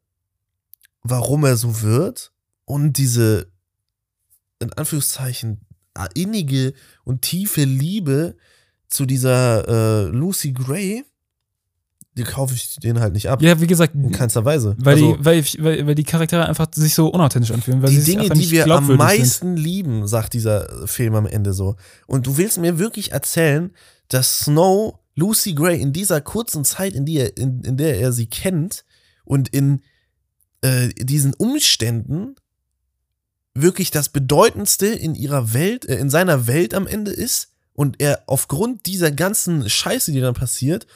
warum 1.03 1.45
er 1.45 1.57
so 1.57 1.83
wird 1.83 2.33
und 2.65 2.95
diese, 2.99 3.47
in 4.59 4.73
Anführungszeichen, 4.73 5.61
innige 6.15 6.75
und 7.05 7.23
tiefe 7.23 7.63
Liebe 7.63 8.37
zu 8.89 9.07
dieser 9.07 9.69
äh, 9.69 10.09
Lucy 10.09 10.53
Gray, 10.53 11.05
die 12.17 12.25
kaufe 12.25 12.55
ich 12.55 12.77
denen 12.77 13.01
halt 13.01 13.13
nicht 13.13 13.29
ab. 13.29 13.43
ja, 13.43 13.61
wie 13.61 13.67
gesagt, 13.67 13.95
In 13.95 14.11
keinster 14.11 14.45
Weise. 14.45 14.75
weil, 14.79 14.95
also, 14.95 15.17
die, 15.17 15.25
weil, 15.25 15.45
weil, 15.59 15.87
weil 15.87 15.95
die 15.95 16.05
Charaktere 16.05 16.47
einfach 16.47 16.67
sich 16.75 16.95
so 16.95 17.09
unauthentisch 17.09 17.51
anfühlen. 17.51 17.83
Weil 17.83 17.91
die 17.91 18.03
Dinge, 18.03 18.29
die 18.31 18.51
wir 18.51 18.63
am 18.63 18.67
glaubwürdig 18.67 19.07
sind. 19.07 19.19
meisten 19.19 19.57
lieben, 19.57 20.07
sagt 20.07 20.33
dieser 20.33 20.87
Film 20.87 21.15
am 21.15 21.27
Ende 21.27 21.53
so. 21.53 21.77
Und 22.07 22.27
du 22.27 22.39
willst 22.39 22.59
mir 22.59 22.79
wirklich 22.79 23.13
erzählen, 23.13 23.71
dass 24.09 24.41
Snow 24.41 24.99
Lucy 25.15 25.55
Gray 25.55 25.81
in 25.81 25.93
dieser 25.93 26.21
kurzen 26.21 26.65
Zeit, 26.65 26.95
in, 26.95 27.05
die 27.05 27.19
er, 27.19 27.37
in, 27.37 27.63
in 27.63 27.77
der 27.77 27.99
er 27.99 28.13
sie 28.13 28.27
kennt 28.27 28.85
und 29.25 29.49
in 29.49 29.83
äh, 30.63 30.89
diesen 30.89 31.35
Umständen 31.35 32.37
wirklich 33.55 33.91
das 33.91 34.09
Bedeutendste 34.11 34.87
in 34.87 35.15
ihrer 35.15 35.53
Welt, 35.53 35.87
äh, 35.87 35.97
in 35.97 36.11
seiner 36.11 36.47
Welt 36.47 36.75
am 36.75 36.87
Ende 36.87 37.11
ist 37.11 37.53
und 37.73 37.97
er 38.01 38.23
aufgrund 38.27 38.87
dieser 38.87 39.11
ganzen 39.11 39.69
Scheiße, 39.69 40.13
die 40.13 40.21
dann 40.21 40.35
passiert, 40.35 40.87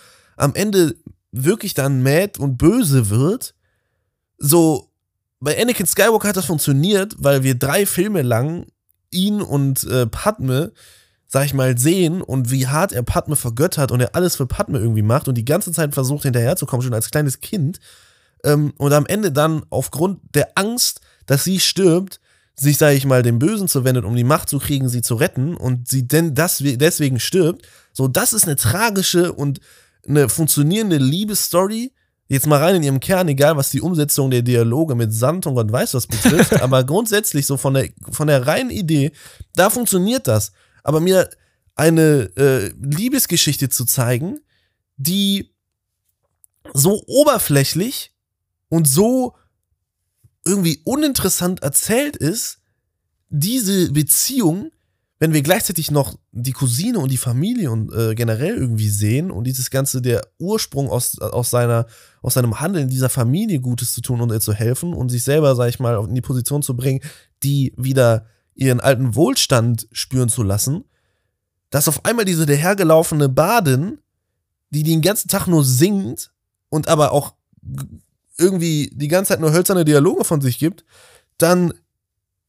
am 0.41 0.55
Ende 0.55 0.97
wirklich 1.33 1.75
dann 1.75 2.03
mad 2.03 2.39
und 2.39 2.57
böse 2.57 3.11
wird. 3.11 3.55
So, 4.39 4.91
bei 5.39 5.61
Anakin 5.61 5.87
Skywalker 5.87 6.29
hat 6.29 6.37
das 6.37 6.47
funktioniert, 6.47 7.15
weil 7.19 7.43
wir 7.43 7.55
drei 7.55 7.87
Filme 7.87 8.23
lang 8.23 8.67
ihn 9.11 9.41
und 9.41 9.85
äh, 9.85 10.07
Padme, 10.07 10.73
sag 11.27 11.47
ich 11.47 11.55
mal, 11.55 11.79
sehen 11.79 12.23
und 12.23 12.51
wie 12.51 12.67
hart 12.67 12.93
er 12.93 13.03
Padme 13.03 13.37
vergöttert 13.37 13.93
und 13.93 14.01
er 14.01 14.15
alles 14.15 14.37
für 14.37 14.47
Padme 14.47 14.79
irgendwie 14.79 15.03
macht 15.03 15.29
und 15.29 15.37
die 15.37 15.45
ganze 15.45 15.73
Zeit 15.73 15.95
versucht 15.95 16.25
hinterherzukommen, 16.25 16.83
schon 16.83 16.95
als 16.95 17.11
kleines 17.11 17.41
Kind. 17.41 17.79
Ähm, 18.45 18.73
und 18.79 18.93
am 18.93 19.07
Ende 19.07 19.31
dann 19.33 19.65
aufgrund 19.71 20.21
der 20.35 20.53
Angst, 20.57 21.01
dass 21.27 21.45
sie 21.45 21.61
stirbt, 21.61 22.21
sich, 22.57 22.77
sag 22.77 22.95
ich 22.95 23.07
mal, 23.07 23.23
dem 23.23 23.39
Bösen 23.39 23.69
zuwendet, 23.69 24.05
um 24.05 24.17
die 24.17 24.25
Macht 24.25 24.49
zu 24.49 24.59
kriegen, 24.59 24.89
sie 24.89 25.03
zu 25.03 25.15
retten 25.15 25.57
und 25.57 25.89
sie 25.89 26.07
denn 26.07 26.35
das, 26.35 26.59
deswegen 26.61 27.19
stirbt. 27.19 27.67
So, 27.93 28.07
das 28.07 28.33
ist 28.33 28.45
eine 28.45 28.57
tragische 28.57 29.33
und 29.33 29.61
eine 30.07 30.29
funktionierende 30.29 30.99
Liebesstory. 30.99 31.93
Jetzt 32.29 32.47
mal 32.47 32.63
rein 32.63 32.77
in 32.77 32.83
ihrem 32.85 33.01
Kern, 33.01 33.29
egal 33.29 33.57
was 33.57 33.71
die 33.71 33.81
Umsetzung 33.81 34.31
der 34.31 34.43
Dialoge 34.43 34.95
mit 34.95 35.13
Sand 35.13 35.47
und 35.47 35.57
Gott 35.57 35.73
weiß 35.73 35.95
was 35.95 36.07
betrifft, 36.07 36.53
aber 36.63 36.85
grundsätzlich 36.85 37.47
so 37.47 37.57
von 37.57 37.75
der, 37.75 37.89
von 38.13 38.29
der 38.29 38.47
reinen 38.47 38.71
Idee, 38.71 39.11
da 39.55 39.69
funktioniert 39.69 40.29
das. 40.29 40.53
Aber 40.85 41.01
mir 41.01 41.29
eine 41.75 42.31
äh, 42.37 42.73
Liebesgeschichte 42.81 43.69
zu 43.69 43.85
zeigen, 43.85 44.41
die 44.97 45.53
so 46.75 47.03
oberflächlich 47.07 48.15
und 48.69 48.87
so 48.87 49.35
irgendwie 50.45 50.81
uninteressant 50.85 51.63
erzählt 51.63 52.17
ist, 52.17 52.59
diese 53.29 53.93
Beziehung, 53.93 54.71
wenn 55.21 55.35
wir 55.35 55.43
gleichzeitig 55.43 55.91
noch 55.91 56.19
die 56.33 56.53
Cousine 56.53 56.99
und 56.99 57.11
die 57.11 57.19
Familie 57.19 57.71
und 57.71 57.93
äh, 57.93 58.15
generell 58.15 58.57
irgendwie 58.57 58.89
sehen 58.89 59.31
und 59.31 59.45
dieses 59.45 59.71
ganze 59.71 60.01
der 60.01 60.23
Ursprung 60.39 60.89
aus, 60.89 61.19
aus 61.19 61.51
seiner 61.51 61.87
aus 62.23 62.35
seinem 62.35 62.59
Handeln 62.59 62.89
dieser 62.89 63.11
Familie 63.11 63.61
Gutes 63.61 63.93
zu 63.93 64.01
tun 64.01 64.23
und 64.23 64.33
ihr 64.33 64.41
zu 64.41 64.55
helfen 64.55 64.95
und 64.95 65.11
sich 65.11 65.23
selber, 65.23 65.55
sag 65.55 65.69
ich 65.69 65.79
mal, 65.79 66.03
in 66.03 66.15
die 66.15 66.23
Position 66.23 66.63
zu 66.63 66.75
bringen, 66.75 67.01
die 67.43 67.75
wieder 67.77 68.27
ihren 68.55 68.81
alten 68.81 69.15
Wohlstand 69.15 69.89
spüren 69.93 70.31
zu 70.31 70.43
lassen, 70.43 70.85
dass 71.69 71.87
auf 71.87 72.05
einmal 72.07 72.25
diese 72.25 72.47
dahergelaufene 72.47 73.29
Badin, 73.29 73.99
die 74.71 74.83
den 74.85 75.03
ganzen 75.03 75.29
Tag 75.29 75.47
nur 75.47 75.65
singt 75.65 76.33
und 76.71 76.89
aber 76.89 77.13
auch 77.13 77.35
irgendwie 78.39 78.91
die 78.95 79.09
ganze 79.09 79.31
Zeit 79.31 79.41
nur 79.41 79.53
hölzerne 79.53 79.85
Dialoge 79.85 80.25
von 80.25 80.41
sich 80.41 80.59
gibt, 80.59 80.85
dann 81.37 81.75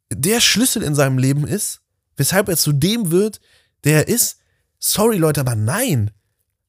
der 0.09 0.39
Schlüssel 0.39 0.84
in 0.84 0.95
seinem 0.95 1.17
Leben 1.17 1.45
ist, 1.45 1.80
weshalb 2.22 2.47
er 2.49 2.57
zu 2.57 2.72
dem 2.72 3.09
wird, 3.09 3.41
der 3.84 4.07
er 4.07 4.07
ist. 4.07 4.38
Sorry, 4.78 5.17
Leute, 5.17 5.41
aber 5.41 5.55
nein. 5.55 6.11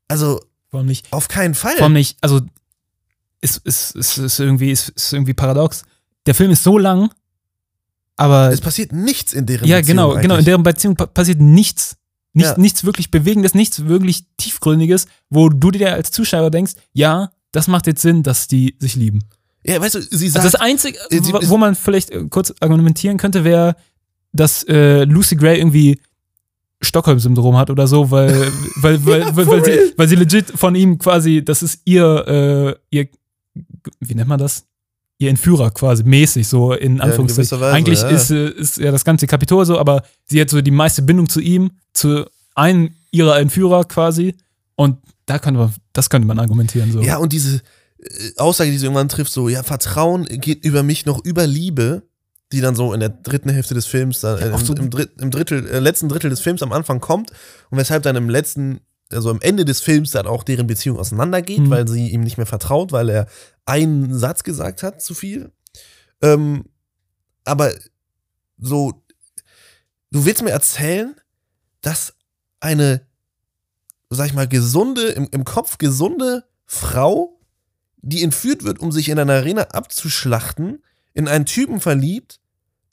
Also, 0.08 0.40
Warum 0.70 0.86
nicht? 0.86 1.12
auf 1.12 1.28
keinen 1.28 1.54
Fall. 1.54 1.74
Warum 1.78 1.92
nicht? 1.92 2.16
Also, 2.22 2.40
ist, 3.42 3.58
ist, 3.66 3.94
ist, 3.94 4.18
ist, 4.18 4.40
irgendwie, 4.40 4.70
ist, 4.70 4.88
ist 4.90 5.12
irgendwie 5.12 5.34
paradox. 5.34 5.84
Der 6.26 6.34
Film 6.34 6.50
ist 6.50 6.62
so 6.62 6.78
lang, 6.78 7.10
aber. 8.16 8.50
es 8.50 8.60
passiert 8.60 8.92
nichts 8.92 9.32
in 9.32 9.46
deren 9.46 9.68
ja, 9.68 9.78
Beziehung 9.78 9.96
genau, 9.96 10.08
genau. 10.08 10.22
In 10.24 10.30
eigentlich. 10.30 10.44
deren 10.46 10.62
Beziehung 10.62 10.96
pa 10.96 11.06
passiert 11.06 11.40
nichts. 11.40 11.96
Nicht, 12.34 12.46
Ja. 12.46 12.58
Nichts 12.58 12.84
wirklich 12.84 13.10
Bewegendes, 13.10 13.52
nichts 13.54 13.84
wirklich 13.84 14.24
Tiefgründiges, 14.38 15.06
wo 15.28 15.50
du 15.50 15.70
dir 15.70 15.92
als 15.92 16.10
Zuschauer 16.12 16.50
denkst, 16.50 16.72
ja, 16.94 17.30
das 17.50 17.68
macht 17.68 17.86
jetzt 17.86 18.00
Sinn, 18.00 18.22
dass 18.22 18.48
die 18.48 18.74
sich 18.78 18.96
lieben. 18.96 19.22
Ja, 19.64 19.80
weißt 19.80 19.96
du, 19.96 20.00
sie 20.00 20.26
Also 20.26 20.40
sagt, 20.40 20.44
das 20.46 20.54
Einzige, 20.54 20.98
äh, 21.10 21.20
wo 21.48 21.58
man 21.58 21.74
vielleicht 21.74 22.10
äh, 22.10 22.24
kurz 22.30 22.54
argumentieren 22.60 23.18
könnte, 23.18 23.44
wäre, 23.44 23.76
dass 24.32 24.64
äh, 24.64 25.04
Lucy 25.04 25.36
Gray 25.36 25.58
irgendwie 25.58 25.98
Stockholm-Syndrom 26.80 27.56
hat 27.56 27.70
oder 27.70 27.86
so, 27.86 28.10
weil, 28.10 28.30
weil, 28.80 29.04
weil, 29.06 29.36
weil, 29.36 29.46
weil, 29.46 29.64
sie, 29.64 29.92
weil 29.96 30.08
sie 30.08 30.16
legit 30.16 30.50
von 30.50 30.74
ihm 30.74 30.98
quasi, 30.98 31.44
das 31.44 31.62
ist 31.62 31.80
ihr, 31.84 32.78
äh, 32.90 32.96
ihr, 32.96 33.08
wie 34.00 34.14
nennt 34.14 34.28
man 34.28 34.38
das? 34.38 34.66
Ihr 35.18 35.30
Entführer 35.30 35.70
quasi, 35.70 36.02
mäßig, 36.02 36.48
so 36.48 36.72
in 36.72 36.94
in 36.94 37.00
Anführungszeichen. 37.00 37.42
gewisser 37.42 37.60
Weise, 37.60 37.76
Eigentlich 37.76 38.00
ja. 38.00 38.08
Ist, 38.08 38.30
äh, 38.30 38.48
ist 38.50 38.76
ja 38.78 38.90
das 38.90 39.04
ganze 39.04 39.26
Kapitol 39.26 39.64
so, 39.64 39.78
aber 39.78 40.02
sie 40.24 40.40
hat 40.40 40.50
so 40.50 40.60
die 40.60 40.70
meiste 40.70 41.02
Bindung 41.02 41.28
zu 41.28 41.40
ihm, 41.40 41.70
zu 41.92 42.24
einem 42.54 42.90
ihrer 43.12 43.38
Entführer 43.38 43.84
quasi. 43.84 44.34
Und 44.74 44.98
da 45.26 45.38
könnte 45.38 45.60
man, 45.60 45.74
das 45.92 46.10
könnte 46.10 46.26
man 46.26 46.38
argumentieren. 46.40 46.90
So. 46.90 47.00
ja, 47.00 47.18
und 47.18 47.32
diese 47.32 47.62
äh, 47.98 48.36
Aussage, 48.38 48.70
die 48.72 48.78
sie 48.78 48.86
irgendwann 48.86 49.08
trifft, 49.08 49.32
so, 49.32 49.48
ja, 49.48 49.62
Vertrauen 49.62 50.24
geht 50.24 50.64
über 50.64 50.82
mich 50.82 51.06
noch 51.06 51.24
über 51.24 51.46
Liebe, 51.46 52.02
die 52.52 52.60
dann 52.60 52.74
so 52.76 52.92
in 52.92 53.00
der 53.00 53.08
dritten 53.08 53.48
Hälfte 53.50 53.74
des 53.74 53.86
Films, 53.86 54.20
dann, 54.20 54.38
Ja, 54.38 54.46
äh, 54.46 54.50
im, 54.50 54.58
so- 54.64 54.74
im, 54.74 54.90
im 55.18 55.30
Drittel, 55.30 55.66
äh, 55.68 55.78
letzten 55.80 56.08
Drittel 56.08 56.30
des 56.30 56.40
Films 56.40 56.62
am 56.62 56.72
Anfang 56.72 57.00
kommt 57.00 57.30
und 57.70 57.78
weshalb 57.78 58.02
dann 58.02 58.16
im 58.16 58.28
letzten, 58.30 58.80
also 59.10 59.30
am 59.30 59.40
Ende 59.40 59.64
des 59.64 59.80
Films 59.80 60.10
dann 60.12 60.26
auch 60.26 60.42
deren 60.44 60.66
Beziehung 60.66 60.98
auseinandergeht, 60.98 61.60
Mhm. 61.60 61.70
weil 61.70 61.88
sie 61.88 62.10
ihm 62.10 62.22
nicht 62.22 62.36
mehr 62.36 62.46
vertraut, 62.46 62.92
weil 62.92 63.08
er 63.08 63.26
einen 63.66 64.16
Satz 64.16 64.44
gesagt 64.44 64.82
hat, 64.82 65.02
zu 65.02 65.14
viel. 65.14 65.50
Ähm, 66.22 66.64
aber 67.44 67.72
so, 68.58 68.92
du 70.10 70.24
willst 70.24 70.42
mir 70.42 70.50
erzählen, 70.50 71.14
dass 71.80 72.14
eine, 72.60 73.02
sag 74.10 74.26
ich 74.26 74.34
mal, 74.34 74.46
gesunde, 74.48 75.08
im, 75.08 75.28
im 75.32 75.44
Kopf 75.44 75.78
gesunde 75.78 76.44
Frau, 76.66 77.40
die 78.04 78.22
entführt 78.22 78.62
wird, 78.64 78.78
um 78.80 78.92
sich 78.92 79.08
in 79.08 79.18
einer 79.18 79.32
Arena 79.34 79.62
abzuschlachten, 79.62 80.82
in 81.14 81.28
einen 81.28 81.44
Typen 81.46 81.80
verliebt, 81.80 82.40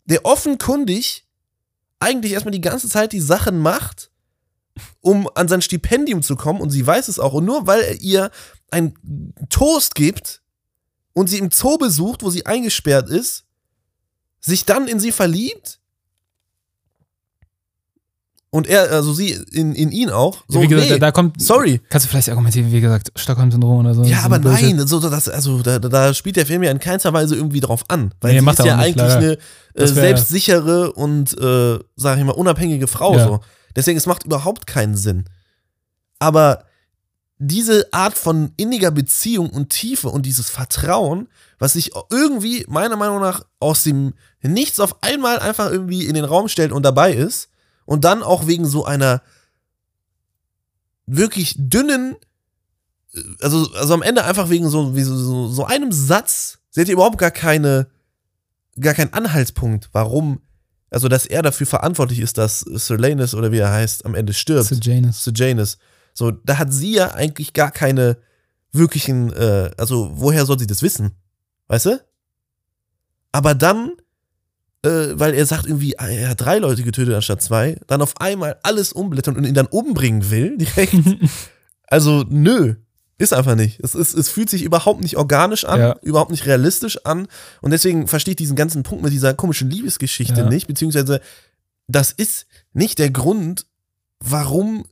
der 0.09 0.25
offenkundig 0.25 1.25
eigentlich 1.99 2.33
erstmal 2.33 2.51
die 2.51 2.61
ganze 2.61 2.89
Zeit 2.89 3.13
die 3.13 3.21
Sachen 3.21 3.59
macht, 3.59 4.11
um 5.01 5.29
an 5.35 5.47
sein 5.47 5.61
Stipendium 5.61 6.21
zu 6.21 6.35
kommen 6.35 6.61
und 6.61 6.69
sie 6.69 6.85
weiß 6.85 7.07
es 7.07 7.19
auch. 7.19 7.33
Und 7.33 7.45
nur 7.45 7.67
weil 7.67 7.81
er 7.81 8.01
ihr 8.01 8.31
ein 8.71 8.93
Toast 9.49 9.95
gibt 9.95 10.41
und 11.13 11.27
sie 11.27 11.37
im 11.37 11.51
Zoo 11.51 11.77
besucht, 11.77 12.23
wo 12.23 12.29
sie 12.29 12.45
eingesperrt 12.45 13.09
ist, 13.09 13.45
sich 14.39 14.65
dann 14.65 14.87
in 14.87 14.99
sie 14.99 15.11
verliebt 15.11 15.78
und 18.51 18.65
er, 18.67 18.91
also 18.91 19.13
sie 19.13 19.31
in, 19.51 19.75
in 19.75 19.91
ihn 19.91 20.09
auch. 20.09 20.43
So, 20.47 20.61
wie 20.61 20.67
gesagt, 20.67 20.89
nee, 20.89 20.97
da, 20.97 21.11
kommt. 21.11 21.39
sorry. 21.41 21.81
Kannst 21.89 22.07
du 22.07 22.09
vielleicht 22.09 22.29
argumentieren, 22.29 22.71
wie 22.71 22.81
gesagt, 22.81 23.11
Stockholm-Syndrom 23.15 23.79
oder 23.85 23.93
so. 23.93 24.03
Ja, 24.03 24.23
aber 24.23 24.39
Bullshit. 24.39 24.75
nein, 24.75 24.87
so, 24.87 24.99
das, 24.99 25.29
also 25.29 25.61
da, 25.61 25.77
da 25.77 26.13
spielt 26.15 26.35
der 26.35 26.47
Film 26.47 26.63
ja 26.63 26.71
in 26.71 26.79
keinster 26.79 27.13
Weise 27.13 27.35
irgendwie 27.35 27.59
drauf 27.59 27.83
an. 27.89 28.11
Weil 28.21 28.33
Nee, 28.33 28.39
sie 28.39 28.45
macht 28.45 28.59
ist 28.59 28.65
ja 28.65 28.75
nicht, 28.77 28.85
eigentlich 28.85 28.95
leider. 29.07 29.17
eine 29.17 29.37
äh, 29.75 29.87
selbstsichere 29.87 30.93
und, 30.93 31.37
äh, 31.39 31.79
sag 31.95 32.17
ich 32.17 32.23
mal, 32.23 32.31
unabhängige 32.31 32.87
Frau. 32.87 33.15
Ja. 33.15 33.27
So. 33.27 33.39
Deswegen, 33.75 33.97
es 33.99 34.07
macht 34.07 34.23
überhaupt 34.25 34.65
keinen 34.65 34.95
Sinn. 34.97 35.25
Aber 36.17 36.63
diese 37.37 37.87
Art 37.93 38.17
von 38.17 38.51
inniger 38.57 38.89
Beziehung 38.91 39.49
und 39.51 39.69
Tiefe 39.69 40.09
und 40.09 40.25
dieses 40.25 40.49
Vertrauen, 40.49 41.27
was 41.59 41.73
sich 41.73 41.91
irgendwie, 42.09 42.65
meiner 42.67 42.95
Meinung 42.97 43.21
nach, 43.21 43.43
aus 43.59 43.83
dem 43.83 44.13
Nichts 44.41 44.79
auf 44.79 45.03
einmal 45.03 45.37
einfach 45.39 45.71
irgendwie 45.71 46.05
in 46.05 46.15
den 46.15 46.25
Raum 46.25 46.47
stellt 46.47 46.71
und 46.71 46.83
dabei 46.83 47.13
ist 47.13 47.49
und 47.89 48.05
dann 48.05 48.21
auch 48.21 48.45
wegen 48.45 48.67
so 48.67 48.85
einer 48.85 49.23
wirklich 51.07 51.55
dünnen, 51.57 52.15
äh, 53.15 53.21
also, 53.41 53.67
also 53.73 53.95
am 53.95 54.03
Ende 54.03 54.25
einfach 54.25 54.51
wegen 54.51 54.69
so, 54.69 54.95
wie 54.95 55.01
so, 55.01 55.47
so, 55.47 55.65
einem 55.65 55.91
Satz, 55.91 56.59
sie 56.69 56.81
hat 56.81 56.87
ja 56.87 56.93
überhaupt 56.93 57.17
gar 57.17 57.31
keine, 57.31 57.87
gar 58.79 58.93
keinen 58.93 59.11
Anhaltspunkt, 59.13 59.89
warum, 59.91 60.39
also 60.91 61.07
dass 61.07 61.25
er 61.25 61.41
dafür 61.41 61.65
verantwortlich 61.65 62.19
ist, 62.19 62.37
dass 62.37 62.59
Solanus 62.59 63.33
oder 63.33 63.51
wie 63.51 63.57
er 63.57 63.71
heißt, 63.71 64.05
am 64.05 64.13
Ende 64.13 64.33
stirbt. 64.33 64.67
Zu 64.67 64.75
Janus. 64.75 65.23
Zu 65.23 65.31
Janus. 65.31 65.79
So, 66.13 66.29
da 66.29 66.59
hat 66.59 66.71
sie 66.71 66.93
ja 66.93 67.15
eigentlich 67.15 67.53
gar 67.53 67.71
keine 67.71 68.17
wirklichen, 68.71 69.33
äh, 69.33 69.71
also 69.77 70.11
woher 70.13 70.45
soll 70.45 70.59
sie 70.59 70.67
das 70.67 70.83
wissen? 70.83 71.15
Weißt 71.69 71.87
du? 71.87 71.99
Aber 73.31 73.55
dann, 73.55 73.93
äh, 74.83 74.89
weil 75.19 75.33
er 75.33 75.45
sagt 75.45 75.65
irgendwie, 75.67 75.97
ah, 75.99 76.07
er 76.07 76.29
hat 76.29 76.41
drei 76.41 76.57
Leute 76.59 76.83
getötet 76.83 77.13
anstatt 77.15 77.41
zwei, 77.41 77.79
dann 77.87 78.01
auf 78.01 78.19
einmal 78.21 78.57
alles 78.63 78.93
umblättern 78.93 79.35
und 79.35 79.45
ihn 79.45 79.53
dann 79.53 79.67
umbringen 79.67 80.29
will, 80.31 80.57
direkt. 80.57 80.93
also, 81.87 82.23
nö. 82.29 82.75
Ist 83.21 83.33
einfach 83.33 83.55
nicht. 83.55 83.81
Es, 83.83 83.95
ist, 83.95 84.13
es 84.13 84.29
fühlt 84.29 84.49
sich 84.49 84.63
überhaupt 84.63 85.01
nicht 85.01 85.17
organisch 85.17 85.65
an, 85.65 85.79
Ja. 85.79 85.95
überhaupt 86.01 86.31
nicht 86.31 86.45
realistisch 86.45 87.05
an. 87.05 87.27
Und 87.61 87.71
deswegen 87.71 88.07
verstehe 88.07 88.31
ich 88.31 88.37
diesen 88.37 88.55
ganzen 88.55 88.83
Punkt 88.83 89.03
mit 89.03 89.11
dieser 89.11 89.33
komischen 89.33 89.69
Liebesgeschichte 89.69 90.39
Ja. 90.39 90.49
nicht, 90.49 90.67
beziehungsweise 90.67 91.19
das 91.89 92.13
ist 92.13 92.47
nicht 92.71 92.97
der 92.97 93.09
Grund, 93.09 93.65
warum 94.21 94.85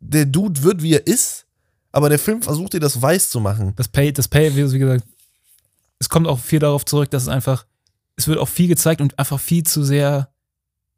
der 0.00 0.26
Dude 0.26 0.64
wird, 0.64 0.82
wie 0.82 0.94
er 0.94 1.06
ist, 1.06 1.46
aber 1.92 2.08
der 2.08 2.18
Film 2.18 2.42
versucht 2.42 2.72
dir 2.72 2.80
das 2.80 3.00
weiß 3.00 3.28
zu 3.30 3.38
machen. 3.38 3.72
Das 3.76 3.86
Pay, 3.86 4.12
das 4.12 4.26
Pay, 4.26 4.56
wie 4.56 4.72
wie 4.72 4.78
gesagt, 4.80 5.04
es 6.00 6.08
kommt 6.08 6.26
auch 6.26 6.40
viel 6.40 6.58
darauf 6.58 6.84
zurück, 6.84 7.10
dass 7.10 7.22
es 7.22 7.28
einfach, 7.28 7.66
es 8.16 8.28
wird 8.28 8.38
auch 8.38 8.48
viel 8.48 8.68
gezeigt 8.68 9.00
und 9.00 9.18
einfach 9.18 9.40
viel 9.40 9.64
zu 9.64 9.82
sehr, 9.82 10.28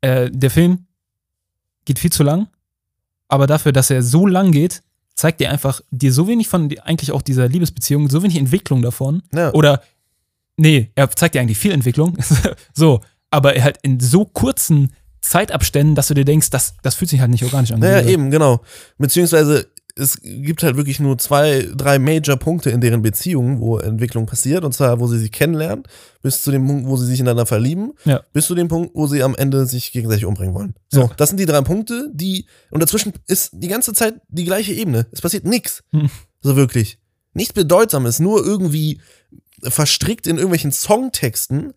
äh, 0.01 0.31
der 0.31 0.51
Film 0.51 0.87
geht 1.85 1.99
viel 1.99 2.13
zu 2.13 2.23
lang, 2.23 2.49
aber 3.29 3.47
dafür, 3.47 3.73
dass 3.73 3.91
er 3.91 4.03
so 4.03 4.27
lang 4.27 4.53
geht, 4.53 4.83
zeigt 5.15 5.41
er 5.41 5.51
einfach 5.51 5.81
dir 5.91 6.13
so 6.13 6.29
wenig 6.29 6.49
von 6.49 6.71
eigentlich 6.81 7.13
auch 7.13 7.23
dieser 7.23 7.49
Liebesbeziehung, 7.49 8.09
so 8.11 8.23
wenig 8.23 8.37
Entwicklung 8.37 8.83
davon. 8.83 9.23
Ja. 9.33 9.53
Oder, 9.55 9.83
nee, 10.57 10.91
er 10.95 11.11
zeigt 11.11 11.35
dir 11.35 11.41
eigentlich 11.41 11.59
viel 11.59 11.73
Entwicklung, 11.73 12.19
so, 12.75 13.01
aber 13.31 13.57
er 13.57 13.65
halt 13.65 13.79
in 13.83 13.99
so 13.99 14.25
kurzen 14.25 14.93
Zeitabständen, 15.23 15.95
dass 15.95 16.09
du 16.09 16.15
dir 16.15 16.25
denkst, 16.25 16.51
das, 16.51 16.75
das 16.83 16.95
fühlt 16.95 17.11
sich 17.11 17.21
halt 17.21 17.31
nicht 17.31 17.45
organisch 17.45 17.73
an. 17.73 17.81
Naja, 17.81 18.07
eben, 18.07 18.31
genau. 18.31 18.61
Beziehungsweise 18.99 19.69
es 19.99 20.21
gibt 20.23 20.63
halt 20.63 20.77
wirklich 20.77 21.01
nur 21.01 21.17
zwei, 21.17 21.67
drei 21.75 21.99
Major-Punkte 21.99 22.69
in 22.69 22.83
deren 22.83 23.01
Beziehungen, 23.01 23.61
wo 23.61 23.79
Entwicklung 23.79 24.27
passiert. 24.27 24.63
Und 24.63 24.73
zwar, 24.73 25.01
wo 25.01 25.07
sie 25.07 25.19
sich 25.19 25.33
kennenlernen, 25.33 25.85
bis 26.23 26.43
zu 26.43 26.51
dem 26.51 26.67
Punkt, 26.67 26.87
wo 26.87 26.97
sie 26.99 27.07
sich 27.07 27.19
ineinander 27.21 27.47
verlieben, 27.47 27.93
Ja. 28.05 28.21
bis 28.35 28.47
zu 28.47 28.55
dem 28.55 28.69
Punkt, 28.69 28.91
wo 28.95 29.07
sie 29.07 29.23
am 29.23 29.35
Ende 29.35 29.65
sich 29.65 29.93
gegenseitig 29.93 30.27
umbringen 30.27 30.55
wollen. 30.55 30.75
So, 30.91 31.01
Ja. 31.03 31.11
das 31.17 31.31
sind 31.31 31.39
die 31.41 31.47
drei 31.47 31.63
Punkte, 31.63 32.11
die, 32.13 32.47
und 32.71 32.81
dazwischen 32.83 33.15
ist 33.27 33.51
die 33.55 33.69
ganze 33.69 33.95
Zeit 33.95 34.17
die 34.29 34.45
gleiche 34.45 34.75
Ebene. 34.75 35.07
Es 35.13 35.23
passiert 35.23 35.45
nichts. 35.45 35.83
Hm. 35.93 36.11
So 36.43 36.57
wirklich. 36.57 36.99
Nichts 37.33 37.55
Bedeutsames, 37.55 38.19
nur 38.21 38.45
irgendwie 38.45 39.01
verstrickt 39.63 40.27
in 40.27 40.37
irgendwelchen 40.37 40.73
Songtexten, 40.73 41.73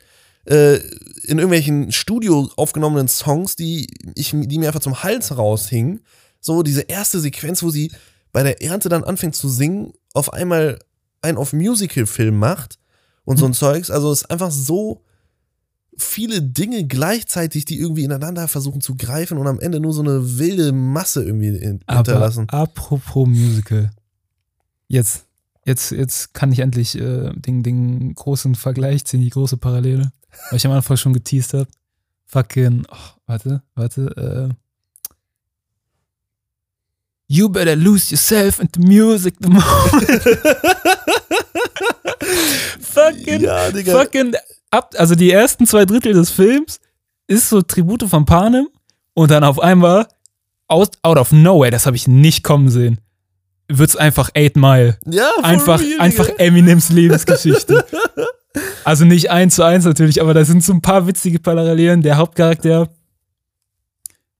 äh, 0.45 0.76
in 1.24 1.38
irgendwelchen 1.38 1.91
Studio 1.93 2.49
aufgenommenen 2.57 3.07
Songs, 3.07 3.55
die, 3.55 3.88
ich, 4.15 4.32
die 4.34 4.57
mir 4.57 4.67
einfach 4.67 4.82
zum 4.82 5.03
Hals 5.03 5.38
raushingen. 5.38 6.01
So, 6.40 6.64
diese 6.64 6.82
erste 6.82 7.20
Sequenz, 7.20 7.64
wo 7.64 7.70
sie 7.70 7.92
bei 8.32 8.44
der 8.44 8.62
Ernte 8.62 8.90
dann 8.90 9.04
anfängt 9.04 9.36
zu 9.36 9.50
singen, 9.50 9.94
auf 10.14 10.34
einmal 10.34 10.80
einen 11.22 11.38
auf 11.38 11.54
Musical-Film 11.54 12.38
macht 12.38 12.80
und 13.26 13.38
so 13.38 13.46
ein 13.46 13.54
Zeugs. 13.54 13.92
Also 13.92 14.12
es 14.12 14.22
ist 14.22 14.32
einfach 14.32 14.52
so 14.52 15.04
viele 15.98 16.42
Dinge 16.42 16.88
gleichzeitig, 16.88 17.66
die 17.66 17.80
irgendwie 17.80 18.04
ineinander 18.04 18.48
versuchen 18.48 18.82
zu 18.82 18.96
greifen 18.96 19.38
und 19.38 19.48
am 19.48 19.60
Ende 19.60 19.80
nur 19.80 19.94
so 19.94 20.02
eine 20.02 20.40
wilde 20.40 20.72
Masse 20.72 21.24
irgendwie 21.24 21.50
in, 21.50 21.82
Aber 21.86 21.98
hinterlassen. 21.98 22.50
apropos 22.50 23.28
Musical. 23.28 23.92
Jetzt, 24.88 25.26
jetzt, 25.66 25.92
jetzt 25.92 26.34
kann 26.34 26.52
ich 26.52 26.60
endlich 26.60 26.98
äh, 26.98 27.32
den, 27.36 27.64
den 27.64 28.16
großen 28.16 28.56
Vergleich 28.56 29.06
ziehen, 29.06 29.22
die 29.22 29.30
große 29.30 29.58
Parallele. 29.58 30.12
Weil 30.50 30.58
ich 30.58 30.66
am 30.66 30.72
Anfang 30.72 30.98
schon 30.98 31.14
geteased 31.14 31.54
habe. 31.54 31.68
Fucking, 32.26 32.86
oh, 32.90 33.20
warte, 33.26 33.64
warte, 33.76 34.50
äh. 34.52 34.56
You 37.32 37.47
better 37.47 37.75
lose 37.75 38.09
yourself 38.09 38.59
into 38.59 38.82
music 38.82 39.36
the 39.39 39.49
moment. 39.49 39.63
fucking, 42.82 43.41
Ja, 43.41 43.69
fucking, 43.71 44.34
ab, 44.71 44.95
also 44.97 45.13
die 45.13 45.30
ersten 45.30 45.67
zwei 45.67 45.86
Drittel 45.86 46.13
des 46.13 46.32
Films 46.32 46.80
ist 47.27 47.49
so 47.49 47.61
Tribute 47.61 48.09
von 48.09 48.25
Panem 48.25 48.67
und 49.13 49.30
dann 49.30 49.43
auf 49.43 49.59
einmal 49.59 50.07
out, 50.67 50.97
out 51.03 51.19
of 51.19 51.32
nowhere, 51.32 51.69
das 51.69 51.86
habe 51.86 51.95
ich 51.95 52.07
nicht 52.07 52.43
kommen 52.43 52.69
sehen, 52.69 52.99
wird's 53.67 53.95
einfach 53.95 54.32
Eight 54.34 54.55
Mile. 54.55 54.97
Ja, 55.05 55.30
Einfach, 55.43 55.80
real, 55.80 55.99
einfach. 55.99 56.30
Eminems 56.39 56.89
Lebensgeschichte. 56.89 57.86
also 58.84 59.05
nicht 59.05 59.30
eins 59.30 59.53
zu 59.53 59.63
eins 59.63 59.86
natürlich, 59.86 60.19
aber 60.19 60.34
da 60.34 60.43
sind 60.43 60.63
so 60.63 60.73
ein 60.73 60.82
paar 60.82 61.05
witzige 61.05 61.39
Parallelen. 61.39 62.01
Der 62.01 62.17
Hauptcharakter 62.17 62.89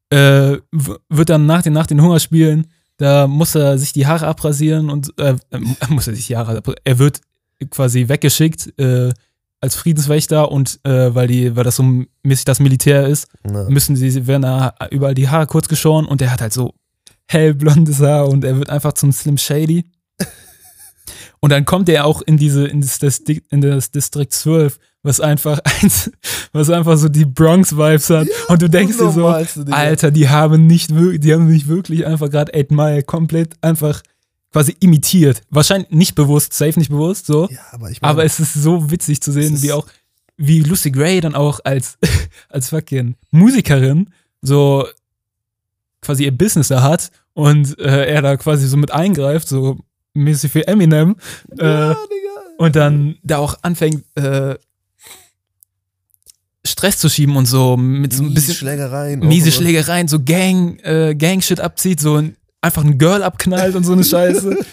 äh, 0.10 0.58
wird 0.72 1.30
dann 1.30 1.46
nach 1.46 1.62
den, 1.62 1.74
nach 1.74 1.86
den 1.86 2.02
Hungerspielen, 2.02 2.66
da 3.00 3.28
muss 3.28 3.56
er 3.56 3.78
sich 3.78 3.94
die 3.94 4.06
Haare 4.06 4.28
abrasieren 4.28 4.90
und 4.90 5.18
äh, 5.18 5.36
äh, 5.52 5.60
muss 5.90 6.08
er 6.08 6.16
sich 6.16 6.28
die 6.28 6.38
Haare 6.38 6.58
abrasieren. 6.58 6.82
Er 6.84 7.00
wird 7.00 7.22
quasi 7.72 8.08
weggeschickt 8.08 8.78
äh, 8.78 9.12
als 9.62 9.76
Friedenswächter 9.76 10.52
und 10.52 10.80
äh, 10.84 11.16
weil 11.16 11.28
die, 11.28 11.56
weil 11.56 11.64
das 11.64 11.78
so 11.78 11.84
mäßig 12.24 12.46
das 12.46 12.60
Militär 12.60 13.08
ist, 13.08 13.28
Na. 13.44 13.70
müssen 13.70 13.96
sie, 13.96 14.28
werden 14.28 14.44
da 14.44 14.76
überall 14.92 15.16
die 15.16 15.30
Haare 15.30 15.48
kurz 15.48 15.68
geschoren 15.68 16.06
und 16.06 16.22
er 16.22 16.32
hat 16.32 16.42
halt 16.42 16.54
so 16.54 16.74
hellblondes 17.28 18.02
Haar 18.02 18.28
und 18.28 18.44
er 18.44 18.58
wird 18.58 18.70
einfach 18.70 18.94
zum 18.94 19.12
Slim 19.12 19.38
Shady. 19.38 19.86
Und 21.42 21.52
dann 21.52 21.64
kommt 21.64 21.88
er 21.88 22.04
auch 22.06 22.22
in 22.22 22.36
diese, 22.36 22.68
in 22.68 22.82
das, 22.82 23.20
in 23.50 23.62
das 23.62 23.92
District 23.92 24.28
12, 24.30 24.78
was 25.04 25.20
einfach 25.22 25.60
eins, 25.82 26.12
was 26.52 26.70
einfach 26.70 26.98
so 26.98 27.10
die 27.10 27.26
Bronx-Vibes 27.26 28.10
hat. 28.10 28.28
und 28.48 28.62
du 28.62 28.70
denkst 28.70 28.98
dir 28.98 29.12
so. 29.12 29.28
Alter, 29.28 30.12
die 30.12 30.30
haben 30.30 30.68
nicht 30.68 30.94
wirklich, 30.94 31.22
die 31.22 31.34
haben 31.34 31.48
nicht 31.48 31.68
wirklich 31.68 32.06
einfach 32.06 32.30
gerade 32.30 32.54
8 32.54 32.72
Mile 32.72 33.04
komplett 33.04 33.56
einfach 33.62 34.02
quasi 34.52 34.76
imitiert. 34.80 35.42
Wahrscheinlich 35.50 35.92
nicht 35.92 36.16
bewusst, 36.16 36.54
safe 36.54 36.78
nicht 36.80 36.90
bewusst, 36.90 37.28
so. 37.28 37.48
Ja, 37.50 37.60
aber 37.72 37.92
ich 37.92 38.02
meine, 38.02 38.12
Aber 38.12 38.24
es 38.26 38.40
ist 38.40 38.54
so 38.56 38.90
witzig 38.92 39.22
zu 39.22 39.32
sehen, 39.32 39.62
wie 39.62 39.72
auch, 39.72 39.86
wie 40.38 40.62
Lucy 40.62 40.90
Gray 40.92 41.22
dann 41.22 41.36
auch 41.36 41.60
als, 41.64 41.98
als 42.50 42.70
fucking 42.70 43.16
Musikerin 43.32 44.10
so 44.42 44.88
quasi 46.02 46.24
ihr 46.24 46.32
Business 46.38 46.70
da 46.70 46.82
hat 46.82 47.12
und 47.34 47.78
äh, 47.80 48.06
er 48.06 48.22
da 48.22 48.38
quasi 48.38 48.68
so 48.68 48.78
mit 48.78 48.92
eingreift, 48.92 49.48
so 49.50 49.78
mäßig 50.14 50.52
für 50.52 50.68
Eminem. 50.68 51.16
ja, 51.58 51.92
Äh, 51.92 51.96
Digga. 51.96 52.42
und 52.58 52.76
dann 52.76 53.18
da 53.22 53.38
auch 53.38 53.56
anfängt, 53.62 54.04
äh, 54.16 54.56
Stress 56.80 56.98
zu 56.98 57.10
schieben 57.10 57.36
und 57.36 57.46
so 57.46 57.76
mit 57.76 58.14
so 58.14 58.24
ein 58.24 58.34
bisschen 58.34 58.56
Schlägereien. 58.56 59.20
miese. 59.20 59.52
Schlägereien, 59.52 60.08
so 60.08 60.20
Gang, 60.24 60.80
äh, 60.84 61.14
Gang-Shit 61.14 61.60
abzieht, 61.60 62.00
so 62.00 62.16
ein, 62.16 62.38
einfach 62.62 62.86
ein 62.86 62.98
Girl 62.98 63.22
abknallt 63.22 63.76
und 63.76 63.84
so 63.86 63.94
eine 63.94 64.04
Scheiße. 64.04 64.58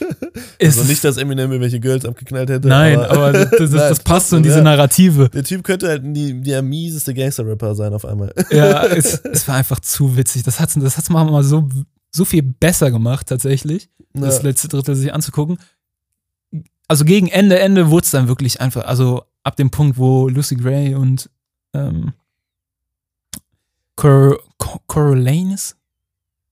Also 0.62 0.84
nicht, 0.84 1.02
dass 1.02 1.16
Eminem 1.16 1.50
irgendwelche 1.50 1.80
Girls 1.80 2.04
abgeknallt 2.04 2.50
hätte. 2.50 2.68
Nein, 2.68 2.98
aber, 2.98 3.32
das, 3.32 3.50
das, 3.50 3.58
Nein, 3.70 3.88
das 3.88 4.00
passt 4.00 4.28
so 4.30 4.36
in 4.36 4.42
diese 4.42 4.56
ja. 4.58 4.62
Narrative. 4.64 5.30
Der 5.30 5.44
Typ 5.44 5.64
könnte 5.64 5.88
halt 5.88 6.02
die, 6.04 6.40
der 6.42 6.60
mieseste 6.62 7.14
Gangster-Rapper 7.14 7.74
sein 7.74 7.94
auf 7.94 8.04
einmal. 8.04 8.32
Ja, 8.50 8.84
es, 8.86 9.20
es 9.20 9.48
war 9.48 9.54
einfach 9.56 9.80
zu 9.80 10.16
witzig. 10.16 10.42
Das 10.42 10.60
hat's, 10.60 10.74
das 10.74 10.96
hat's 10.98 11.08
mal 11.08 11.42
so, 11.42 11.68
so 12.10 12.24
viel 12.26 12.42
besser 12.42 12.90
gemacht, 12.90 13.26
tatsächlich, 13.28 13.88
das 14.12 14.38
Ja. 14.38 14.42
letzte 14.44 14.68
Drittel 14.68 14.94
sich 14.94 15.12
anzugucken. 15.14 15.58
Also 16.88 17.04
gegen 17.06 17.28
Ende, 17.28 17.58
Ende 17.58 17.90
wurde 17.90 18.04
es 18.04 18.10
dann 18.10 18.28
wirklich 18.28 18.60
einfach, 18.60 18.84
also 18.86 19.22
ab 19.42 19.56
dem 19.56 19.70
Punkt, 19.70 19.96
wo 19.96 20.28
Lucy 20.28 20.56
Gray 20.56 20.94
und 20.94 21.30
ähm, 21.76 22.12
Cor 23.96 24.38
Cor 24.58 24.80
Coriolanus? 24.86 25.76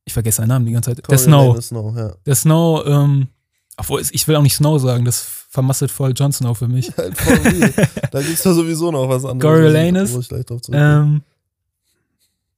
Ich 0.05 0.13
vergesse 0.13 0.37
seinen 0.39 0.49
Namen 0.49 0.67
die 0.67 0.73
ganze 0.73 0.95
Zeit. 0.95 1.09
Der 1.11 1.19
Snow. 1.19 1.61
Snow, 1.63 1.97
ja. 1.97 2.15
Der 2.27 2.35
Snow, 2.35 2.85
ähm, 2.87 3.29
obwohl, 3.77 4.01
es- 4.01 4.13
ich 4.13 4.27
will 4.29 4.37
auch 4.37 4.43
nicht 4.43 4.55
Snow 4.57 4.79
sagen, 4.81 5.05
das 5.05 5.23
vermasselt 5.23 5.91
voll 5.91 6.13
Jon 6.15 6.33
Snow 6.33 6.57
für 6.57 6.69
mich. 6.69 6.93
Da 8.11 8.23
gibt's 8.23 8.43
doch 8.43 8.53
sowieso 8.55 8.91
noch 8.93 9.09
was 9.09 9.25
anderes. 9.25 9.41
Coriolanus, 9.53 10.13
Wo 10.13 10.21
ich 10.21 10.29
gleich 10.29 10.45
drauf 10.45 10.61
zurückkomme. 10.63 11.03
ähm, 11.03 11.23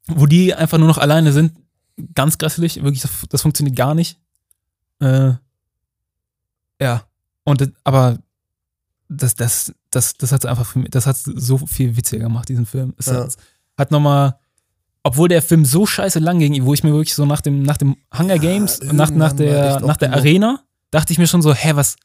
wo 0.08 0.26
die 0.26 0.54
einfach 0.54 0.78
nur 0.78 0.88
noch 0.88 0.98
alleine 0.98 1.32
sind. 1.32 1.52
Ganz 2.14 2.36
grässlich, 2.36 2.82
wirklich, 2.82 3.00
das, 3.02 3.10
das 3.30 3.40
funktioniert 3.42 3.74
gar 3.76 3.94
nicht. 3.94 4.18
Äh, 5.00 5.32
ja, 6.80 7.04
und 7.44 7.72
aber 7.84 8.18
das, 9.08 9.34
das, 9.34 9.72
das, 9.96 10.14
das 10.14 10.30
hat 10.32 10.46
einfach 10.46 10.66
für 10.66 10.78
mich, 10.78 10.90
das 10.90 11.06
hat 11.06 11.16
so 11.18 11.58
viel 11.58 11.96
witziger 11.96 12.24
gemacht, 12.24 12.48
diesen 12.48 12.66
Film. 12.66 12.94
Es 12.98 13.06
Ja. 13.06 13.24
hat, 13.24 13.36
hat 13.76 13.90
nochmal, 13.90 14.38
obwohl 15.02 15.28
der 15.28 15.42
Film 15.42 15.64
so 15.64 15.86
scheiße 15.86 16.18
lang 16.18 16.38
ging, 16.38 16.64
wo 16.64 16.74
ich 16.74 16.84
mir 16.84 16.92
wirklich 16.92 17.14
so 17.14 17.26
nach 17.26 17.40
dem, 17.40 17.62
nach 17.62 17.76
dem 17.76 17.96
Hunger 18.16 18.38
Games, 18.38 18.78
und 18.80 18.94
nach, 18.96 19.10
nach 19.10 19.32
der, 19.32 19.80
nach 19.80 19.96
der. 19.96 20.12
Arena, 20.12 20.60
dachte 20.90 21.12
ich 21.12 21.18
mir 21.18 21.26
schon 21.26 21.42
so, 21.42 21.52
hä, 21.54 21.72
was, 21.74 21.96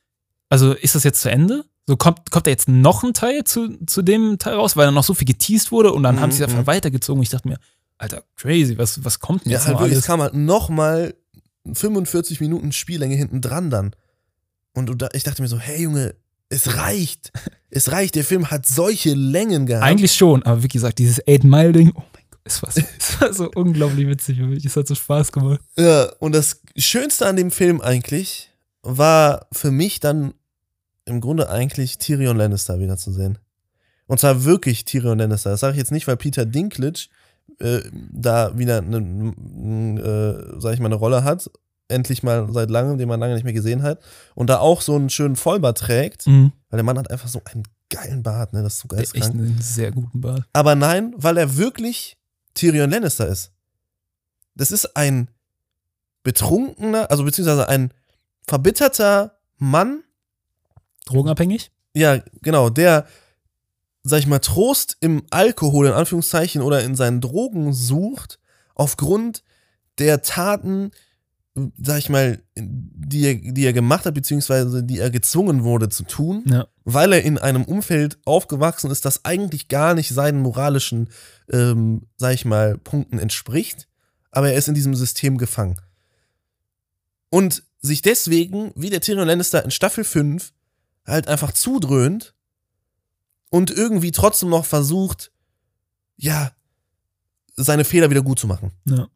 also 0.50 0.74
ist 0.74 0.96
das 0.96 1.04
jetzt 1.04 1.22
zu 1.22 1.30
Ende? 1.30 1.64
So 1.88 1.98
kommt, 1.98 2.30
kommt 2.32 2.46
da 2.48 2.52
jetzt 2.52 2.68
noch 2.68 3.04
ein 3.04 3.14
Teil 3.14 3.44
zu, 3.44 3.78
zu 3.86 4.02
dem 4.02 4.38
Teil 4.40 4.54
raus, 4.56 4.76
weil 4.78 4.86
dann 4.86 4.94
noch 4.94 5.04
so 5.04 5.14
viel 5.14 5.28
geteased 5.28 5.72
wurde 5.72 5.92
und 5.92 6.04
dann 6.04 6.20
haben 6.20 6.30
Mhm, 6.30 6.34
sie 6.34 6.44
einfach 6.44 6.60
mhm. 6.60 6.68
weitergezogen. 6.68 7.22
Ich 7.24 7.30
dachte 7.30 7.48
mir, 7.48 7.58
Alter, 7.98 8.24
crazy, 8.36 8.78
was, 8.78 9.04
was 9.04 9.20
kommt 9.20 9.46
denn 9.46 9.52
Ja, 9.52 9.58
jetzt 9.58 9.68
halt 9.68 9.76
noch 9.76 9.82
wirklich, 9.82 9.98
es 9.98 10.04
alles? 10.04 10.08
kam 10.08 10.22
halt 10.22 10.34
nochmal 10.34 11.14
45 11.74 12.40
Minuten 12.42 12.72
Spiellänge 12.72 13.16
hinten 13.16 13.42
dran 13.42 13.70
dann. 13.70 13.96
Und 14.74 15.02
da, 15.02 15.10
ich 15.14 15.24
dachte 15.24 15.42
mir 15.42 15.48
so, 15.48 15.60
hey 15.60 15.84
Junge, 15.84 16.16
es 16.52 16.76
reicht. 16.76 17.32
es 17.70 17.92
reicht, 17.92 18.16
der 18.16 18.24
Film 18.24 18.52
hat 18.52 18.66
solche 18.66 19.14
Längen 19.14 19.66
gehabt. 19.66 19.86
Eigentlich 19.86 20.14
schon, 20.14 20.44
aber 20.44 20.62
wie 20.62 20.68
gesagt, 20.68 21.00
dieses 21.00 21.26
Eight 21.28 21.44
Mile 21.44 21.72
Ding, 21.72 21.92
oh 21.96 22.04
mein 22.14 22.24
Gott, 22.30 22.42
es 22.44 22.62
war, 22.62 22.72
so, 22.72 22.82
es 23.00 23.22
war 23.22 23.34
so 23.34 23.52
unglaublich 23.56 24.08
witzig 24.08 24.38
für 24.38 24.46
mich. 24.46 24.66
Es 24.66 24.76
hat 24.76 24.88
so 24.88 24.96
Spaß 24.96 25.32
gemacht. 25.32 25.62
Ja, 25.78 26.12
und 26.20 26.36
das 26.36 26.62
Schönste 26.76 27.26
an 27.26 27.38
dem 27.38 27.52
Film 27.52 27.82
eigentlich 27.82 28.50
war 28.84 29.48
für 29.52 29.72
mich 29.72 30.00
dann 30.00 30.34
im 31.06 31.22
Grunde 31.22 31.50
eigentlich 31.50 31.98
Tyrion 31.98 32.38
Lannister 32.38 32.80
wiederzusehen. 32.80 33.38
Und 34.08 34.20
zwar 34.20 34.44
wirklich 34.44 34.86
Tyrion 34.86 35.20
Lannister. 35.20 35.52
Das 35.52 35.62
sage 35.62 35.74
ich 35.74 35.80
jetzt 35.80 35.92
nicht, 35.92 36.08
weil 36.08 36.18
Peter 36.18 36.46
Dinklage 36.46 37.08
äh, 37.60 37.82
da 38.12 38.58
wieder 38.58 38.80
eine, 38.80 38.98
äh, 38.98 40.60
sag 40.60 40.74
ich 40.74 40.80
mal, 40.80 40.88
eine 40.88 40.96
Rolle 40.96 41.24
hat. 41.24 41.50
Endlich 41.92 42.24
mal 42.24 42.52
seit 42.52 42.70
langem, 42.70 42.98
den 42.98 43.08
man 43.08 43.20
lange 43.20 43.36
nicht 43.36 43.44
mehr 43.44 43.54
gesehen 43.54 43.84
hat. 43.84 44.00
Und 44.36 44.50
da 44.50 44.60
auch 44.60 44.82
so 44.82 44.96
einen 44.96 45.10
schönen 45.10 45.36
Vollbart 45.36 45.78
trägt. 45.78 46.28
Mhm. 46.28 46.52
Weil 46.70 46.78
der 46.78 46.84
Mann 46.84 46.98
hat 46.98 47.12
einfach 47.12 47.28
so 47.28 47.42
einen 47.46 47.64
geilen 47.90 48.24
Bart, 48.24 48.54
ne? 48.54 48.64
Das 48.64 48.76
ist 48.76 48.80
so 48.90 48.98
hat 48.98 49.16
echt 49.16 49.32
einen 49.32 49.62
sehr 49.62 49.92
guten 49.92 50.22
Bart. 50.22 50.44
Aber 50.54 50.76
nein, 50.76 51.14
weil 51.18 51.38
er 51.38 51.58
wirklich 51.58 52.18
Tyrion 52.54 52.90
Lannister 52.90 53.28
ist. 53.28 53.52
Das 54.56 54.72
ist 54.72 54.98
ein 54.98 55.30
betrunkener, 56.24 57.10
also 57.10 57.24
beziehungsweise 57.24 57.68
ein 57.68 57.92
verbitterter 58.48 59.38
Mann, 59.58 60.04
Drogenabhängig? 61.06 61.72
ja, 61.94 62.20
genau, 62.42 62.70
der, 62.70 63.06
sag 64.04 64.20
ich 64.20 64.28
mal, 64.28 64.40
Trost 64.40 64.98
im 65.00 65.24
Alkohol, 65.30 65.88
in 65.88 65.94
Anführungszeichen, 65.94 66.62
oder 66.62 66.84
in 66.84 66.96
seinen 66.96 67.22
Drogen 67.22 67.74
sucht, 67.74 68.40
aufgrund 68.76 69.44
der 70.00 70.22
Taten, 70.22 70.92
sag 71.82 71.98
ich 71.98 72.10
mal, 72.10 72.42
die 72.56 73.26
er, 73.26 73.36
die 73.36 73.66
er 73.66 73.74
gemacht 73.74 74.06
hat, 74.06 74.14
beziehungsweise 74.14 74.84
die 74.84 75.00
er 75.00 75.10
gezwungen 75.10 75.64
wurde 75.64 75.90
zu 75.90 76.04
tun 76.04 76.44
Ja. 76.46 76.68
weil 76.86 77.12
er 77.14 77.24
in 77.24 77.38
einem 77.38 77.66
Umfeld 77.66 78.18
aufgewachsen 78.26 78.90
ist, 78.90 79.04
das 79.04 79.26
eigentlich 79.26 79.68
gar 79.68 79.94
nicht 79.94 80.10
seinen 80.14 80.40
moralischen, 80.42 81.10
ähm, 81.52 82.08
sag 82.18 82.34
ich 82.36 82.46
mal, 82.46 82.78
Punkten 82.78 83.20
entspricht, 83.20 83.88
aber 84.32 84.52
er 84.52 84.58
ist 84.58 84.70
in 84.70 84.76
diesem 84.76 84.96
System 84.96 85.38
gefangen. 85.38 85.76
Und 87.30 87.64
sich 87.82 88.02
deswegen, 88.02 88.72
wie 88.76 88.90
der 88.90 89.02
Tyrion 89.02 89.28
Lannister 89.28 89.64
in 89.66 89.72
Staffel 89.72 90.04
5, 90.04 90.54
halt 91.06 91.28
einfach 91.28 91.52
zudröhnt 91.52 92.34
und 93.50 93.72
irgendwie 93.72 94.12
trotzdem 94.12 94.50
noch 94.50 94.66
versucht, 94.66 95.32
ja, 96.16 96.52
seine 97.58 97.84
Fehler 97.84 98.10
wieder 98.10 98.22
gut 98.22 98.40
zu 98.40 98.48
machen. 98.48 98.72
Ja. 98.86 99.08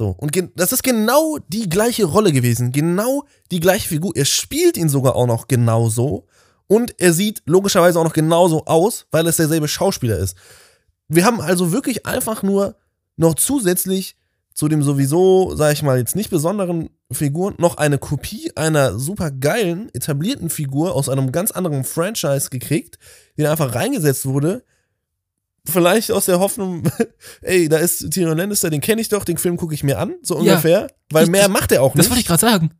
So, 0.00 0.16
und 0.16 0.34
das 0.56 0.72
ist 0.72 0.82
genau 0.82 1.36
die 1.48 1.68
gleiche 1.68 2.06
Rolle 2.06 2.32
gewesen, 2.32 2.72
genau 2.72 3.24
die 3.50 3.60
gleiche 3.60 3.86
Figur. 3.86 4.12
Er 4.14 4.24
spielt 4.24 4.78
ihn 4.78 4.88
sogar 4.88 5.14
auch 5.14 5.26
noch 5.26 5.46
genauso 5.46 6.26
und 6.68 6.98
er 6.98 7.12
sieht 7.12 7.42
logischerweise 7.44 8.00
auch 8.00 8.04
noch 8.04 8.14
genauso 8.14 8.64
aus, 8.64 9.04
weil 9.10 9.26
es 9.26 9.36
derselbe 9.36 9.68
Schauspieler 9.68 10.16
ist. 10.16 10.38
Wir 11.08 11.26
haben 11.26 11.42
also 11.42 11.70
wirklich 11.70 12.06
einfach 12.06 12.42
nur 12.42 12.76
noch 13.18 13.34
zusätzlich 13.34 14.16
zu 14.54 14.68
dem 14.68 14.82
sowieso, 14.82 15.54
sag 15.54 15.74
ich 15.74 15.82
mal, 15.82 15.98
jetzt 15.98 16.16
nicht 16.16 16.30
besonderen 16.30 16.88
Figur 17.12 17.52
noch 17.58 17.76
eine 17.76 17.98
Kopie 17.98 18.52
einer 18.56 18.98
super 18.98 19.30
geilen, 19.30 19.90
etablierten 19.92 20.48
Figur 20.48 20.94
aus 20.94 21.10
einem 21.10 21.30
ganz 21.30 21.50
anderen 21.50 21.84
Franchise 21.84 22.48
gekriegt, 22.48 22.98
die 23.36 23.46
einfach 23.46 23.74
reingesetzt 23.74 24.24
wurde. 24.24 24.64
Vielleicht 25.66 26.10
aus 26.10 26.24
der 26.26 26.40
Hoffnung, 26.40 26.82
ey, 27.42 27.68
da 27.68 27.76
ist 27.78 28.10
Tyrion 28.10 28.36
Lannister, 28.38 28.70
den 28.70 28.80
kenne 28.80 29.00
ich 29.00 29.08
doch, 29.08 29.24
den 29.24 29.36
Film 29.38 29.56
gucke 29.56 29.74
ich 29.74 29.82
mir 29.84 29.98
an, 29.98 30.14
so 30.22 30.34
Ja. 30.36 30.40
ungefähr. 30.54 30.88
Weil 31.10 31.24
Ich- 31.24 31.30
mehr 31.30 31.48
macht 31.48 31.70
er 31.72 31.82
auch 31.82 31.92
Das 31.94 31.98
nicht. 32.06 32.10
wollte 32.10 32.20
ich 32.20 32.26
gerade 32.26 32.40
sagen. 32.40 32.70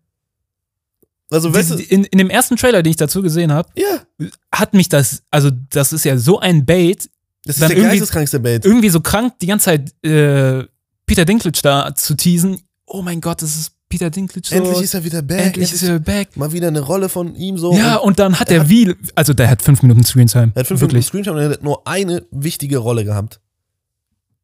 also, 1.31 1.53
weißt 1.55 1.71
du, 1.73 1.75
in, 1.77 2.05
in 2.05 2.19
dem 2.19 2.31
ersten 2.31 2.57
Trailer, 2.57 2.83
den 2.83 2.91
ich 2.91 2.97
dazu 2.97 3.23
gesehen 3.23 3.53
habe, 3.53 3.69
ja, 3.77 4.03
hat 4.53 4.75
mich 4.75 4.89
das, 4.89 5.23
also 5.31 5.51
das 5.71 5.93
ist 5.93 6.05
ja 6.05 6.17
so 6.19 6.41
ein 6.41 6.65
Bait, 6.67 7.09
das 7.45 7.59
ist 7.59 7.69
der 7.69 7.75
geisteskrankste 7.77 8.41
Bait. 8.41 8.65
irgendwie 8.65 8.91
so 8.91 9.01
krank, 9.01 9.39
die 9.41 9.47
ganze 9.47 9.65
Zeit 9.67 10.05
äh, 10.05 10.65
Peter 11.07 11.25
Dinklage 11.25 11.61
da 11.63 11.95
zu 11.95 12.15
teasen. 12.15 12.61
Oh 12.87 13.03
mein 13.03 13.21
Gott, 13.21 13.43
das 13.43 13.55
ist 13.57 13.73
Peter 13.91 14.09
Dinklage. 14.09 14.49
So. 14.49 14.55
Endlich 14.55 14.81
ist 14.81 14.95
er 14.95 15.05
wieder 15.05 15.21
back. 15.21 15.47
Endlich 15.49 15.73
ist 15.73 15.83
er 15.83 15.99
back. 15.99 16.37
mal 16.37 16.53
wieder 16.53 16.69
eine 16.69 16.81
Rolle 16.81 17.11
von 17.11 17.35
ihm 17.35 17.59
so. 17.59 17.75
Ja, 17.75 17.97
Und 17.97 18.11
und 18.11 18.19
dann 18.19 18.41
hat 18.41 18.51
er 18.51 18.69
wie, 18.71 18.95
also 19.15 19.35
der 19.35 19.51
hat 19.51 19.61
fünf 19.61 19.83
Minuten 19.83 20.05
Screentime. 20.05 20.53
er 20.55 20.61
hat 20.61 20.67
fünf 20.67 20.81
Minuten 20.81 20.95
Wirklich. 20.95 21.07
Screentime 21.07 21.37
und 21.37 21.43
er 21.43 21.51
hat 21.51 21.63
nur 21.63 21.87
eine 21.87 22.25
wichtige 22.31 22.79
Rolle 22.79 23.05
gehabt. 23.05 23.41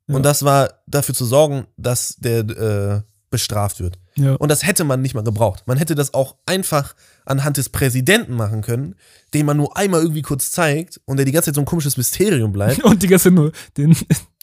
Ja. 0.08 0.16
Und 0.16 0.24
das 0.24 0.44
war 0.44 0.70
dafür 0.86 1.14
zu 1.14 1.24
sorgen, 1.24 1.66
dass 1.76 2.16
der 2.16 2.38
äh, 2.40 3.00
bestraft 3.30 3.80
wird. 3.80 3.98
Ja. 4.16 4.34
Und 4.34 4.50
das 4.50 4.66
hätte 4.66 4.84
man 4.84 5.02
nicht 5.02 5.14
mal 5.14 5.24
gebraucht. 5.24 5.64
Man 5.66 5.78
hätte 5.78 5.94
das 5.94 6.14
auch 6.14 6.36
einfach 6.46 6.94
anhand 7.24 7.56
des 7.56 7.68
Präsidenten 7.68 8.34
machen 8.34 8.62
können, 8.62 8.94
den 9.34 9.46
man 9.46 9.56
nur 9.56 9.76
einmal 9.76 10.00
irgendwie 10.00 10.22
kurz 10.22 10.50
zeigt 10.50 11.00
und 11.06 11.16
der 11.18 11.26
die 11.26 11.32
ganze 11.32 11.46
Zeit 11.46 11.56
so 11.56 11.60
ein 11.60 11.66
komisches 11.66 11.96
Mysterium 11.96 12.52
bleibt 12.52 12.82
Und 12.84 13.02
die 13.02 13.08
ganze 13.08 13.30
nur 13.30 13.52
den 13.76 13.96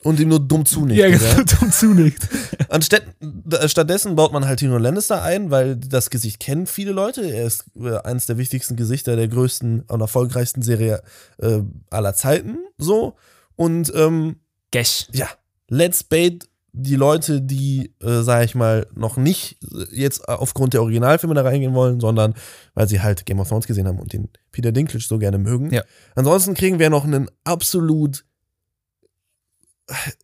und 0.04 0.20
ihm 0.20 0.30
nur 0.30 0.40
dumm 0.40 0.66
zunickt. 0.66 1.00
ja, 1.00 1.08
ja. 1.08 1.18
genau, 1.18 1.44
dumm 1.60 1.72
zunickt. 1.72 2.28
Anstatt, 2.70 3.04
äh, 3.52 3.68
stattdessen 3.68 4.16
baut 4.16 4.34
man 4.34 4.46
halt 4.46 4.60
Tyrion 4.60 4.82
Lannister 4.82 5.22
ein, 5.24 5.52
weil 5.52 5.76
das 5.76 6.10
Gesicht 6.10 6.40
kennen 6.40 6.68
viele 6.68 6.92
Leute. 6.92 7.22
Er 7.22 7.46
ist 7.46 7.66
äh, 7.80 7.98
eines 8.00 8.26
der 8.26 8.38
wichtigsten 8.38 8.76
Gesichter 8.76 9.16
der 9.16 9.28
größten 9.28 9.82
und 9.82 10.02
erfolgreichsten 10.02 10.62
Serie 10.62 11.02
äh, 11.40 11.62
aller 11.90 12.14
Zeiten. 12.14 12.58
So. 12.78 13.16
Und 13.56 13.92
ähm, 13.96 14.38
Gesch. 14.72 15.08
ja, 15.12 15.28
let's 15.70 16.04
bait 16.04 16.48
die 16.76 16.96
Leute, 16.96 17.40
die, 17.40 17.94
äh, 18.02 18.24
sag 18.24 18.46
ich 18.46 18.56
mal, 18.56 18.88
noch 18.96 19.16
nicht 19.16 19.58
jetzt 19.92 20.28
aufgrund 20.28 20.74
der 20.74 20.82
Originalfilme 20.82 21.36
da 21.36 21.44
reingehen 21.44 21.76
wollen, 21.76 22.00
sondern 22.00 22.34
weil 22.74 22.88
sie 22.88 23.00
halt 23.00 23.28
Game 23.28 23.40
of 23.40 23.48
Thrones 23.48 23.68
gesehen 23.68 23.88
haben 23.88 24.00
und 24.00 24.12
den 24.12 24.30
Peter 24.52 24.72
Dinklage 24.72 25.06
so 25.06 25.20
gerne 25.20 25.38
mögen. 25.38 25.72
Ja. 25.72 25.84
Ansonsten 26.16 26.56
kriegen 26.56 26.80
wir 26.80 26.90
noch 26.90 27.06
einen 27.06 27.30
absolut 27.44 28.26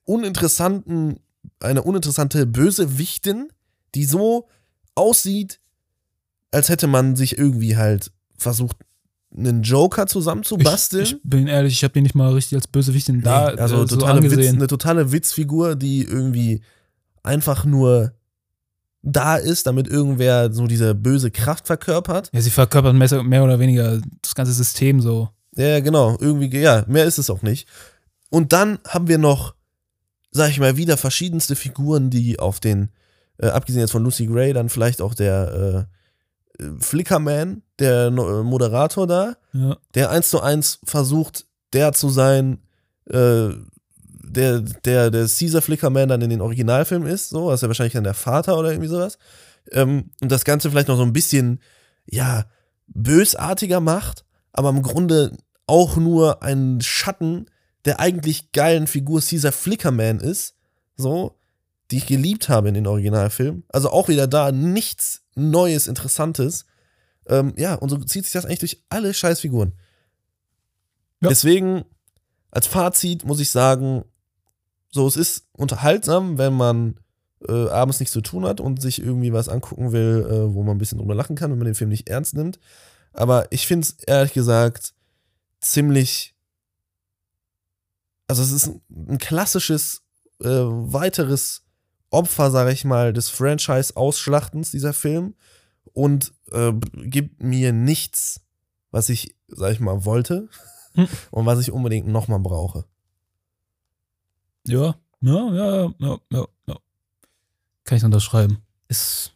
uninteressanten, 0.05 1.19
eine 1.59 1.83
uninteressante 1.83 2.45
Bösewichtin, 2.45 3.49
die 3.95 4.05
so 4.05 4.47
aussieht, 4.95 5.59
als 6.51 6.69
hätte 6.69 6.87
man 6.87 7.15
sich 7.15 7.37
irgendwie 7.37 7.77
halt 7.77 8.11
versucht, 8.37 8.77
einen 9.35 9.61
Joker 9.61 10.07
zusammenzubasteln. 10.07 11.03
Ich, 11.03 11.13
ich 11.13 11.19
bin 11.23 11.47
ehrlich, 11.47 11.73
ich 11.73 11.83
habe 11.83 11.93
den 11.93 12.03
nicht 12.03 12.15
mal 12.15 12.33
richtig 12.33 12.55
als 12.55 12.67
Bösewichtin 12.67 13.21
da 13.21 13.51
Nee, 13.51 13.61
also 13.61 13.83
äh, 13.83 13.87
so 13.87 13.97
totale 13.97 14.23
Witz, 14.23 14.31
angesehen. 14.33 14.55
eine 14.55 14.67
totale 14.67 15.11
Witzfigur, 15.11 15.75
die 15.75 16.03
irgendwie 16.03 16.61
einfach 17.23 17.65
nur 17.65 18.13
da 19.01 19.35
ist, 19.35 19.67
damit 19.67 19.87
irgendwer 19.87 20.51
so 20.51 20.67
diese 20.67 20.95
böse 20.95 21.31
Kraft 21.31 21.67
verkörpert. 21.67 22.29
ja, 22.33 22.41
sie 22.41 22.49
verkörpert 22.49 22.95
mehr, 22.95 23.43
oder 23.43 23.59
weniger 23.59 24.01
das 24.21 24.35
ganze 24.35 24.51
System 24.51 24.99
so. 24.99 25.29
Ja, 25.55 25.79
genau. 25.79 26.17
Irgendwie, 26.19 26.55
ja, 26.57 26.83
mehr 26.87 27.05
ist 27.05 27.17
es 27.17 27.29
auch 27.29 27.41
nicht. 27.41 27.67
Und 28.29 28.51
dann 28.53 28.79
haben 28.87 29.07
wir 29.07 29.17
noch, 29.17 29.55
sag 30.31 30.49
ich 30.51 30.60
mal, 30.60 30.77
wieder 30.77 30.97
verschiedenste 30.97 31.56
Figuren, 31.56 32.10
die 32.10 32.39
auf 32.39 32.60
den, 32.60 32.89
äh, 33.38 33.47
abgesehen 33.47 33.81
jetzt 33.81 33.91
von 33.91 34.03
Lucy 34.03 34.26
Gray, 34.27 34.53
dann 34.53 34.69
vielleicht 34.69 35.01
auch 35.01 35.14
der 35.14 35.88
äh, 36.60 36.64
äh, 36.64 36.72
Flickerman, 36.80 37.64
der 37.80 38.07
äh, 38.07 38.11
Moderator 38.11 39.07
da, 39.07 39.35
Ja. 39.53 39.77
der 39.95 40.10
eins 40.11 40.30
zu 40.30 40.41
eins 40.41 40.80
versucht, 40.85 41.45
der 41.73 41.93
zu 41.93 42.10
sein, 42.10 42.60
äh, 43.10 43.49
der, 44.31 44.60
der, 44.61 45.10
der 45.10 45.27
Caesar 45.27 45.61
Flickerman 45.61 46.10
dann 46.10 46.22
in 46.22 46.30
den 46.30 46.41
Originalfilm 46.41 47.07
ist, 47.07 47.30
so, 47.30 47.49
das 47.49 47.60
ist 47.60 47.61
ja 47.64 47.68
wahrscheinlich 47.69 47.93
dann 47.93 48.03
der 48.03 48.14
Vater 48.14 48.57
oder 48.57 48.69
irgendwie 48.72 48.89
sowas. 48.89 49.18
Ähm, 49.72 50.11
und 50.22 50.31
das 50.31 50.45
Ganze 50.45 50.69
vielleicht 50.69 50.88
noch 50.88 50.97
so 50.97 51.03
ein 51.03 51.14
bisschen, 51.14 51.60
ja, 52.10 52.45
bösartiger 52.88 53.80
macht, 53.80 54.26
aber 54.53 54.69
im 54.69 54.81
Grunde 54.81 55.35
auch 55.68 55.97
nur 55.97 56.41
ein 56.43 56.81
Schatten 56.81 57.45
der 57.85 57.99
eigentlich 57.99 58.51
geilen 58.51 58.88
Figur 58.88 59.22
Caesar 59.22 59.51
Flickerman 59.51 60.19
ist. 60.19 60.56
so, 60.95 61.39
die 61.91 61.97
ich 61.97 62.06
geliebt 62.07 62.49
habe 62.49 62.68
in 62.68 62.76
den 62.76 62.88
Originalfilmen. 62.88 63.64
Also 63.69 63.89
auch 63.89 64.10
wieder 64.10 64.27
da 64.27 64.51
nichts 64.51 65.23
Neues, 65.35 65.88
Interessantes. 65.88 66.65
Ähm, 67.27 67.53
ja, 67.57 67.76
und 67.76 67.89
so 67.89 67.97
zieht 67.97 68.26
sich 68.26 68.34
das 68.34 68.45
eigentlich 68.45 68.60
durch 68.60 68.84
alle 68.89 69.14
Scheißfiguren. 69.14 69.73
Ja. 71.22 71.30
Deswegen, 71.30 71.85
als 72.51 72.68
Fazit 72.68 73.26
muss 73.26 73.39
ich 73.39 73.49
sagen, 73.49 74.03
so, 74.91 75.07
es 75.07 75.18
ist 75.18 75.47
unterhaltsam, 75.53 76.38
wenn 76.38 76.53
man 76.53 76.99
äh, 77.47 77.69
abends 77.69 77.99
nichts 77.99 78.14
zu 78.14 78.22
tun 78.22 78.45
hat 78.45 78.60
und 78.60 78.81
sich 78.81 79.01
irgendwie 79.01 79.34
was 79.34 79.49
angucken 79.49 79.91
will, 79.91 80.27
äh, 80.30 80.53
wo 80.53 80.64
man 80.64 80.76
ein 80.76 80.80
bisschen 80.80 80.97
drüber 80.97 81.15
lachen 81.15 81.35
kann, 81.35 81.51
wenn 81.51 81.60
man 81.60 81.65
den 81.65 81.76
Film 81.76 81.89
nicht 81.89 82.10
ernst 82.10 82.35
nimmt. 82.35 82.60
Aber 83.14 83.47
ich 83.51 83.68
finde 83.68 83.85
es 83.85 84.03
ehrlich 84.06 84.34
gesagt 84.34 84.93
ziemlich. 85.61 86.35
Also, 88.30 88.43
es 88.43 88.51
ist 88.51 88.68
ein, 88.68 88.81
ein 89.10 89.18
klassisches 89.18 90.03
äh, 90.39 90.47
weiteres 90.47 91.64
Opfer, 92.11 92.51
sage 92.51 92.72
ich 92.72 92.85
mal, 92.85 93.11
des 93.11 93.30
Franchise-Ausschlachtens, 93.30 94.72
dieser 94.72 94.93
Film. 94.93 95.35
Und 95.93 96.31
äh, 96.51 96.72
gibt 96.93 97.41
mir 97.43 97.73
nichts, 97.73 98.41
was 98.91 99.10
ich, 99.10 99.35
sag 99.47 99.73
ich 99.73 99.80
mal, 99.80 100.06
wollte 100.06 100.47
Hm. 100.93 101.07
und 101.31 101.45
was 101.45 101.60
ich 101.60 101.72
unbedingt 101.72 102.07
nochmal 102.07 102.39
brauche. 102.39 102.85
Ja, 104.65 104.95
ja, 105.22 105.53
ja, 105.53 105.93
ja, 105.99 106.18
ja, 106.31 106.47
ja. 106.68 106.76
Kann 107.84 107.97
ich 107.97 108.03
unterschreiben. 108.03 108.60
Ist. 108.88 109.34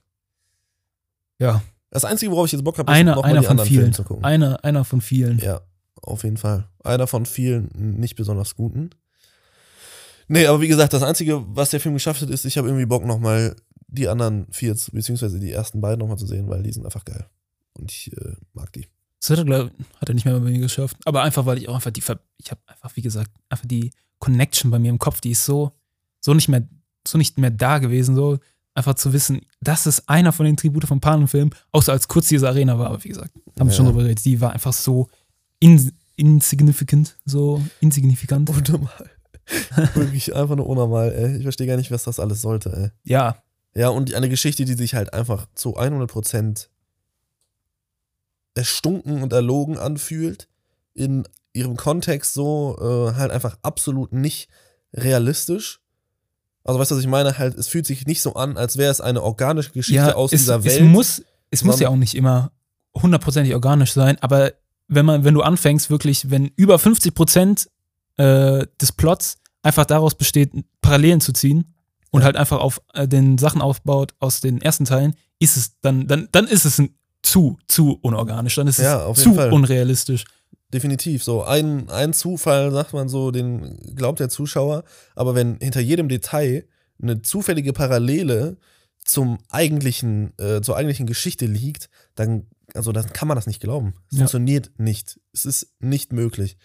Ja, 1.39 1.61
Das 1.89 2.05
Einzige, 2.05 2.31
worauf 2.31 2.45
ich 2.47 2.53
jetzt 2.53 2.63
Bock 2.63 2.77
habe, 2.77 2.91
ist 2.91 2.97
einer, 2.97 3.15
nochmal 3.15 3.31
einer 3.31 3.39
die 3.41 3.45
von 3.45 3.51
anderen 3.51 3.69
Filme 3.69 3.83
vielen. 3.83 3.93
zu 3.93 4.03
gucken. 4.03 4.23
Einer, 4.23 4.63
einer 4.63 4.83
von 4.85 5.01
vielen. 5.01 5.39
Ja, 5.39 5.61
auf 6.03 6.23
jeden 6.23 6.37
Fall. 6.37 6.67
Einer 6.83 7.07
von 7.07 7.25
vielen 7.25 7.69
nicht 7.99 8.15
besonders 8.15 8.55
guten. 8.55 8.89
Nee, 10.27 10.45
aber 10.47 10.61
wie 10.61 10.67
gesagt, 10.67 10.93
das 10.93 11.03
Einzige, 11.03 11.43
was 11.55 11.69
der 11.71 11.79
Film 11.79 11.93
geschafft 11.95 12.21
hat, 12.21 12.29
ist, 12.29 12.45
ich 12.45 12.57
habe 12.57 12.67
irgendwie 12.67 12.85
Bock 12.85 13.05
nochmal 13.05 13.55
die 13.87 14.07
anderen 14.07 14.47
vier, 14.51 14.75
beziehungsweise 14.91 15.39
die 15.39 15.51
ersten 15.51 15.81
beiden 15.81 15.99
nochmal 15.99 16.17
zu 16.17 16.25
sehen, 16.25 16.49
weil 16.49 16.63
die 16.63 16.71
sind 16.71 16.85
einfach 16.85 17.05
geil. 17.05 17.25
Und 17.73 17.91
ich 17.91 18.11
äh, 18.17 18.35
mag 18.53 18.71
die. 18.73 18.87
Das 19.19 19.29
hat 19.31 19.37
er, 19.39 19.45
glaub, 19.45 19.71
hat 20.01 20.09
er 20.09 20.15
nicht 20.15 20.25
mehr 20.25 20.33
bei 20.39 20.49
mir 20.49 20.59
geschafft. 20.59 20.97
Aber 21.05 21.21
einfach, 21.23 21.45
weil 21.45 21.57
ich 21.57 21.69
auch 21.69 21.75
einfach 21.75 21.91
die, 21.91 22.01
ich 22.37 22.51
habe 22.51 22.61
einfach, 22.67 22.95
wie 22.95 23.01
gesagt, 23.01 23.31
einfach 23.49 23.65
die 23.65 23.91
Connection 24.19 24.71
bei 24.71 24.79
mir 24.79 24.89
im 24.89 24.99
Kopf, 24.99 25.21
die 25.21 25.31
ist 25.31 25.45
so, 25.45 25.71
so 26.19 26.33
nicht 26.33 26.47
mehr, 26.49 26.67
so 27.07 27.17
nicht 27.17 27.37
mehr 27.37 27.51
da 27.51 27.77
gewesen, 27.79 28.15
so 28.15 28.39
einfach 28.75 28.95
zu 28.95 29.13
wissen, 29.13 29.41
das 29.61 29.85
ist 29.85 30.09
einer 30.09 30.31
von 30.31 30.45
den 30.45 30.57
Tribute 30.57 30.85
von 30.85 30.99
Panen-Filmen, 30.99 31.53
außer 31.71 31.91
als 31.91 32.07
kurz 32.07 32.27
diese 32.29 32.47
Arena 32.47 32.79
war, 32.79 32.87
aber 32.87 33.03
wie 33.03 33.09
gesagt, 33.09 33.31
haben 33.59 33.67
wir 33.67 33.71
Ja. 33.71 33.77
schon 33.77 33.85
drüber 33.85 34.01
geredet, 34.01 34.25
die 34.25 34.41
war 34.41 34.51
einfach 34.51 34.73
so 34.73 35.09
in, 35.63 35.91
insignificant, 36.15 37.17
so 37.25 37.61
insignifikant. 37.79 38.49
Unnormal. 38.49 39.09
Wirklich 39.93 40.35
einfach 40.35 40.55
nur 40.55 40.67
unnormal, 40.67 41.11
ey. 41.11 41.37
Ich 41.37 41.43
verstehe 41.43 41.67
gar 41.67 41.77
nicht, 41.77 41.91
was 41.91 42.03
das 42.03 42.19
alles 42.19 42.41
sollte, 42.41 42.71
ey. 42.71 42.89
Ja, 43.03 43.37
Ja, 43.75 43.89
und 43.89 44.13
eine 44.13 44.29
Geschichte, 44.29 44.65
die 44.65 44.73
sich 44.73 44.93
halt 44.93 45.13
einfach 45.13 45.47
zu 45.55 45.77
100% 45.77 46.67
erstunken 48.55 49.23
und 49.23 49.33
erlogen 49.33 49.77
anfühlt, 49.77 50.47
in 50.93 51.27
ihrem 51.53 51.75
Kontext 51.75 52.33
so 52.33 52.77
äh, 52.79 53.15
halt 53.15 53.31
einfach 53.31 53.57
absolut 53.63 54.13
nicht 54.13 54.49
realistisch. 54.93 55.81
Also 56.63 56.79
weißt 56.79 56.91
du, 56.91 56.95
was 56.95 57.01
ich 57.01 57.09
meine? 57.09 57.37
Halt, 57.37 57.57
es 57.57 57.67
fühlt 57.67 57.85
sich 57.85 58.05
nicht 58.05 58.21
so 58.21 58.35
an, 58.35 58.57
als 58.57 58.77
wäre 58.77 58.91
es 58.91 59.01
eine 59.01 59.23
organische 59.23 59.71
Geschichte 59.71 59.95
ja, 59.95 60.15
aus 60.15 60.31
es, 60.31 60.41
dieser 60.41 60.63
Welt. 60.63 60.81
Es 60.81 60.87
muss, 60.87 61.23
es 61.49 61.63
muss 61.63 61.79
ja 61.79 61.89
auch 61.89 61.95
nicht 61.95 62.15
immer 62.15 62.51
hundertprozentig 62.95 63.53
organisch 63.55 63.93
sein, 63.93 64.17
aber 64.21 64.53
wenn 64.87 65.05
man, 65.05 65.23
wenn 65.23 65.33
du 65.33 65.41
anfängst, 65.41 65.89
wirklich, 65.89 66.29
wenn 66.29 66.51
über 66.55 66.77
50 66.79 67.13
Prozent 67.13 67.69
äh, 68.17 68.65
des 68.81 68.91
Plots 68.91 69.37
einfach 69.61 69.85
daraus 69.85 70.15
besteht, 70.15 70.51
Parallelen 70.81 71.21
zu 71.21 71.31
ziehen 71.33 71.73
und 72.11 72.21
Ja. 72.21 72.25
halt 72.25 72.35
einfach 72.37 72.59
auf 72.59 72.81
äh, 72.93 73.07
den 73.07 73.37
Sachen 73.37 73.61
aufbaut 73.61 74.13
aus 74.19 74.41
den 74.41 74.61
ersten 74.61 74.85
Teilen, 74.85 75.15
ist 75.39 75.57
es 75.57 75.79
dann, 75.81 76.07
dann, 76.07 76.27
dann 76.31 76.47
ist 76.47 76.65
es 76.65 76.79
ein, 76.79 76.95
zu, 77.21 77.57
zu 77.67 77.97
unorganisch, 78.01 78.55
dann 78.55 78.67
ist 78.67 78.79
es 78.79 78.85
Ja, 78.85 79.07
jeden 79.07 79.15
zu 79.15 79.31
unrealistisch. 79.39 80.25
Definitiv. 80.73 81.23
So 81.23 81.43
ein, 81.43 81.89
ein 81.89 82.13
Zufall, 82.13 82.71
sagt 82.71 82.93
man 82.93 83.07
so, 83.07 83.31
den 83.31 83.77
glaubt 83.95 84.19
der 84.19 84.27
Zuschauer. 84.29 84.83
Aber 85.15 85.35
wenn 85.35 85.57
hinter 85.61 85.79
jedem 85.79 86.09
Detail 86.09 86.65
eine 87.01 87.21
zufällige 87.21 87.73
Parallele 87.73 88.57
zum 89.05 89.37
eigentlichen, 89.49 90.33
äh, 90.39 90.61
zur 90.61 90.75
eigentlichen 90.75 91.05
Geschichte 91.05 91.45
liegt, 91.45 91.89
dann, 92.15 92.47
also 92.73 92.91
dann 92.91 93.11
kann 93.13 93.27
man 93.27 93.35
das 93.35 93.47
nicht 93.47 93.61
glauben. 93.61 93.93
Es 94.09 94.17
Ja. 94.17 94.19
funktioniert 94.19 94.71
nicht. 94.77 95.19
Es 95.33 95.45
ist 95.45 95.73
nicht 95.79 96.11
möglich. 96.13 96.57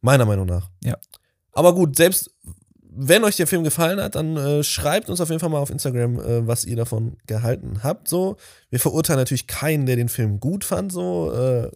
Meiner 0.00 0.24
Meinung 0.24 0.46
nach. 0.46 0.70
Ja. 0.84 0.96
Aber 1.52 1.74
gut, 1.74 1.96
selbst 1.96 2.30
wenn 2.92 3.22
euch 3.24 3.36
der 3.36 3.46
Film 3.46 3.62
gefallen 3.64 4.00
hat, 4.00 4.14
dann 4.16 4.36
äh, 4.36 4.64
schreibt 4.64 5.08
uns 5.10 5.20
auf 5.20 5.28
jeden 5.28 5.40
Fall 5.40 5.48
mal 5.50 5.58
auf 5.60 5.70
Instagram, 5.70 6.18
äh, 6.18 6.46
was 6.46 6.64
ihr 6.64 6.76
davon 6.76 7.16
gehalten 7.26 7.82
habt. 7.82 8.08
So, 8.08 8.36
wir 8.70 8.80
verurteilen 8.80 9.20
natürlich 9.20 9.46
keinen, 9.46 9.86
der 9.86 9.96
den 9.96 10.08
Film 10.08 10.40
gut 10.40 10.64
fand. 10.64 10.90
So, 10.92 11.32
äh, 11.32 11.70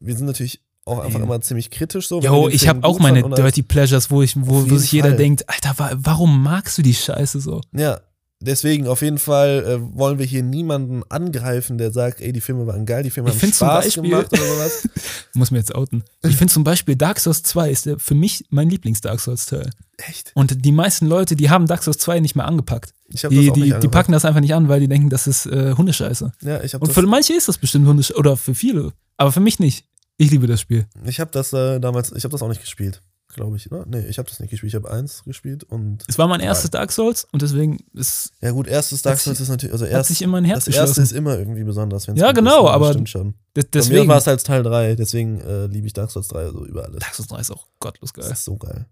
wir 0.00 0.16
sind 0.16 0.26
natürlich 0.26 0.62
auch 0.86 1.00
einfach 1.00 1.20
immer 1.20 1.40
ziemlich 1.40 1.70
kritisch. 1.70 2.08
So, 2.08 2.20
Jo, 2.20 2.48
ich 2.48 2.68
habe 2.68 2.84
auch 2.84 2.98
meine 3.00 3.22
Dirty 3.28 3.62
Pleasures, 3.62 4.10
wo, 4.10 4.22
ich, 4.22 4.36
wo, 4.36 4.70
wo 4.70 4.76
sich 4.76 4.92
jeder 4.92 5.08
Fall. 5.08 5.16
denkt, 5.16 5.48
Alter, 5.48 5.74
wa 5.78 5.90
warum 5.96 6.42
magst 6.42 6.78
du 6.78 6.82
die 6.82 6.94
Scheiße 6.94 7.40
so? 7.40 7.60
Ja, 7.74 8.00
deswegen 8.40 8.86
auf 8.86 9.02
jeden 9.02 9.18
Fall 9.18 9.64
äh, 9.66 9.96
wollen 9.98 10.18
wir 10.18 10.26
hier 10.26 10.42
niemanden 10.42 11.02
angreifen, 11.08 11.78
der 11.78 11.90
sagt, 11.92 12.20
ey, 12.20 12.32
die 12.32 12.40
Filme 12.40 12.66
waren 12.66 12.86
geil, 12.86 13.02
die 13.02 13.10
Filme 13.10 13.30
Ich 13.30 13.42
haben 13.42 13.52
Spaß 13.52 13.84
Beispiel- 13.84 14.02
gemacht 14.10 14.32
oder 14.32 14.42
sowas. 14.42 14.88
Muss 15.34 15.50
mir 15.50 15.58
jetzt 15.58 15.74
outen. 15.74 16.04
Ich 16.22 16.36
finde 16.36 16.52
zum 16.52 16.64
Beispiel 16.64 16.96
Dark 16.96 17.18
Souls 17.20 17.42
2 17.42 17.70
ist 17.70 17.88
für 17.98 18.14
mich 18.14 18.44
mein 18.50 18.68
Lieblings-Dark 18.70 19.20
Souls-Teil. 19.20 19.70
Echt? 19.98 20.32
Und 20.34 20.64
die 20.64 20.72
meisten 20.72 21.06
Leute, 21.06 21.36
die 21.36 21.48
haben 21.50 21.66
Dark 21.66 21.82
Souls 21.82 21.98
2 21.98 22.20
nicht 22.20 22.36
mehr 22.36 22.46
angepackt. 22.46 22.92
Ich 23.08 23.24
habe 23.24 23.34
Die, 23.34 23.42
das 23.46 23.50
auch 23.50 23.54
die, 23.54 23.74
die 23.80 23.88
packen 23.88 24.12
das 24.12 24.24
einfach 24.24 24.40
nicht 24.40 24.54
an, 24.54 24.68
weil 24.68 24.80
die 24.80 24.88
denken, 24.88 25.08
das 25.10 25.26
ist 25.26 25.46
äh, 25.46 25.72
Hundescheiße. 25.76 26.32
Ja, 26.42 26.62
ich 26.62 26.74
habe 26.74 26.84
Und 26.86 26.92
für 26.92 27.02
manche 27.02 27.32
ist 27.34 27.48
das 27.48 27.56
bestimmt 27.58 27.86
Hundescheiße. 27.86 28.18
Oder 28.18 28.36
für 28.36 28.54
viele. 28.54 28.92
Aber 29.16 29.32
für 29.32 29.40
mich 29.40 29.58
nicht. 29.58 29.86
Ich 30.18 30.30
liebe 30.30 30.46
das 30.46 30.60
Spiel. 30.60 30.86
ich 31.04 31.20
hab 31.20 31.30
das 31.32 31.52
äh, 31.52 31.78
damals, 31.78 32.10
ich 32.12 32.24
habe 32.24 32.32
das 32.32 32.42
auch 32.42 32.48
nicht 32.48 32.60
gespielt, 32.62 33.02
glaube 33.36 33.56
ich. 33.56 33.70
Oder? 33.70 33.86
Nee, 33.86 34.00
ich 34.08 34.18
habe 34.18 34.28
das 34.28 34.40
nicht 34.40 34.50
gespielt. 34.50 34.70
Ich 34.72 34.74
habe 34.74 34.90
eins 34.90 35.22
gespielt 35.24 35.62
und 35.62 36.02
Es 36.08 36.18
war 36.18 36.26
mein 36.26 36.40
erstes 36.40 36.70
Dark 36.70 36.90
Souls 36.90 37.28
und 37.30 37.40
deswegen 37.42 37.78
ist, 37.94 38.32
ja 38.40 38.50
gut, 38.50 38.66
erstes 38.66 39.02
Dark 39.02 39.14
Hat 39.16 39.20
Souls 39.22 39.38
sich- 39.38 39.44
ist 39.44 39.50
natürlich, 39.50 39.72
also 39.72 39.84
hat 39.84 39.92
erst, 39.92 40.08
sich 40.08 40.22
in 40.22 40.30
mein 40.30 40.44
Herz 40.44 40.64
das 40.64 40.74
erste 40.74 41.00
ist 41.02 41.12
immer 41.12 41.38
irgendwie 41.38 41.62
besonders. 41.62 42.08
wenn's 42.08 42.18
Ja, 42.20 42.32
genau, 42.32 42.60
ist, 42.62 42.64
das 42.66 42.74
aber 42.74 42.90
stimmt 42.92 43.08
schon. 43.08 43.34
De- 43.56 43.62
Bei 43.62 43.62
mir 43.62 43.70
deswegen. 43.70 44.08
war 44.08 44.18
es 44.18 44.26
halt 44.26 44.42
Teil 44.44 44.62
3, 44.64 44.94
deswegen 44.96 45.40
äh, 45.40 45.66
liebe 45.66 45.86
ich 45.86 45.92
Dark 45.92 46.10
Souls 46.10 46.26
3 46.28 46.50
so 46.50 46.66
über 46.66 46.84
alles. 46.84 46.98
Dark 46.98 47.14
Souls 47.14 47.28
3 47.28 47.40
ist 47.40 47.50
auch 47.52 47.66
gottlos 47.78 48.12
Das 48.12 48.24
geil. 48.24 48.32
ist 48.32 48.44
so 48.44 48.56
geil. 48.56 48.86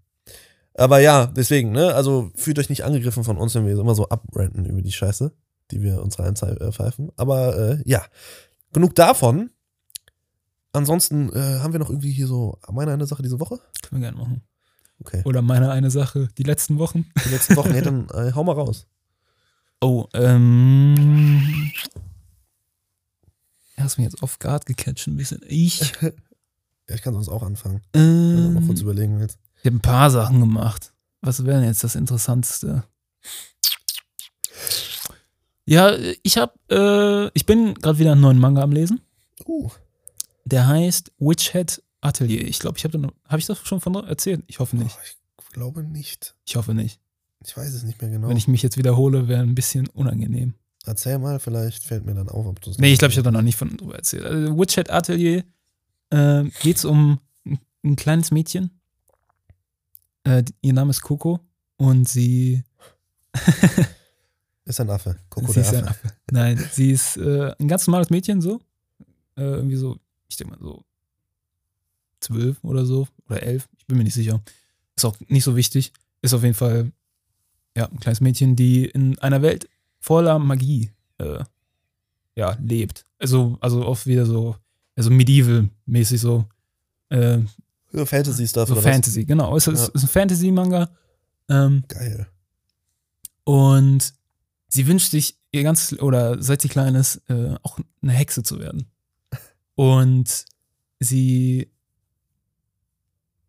Aber 0.76 0.98
ja, 1.00 1.26
deswegen, 1.26 1.72
ne, 1.72 1.94
also 1.94 2.30
fühlt 2.34 2.58
euch 2.58 2.68
nicht 2.68 2.84
angegriffen 2.84 3.22
von 3.24 3.36
uns, 3.38 3.54
wenn 3.54 3.66
wir 3.66 3.78
immer 3.78 3.94
so 3.94 4.08
abrenten 4.08 4.64
über 4.64 4.82
die 4.82 4.92
Scheiße, 4.92 5.32
die 5.70 5.82
wir 5.82 6.02
uns 6.02 6.18
reinpfeifen. 6.18 7.10
Aber 7.16 7.56
äh, 7.56 7.78
ja, 7.84 8.02
genug 8.72 8.94
davon. 8.96 9.50
Ansonsten 10.74 11.30
äh, 11.32 11.60
haben 11.60 11.72
wir 11.72 11.78
noch 11.78 11.88
irgendwie 11.88 12.10
hier 12.10 12.26
so 12.26 12.58
meine 12.70 12.92
eine 12.92 13.06
Sache 13.06 13.22
diese 13.22 13.38
Woche. 13.40 13.60
Können 13.82 14.02
wir 14.02 14.10
gerne 14.10 14.18
machen. 14.22 14.42
Okay. 15.00 15.22
Oder 15.24 15.40
meine 15.40 15.70
eine 15.70 15.90
Sache, 15.90 16.28
die 16.36 16.42
letzten 16.42 16.78
Wochen. 16.78 17.06
Die 17.24 17.28
letzten 17.30 17.56
Wochen, 17.56 17.74
ja, 17.74 17.80
dann 17.80 18.08
äh, 18.12 18.32
hau 18.34 18.42
mal 18.44 18.52
raus. 18.54 18.86
Oh, 19.80 20.06
ähm. 20.14 21.70
Er 23.76 23.84
hast 23.84 23.98
mich 23.98 24.04
jetzt 24.04 24.22
off 24.22 24.38
guard 24.38 24.66
gecatcht 24.66 25.06
ein 25.06 25.16
bisschen. 25.16 25.40
Ich. 25.48 25.92
Ja, 26.86 26.96
ich 26.96 27.00
kann 27.00 27.14
sonst 27.14 27.30
auch 27.30 27.42
anfangen, 27.42 27.80
noch 27.94 28.00
Ähm, 28.02 28.66
kurz 28.66 28.82
überlegen 28.82 29.18
willst. 29.18 29.38
ich 29.60 29.64
habe 29.64 29.76
ein 29.76 29.80
paar 29.80 30.10
Sachen 30.10 30.38
gemacht. 30.38 30.92
Was 31.22 31.42
wäre 31.46 31.58
denn 31.58 31.66
jetzt 31.68 31.82
das 31.82 31.94
Interessanteste? 31.94 32.84
Ja, 35.64 35.96
ich 36.22 36.36
habe, 36.36 36.52
äh, 36.70 37.30
ich 37.32 37.46
bin 37.46 37.72
gerade 37.72 37.98
wieder 37.98 38.12
einen 38.12 38.20
neuen 38.20 38.38
Manga 38.38 38.60
am 38.60 38.72
Lesen. 38.72 39.00
Uh, 39.46 39.70
Der 40.44 40.66
heißt 40.66 41.12
Witchhead 41.18 41.82
Atelier. 42.00 42.46
Ich 42.46 42.58
glaube, 42.58 42.76
ich 42.78 42.84
habe 42.84 42.98
da, 42.98 43.08
habe 43.28 43.38
ich 43.38 43.46
das 43.46 43.58
schon 43.66 43.80
von 43.80 43.94
erzählt? 43.94 44.42
Ich 44.46 44.58
hoffe 44.58 44.76
nicht. 44.76 44.96
oh, 44.96 45.02
ich 45.02 45.52
glaube 45.52 45.82
nicht. 45.82 46.34
Ich 46.44 46.56
hoffe 46.56 46.74
nicht. 46.74 47.00
Ich 47.46 47.56
weiß 47.56 47.72
es 47.72 47.82
nicht 47.82 48.00
mehr 48.00 48.10
genau. 48.10 48.28
Wenn 48.28 48.36
ich 48.36 48.48
mich 48.48 48.62
jetzt 48.62 48.76
wiederhole, 48.76 49.28
wäre 49.28 49.42
ein 49.42 49.54
bisschen 49.54 49.88
unangenehm. 49.88 50.54
Erzähl 50.86 51.18
mal, 51.18 51.38
vielleicht 51.38 51.82
fällt 51.82 52.04
mir 52.04 52.14
dann 52.14 52.28
auf, 52.28 52.46
ob 52.46 52.60
du 52.60 52.70
es 52.70 52.78
Nee, 52.78 52.92
ich 52.92 52.98
glaube, 52.98 53.12
ich 53.12 53.18
habe 53.18 53.24
da 53.24 53.30
noch 53.30 53.42
nicht 53.42 53.56
von 53.56 53.74
drüber 53.76 53.96
erzählt. 53.96 54.24
Also, 54.24 54.58
Witchhead 54.58 54.90
Atelier 54.90 55.44
äh, 56.10 56.44
geht 56.60 56.76
es 56.76 56.84
um 56.84 57.20
ein, 57.46 57.58
ein 57.84 57.96
kleines 57.96 58.30
Mädchen. 58.30 58.70
Äh, 60.24 60.44
ihr 60.60 60.72
Name 60.74 60.90
ist 60.90 61.00
Coco 61.02 61.40
und 61.76 62.08
sie, 62.08 62.64
Ist 64.66 64.80
ein 64.80 64.88
Affe. 64.90 65.16
Coco 65.28 65.48
sie 65.48 65.54
der 65.54 65.62
ist 65.62 65.68
Affe. 65.68 65.78
ein 65.78 65.88
Affe. 65.88 66.12
Nein, 66.30 66.68
sie 66.72 66.90
ist 66.90 67.16
äh, 67.18 67.54
ein 67.58 67.68
ganz 67.68 67.86
normales 67.86 68.10
Mädchen, 68.10 68.40
so. 68.40 68.60
Äh, 69.36 69.42
irgendwie 69.42 69.76
so, 69.76 69.98
ich 70.28 70.36
denke 70.36 70.54
mal 70.54 70.60
so 70.62 70.84
zwölf 72.20 72.62
oder 72.64 72.84
so 72.86 73.06
oder 73.28 73.42
elf, 73.42 73.68
ich 73.76 73.86
bin 73.86 73.98
mir 73.98 74.04
nicht 74.04 74.14
sicher. 74.14 74.42
Ist 74.96 75.04
auch 75.04 75.16
nicht 75.28 75.44
so 75.44 75.56
wichtig. 75.56 75.92
Ist 76.22 76.34
auf 76.34 76.42
jeden 76.42 76.54
Fall 76.54 76.92
ja, 77.76 77.86
ein 77.86 77.98
kleines 78.00 78.20
Mädchen, 78.20 78.56
die 78.56 78.86
in 78.86 79.18
einer 79.18 79.42
Welt 79.42 79.68
voller 80.00 80.38
Magie 80.38 80.90
äh, 81.18 81.42
ja, 82.36 82.56
lebt. 82.62 83.04
Also, 83.18 83.58
also 83.60 83.84
oft 83.86 84.06
wieder 84.06 84.26
so, 84.26 84.56
also 84.96 85.10
medieval-mäßig 85.10 86.20
so. 86.20 86.46
Äh, 87.10 87.40
Ja, 87.92 88.06
Fantasy-Stuff 88.06 88.68
so 88.68 88.74
oder 88.74 88.84
was? 88.84 88.90
Fantasy, 88.92 89.24
genau. 89.24 89.56
Es 89.56 89.66
ist, 89.66 89.88
Ja. 89.88 89.94
ist 89.94 90.02
ein 90.04 90.08
Fantasy-Manga. 90.08 90.90
Ähm, 91.48 91.84
Geil. 91.88 92.26
Und 93.44 94.14
sie 94.68 94.86
wünscht 94.86 95.10
sich 95.10 95.38
ihr 95.52 95.62
ganzes, 95.62 95.98
oder 96.00 96.42
seit 96.42 96.62
sie 96.62 96.68
klein 96.68 96.94
ist, 96.94 97.16
äh, 97.28 97.54
auch 97.62 97.78
eine 98.02 98.12
Hexe 98.12 98.42
zu 98.42 98.58
werden. 98.58 98.86
Und 99.74 100.44
sie, 101.00 101.70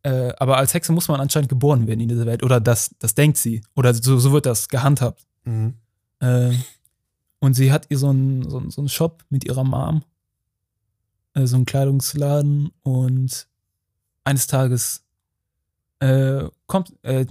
äh, 0.03 0.33
aber 0.37 0.57
als 0.57 0.73
Hexe 0.73 0.91
muss 0.91 1.07
man 1.07 1.19
anscheinend 1.19 1.49
geboren 1.49 1.87
werden 1.87 2.01
in 2.01 2.09
dieser 2.09 2.25
Welt. 2.25 2.43
Oder 2.43 2.59
das, 2.59 2.95
das 2.99 3.15
denkt 3.15 3.37
sie. 3.37 3.61
Oder 3.75 3.93
so, 3.93 4.17
so 4.17 4.31
wird 4.31 4.45
das 4.45 4.67
gehandhabt. 4.69 5.25
Mhm. 5.43 5.75
Äh, 6.19 6.53
und 7.39 7.53
sie 7.53 7.71
hat 7.71 7.87
ihr 7.89 7.97
so 7.97 8.09
einen, 8.09 8.49
so, 8.49 8.69
so 8.69 8.81
einen 8.81 8.89
Shop 8.89 9.23
mit 9.29 9.45
ihrer 9.45 9.63
Mom, 9.63 10.03
äh, 11.33 11.45
so 11.45 11.55
einen 11.55 11.65
Kleidungsladen 11.65 12.71
und 12.81 13.47
eines 14.23 14.47
Tages 14.47 15.03
äh, 15.99 16.49
kommt, 16.65 16.93
äh, 17.03 17.25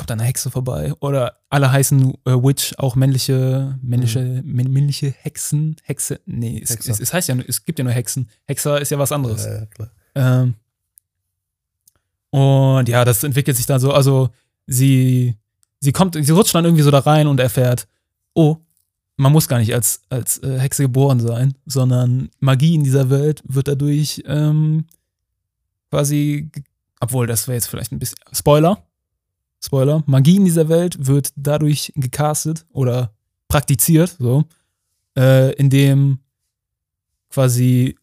kommt 0.00 0.10
eine 0.10 0.24
Hexe 0.24 0.50
vorbei 0.50 0.94
oder 1.00 1.36
alle 1.50 1.70
heißen 1.70 2.14
äh, 2.24 2.30
Witch, 2.32 2.74
auch 2.78 2.96
männliche, 2.96 3.78
männliche, 3.82 4.20
mä- 4.44 4.68
männliche 4.68 5.10
Hexen, 5.10 5.76
Hexe, 5.82 6.20
nee, 6.24 6.60
es, 6.62 6.70
es, 6.70 6.98
es 7.00 7.12
heißt 7.12 7.28
ja, 7.28 7.36
es 7.46 7.64
gibt 7.64 7.78
ja 7.78 7.84
nur 7.84 7.92
Hexen. 7.92 8.28
Hexer 8.46 8.80
ist 8.80 8.90
ja 8.90 8.98
was 8.98 9.12
anderes. 9.12 9.44
Ja. 9.44 9.62
Ähm, 10.14 10.54
und 12.30 12.88
ja, 12.88 13.04
das 13.04 13.22
entwickelt 13.24 13.56
sich 13.56 13.66
dann 13.66 13.78
so, 13.80 13.92
also 13.92 14.30
sie, 14.66 15.36
sie 15.80 15.92
kommt, 15.92 16.14
sie 16.14 16.32
rutscht 16.32 16.54
dann 16.54 16.64
irgendwie 16.64 16.82
so 16.82 16.90
da 16.90 17.00
rein 17.00 17.26
und 17.26 17.38
erfährt, 17.38 17.86
oh, 18.32 18.56
man 19.16 19.32
muss 19.32 19.48
gar 19.48 19.58
nicht 19.58 19.74
als, 19.74 20.00
als 20.08 20.38
äh, 20.38 20.58
Hexe 20.58 20.82
geboren 20.84 21.20
sein, 21.20 21.54
sondern 21.66 22.30
Magie 22.38 22.74
in 22.74 22.84
dieser 22.84 23.10
Welt 23.10 23.42
wird 23.46 23.68
dadurch 23.68 24.22
ähm, 24.26 24.86
quasi, 25.90 26.50
obwohl 27.00 27.26
das 27.26 27.46
wäre 27.48 27.56
jetzt 27.56 27.66
vielleicht 27.66 27.92
ein 27.92 27.98
bisschen, 27.98 28.18
Spoiler, 28.32 28.82
Spoiler, 29.62 30.02
Magie 30.06 30.36
in 30.36 30.44
dieser 30.44 30.68
Welt 30.68 31.06
wird 31.06 31.32
dadurch 31.36 31.92
gecastet 31.96 32.64
oder 32.70 33.12
praktiziert, 33.48 34.16
so, 34.18 34.44
äh, 35.16 35.52
indem 35.54 36.20
quasi, 37.30 37.96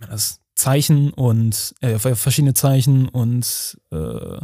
man 0.00 0.10
das, 0.10 0.40
Zeichen 0.54 1.12
und 1.12 1.74
äh, 1.80 1.98
verschiedene 1.98 2.52
Zeichen 2.54 3.08
und 3.08 3.78
äh, 3.90 4.38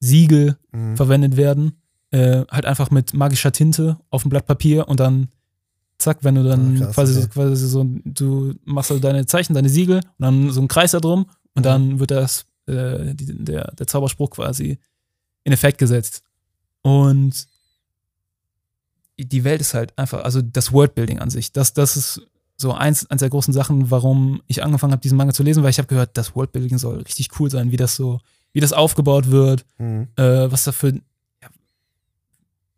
Siegel 0.00 0.58
Mhm. 0.72 0.96
verwendet 0.96 1.36
werden. 1.36 1.80
Äh, 2.10 2.44
halt 2.50 2.64
einfach 2.66 2.90
mit 2.90 3.14
magischer 3.14 3.52
Tinte 3.52 3.98
auf 4.10 4.24
ein 4.24 4.30
Blatt 4.30 4.46
Papier 4.46 4.88
und 4.88 4.98
dann 4.98 5.28
zack, 5.98 6.18
wenn 6.22 6.34
du 6.36 6.42
dann 6.42 6.76
Ah, 6.76 6.78
krass, 6.86 6.94
quasi, 6.94 7.12
so, 7.14 7.20
okay. 7.20 7.28
quasi 7.30 7.68
so, 7.68 7.84
du 8.04 8.54
machst 8.64 8.90
also 8.90 9.00
deine 9.00 9.26
Zeichen, 9.26 9.54
deine 9.54 9.68
Siegel 9.68 9.96
und 9.98 10.04
dann 10.18 10.50
so 10.50 10.60
einen 10.60 10.68
Kreis 10.68 10.90
da 10.92 11.00
drum 11.00 11.26
und 11.54 11.60
Mhm. 11.60 11.64
dann 11.64 12.00
wird 12.00 12.10
das, 12.10 12.46
äh, 12.68 13.14
die, 13.14 13.44
der, 13.44 13.72
der 13.74 13.86
Zauberspruch 13.86 14.30
quasi 14.30 14.78
in 15.44 15.52
Effekt 15.52 15.78
gesetzt. 15.78 16.22
Und 16.82 17.46
die 19.18 19.44
Welt 19.44 19.60
ist 19.60 19.74
halt 19.74 19.96
einfach, 19.98 20.22
also 20.24 20.42
das 20.42 20.72
Worldbuilding 20.72 21.18
an 21.18 21.30
sich, 21.30 21.52
das, 21.52 21.72
das 21.74 21.96
ist 21.96 22.22
so 22.56 22.72
eins, 22.72 23.06
eins 23.10 23.20
der 23.20 23.30
großen 23.30 23.52
Sachen, 23.52 23.90
warum 23.90 24.42
ich 24.46 24.62
angefangen 24.62 24.92
habe, 24.92 25.00
diesen 25.02 25.16
Manga 25.16 25.32
zu 25.32 25.42
lesen, 25.42 25.62
weil 25.62 25.70
ich 25.70 25.78
habe 25.78 25.88
gehört, 25.88 26.16
das 26.16 26.34
Worldbuilding 26.34 26.78
soll 26.78 26.98
richtig 27.02 27.28
cool 27.38 27.50
sein, 27.50 27.70
wie 27.72 27.76
das 27.76 27.96
so, 27.96 28.20
wie 28.52 28.60
das 28.60 28.72
aufgebaut 28.72 29.30
wird, 29.30 29.64
Mhm. 29.78 30.08
äh, 30.16 30.50
was 30.50 30.64
dafür, 30.64 30.92
ja, 31.42 31.48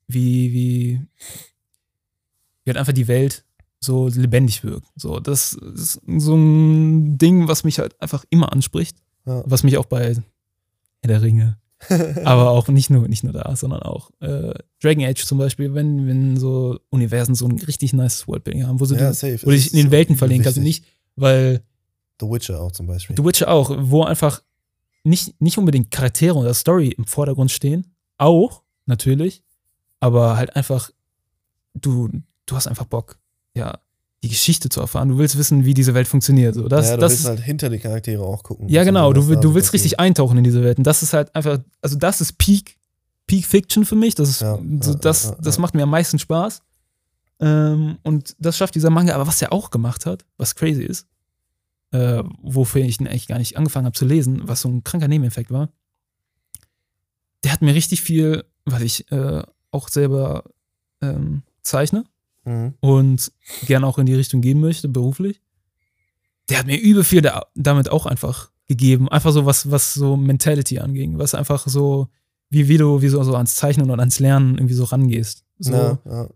wie, 0.09 0.53
wie, 0.53 1.01
wie 2.65 2.71
halt 2.71 2.77
einfach 2.79 2.93
die 2.93 3.09
Welt 3.09 3.45
so 3.81 4.09
lebendig 4.09 4.63
wirkt. 4.65 4.87
So, 4.97 5.19
das 5.21 5.55
ist 5.55 6.01
so 6.19 6.37
ein 6.37 7.17
Ding, 7.17 7.49
was 7.49 7.65
mich 7.65 7.79
halt 7.79 8.01
einfach 8.03 8.25
immer 8.29 8.53
anspricht, 8.53 8.99
Ja. 9.31 9.43
was 9.47 9.63
mich 9.63 9.79
auch 9.79 9.87
bei 9.87 10.17
der 11.05 11.23
Ringe, 11.23 11.59
aber 12.25 12.51
auch 12.51 12.69
nicht 12.69 12.91
nur, 12.91 13.09
nicht 13.09 13.25
nur 13.25 13.33
da, 13.33 13.55
sondern 13.57 13.83
auch 13.83 14.11
äh, 14.21 14.53
Dragon 14.83 15.05
Age 15.05 15.25
zum 15.25 15.39
Beispiel, 15.39 15.73
wenn, 15.75 16.07
wenn 16.07 16.37
so 16.37 16.79
Universen 16.91 17.35
so 17.35 17.47
ein 17.47 17.59
richtig 17.59 17.93
nice 17.93 18.29
Worldbuilding 18.29 18.67
haben, 18.67 18.81
wo 18.81 18.85
sie 18.85 18.97
ja, 18.97 19.13
safe. 19.13 19.41
wo 19.45 19.51
dich 19.51 19.73
in 19.73 19.79
den 19.79 19.87
ist 19.87 19.93
Welten 19.93 20.17
verlegen 20.17 20.43
kannst, 20.43 20.59
wichtig. 20.59 20.83
nicht, 20.83 20.93
weil 21.17 21.63
The 22.21 22.27
Witcher 22.27 22.61
auch 22.61 22.73
zum 22.73 22.87
Beispiel. 22.87 23.17
The 23.17 23.25
Witcher 23.25 23.49
auch, 23.49 23.75
wo 23.79 24.03
einfach 24.05 24.43
nicht, 25.05 25.41
nicht 25.41 25.57
unbedingt 25.57 25.91
Charaktere 25.91 26.35
oder 26.35 26.53
Story 26.53 26.89
im 26.89 27.07
Vordergrund 27.07 27.51
stehen. 27.51 27.95
Auch, 28.19 28.63
natürlich. 28.85 29.43
Aber 30.01 30.37
halt 30.37 30.55
einfach, 30.57 30.91
du, 31.75 32.11
du 32.47 32.57
hast 32.57 32.67
einfach 32.67 32.87
Bock, 32.87 33.19
ja, 33.55 33.79
die 34.23 34.29
Geschichte 34.29 34.69
zu 34.69 34.81
erfahren. 34.81 35.09
Du 35.09 35.19
willst 35.19 35.39
wissen, 35.39 35.65
wie 35.65 35.73
diese 35.73 35.95
Welt 35.95 36.07
funktioniert. 36.07 36.55
So, 36.55 36.69
das, 36.69 36.89
ja, 36.89 36.97
du 36.97 37.01
das 37.01 37.13
willst 37.13 37.27
halt 37.27 37.41
hinter 37.41 37.71
die 37.71 37.79
Charaktere 37.79 38.23
auch 38.23 38.43
gucken. 38.43 38.69
ja, 38.69 38.85
genau. 38.85 39.13
Du, 39.13 39.35
du 39.35 39.55
willst 39.55 39.73
richtig 39.73 39.99
eintauchen 39.99 40.37
in 40.39 40.45
diese 40.45 40.63
Welt. 40.63 40.79
Und 40.79 40.85
das 40.85 41.03
ist 41.03 41.13
halt 41.15 41.35
einfach, 41.35 41.59
also 41.81 41.97
das 41.97 42.21
ist 42.21 42.37
Peak, 42.37 42.77
Peak 43.27 43.47
Fiction 43.47 43.87
für 43.87 43.97
mich. 43.97 44.15
Das 44.15 44.29
ist, 44.29 44.43
Ja, 44.43 44.59
so, 44.81 44.95
das, 44.95 45.25
ja, 45.25 45.37
das 45.41 45.59
macht 45.59 45.75
mir 45.75 45.85
am 45.85 45.91
meisten 45.91 46.19
Spaß. 46.19 46.61
Ähm, 47.41 47.97
und 48.03 48.37
das 48.39 48.59
schafft 48.59 48.75
dieser 48.75 48.91
Manga. 48.91 49.15
Aber 49.15 49.27
was 49.27 49.41
er 49.41 49.53
auch 49.53 49.71
gemacht 49.71 50.05
hat, 50.05 50.27
was 50.37 50.55
crazy 50.55 50.83
ist, 50.83 51.07
äh, 51.93 52.23
wofür 52.43 52.83
ich 52.85 53.01
ihn 53.01 53.09
eigentlich 53.09 53.27
gar 53.27 53.39
nicht 53.39 53.57
angefangen 53.57 53.87
habe 53.87 53.97
zu 53.97 54.05
lesen, 54.05 54.43
was 54.45 54.61
so 54.61 54.69
ein 54.69 54.85
kranker 54.85 55.09
Nebeneffekt 55.09 55.51
war, 55.51 55.71
der 57.43 57.53
hat 57.53 57.63
mir 57.63 57.75
richtig 57.75 58.03
viel, 58.03 58.45
weil 58.67 58.83
ich 58.83 59.11
äh, 59.11 59.43
auch 59.71 59.89
selber 59.89 60.45
ähm, 61.01 61.43
zeichne 61.63 62.05
Mhm. 62.45 62.75
und 62.81 63.33
gerne 63.67 63.87
auch 63.87 63.99
in 63.99 64.07
die 64.07 64.15
Richtung 64.15 64.41
gehen 64.41 64.61
möchte, 64.61 64.89
beruflich. 64.89 65.41
Der 66.49 66.59
hat 66.59 66.67
mir 66.67 66.79
übel 66.81 67.05
viel 67.05 67.21
da, 67.23 67.47
damit 67.55 67.89
auch 67.91 68.07
einfach 68.07 68.51
gegeben. 68.67 69.09
Einfach 69.09 69.33
so 69.33 69.45
was, 69.47 69.71
was 69.71 69.95
so 69.95 70.17
Mentality 70.17 70.79
anging, 70.79 71.19
was 71.19 71.35
einfach 71.35 71.67
so, 71.69 72.09
wie, 72.49 72.67
wie 72.69 72.79
du 72.79 73.03
wie 73.03 73.09
so, 73.09 73.23
so 73.23 73.37
ans 73.37 73.55
Zeichnen 73.57 73.91
und 73.91 74.01
ans 74.01 74.19
Lernen 74.21 74.55
irgendwie 74.57 74.75
so 74.75 74.85
rangehst. 74.85 75.45
So, 75.59 75.73
Ja, 75.73 76.29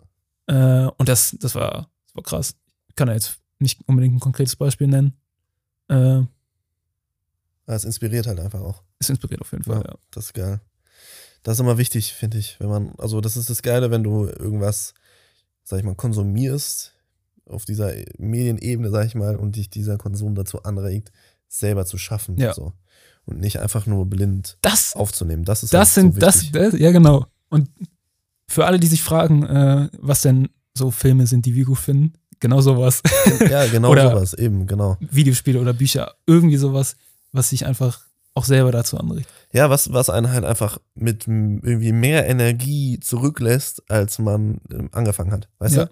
ja. 0.48 0.86
äh, 0.86 0.90
und 0.98 1.08
das, 1.08 1.36
das 1.40 1.54
war, 1.54 1.88
das 2.06 2.14
war 2.14 2.22
krass. 2.22 2.54
Ich 2.88 2.94
kann 2.96 3.08
da 3.08 3.14
jetzt 3.14 3.38
nicht 3.58 3.80
unbedingt 3.86 4.14
ein 4.16 4.20
konkretes 4.20 4.56
Beispiel 4.56 4.86
nennen. 4.88 5.14
Äh, 5.88 6.22
Es 7.66 7.84
inspiriert 7.84 8.26
halt 8.26 8.38
einfach 8.40 8.60
auch. 8.60 8.82
ist 8.98 9.10
inspiriert 9.10 9.40
auf 9.40 9.52
jeden 9.52 9.64
Fall, 9.64 9.78
Ja. 9.84 9.92
ja. 9.92 9.98
Das 10.10 10.26
ist 10.26 10.34
geil. 10.34 10.60
Das 11.42 11.54
ist 11.56 11.60
immer 11.60 11.78
wichtig, 11.78 12.12
finde 12.14 12.38
ich, 12.38 12.58
wenn 12.60 12.68
man, 12.68 12.94
also 12.98 13.20
das 13.20 13.36
ist 13.36 13.50
das 13.50 13.62
Geile, 13.62 13.90
wenn 13.90 14.02
du 14.02 14.26
irgendwas, 14.26 14.94
sag 15.64 15.78
ich 15.78 15.84
mal, 15.84 15.94
konsumierst 15.94 16.92
auf 17.46 17.64
dieser 17.64 17.92
Medienebene, 18.18 18.90
sag 18.90 19.06
ich 19.06 19.14
mal, 19.14 19.36
und 19.36 19.56
dich 19.56 19.68
dieser 19.68 19.98
Konsum 19.98 20.34
dazu 20.34 20.62
anregt, 20.62 21.10
selber 21.48 21.84
zu 21.86 21.98
schaffen. 21.98 22.36
Ja. 22.36 22.54
So. 22.54 22.72
Und 23.24 23.40
nicht 23.40 23.58
einfach 23.58 23.86
nur 23.86 24.06
blind 24.06 24.58
Das, 24.60 24.94
aufzunehmen. 24.94 25.44
Das 25.44 25.62
ist 25.62 25.72
das 25.72 25.88
halt 25.88 25.94
sind, 25.94 26.14
so 26.14 26.20
das, 26.20 26.50
das, 26.52 26.78
ja 26.78 26.92
genau. 26.92 27.26
Und 27.48 27.70
für 28.46 28.66
alle, 28.66 28.78
die 28.78 28.86
sich 28.86 29.02
fragen, 29.02 29.42
äh, 29.44 29.88
was 29.98 30.22
denn 30.22 30.48
so 30.76 30.90
Filme 30.90 31.26
sind, 31.26 31.46
die 31.46 31.54
wir 31.54 31.64
gut 31.64 31.78
finden, 31.78 32.14
genau 32.40 32.60
sowas. 32.60 33.02
Ja, 33.48 33.66
genau 33.66 33.94
sowas, 33.94 34.34
eben, 34.34 34.66
genau. 34.66 34.98
Videospiele 35.00 35.60
oder 35.60 35.72
Bücher, 35.72 36.14
irgendwie 36.26 36.56
sowas, 36.56 36.96
was 37.32 37.50
sich 37.50 37.64
einfach 37.64 38.03
auch 38.34 38.44
selber 38.44 38.72
dazu 38.72 38.98
anregt. 38.98 39.28
Ja, 39.52 39.70
was, 39.70 39.92
was 39.92 40.10
einen 40.10 40.32
halt 40.32 40.44
einfach 40.44 40.78
mit 40.94 41.26
irgendwie 41.28 41.92
mehr 41.92 42.26
Energie 42.26 42.98
zurücklässt, 43.00 43.88
als 43.90 44.18
man 44.18 44.60
ähm, 44.72 44.88
angefangen 44.92 45.30
hat. 45.32 45.48
Weißt 45.58 45.76
Ja. 45.76 45.88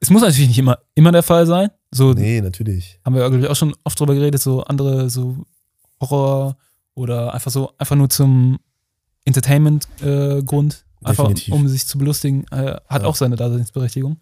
Es 0.00 0.10
muss 0.10 0.22
natürlich 0.22 0.48
nicht 0.48 0.58
immer, 0.58 0.78
immer 0.94 1.12
der 1.12 1.22
Fall 1.22 1.46
sein. 1.46 1.68
So 1.92 2.14
du? 2.14 2.20
Nee, 2.20 2.40
natürlich. 2.40 2.98
haben 3.04 3.14
wir, 3.14 3.20
glaube 3.28 3.44
ich, 3.44 3.48
auch 3.50 3.54
schon 3.56 3.74
oft 3.84 4.00
drüber 4.00 4.14
geredet, 4.14 4.40
so 4.42 4.62
andere, 4.64 5.08
so 5.10 5.36
Horror 6.00 6.56
oder 6.94 7.32
einfach 7.34 7.50
so, 7.50 7.72
einfach 7.78 7.94
nur 7.96 8.08
zum 8.10 8.58
Entertainment-Grund, 9.26 10.84
einfach 11.04 11.24
Definitiv. 11.28 11.54
um 11.54 11.68
sich 11.68 11.86
zu 11.86 11.98
belustigen, 11.98 12.46
äh, 12.50 12.76
hat 12.88 13.02
Ja. 13.02 13.08
auch 13.08 13.16
seine 13.16 13.36
Daseinsberechtigung. 13.36 14.18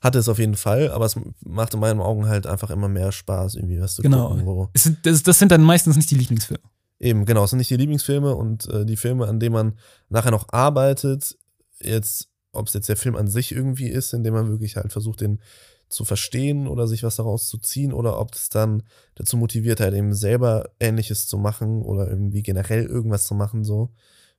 Hatte 0.00 0.18
es 0.18 0.28
auf 0.28 0.38
jeden 0.38 0.56
Fall, 0.56 0.90
aber 0.90 1.04
es 1.06 1.16
macht 1.44 1.74
in 1.74 1.80
meinen 1.80 2.00
Augen 2.00 2.26
halt 2.26 2.46
einfach 2.46 2.70
immer 2.70 2.88
mehr 2.88 3.12
Spaß, 3.12 3.56
irgendwie 3.56 3.80
was 3.80 3.96
zu 3.96 4.02
Genau. 4.02 4.30
gucken. 4.34 4.68
Sind, 4.74 5.04
das, 5.06 5.22
das 5.22 5.38
sind 5.38 5.52
dann 5.52 5.62
meistens 5.62 5.96
nicht 5.96 6.10
die 6.10 6.16
Lieblingsfilme. 6.16 6.62
Eben, 7.00 7.24
genau, 7.24 7.44
es 7.44 7.50
sind 7.50 7.58
nicht 7.58 7.70
die 7.70 7.76
Lieblingsfilme 7.76 8.36
und 8.36 8.68
äh, 8.68 8.84
die 8.84 8.96
Filme, 8.96 9.26
an 9.26 9.40
denen 9.40 9.54
man 9.54 9.78
nachher 10.08 10.30
noch 10.30 10.52
arbeitet, 10.52 11.36
jetzt, 11.80 12.28
ob 12.52 12.68
es 12.68 12.74
jetzt 12.74 12.88
der 12.88 12.96
Film 12.96 13.16
an 13.16 13.26
sich 13.26 13.52
irgendwie 13.52 13.88
ist, 13.88 14.12
in 14.12 14.22
dem 14.22 14.34
man 14.34 14.48
wirklich 14.48 14.76
halt 14.76 14.92
versucht, 14.92 15.22
den 15.22 15.40
zu 15.88 16.04
verstehen 16.04 16.68
oder 16.68 16.86
sich 16.86 17.02
was 17.02 17.16
daraus 17.16 17.48
zu 17.48 17.58
ziehen 17.58 17.92
oder 17.92 18.20
ob 18.20 18.34
es 18.34 18.48
dann 18.48 18.84
dazu 19.16 19.36
motiviert, 19.36 19.80
halt 19.80 19.94
eben 19.94 20.14
selber 20.14 20.70
Ähnliches 20.78 21.26
zu 21.26 21.36
machen 21.36 21.82
oder 21.82 22.08
irgendwie 22.08 22.42
generell 22.44 22.84
irgendwas 22.86 23.24
zu 23.24 23.34
machen 23.34 23.64
so 23.64 23.90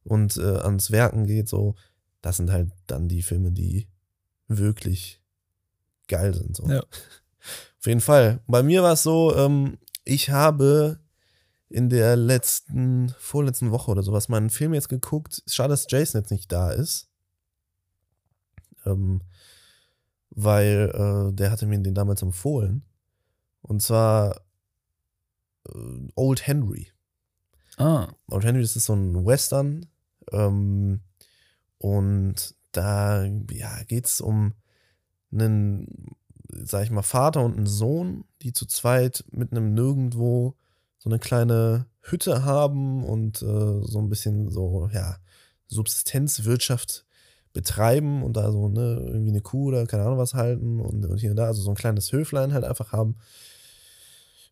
und 0.03 0.37
äh, 0.37 0.59
ans 0.59 0.91
Werken 0.91 1.25
geht 1.25 1.49
so, 1.49 1.75
das 2.21 2.37
sind 2.37 2.51
halt 2.51 2.71
dann 2.87 3.09
die 3.09 3.21
Filme, 3.21 3.51
die 3.51 3.89
wirklich 4.47 5.21
geil 6.07 6.33
sind 6.33 6.55
so. 6.55 6.67
Ja. 6.69 6.79
Auf 6.79 7.87
jeden 7.87 8.01
Fall. 8.01 8.39
Bei 8.47 8.63
mir 8.63 8.83
war 8.83 8.93
es 8.93 9.03
so, 9.03 9.35
ähm, 9.35 9.77
ich 10.05 10.29
habe 10.29 11.00
in 11.71 11.89
der 11.89 12.15
letzten, 12.15 13.09
vorletzten 13.17 13.71
Woche 13.71 13.91
oder 13.91 14.03
sowas 14.03 14.29
meinen 14.29 14.49
Film 14.49 14.73
jetzt 14.73 14.89
geguckt. 14.89 15.43
Schade, 15.47 15.69
dass 15.69 15.87
Jason 15.89 16.21
jetzt 16.21 16.31
nicht 16.31 16.51
da 16.51 16.71
ist. 16.71 17.09
Ähm, 18.85 19.21
weil 20.29 20.91
äh, 20.93 21.33
der 21.33 21.51
hatte 21.51 21.65
mir 21.65 21.79
den 21.79 21.93
damals 21.93 22.21
empfohlen. 22.21 22.83
Und 23.61 23.81
zwar 23.81 24.41
äh, 25.67 26.07
Old 26.15 26.47
Henry. 26.47 26.91
Ah. 27.77 28.07
Old 28.27 28.43
Henry, 28.45 28.61
das 28.61 28.75
ist 28.75 28.85
so 28.85 28.93
ein 28.93 29.25
Western. 29.25 29.87
Ähm, 30.31 31.01
Und 31.77 32.55
da 32.71 33.25
ja, 33.51 33.83
geht 33.83 34.05
es 34.05 34.21
um 34.21 34.53
einen, 35.31 36.15
sag 36.47 36.83
ich 36.83 36.91
mal, 36.91 37.01
Vater 37.01 37.43
und 37.43 37.57
einen 37.57 37.65
Sohn, 37.67 38.25
die 38.41 38.53
zu 38.53 38.65
zweit 38.65 39.25
mit 39.31 39.51
einem 39.51 39.73
Nirgendwo 39.73 40.55
so 41.01 41.09
eine 41.09 41.17
kleine 41.17 41.87
Hütte 42.01 42.45
haben 42.45 43.03
und 43.03 43.41
äh, 43.41 43.81
so 43.81 43.97
ein 43.97 44.09
bisschen 44.09 44.51
so, 44.51 44.87
ja, 44.93 45.17
Subsistenzwirtschaft 45.67 47.05
betreiben 47.53 48.21
und 48.21 48.37
da 48.37 48.51
so 48.51 48.69
ne, 48.69 49.01
irgendwie 49.07 49.31
eine 49.31 49.41
Kuh 49.41 49.69
oder 49.69 49.87
keine 49.87 50.03
Ahnung 50.03 50.19
was 50.19 50.35
halten 50.35 50.79
und, 50.79 51.03
und 51.07 51.17
hier 51.17 51.31
und 51.31 51.37
da, 51.37 51.47
also 51.47 51.63
so 51.63 51.71
ein 51.71 51.75
kleines 51.75 52.11
Höflein 52.11 52.53
halt 52.53 52.63
einfach 52.63 52.91
haben. 52.91 53.15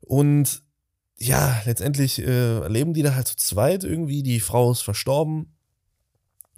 Und 0.02 0.64
ja, 1.18 1.62
letztendlich 1.66 2.20
äh, 2.20 2.68
leben 2.68 2.96
die 2.96 3.04
da 3.04 3.14
halt 3.14 3.28
zu 3.28 3.36
zweit 3.36 3.84
irgendwie. 3.84 4.24
Die 4.24 4.40
Frau 4.40 4.72
ist 4.72 4.82
verstorben 4.82 5.56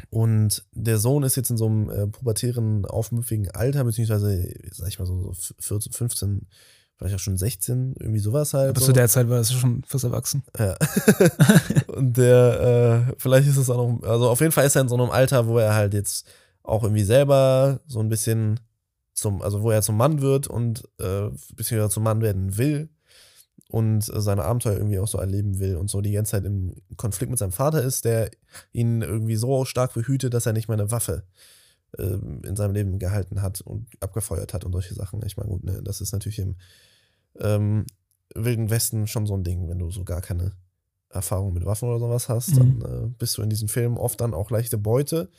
und 0.09 0.63
der 0.71 0.99
Sohn 0.99 1.23
ist 1.23 1.35
jetzt 1.35 1.49
in 1.49 1.57
so 1.57 1.65
einem 1.65 1.89
äh, 1.89 2.07
pubertären, 2.07 2.85
aufmüpfigen 2.85 3.51
Alter, 3.51 3.83
beziehungsweise, 3.83 4.53
sag 4.71 4.87
ich 4.87 4.99
mal, 4.99 5.05
so 5.05 5.33
14, 5.59 5.91
15, 5.91 6.47
vielleicht 7.01 7.15
auch 7.15 7.23
schon 7.23 7.37
16, 7.37 7.95
irgendwie 7.99 8.19
sowas 8.19 8.53
halt. 8.53 8.69
Aber 8.69 8.79
so. 8.79 8.87
zu 8.87 8.93
der 8.93 9.07
Zeit 9.07 9.27
war 9.27 9.37
das 9.37 9.51
schon 9.51 9.83
fürs 9.87 10.03
Erwachsen. 10.03 10.43
Ja. 10.57 10.77
und 11.87 12.15
der, 12.15 13.07
äh, 13.09 13.15
vielleicht 13.17 13.47
ist 13.47 13.57
es 13.57 13.71
auch 13.71 13.77
noch, 13.77 14.07
also 14.07 14.29
auf 14.29 14.39
jeden 14.39 14.51
Fall 14.51 14.67
ist 14.67 14.75
er 14.75 14.83
in 14.83 14.87
so 14.87 14.95
einem 14.95 15.09
Alter, 15.09 15.47
wo 15.47 15.57
er 15.57 15.73
halt 15.73 15.95
jetzt 15.95 16.27
auch 16.61 16.83
irgendwie 16.83 17.03
selber 17.03 17.79
so 17.87 17.99
ein 18.01 18.09
bisschen 18.09 18.59
zum, 19.13 19.41
also 19.41 19.63
wo 19.63 19.71
er 19.71 19.81
zum 19.81 19.97
Mann 19.97 20.21
wird 20.21 20.45
und 20.45 20.83
äh, 20.99 21.29
beziehungsweise 21.55 21.89
zum 21.89 22.03
Mann 22.03 22.21
werden 22.21 22.57
will 22.57 22.89
und 23.69 24.01
seine 24.03 24.43
Abenteuer 24.43 24.77
irgendwie 24.77 24.99
auch 24.99 25.07
so 25.07 25.17
erleben 25.17 25.59
will 25.59 25.77
und 25.77 25.89
so 25.89 26.01
die 26.01 26.11
ganze 26.11 26.31
Zeit 26.31 26.45
im 26.45 26.75
Konflikt 26.97 27.31
mit 27.31 27.39
seinem 27.39 27.51
Vater 27.51 27.81
ist, 27.81 28.05
der 28.05 28.29
ihn 28.73 29.01
irgendwie 29.01 29.37
so 29.37 29.65
stark 29.65 29.95
behütet, 29.95 30.35
dass 30.35 30.45
er 30.45 30.53
nicht 30.53 30.67
mal 30.67 30.75
eine 30.75 30.91
Waffe 30.91 31.23
äh, 31.97 32.03
in 32.03 32.55
seinem 32.55 32.75
Leben 32.75 32.99
gehalten 32.99 33.41
hat 33.41 33.61
und 33.61 33.87
abgefeuert 34.01 34.53
hat 34.53 34.65
und 34.65 34.71
solche 34.71 34.93
Sachen. 34.93 35.25
Ich 35.25 35.35
meine, 35.35 35.49
gut, 35.49 35.63
ne, 35.63 35.81
das 35.83 35.99
ist 35.99 36.11
natürlich 36.11 36.39
im 36.39 36.57
ähm, 37.39 37.85
Wilden 38.33 38.69
Westen 38.69 39.07
schon 39.07 39.25
so 39.25 39.35
ein 39.35 39.43
Ding, 39.43 39.67
wenn 39.69 39.79
du 39.79 39.91
so 39.91 40.03
gar 40.03 40.21
keine 40.21 40.53
Erfahrung 41.09 41.53
mit 41.53 41.65
Waffen 41.65 41.89
oder 41.89 41.99
sowas 41.99 42.29
hast, 42.29 42.55
mhm. 42.55 42.79
dann 42.79 42.81
äh, 42.81 43.07
bist 43.17 43.37
du 43.37 43.41
in 43.41 43.49
diesen 43.49 43.67
Filmen 43.67 43.97
oft 43.97 44.21
dann 44.21 44.33
auch 44.33 44.49
leichte 44.49 44.77
Beute. 44.77 45.29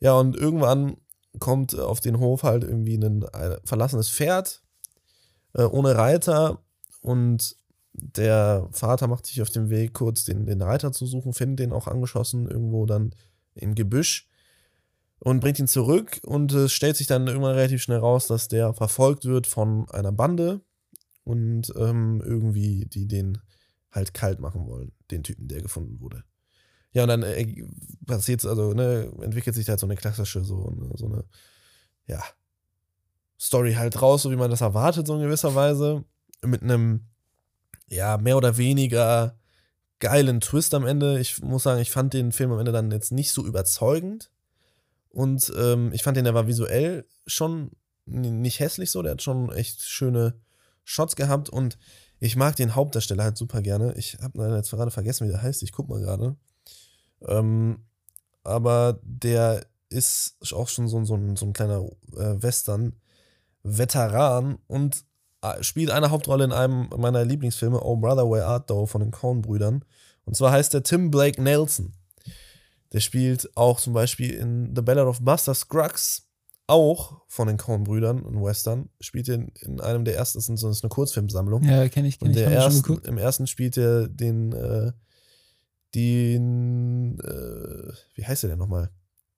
Ja, 0.00 0.14
und 0.18 0.36
irgendwann 0.36 0.96
kommt 1.38 1.78
auf 1.78 2.00
den 2.00 2.18
Hof 2.18 2.42
halt 2.42 2.64
irgendwie 2.64 2.96
ein, 2.96 3.24
ein 3.24 3.56
verlassenes 3.64 4.10
Pferd 4.10 4.62
äh, 5.54 5.62
ohne 5.62 5.96
Reiter 5.96 6.62
und 7.00 7.56
der 7.92 8.68
Vater 8.72 9.06
macht 9.06 9.26
sich 9.26 9.40
auf 9.40 9.50
den 9.50 9.70
Weg, 9.70 9.94
kurz 9.94 10.24
den, 10.24 10.46
den 10.46 10.62
Reiter 10.62 10.92
zu 10.92 11.06
suchen, 11.06 11.32
findet 11.32 11.60
den 11.60 11.72
auch 11.72 11.86
angeschossen, 11.86 12.48
irgendwo 12.48 12.86
dann 12.86 13.14
im 13.54 13.76
Gebüsch 13.76 14.28
und 15.20 15.40
bringt 15.40 15.60
ihn 15.60 15.68
zurück. 15.68 16.20
Und 16.24 16.52
es 16.52 16.72
stellt 16.72 16.96
sich 16.96 17.06
dann 17.06 17.28
irgendwann 17.28 17.54
relativ 17.54 17.82
schnell 17.82 17.98
raus, 17.98 18.26
dass 18.26 18.48
der 18.48 18.74
verfolgt 18.74 19.26
wird 19.26 19.46
von 19.46 19.88
einer 19.90 20.10
Bande 20.10 20.60
und 21.24 21.72
ähm, 21.76 22.22
irgendwie 22.24 22.86
die 22.86 23.06
den 23.06 23.38
halt 23.90 24.14
kalt 24.14 24.40
machen 24.40 24.66
wollen, 24.66 24.92
den 25.10 25.22
Typen, 25.22 25.48
der 25.48 25.62
gefunden 25.62 26.00
wurde. 26.00 26.24
Ja, 26.92 27.02
und 27.02 27.08
dann 27.08 27.22
äh, 27.22 27.64
passiert 28.06 28.44
also, 28.44 28.72
ne, 28.72 29.12
entwickelt 29.20 29.56
sich 29.56 29.68
halt 29.68 29.80
so 29.80 29.86
eine 29.86 29.96
klassische, 29.96 30.44
so, 30.44 30.68
eine, 30.68 30.96
so 30.96 31.06
eine, 31.06 31.24
ja, 32.06 32.22
Story 33.40 33.74
halt 33.74 34.00
raus, 34.00 34.22
so 34.22 34.30
wie 34.30 34.36
man 34.36 34.50
das 34.50 34.60
erwartet, 34.60 35.06
so 35.06 35.14
in 35.16 35.22
gewisser 35.22 35.54
Weise. 35.54 36.04
Mit 36.42 36.62
einem 36.62 37.00
ja, 37.88 38.16
mehr 38.18 38.36
oder 38.36 38.56
weniger 38.56 39.38
geilen 40.00 40.40
Twist 40.40 40.74
am 40.74 40.86
Ende. 40.86 41.20
Ich 41.20 41.40
muss 41.40 41.62
sagen, 41.62 41.80
ich 41.80 41.90
fand 41.90 42.12
den 42.14 42.32
Film 42.32 42.52
am 42.52 42.58
Ende 42.58 42.72
dann 42.72 42.90
jetzt 42.90 43.12
nicht 43.12 43.32
so 43.32 43.44
überzeugend. 43.44 44.30
Und 45.10 45.52
ähm, 45.56 45.92
ich 45.92 46.02
fand 46.02 46.16
den, 46.16 46.24
der 46.24 46.34
war 46.34 46.46
visuell 46.46 47.06
schon 47.26 47.70
nicht 48.06 48.60
hässlich 48.60 48.90
so. 48.90 49.02
Der 49.02 49.12
hat 49.12 49.22
schon 49.22 49.52
echt 49.52 49.82
schöne 49.82 50.40
Shots 50.84 51.16
gehabt. 51.16 51.50
Und 51.50 51.76
ich 52.20 52.36
mag 52.36 52.54
den 52.56 52.74
Hauptdarsteller 52.74 53.24
halt 53.24 53.36
super 53.36 53.60
gerne. 53.62 53.94
Ich 53.96 54.16
habe 54.22 54.56
jetzt 54.56 54.70
gerade 54.70 54.90
vergessen, 54.90 55.26
wie 55.26 55.32
der 55.32 55.42
heißt. 55.42 55.62
Ich 55.62 55.72
guck 55.72 55.88
mal 55.88 56.00
gerade. 56.00 56.36
Ähm, 57.26 57.78
aber 58.42 58.98
der 59.02 59.66
ist 59.88 60.36
auch 60.52 60.68
schon 60.68 60.88
so, 60.88 61.02
so, 61.04 61.16
ein, 61.16 61.36
so 61.36 61.46
ein 61.46 61.52
kleiner 61.52 61.84
äh, 62.16 62.42
Western-Veteran 62.42 64.58
und 64.66 65.04
äh, 65.42 65.62
spielt 65.62 65.90
eine 65.90 66.10
Hauptrolle 66.10 66.44
in 66.44 66.52
einem 66.52 66.88
meiner 66.96 67.24
Lieblingsfilme, 67.24 67.82
Oh 67.82 67.96
Brother, 67.96 68.30
Where 68.30 68.46
Art 68.46 68.70
Thou, 68.70 68.86
von 68.86 69.00
den 69.00 69.10
Coen-Brüdern. 69.10 69.84
Und 70.24 70.36
zwar 70.36 70.52
heißt 70.52 70.72
der 70.74 70.82
Tim 70.82 71.10
Blake 71.10 71.42
Nelson. 71.42 71.92
Der 72.92 73.00
spielt 73.00 73.56
auch 73.56 73.80
zum 73.80 73.92
Beispiel 73.92 74.34
in 74.34 74.74
The 74.74 74.82
Ballad 74.82 75.06
of 75.06 75.20
Buster 75.20 75.54
Scruggs, 75.54 76.28
auch 76.66 77.22
von 77.28 77.46
den 77.46 77.56
Coen-Brüdern 77.56 78.24
in 78.24 78.42
Western. 78.42 78.88
Spielt 79.00 79.28
in, 79.28 79.52
in 79.60 79.80
einem 79.80 80.04
der 80.04 80.16
ersten, 80.16 80.38
das 80.38 80.48
ist 80.48 80.64
eine 80.64 80.88
Kurzfilmsammlung. 80.88 81.62
Ja, 81.64 81.88
kenne 81.88 82.08
ich, 82.08 82.18
kenn 82.18 82.30
ich. 82.30 82.36
Der 82.36 82.50
ersten, 82.50 82.98
im 83.04 83.18
ersten 83.18 83.46
spielt 83.46 83.76
er 83.76 84.08
den, 84.08 84.52
äh, 84.52 84.92
den, 85.94 87.20
äh, 87.20 87.92
wie 88.14 88.24
heißt 88.24 88.42
der 88.42 88.50
denn 88.50 88.58
nochmal? 88.58 88.90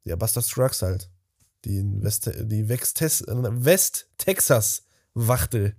Ja, 0.05 0.17
Buster 0.17 0.43
Scruggs 0.43 0.83
halt. 0.83 1.11
Die, 1.65 1.83
West, 2.03 2.31
die 2.43 2.69
West-Texas 2.69 4.83
Wachtel. 5.15 5.75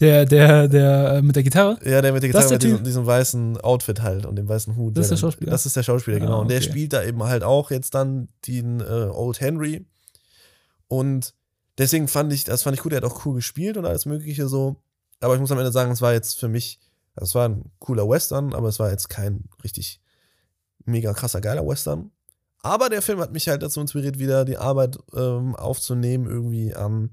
Der, 0.00 0.24
der, 0.24 0.68
der 0.68 1.14
äh, 1.14 1.22
mit 1.22 1.36
der 1.36 1.42
Gitarre? 1.42 1.78
Ja, 1.84 2.00
der 2.00 2.12
mit 2.12 2.22
der 2.22 2.30
Gitarre, 2.30 2.52
mit 2.52 2.62
diesem, 2.62 2.84
diesem, 2.84 3.04
weißen 3.04 3.60
Outfit 3.60 4.00
halt 4.00 4.26
und 4.26 4.36
dem 4.36 4.48
weißen 4.48 4.76
Hut. 4.76 4.96
Das 4.96 5.06
ist 5.06 5.10
der 5.10 5.16
Schauspieler. 5.16 5.50
Das 5.50 5.66
ist 5.66 5.74
der 5.76 5.82
Schauspieler, 5.82 6.20
genau. 6.20 6.32
Ah, 6.32 6.36
okay. 6.36 6.42
Und 6.42 6.50
der 6.50 6.60
spielt 6.60 6.92
da 6.92 7.02
eben 7.02 7.20
halt 7.24 7.42
auch 7.42 7.72
jetzt 7.72 7.94
dann 7.94 8.28
den 8.46 8.80
äh, 8.80 8.84
Old 8.84 9.40
Henry. 9.40 9.84
Und 10.88 11.34
deswegen 11.76 12.08
fand 12.08 12.32
ich, 12.32 12.44
das 12.44 12.62
fand 12.62 12.76
ich 12.76 12.84
cool, 12.84 12.90
der 12.90 13.02
hat 13.02 13.10
auch 13.10 13.24
cool 13.24 13.36
gespielt 13.36 13.76
und 13.76 13.86
alles 13.86 14.06
Mögliche 14.06 14.48
so. 14.48 14.76
Aber 15.20 15.34
ich 15.34 15.40
muss 15.40 15.52
am 15.52 15.58
Ende 15.58 15.72
sagen, 15.72 15.90
es 15.90 16.02
war 16.02 16.12
jetzt 16.12 16.38
für 16.38 16.48
mich, 16.48 16.80
also 17.14 17.30
es 17.30 17.34
war 17.34 17.48
ein 17.48 17.70
cooler 17.78 18.08
Western, 18.08 18.54
aber 18.54 18.68
es 18.68 18.78
war 18.78 18.90
jetzt 18.90 19.08
kein 19.08 19.44
richtig 19.62 20.00
mega 20.84 21.12
krasser, 21.12 21.40
geiler 21.40 21.66
Western. 21.66 22.10
Aber 22.62 22.88
der 22.88 23.02
Film 23.02 23.20
hat 23.20 23.32
mich 23.32 23.48
halt 23.48 23.62
dazu 23.62 23.80
inspiriert, 23.80 24.18
wieder 24.18 24.44
die 24.44 24.56
Arbeit 24.56 24.98
ähm, 25.14 25.54
aufzunehmen, 25.54 26.26
irgendwie 26.26 26.74
an 26.74 27.10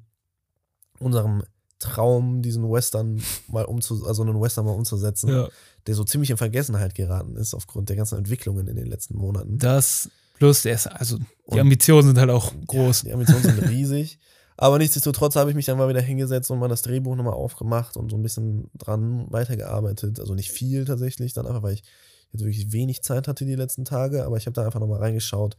unserem 0.99 1.43
Traum, 1.79 2.41
diesen 2.41 2.69
Western 2.71 3.21
mal 3.47 3.65
umzu, 3.65 4.05
also 4.05 4.23
einen 4.23 4.41
Western 4.41 4.65
mal 4.65 4.71
umzusetzen, 4.71 5.29
ja. 5.29 5.49
der 5.87 5.95
so 5.95 6.03
ziemlich 6.03 6.31
in 6.31 6.37
Vergessenheit 6.37 6.95
geraten 6.95 7.35
ist 7.35 7.53
aufgrund 7.53 7.89
der 7.89 7.95
ganzen 7.95 8.17
Entwicklungen 8.17 8.67
in 8.67 8.75
den 8.75 8.87
letzten 8.87 9.17
Monaten. 9.17 9.57
Das 9.57 10.09
plus 10.37 10.63
der 10.63 10.75
ist, 10.75 10.87
also 10.87 11.17
die 11.51 11.59
Ambitionen 11.59 12.07
sind 12.07 12.17
halt 12.17 12.29
auch 12.29 12.53
groß. 12.67 13.03
Ja, 13.03 13.09
die 13.09 13.13
Ambitionen 13.13 13.43
sind 13.43 13.59
riesig. 13.69 14.19
Aber 14.57 14.77
nichtsdestotrotz 14.77 15.35
habe 15.35 15.49
ich 15.49 15.55
mich 15.55 15.65
dann 15.65 15.77
mal 15.77 15.89
wieder 15.89 16.01
hingesetzt 16.01 16.49
und 16.49 16.59
mal 16.59 16.69
das 16.69 16.81
Drehbuch 16.81 17.15
nochmal 17.15 17.33
aufgemacht 17.33 17.97
und 17.97 18.09
so 18.09 18.15
ein 18.15 18.23
bisschen 18.23 18.69
dran 18.77 19.25
weitergearbeitet. 19.29 20.19
Also 20.19 20.33
nicht 20.33 20.51
viel 20.51 20.85
tatsächlich, 20.85 21.33
dann 21.33 21.45
einfach, 21.45 21.61
weil 21.61 21.73
ich 21.73 21.83
jetzt 22.31 22.45
wirklich 22.45 22.71
wenig 22.71 23.03
Zeit 23.03 23.27
hatte 23.27 23.45
die 23.45 23.55
letzten 23.55 23.83
Tage, 23.83 24.25
aber 24.25 24.37
ich 24.37 24.45
habe 24.45 24.53
da 24.53 24.65
einfach 24.65 24.79
nochmal 24.79 24.99
reingeschaut 24.99 25.57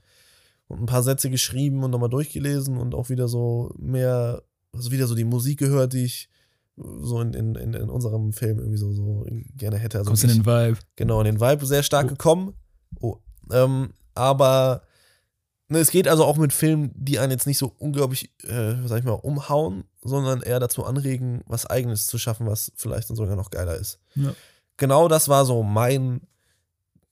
und 0.69 0.81
ein 0.81 0.87
paar 0.87 1.03
Sätze 1.03 1.29
geschrieben 1.29 1.85
und 1.85 1.91
nochmal 1.91 2.09
durchgelesen 2.09 2.79
und 2.79 2.95
auch 2.95 3.11
wieder 3.11 3.29
so 3.29 3.71
mehr 3.79 4.43
also 4.77 4.91
wieder 4.91 5.07
so 5.07 5.15
die 5.15 5.25
Musik 5.25 5.59
gehört, 5.59 5.93
die 5.93 6.05
ich 6.05 6.29
so 6.77 7.21
in, 7.21 7.33
in, 7.33 7.55
in 7.55 7.89
unserem 7.89 8.33
Film 8.33 8.59
irgendwie 8.59 8.77
so, 8.77 8.93
so 8.93 9.27
gerne 9.57 9.79
hätte. 9.79 9.99
Also 9.99 10.11
Kommst 10.11 10.25
in 10.25 10.31
den 10.31 10.47
Vibe. 10.47 10.79
Genau, 10.97 11.21
in 11.21 11.25
den 11.25 11.41
Vibe 11.41 11.65
sehr 11.65 11.83
stark 11.83 12.07
oh. 12.07 12.09
gekommen. 12.09 12.55
Oh, 13.01 13.17
ähm, 13.51 13.91
aber 14.17 14.83
ne, 15.69 15.79
es 15.79 15.91
geht 15.91 16.09
also 16.09 16.25
auch 16.25 16.37
mit 16.37 16.53
Filmen, 16.53 16.91
die 16.95 17.19
einen 17.19 17.33
jetzt 17.33 17.47
nicht 17.47 17.59
so 17.59 17.75
unglaublich, 17.79 18.31
äh, 18.45 18.75
sag 18.87 18.99
ich 18.99 19.05
mal, 19.05 19.13
umhauen, 19.13 19.85
sondern 20.03 20.43
eher 20.43 20.61
dazu 20.61 20.85
anregen, 20.85 21.43
was 21.47 21.67
Eigenes 21.67 22.07
zu 22.07 22.19
schaffen, 22.19 22.47
was 22.47 22.73
vielleicht 22.77 23.11
dann 23.11 23.17
sogar 23.17 23.37
noch 23.37 23.51
geiler 23.51 23.77
ist. 23.77 23.99
Ja. 24.15 24.35
Genau 24.77 25.09
das 25.09 25.29
war 25.29 25.45
so 25.45 25.63
mein 25.63 26.21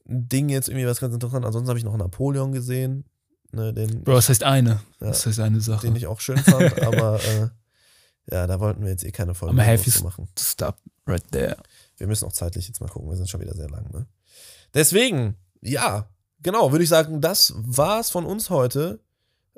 Ding 0.07 0.49
jetzt 0.49 0.69
irgendwie 0.69 0.87
was 0.87 1.01
ganz 1.01 1.15
interessant. 1.15 1.45
Ansonsten 1.45 1.69
habe 1.69 1.79
ich 1.79 1.85
noch 1.85 1.97
Napoleon 1.97 2.53
gesehen. 2.53 3.05
Ne, 3.53 3.73
den 3.73 4.03
Bro, 4.03 4.15
das 4.15 4.29
heißt 4.29 4.43
eine. 4.43 4.81
Ja, 5.01 5.09
das 5.09 5.25
heißt 5.25 5.41
eine 5.41 5.61
Sache. 5.61 5.87
Den 5.87 5.97
ich 5.97 6.07
auch 6.07 6.21
schön 6.21 6.39
fand, 6.39 6.83
aber 6.83 7.21
äh, 7.25 7.49
ja, 8.31 8.47
da 8.47 8.59
wollten 8.61 8.83
wir 8.83 8.91
jetzt 8.91 9.05
eh 9.05 9.13
keine 9.13 9.35
Folge 9.35 9.55
machen. 9.55 10.29
Stop 10.39 10.77
right 11.07 11.25
there. 11.31 11.57
Wir 11.97 12.07
müssen 12.07 12.27
auch 12.27 12.33
zeitlich 12.33 12.67
jetzt 12.67 12.81
mal 12.81 12.89
gucken, 12.89 13.09
wir 13.09 13.17
sind 13.17 13.29
schon 13.29 13.41
wieder 13.41 13.55
sehr 13.55 13.69
lang. 13.69 13.91
Ne? 13.93 14.07
Deswegen, 14.75 15.37
ja, 15.61 16.09
genau, 16.45 16.71
würde 16.71 16.85
ich 16.85 16.91
sagen, 16.91 17.21
das 17.21 17.53
war's 17.57 18.11
von 18.11 18.25
uns 18.25 18.51
heute 18.51 19.01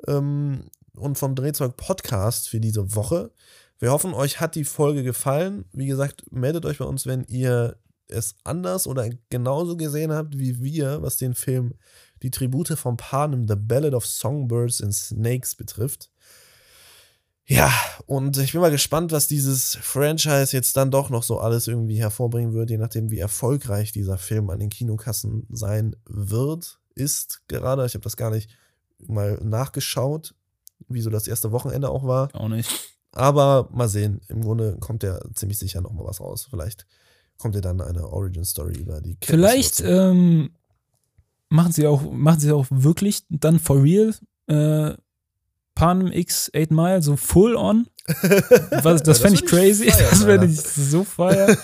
ähm, 0.07 0.71
und 0.95 1.19
vom 1.19 1.35
Drehzeug 1.35 1.77
Podcast 1.77 2.49
für 2.49 2.59
diese 2.59 2.95
Woche. 2.95 3.31
Wir 3.77 3.91
hoffen, 3.91 4.15
euch 4.15 4.39
hat 4.39 4.55
die 4.55 4.63
Folge 4.63 5.03
gefallen. 5.03 5.65
Wie 5.71 5.85
gesagt, 5.85 6.23
meldet 6.31 6.65
euch 6.65 6.79
bei 6.79 6.85
uns, 6.85 7.05
wenn 7.05 7.25
ihr 7.25 7.77
es 8.07 8.35
anders 8.43 8.87
oder 8.87 9.09
genauso 9.29 9.77
gesehen 9.77 10.11
habt 10.11 10.39
wie 10.39 10.63
wir, 10.63 11.01
was 11.03 11.17
den 11.17 11.35
Film 11.35 11.73
die 12.23 12.31
Tribute 12.31 12.69
von 12.69 12.97
Panem, 12.97 13.47
The 13.47 13.55
Ballad 13.55 13.93
of 13.93 14.05
Songbirds 14.05 14.81
and 14.81 14.95
Snakes 14.95 15.53
betrifft. 15.53 16.09
Ja, 17.49 17.71
und 18.07 18.37
ich 18.37 18.51
bin 18.51 18.59
mal 18.59 18.71
gespannt, 18.71 19.13
was 19.13 19.27
dieses 19.27 19.77
Franchise 19.81 20.55
jetzt 20.55 20.75
dann 20.75 20.91
doch 20.91 21.09
noch 21.09 21.23
so 21.23 21.39
alles 21.39 21.67
irgendwie 21.67 21.97
hervorbringen 21.97 22.53
wird, 22.53 22.69
je 22.69 22.77
nachdem, 22.77 23.09
wie 23.09 23.19
erfolgreich 23.19 23.93
dieser 23.93 24.17
Film 24.17 24.49
an 24.49 24.59
den 24.59 24.69
Kinokassen 24.69 25.47
sein 25.49 25.95
wird, 26.05 26.77
ist 26.95 27.41
gerade. 27.47 27.85
Ich 27.85 27.93
habe 27.93 28.03
das 28.03 28.17
gar 28.17 28.31
nicht 28.31 28.49
mal 28.99 29.39
nachgeschaut, 29.41 30.35
wie 30.89 31.01
so 31.01 31.09
das 31.09 31.27
erste 31.27 31.53
Wochenende 31.53 31.89
auch 31.89 32.05
war. 32.05 32.35
Auch 32.35 32.49
nicht. 32.49 32.69
Aber 33.13 33.69
mal 33.71 33.87
sehen. 33.87 34.19
Im 34.27 34.41
Grunde 34.41 34.75
kommt 34.81 35.03
ja 35.03 35.17
ziemlich 35.33 35.57
sicher 35.57 35.79
noch 35.79 35.93
mal 35.93 36.05
was 36.05 36.19
raus. 36.19 36.47
Vielleicht 36.49 36.85
kommt 37.37 37.55
ja 37.55 37.61
dann 37.61 37.79
eine 37.79 38.09
Origin 38.09 38.43
Story 38.43 38.73
über 38.73 38.99
die 38.99 39.17
Vielleicht 39.23 39.77
Kenntnisnutzung. 39.77 40.11
ähm, 40.11 40.49
machen 41.47 41.71
sie 41.71 41.87
auch, 41.87 42.01
machen 42.11 42.41
sie 42.41 42.51
auch 42.51 42.65
wirklich 42.69 43.23
dann 43.29 43.59
for 43.59 43.81
real 43.81 44.13
äh, 44.47 44.97
Panem 45.77 46.11
X 46.11 46.49
8 46.55 46.71
Mile, 46.71 47.01
so 47.03 47.15
full 47.15 47.55
on. 47.55 47.87
Was, 48.07 49.03
das 49.03 49.03
das 49.03 49.19
fände 49.19 49.35
ich 49.35 49.51
würd 49.51 49.63
ich 49.63 49.85
crazy. 49.85 49.91
feiern, 49.91 50.09
das 50.09 50.23
Alter. 50.23 50.43
ich 50.45 50.59
so 50.61 51.03
feiern. 51.03 51.57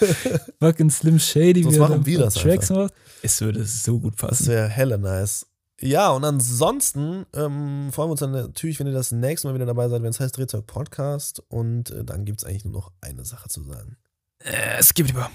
Fucking 0.60 0.90
Slim 0.92 1.18
Shady, 1.18 1.64
Sonst 1.64 1.78
machen 1.80 2.06
wir 2.06 2.20
das 2.20 2.36
Tracks 2.36 2.70
macht. 2.70 2.94
Es 3.22 3.42
würde 3.42 3.64
so 3.66 4.00
gut 4.00 4.14
Das 4.22 4.30
passen. 4.30 4.48
wäre 4.48 4.68
hella 4.68 4.98
nice. 4.98 5.46
Ja, 5.82 6.12
und 6.12 6.24
ansonsten 6.24 7.26
ähm, 7.34 7.90
freuen 7.92 8.08
wir 8.10 8.12
uns 8.12 8.20
dann 8.20 8.32
natürlich, 8.32 8.80
wenn 8.80 8.88
ihr 8.88 8.94
das 8.94 9.12
nächste 9.12 9.48
Mal 9.48 9.56
wieder 9.56 9.66
dabei 9.66 9.90
seid, 9.90 10.04
wenn 10.04 10.12
es 10.12 10.20
heißt 10.20 10.38
Drehzeug 10.38 10.68
Podcast. 10.68 11.42
Und 11.48 11.90
äh, 11.92 12.04
dann 12.04 12.24
gibt 12.26 12.40
es 12.40 12.46
eigentlich 12.46 12.66
nur 12.66 12.74
noch 12.74 12.92
eine 13.02 13.26
Sache 13.26 13.50
zu 13.50 13.64
sagen. 13.64 13.98
Äh, 14.44 14.78
es 14.80 14.94
gibt 14.94 15.10
über. 15.12 15.30